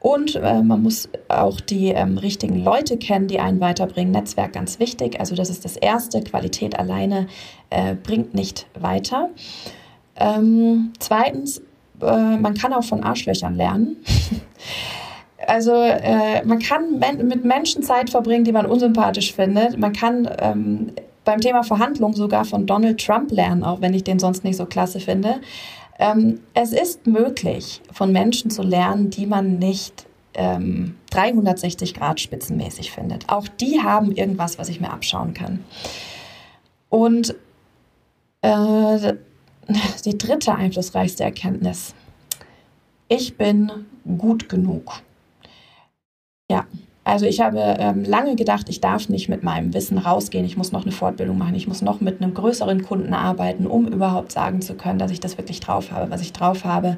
Und 0.03 0.35
äh, 0.35 0.61
man 0.61 0.83
muss 0.83 1.07
auch 1.29 1.61
die 1.61 1.87
ähm, 1.87 2.17
richtigen 2.17 2.61
Leute 2.61 2.97
kennen, 2.97 3.29
die 3.29 3.39
einen 3.39 3.61
weiterbringen. 3.61 4.11
Netzwerk 4.11 4.51
ganz 4.51 4.77
wichtig. 4.77 5.17
Also 5.21 5.33
das 5.33 5.49
ist 5.49 5.63
das 5.63 5.77
Erste. 5.77 6.21
Qualität 6.21 6.77
alleine 6.77 7.27
äh, 7.69 7.95
bringt 7.95 8.33
nicht 8.33 8.67
weiter. 8.77 9.29
Ähm, 10.17 10.91
zweitens, 10.99 11.59
äh, 12.01 12.35
man 12.35 12.53
kann 12.53 12.73
auch 12.73 12.83
von 12.83 13.01
Arschlöchern 13.01 13.55
lernen. 13.55 13.95
also 15.47 15.71
äh, 15.71 16.43
man 16.43 16.59
kann 16.59 16.99
men 16.99 17.25
mit 17.29 17.45
Menschen 17.45 17.81
Zeit 17.81 18.09
verbringen, 18.09 18.43
die 18.43 18.51
man 18.51 18.65
unsympathisch 18.65 19.33
findet. 19.33 19.79
Man 19.79 19.93
kann 19.93 20.29
ähm, 20.37 20.91
beim 21.23 21.39
Thema 21.39 21.63
Verhandlungen 21.63 22.13
sogar 22.13 22.43
von 22.43 22.65
Donald 22.65 22.99
Trump 22.99 23.31
lernen, 23.31 23.63
auch 23.63 23.79
wenn 23.79 23.93
ich 23.93 24.03
den 24.03 24.19
sonst 24.19 24.43
nicht 24.43 24.57
so 24.57 24.65
klasse 24.65 24.99
finde. 24.99 25.39
Ähm, 25.99 26.39
es 26.53 26.73
ist 26.73 27.07
möglich, 27.07 27.81
von 27.91 28.11
Menschen 28.11 28.49
zu 28.49 28.63
lernen, 28.63 29.09
die 29.09 29.25
man 29.25 29.59
nicht 29.59 30.07
ähm, 30.33 30.95
360 31.11 31.93
Grad 31.93 32.19
spitzenmäßig 32.19 32.91
findet. 32.91 33.29
Auch 33.29 33.47
die 33.47 33.81
haben 33.81 34.11
irgendwas, 34.11 34.57
was 34.57 34.69
ich 34.69 34.81
mir 34.81 34.91
abschauen 34.91 35.33
kann. 35.33 35.63
Und 36.89 37.35
äh, 38.41 39.13
die 40.05 40.17
dritte 40.17 40.55
einflussreichste 40.55 41.23
Erkenntnis. 41.23 41.93
Ich 43.07 43.37
bin 43.37 43.71
gut 44.17 44.49
genug. 44.49 45.01
Ja, 46.49 46.65
also 47.03 47.25
ich 47.25 47.41
habe 47.41 47.59
ähm, 47.79 48.03
lange 48.05 48.35
gedacht, 48.35 48.69
ich 48.69 48.79
darf 48.79 49.09
nicht 49.09 49.27
mit 49.27 49.43
meinem 49.43 49.73
Wissen 49.73 49.97
rausgehen, 49.97 50.45
ich 50.45 50.55
muss 50.55 50.71
noch 50.71 50.83
eine 50.83 50.91
Fortbildung 50.93 51.37
machen, 51.37 51.55
ich 51.55 51.67
muss 51.67 51.81
noch 51.81 51.99
mit 51.99 52.21
einem 52.21 52.33
größeren 52.33 52.83
Kunden 52.83 53.13
arbeiten, 53.13 53.67
um 53.67 53.87
überhaupt 53.87 54.31
sagen 54.31 54.61
zu 54.61 54.75
können, 54.75 54.99
dass 54.99 55.11
ich 55.11 55.19
das 55.19 55.37
wirklich 55.37 55.59
drauf 55.59 55.91
habe, 55.91 56.09
was 56.11 56.21
ich 56.21 56.31
drauf 56.31 56.63
habe. 56.63 56.97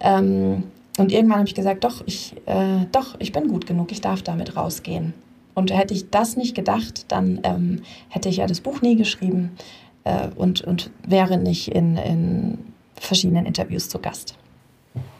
Ähm, 0.00 0.64
und 0.98 1.12
irgendwann 1.12 1.38
habe 1.38 1.48
ich 1.48 1.54
gesagt, 1.54 1.84
doch, 1.84 2.02
ich, 2.06 2.34
äh, 2.46 2.86
doch, 2.90 3.16
ich 3.18 3.32
bin 3.32 3.48
gut 3.48 3.66
genug, 3.66 3.92
ich 3.92 4.00
darf 4.00 4.22
damit 4.22 4.56
rausgehen. 4.56 5.12
Und 5.54 5.76
hätte 5.76 5.92
ich 5.92 6.10
das 6.10 6.36
nicht 6.36 6.54
gedacht, 6.54 7.06
dann 7.08 7.40
ähm, 7.42 7.82
hätte 8.08 8.28
ich 8.28 8.38
ja 8.38 8.46
das 8.46 8.60
Buch 8.60 8.80
nie 8.80 8.96
geschrieben 8.96 9.56
äh, 10.04 10.28
und, 10.36 10.62
und 10.62 10.90
wäre 11.06 11.36
nicht 11.36 11.68
in, 11.68 11.96
in 11.96 12.58
verschiedenen 12.94 13.44
Interviews 13.44 13.88
zu 13.88 13.98
Gast. 13.98 14.36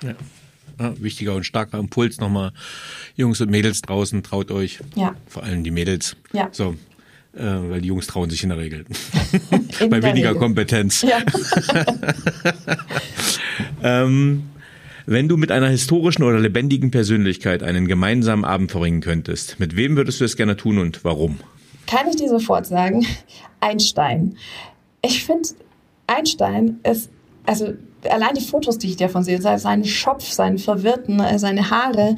Ja. 0.03 0.15
Ja, 0.79 0.95
wichtiger 1.01 1.35
und 1.35 1.45
starker 1.45 1.79
Impuls 1.79 2.19
nochmal. 2.19 2.53
Jungs 3.17 3.41
und 3.41 3.51
Mädels 3.51 3.83
draußen, 3.83 4.23
traut 4.23 4.51
euch. 4.51 4.79
Ja. 4.95 5.15
Vor 5.27 5.43
allem 5.43 5.65
die 5.65 5.71
Mädels. 5.71 6.17
Ja. 6.33 6.49
So. 6.53 6.77
Äh, 7.35 7.43
weil 7.43 7.81
die 7.81 7.89
Jungs 7.89 8.07
trauen 8.07 8.31
sich 8.31 8.43
in 8.43 8.49
der 8.49 8.59
Regel. 8.59 8.85
In 9.81 9.91
Bei 9.91 10.01
der 10.01 10.11
weniger 10.11 10.31
Regel. 10.31 10.41
Kompetenz. 10.41 11.03
Ja. 11.03 11.21
ähm, 14.05 14.45
wenn 15.07 15.29
du 15.29 15.37
mit 15.37 15.51
einer 15.53 15.69
historischen 15.69 16.23
oder 16.23 16.39
lebendigen 16.39 16.91
Persönlichkeit 16.91 17.63
einen 17.63 17.87
gemeinsamen 17.87 18.45
Abend 18.45 18.71
verbringen 18.71 19.01
könntest, 19.01 19.59
mit 19.61 19.77
wem 19.77 19.97
würdest 19.97 20.21
du 20.21 20.25
es 20.25 20.37
gerne 20.37 20.57
tun 20.57 20.79
und 20.79 21.05
warum? 21.05 21.39
Kann 21.87 22.09
ich 22.09 22.17
dir 22.17 22.29
sofort 22.29 22.67
sagen? 22.67 23.07
Einstein. 23.61 24.37
Ich 25.03 25.25
finde, 25.25 25.49
Einstein 26.07 26.81
ist, 26.83 27.11
also 27.47 27.75
allein 28.09 28.35
die 28.35 28.45
Fotos, 28.45 28.79
die 28.79 28.89
ich 28.89 28.97
davon 28.97 29.25
sehe, 29.25 29.41
seinen 29.41 29.85
Schopf, 29.85 30.25
seinen 30.31 30.59
Verwirrten, 30.59 31.21
äh, 31.21 31.39
seine 31.39 31.71
Haare, 31.71 32.17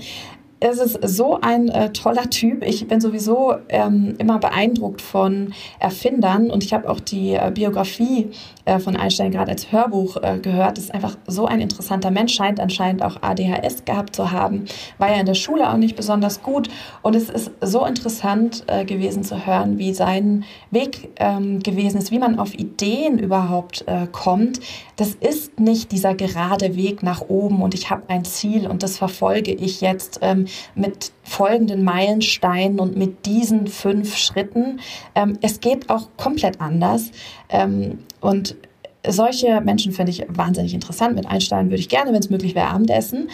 es 0.60 0.78
ist 0.78 0.98
so 1.08 1.38
ein 1.40 1.68
äh, 1.70 1.90
toller 1.90 2.28
Typ. 2.28 2.62
Ich 2.62 2.86
bin 2.86 3.00
sowieso 3.00 3.54
ähm, 3.70 4.14
immer 4.18 4.38
beeindruckt 4.38 5.00
von 5.00 5.54
Erfindern 5.78 6.50
und 6.50 6.62
ich 6.62 6.74
habe 6.74 6.88
auch 6.88 7.00
die 7.00 7.32
äh, 7.32 7.50
Biografie 7.52 8.30
äh, 8.66 8.78
von 8.78 8.94
Einstein 8.94 9.30
gerade 9.30 9.50
als 9.50 9.72
Hörbuch 9.72 10.18
äh, 10.22 10.38
gehört. 10.38 10.76
Das 10.76 10.84
ist 10.84 10.94
einfach 10.94 11.16
so 11.26 11.46
ein 11.46 11.62
interessanter 11.62 12.10
Mensch, 12.10 12.34
scheint 12.34 12.60
anscheinend 12.60 13.02
auch 13.02 13.22
ADHS 13.22 13.86
gehabt 13.86 14.14
zu 14.14 14.32
haben, 14.32 14.66
war 14.98 15.10
ja 15.10 15.20
in 15.20 15.26
der 15.26 15.34
Schule 15.34 15.70
auch 15.70 15.78
nicht 15.78 15.96
besonders 15.96 16.42
gut 16.42 16.68
und 17.00 17.16
es 17.16 17.30
ist 17.30 17.50
so 17.62 17.86
interessant 17.86 18.64
äh, 18.66 18.84
gewesen 18.84 19.24
zu 19.24 19.46
hören, 19.46 19.78
wie 19.78 19.94
sein 19.94 20.44
Weg 20.70 21.10
ähm, 21.16 21.60
gewesen 21.60 21.96
ist, 21.96 22.10
wie 22.10 22.18
man 22.18 22.38
auf 22.38 22.52
Ideen 22.52 23.18
überhaupt 23.18 23.84
äh, 23.86 24.06
kommt. 24.12 24.60
Das 24.96 25.14
ist 25.14 25.58
nicht 25.58 25.90
dieser 25.90 26.14
gerade 26.14 26.76
Weg 26.76 27.02
nach 27.02 27.22
oben 27.22 27.62
und 27.62 27.72
ich 27.72 27.88
habe 27.88 28.02
ein 28.08 28.26
Ziel 28.26 28.66
und 28.66 28.82
das 28.82 28.98
verfolge 28.98 29.52
ich 29.52 29.80
jetzt. 29.80 30.18
Ähm, 30.20 30.46
mit 30.74 31.12
folgenden 31.22 31.84
Meilensteinen 31.84 32.80
und 32.80 32.96
mit 32.96 33.26
diesen 33.26 33.66
fünf 33.66 34.16
Schritten. 34.16 34.80
Ähm, 35.14 35.38
es 35.42 35.60
geht 35.60 35.90
auch 35.90 36.08
komplett 36.16 36.60
anders. 36.60 37.10
Ähm, 37.48 38.00
und 38.20 38.56
solche 39.06 39.60
Menschen 39.60 39.92
finde 39.92 40.12
ich 40.12 40.24
wahnsinnig 40.28 40.74
interessant. 40.74 41.14
Mit 41.14 41.26
Einstein 41.26 41.66
würde 41.66 41.80
ich 41.80 41.88
gerne, 41.88 42.12
wenn 42.12 42.20
es 42.20 42.30
möglich 42.30 42.54
wäre, 42.54 42.68
Abendessen. 42.68 43.28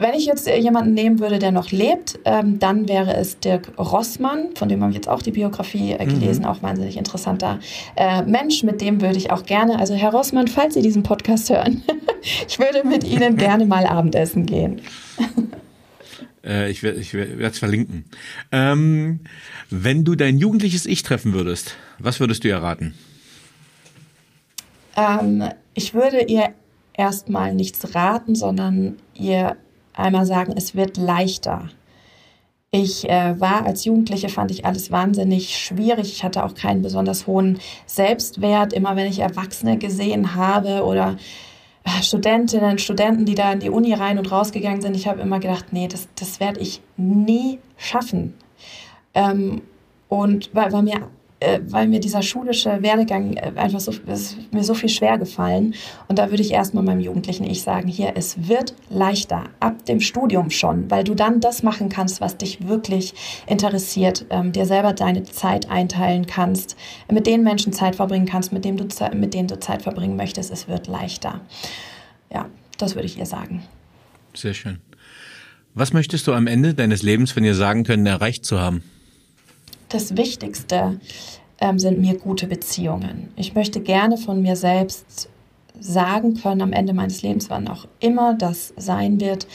Wenn 0.00 0.14
ich 0.14 0.26
jetzt 0.26 0.46
jemanden 0.46 0.94
nehmen 0.94 1.18
würde, 1.18 1.40
der 1.40 1.50
noch 1.50 1.72
lebt, 1.72 2.20
ähm, 2.24 2.60
dann 2.60 2.88
wäre 2.88 3.16
es 3.16 3.40
Dirk 3.40 3.72
Rossmann, 3.78 4.54
von 4.54 4.68
dem 4.68 4.80
habe 4.80 4.92
ich 4.92 4.96
jetzt 4.96 5.08
auch 5.08 5.22
die 5.22 5.32
Biografie 5.32 5.92
äh, 5.92 6.06
gelesen, 6.06 6.42
mhm. 6.42 6.48
auch 6.48 6.62
wahnsinnig 6.62 6.96
interessanter 6.96 7.58
äh, 7.96 8.22
Mensch, 8.22 8.62
mit 8.62 8.80
dem 8.80 9.00
würde 9.00 9.16
ich 9.16 9.32
auch 9.32 9.42
gerne, 9.42 9.80
also 9.80 9.94
Herr 9.94 10.12
Rossmann, 10.12 10.46
falls 10.46 10.74
Sie 10.74 10.82
diesen 10.82 11.02
Podcast 11.02 11.50
hören, 11.50 11.82
ich 12.48 12.60
würde 12.60 12.86
mit 12.86 13.02
Ihnen 13.02 13.36
gerne 13.36 13.66
mal 13.66 13.86
Abendessen 13.86 14.46
gehen. 14.46 14.82
Äh, 16.44 16.70
ich 16.70 16.82
werde 16.82 16.98
ich 17.00 17.14
es 17.14 17.58
verlinken. 17.58 18.04
Ähm, 18.52 19.20
wenn 19.70 20.04
du 20.04 20.14
dein 20.14 20.38
jugendliches 20.38 20.86
Ich 20.86 21.02
treffen 21.02 21.32
würdest, 21.32 21.76
was 21.98 22.20
würdest 22.20 22.44
du 22.44 22.48
ihr 22.48 22.58
raten? 22.58 22.94
Ähm, 24.96 25.44
ich 25.74 25.94
würde 25.94 26.24
ihr 26.24 26.54
erstmal 26.94 27.54
nichts 27.54 27.94
raten, 27.94 28.34
sondern 28.34 28.96
ihr 29.14 29.56
einmal 29.94 30.26
sagen, 30.26 30.54
es 30.56 30.74
wird 30.74 30.96
leichter. 30.96 31.70
Ich 32.70 33.08
äh, 33.08 33.40
war 33.40 33.64
als 33.64 33.86
Jugendliche, 33.86 34.28
fand 34.28 34.50
ich 34.50 34.66
alles 34.66 34.90
wahnsinnig 34.90 35.56
schwierig. 35.56 36.12
Ich 36.12 36.22
hatte 36.22 36.44
auch 36.44 36.54
keinen 36.54 36.82
besonders 36.82 37.26
hohen 37.26 37.58
Selbstwert. 37.86 38.74
Immer 38.74 38.94
wenn 38.94 39.06
ich 39.06 39.20
Erwachsene 39.20 39.78
gesehen 39.78 40.34
habe 40.34 40.84
oder 40.84 41.16
Studentinnen, 42.02 42.78
Studenten, 42.78 43.24
die 43.24 43.34
da 43.34 43.52
in 43.52 43.60
die 43.60 43.70
Uni 43.70 43.94
rein 43.94 44.18
und 44.18 44.30
rausgegangen 44.30 44.80
sind, 44.80 44.94
ich 44.94 45.08
habe 45.08 45.20
immer 45.20 45.40
gedacht, 45.40 45.66
nee, 45.72 45.88
das, 45.88 46.08
das 46.14 46.40
werde 46.40 46.60
ich 46.60 46.80
nie 46.96 47.58
schaffen. 47.76 48.34
Ähm, 49.14 49.62
und 50.08 50.50
weil, 50.54 50.72
weil 50.72 50.82
mir 50.82 51.08
äh, 51.40 51.60
weil 51.68 51.86
mir 51.86 52.00
dieser 52.00 52.22
schulische 52.22 52.82
Werdegang 52.82 53.34
äh, 53.34 53.52
einfach 53.56 53.80
so, 53.80 53.92
mir 54.50 54.64
so 54.64 54.74
viel 54.74 54.88
schwer 54.88 55.18
gefallen. 55.18 55.74
Und 56.08 56.18
da 56.18 56.30
würde 56.30 56.42
ich 56.42 56.52
erstmal 56.52 56.82
meinem 56.82 57.00
jugendlichen 57.00 57.44
Ich 57.44 57.62
sagen, 57.62 57.88
hier, 57.88 58.12
es 58.16 58.48
wird 58.48 58.74
leichter, 58.90 59.44
ab 59.60 59.84
dem 59.86 60.00
Studium 60.00 60.50
schon, 60.50 60.90
weil 60.90 61.04
du 61.04 61.14
dann 61.14 61.40
das 61.40 61.62
machen 61.62 61.88
kannst, 61.88 62.20
was 62.20 62.36
dich 62.36 62.66
wirklich 62.66 63.14
interessiert, 63.46 64.26
ähm, 64.30 64.52
dir 64.52 64.66
selber 64.66 64.92
deine 64.92 65.22
Zeit 65.22 65.70
einteilen 65.70 66.26
kannst, 66.26 66.76
mit 67.10 67.26
den 67.26 67.42
Menschen 67.44 67.72
Zeit 67.72 67.96
verbringen 67.96 68.26
kannst, 68.26 68.52
mit, 68.52 68.64
dem 68.64 68.76
du, 68.76 68.86
mit 69.14 69.34
denen 69.34 69.48
du 69.48 69.60
Zeit 69.60 69.82
verbringen 69.82 70.16
möchtest, 70.16 70.50
es 70.50 70.66
wird 70.66 70.88
leichter. 70.88 71.40
Ja, 72.32 72.46
das 72.78 72.94
würde 72.94 73.06
ich 73.06 73.18
ihr 73.18 73.26
sagen. 73.26 73.62
Sehr 74.34 74.54
schön. 74.54 74.78
Was 75.74 75.92
möchtest 75.92 76.26
du 76.26 76.32
am 76.32 76.48
Ende 76.48 76.74
deines 76.74 77.02
Lebens 77.02 77.30
von 77.30 77.44
ihr 77.44 77.54
sagen 77.54 77.84
können, 77.84 78.06
erreicht 78.06 78.44
zu 78.44 78.60
haben? 78.60 78.82
Das 79.88 80.16
Wichtigste 80.16 81.00
ähm, 81.60 81.78
sind 81.78 81.98
mir 81.98 82.18
gute 82.18 82.46
Beziehungen. 82.46 83.32
Ich 83.36 83.54
möchte 83.54 83.80
gerne 83.80 84.16
von 84.16 84.42
mir 84.42 84.56
selbst 84.56 85.28
sagen 85.80 86.34
können 86.34 86.62
am 86.62 86.72
Ende 86.72 86.92
meines 86.92 87.22
Lebens, 87.22 87.50
wann 87.50 87.68
auch 87.68 87.86
immer 88.00 88.34
das 88.34 88.74
sein 88.76 89.20
wird, 89.20 89.46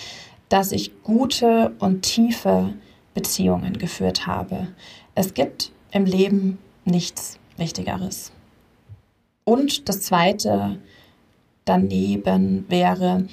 dass 0.50 0.72
ich 0.72 1.04
gute 1.04 1.74
und 1.80 2.02
tiefe 2.04 2.74
Beziehungen 3.14 3.78
geführt 3.78 4.28
habe. 4.28 4.68
Es 5.16 5.34
gibt 5.34 5.72
im 5.92 6.06
Leben 6.06 6.58
nichts 6.86 7.38
Wichtigeres. 7.58 8.32
Und 9.44 9.90
das 9.90 10.02
Zweite 10.02 10.80
daneben 11.66 12.66
wäre, 12.70 13.28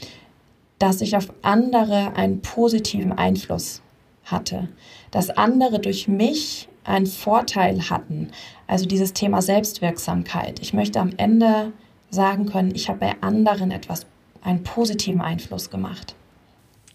dass 0.78 1.00
ich 1.00 1.16
auf 1.16 1.32
andere 1.42 2.14
einen 2.14 2.40
positiven 2.40 3.12
Einfluss 3.12 3.82
hatte, 4.24 4.68
dass 5.10 5.30
andere 5.30 5.80
durch 5.80 6.08
mich 6.08 6.68
einen 6.84 7.06
Vorteil 7.06 7.90
hatten. 7.90 8.30
Also 8.66 8.86
dieses 8.86 9.12
Thema 9.12 9.42
Selbstwirksamkeit. 9.42 10.60
Ich 10.60 10.72
möchte 10.72 11.00
am 11.00 11.12
Ende 11.16 11.72
sagen 12.10 12.46
können, 12.46 12.74
ich 12.74 12.88
habe 12.88 12.98
bei 12.98 13.16
anderen 13.20 13.70
etwas, 13.70 14.06
einen 14.42 14.62
positiven 14.62 15.20
Einfluss 15.20 15.70
gemacht. 15.70 16.14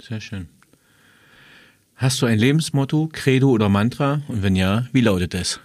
Sehr 0.01 0.19
schön. 0.19 0.49
Hast 1.95 2.21
du 2.21 2.25
ein 2.25 2.37
Lebensmotto, 2.37 3.09
Credo 3.11 3.49
oder 3.49 3.69
Mantra? 3.69 4.21
Und 4.27 4.43
wenn 4.43 4.55
ja, 4.55 4.85
wie 4.91 5.01
lautet 5.01 5.33
es? 5.33 5.61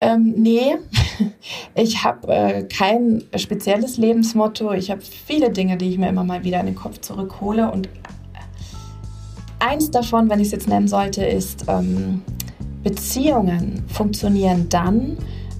Ähm, 0.00 0.34
nee, 0.36 0.76
ich 1.74 2.04
habe 2.04 2.28
äh, 2.28 2.62
kein 2.62 3.24
spezielles 3.36 3.96
Lebensmotto. 3.96 4.72
Ich 4.72 4.92
habe 4.92 5.00
viele 5.00 5.50
Dinge, 5.50 5.76
die 5.76 5.90
ich 5.90 5.98
mir 5.98 6.08
immer 6.08 6.22
mal 6.22 6.44
wieder 6.44 6.60
in 6.60 6.66
den 6.66 6.74
Kopf 6.76 7.00
zurückhole. 7.00 7.72
Und 7.72 7.88
eins 9.60 9.90
davon, 9.90 10.28
wenn 10.30 10.40
ich 10.40 10.46
es 10.46 10.52
jetzt 10.52 10.68
nennen 10.68 10.88
sollte, 10.88 11.24
ist, 11.24 11.64
ähm, 11.68 12.22
Beziehungen 12.82 13.82
funktionieren 13.88 14.68
dann, 14.68 15.16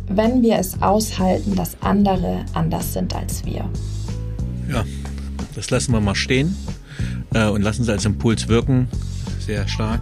wenn 0.09 0.43
wir 0.43 0.59
es 0.59 0.81
aushalten, 0.81 1.55
dass 1.55 1.77
andere 1.83 2.45
anders 2.55 2.93
sind 2.93 3.15
als 3.15 3.45
wir. 3.45 3.69
Ja, 4.71 4.85
das 5.55 5.71
lassen 5.71 5.93
wir 5.93 6.01
mal 6.01 6.15
stehen 6.15 6.57
äh, 7.35 7.49
und 7.49 7.63
lassen 7.63 7.85
Sie 7.85 7.93
als 7.93 8.05
Impuls 8.05 8.49
wirken. 8.49 8.89
Sehr 9.41 9.67
stark. 9.69 10.01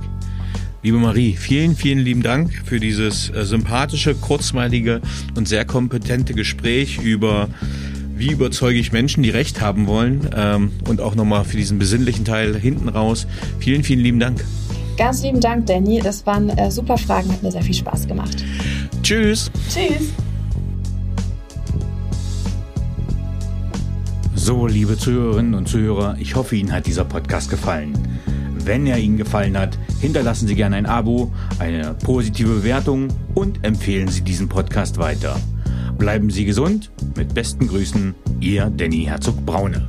Liebe 0.83 0.99
Marie, 0.99 1.35
vielen, 1.35 1.75
vielen 1.75 1.99
lieben 1.99 2.23
Dank 2.23 2.53
für 2.65 2.79
dieses 2.79 3.31
äh, 3.31 3.45
sympathische, 3.45 4.15
kurzweilige 4.15 5.01
und 5.35 5.49
sehr 5.49 5.65
kompetente 5.65 6.35
Gespräch 6.35 6.99
über 6.99 7.49
wie 8.17 8.31
überzeuge 8.31 8.79
ich 8.79 8.93
Menschen, 8.93 9.23
die 9.23 9.31
Recht 9.31 9.61
haben 9.61 9.87
wollen 9.87 10.31
ähm, 10.35 10.73
und 10.89 11.01
auch 11.01 11.15
nochmal 11.15 11.45
für 11.45 11.57
diesen 11.57 11.79
besinnlichen 11.79 12.25
Teil 12.25 12.57
hinten 12.57 12.89
raus. 12.89 13.27
Vielen, 13.59 13.85
vielen 13.85 14.01
lieben 14.01 14.19
Dank. 14.19 14.43
Ganz 14.97 15.23
lieben 15.23 15.41
Dank, 15.41 15.67
Danny. 15.67 16.01
Das 16.01 16.25
waren 16.25 16.49
äh, 16.49 16.71
super 16.71 16.97
Fragen, 16.97 17.31
hat 17.31 17.43
mir 17.43 17.53
sehr 17.53 17.63
viel 17.63 17.75
Spaß 17.75 18.09
gemacht. 18.09 18.43
Tschüss. 19.03 19.51
Tschüss. 19.69 20.13
So, 24.35 24.67
liebe 24.67 24.97
Zuhörerinnen 24.97 25.55
und 25.55 25.69
Zuhörer, 25.69 26.17
ich 26.19 26.35
hoffe, 26.37 26.57
Ihnen 26.57 26.73
hat 26.73 26.87
dieser 26.87 27.05
Podcast 27.05 27.51
gefallen. 27.51 27.93
Wenn 28.55 28.87
er 28.87 28.99
Ihnen 28.99 29.19
gefallen 29.19 29.59
hat, 29.59 29.79
hinterlassen 30.01 30.47
Sie 30.47 30.55
gerne 30.55 30.77
ein 30.77 30.87
Abo, 30.87 31.33
eine 31.59 31.95
positive 31.95 32.55
Bewertung 32.55 33.09
und 33.35 33.65
empfehlen 33.65 34.09
Sie 34.09 34.23
diesen 34.23 34.49
Podcast 34.49 34.99
weiter. 34.99 35.37
Bleiben 35.99 36.31
Sie 36.31 36.45
gesund. 36.45 36.91
Mit 37.17 37.35
besten 37.35 37.69
Grüßen, 37.69 38.15
Ihr 38.41 38.71
Danny 38.71 39.05
Herzog 39.05 39.45
Braune. 39.47 39.87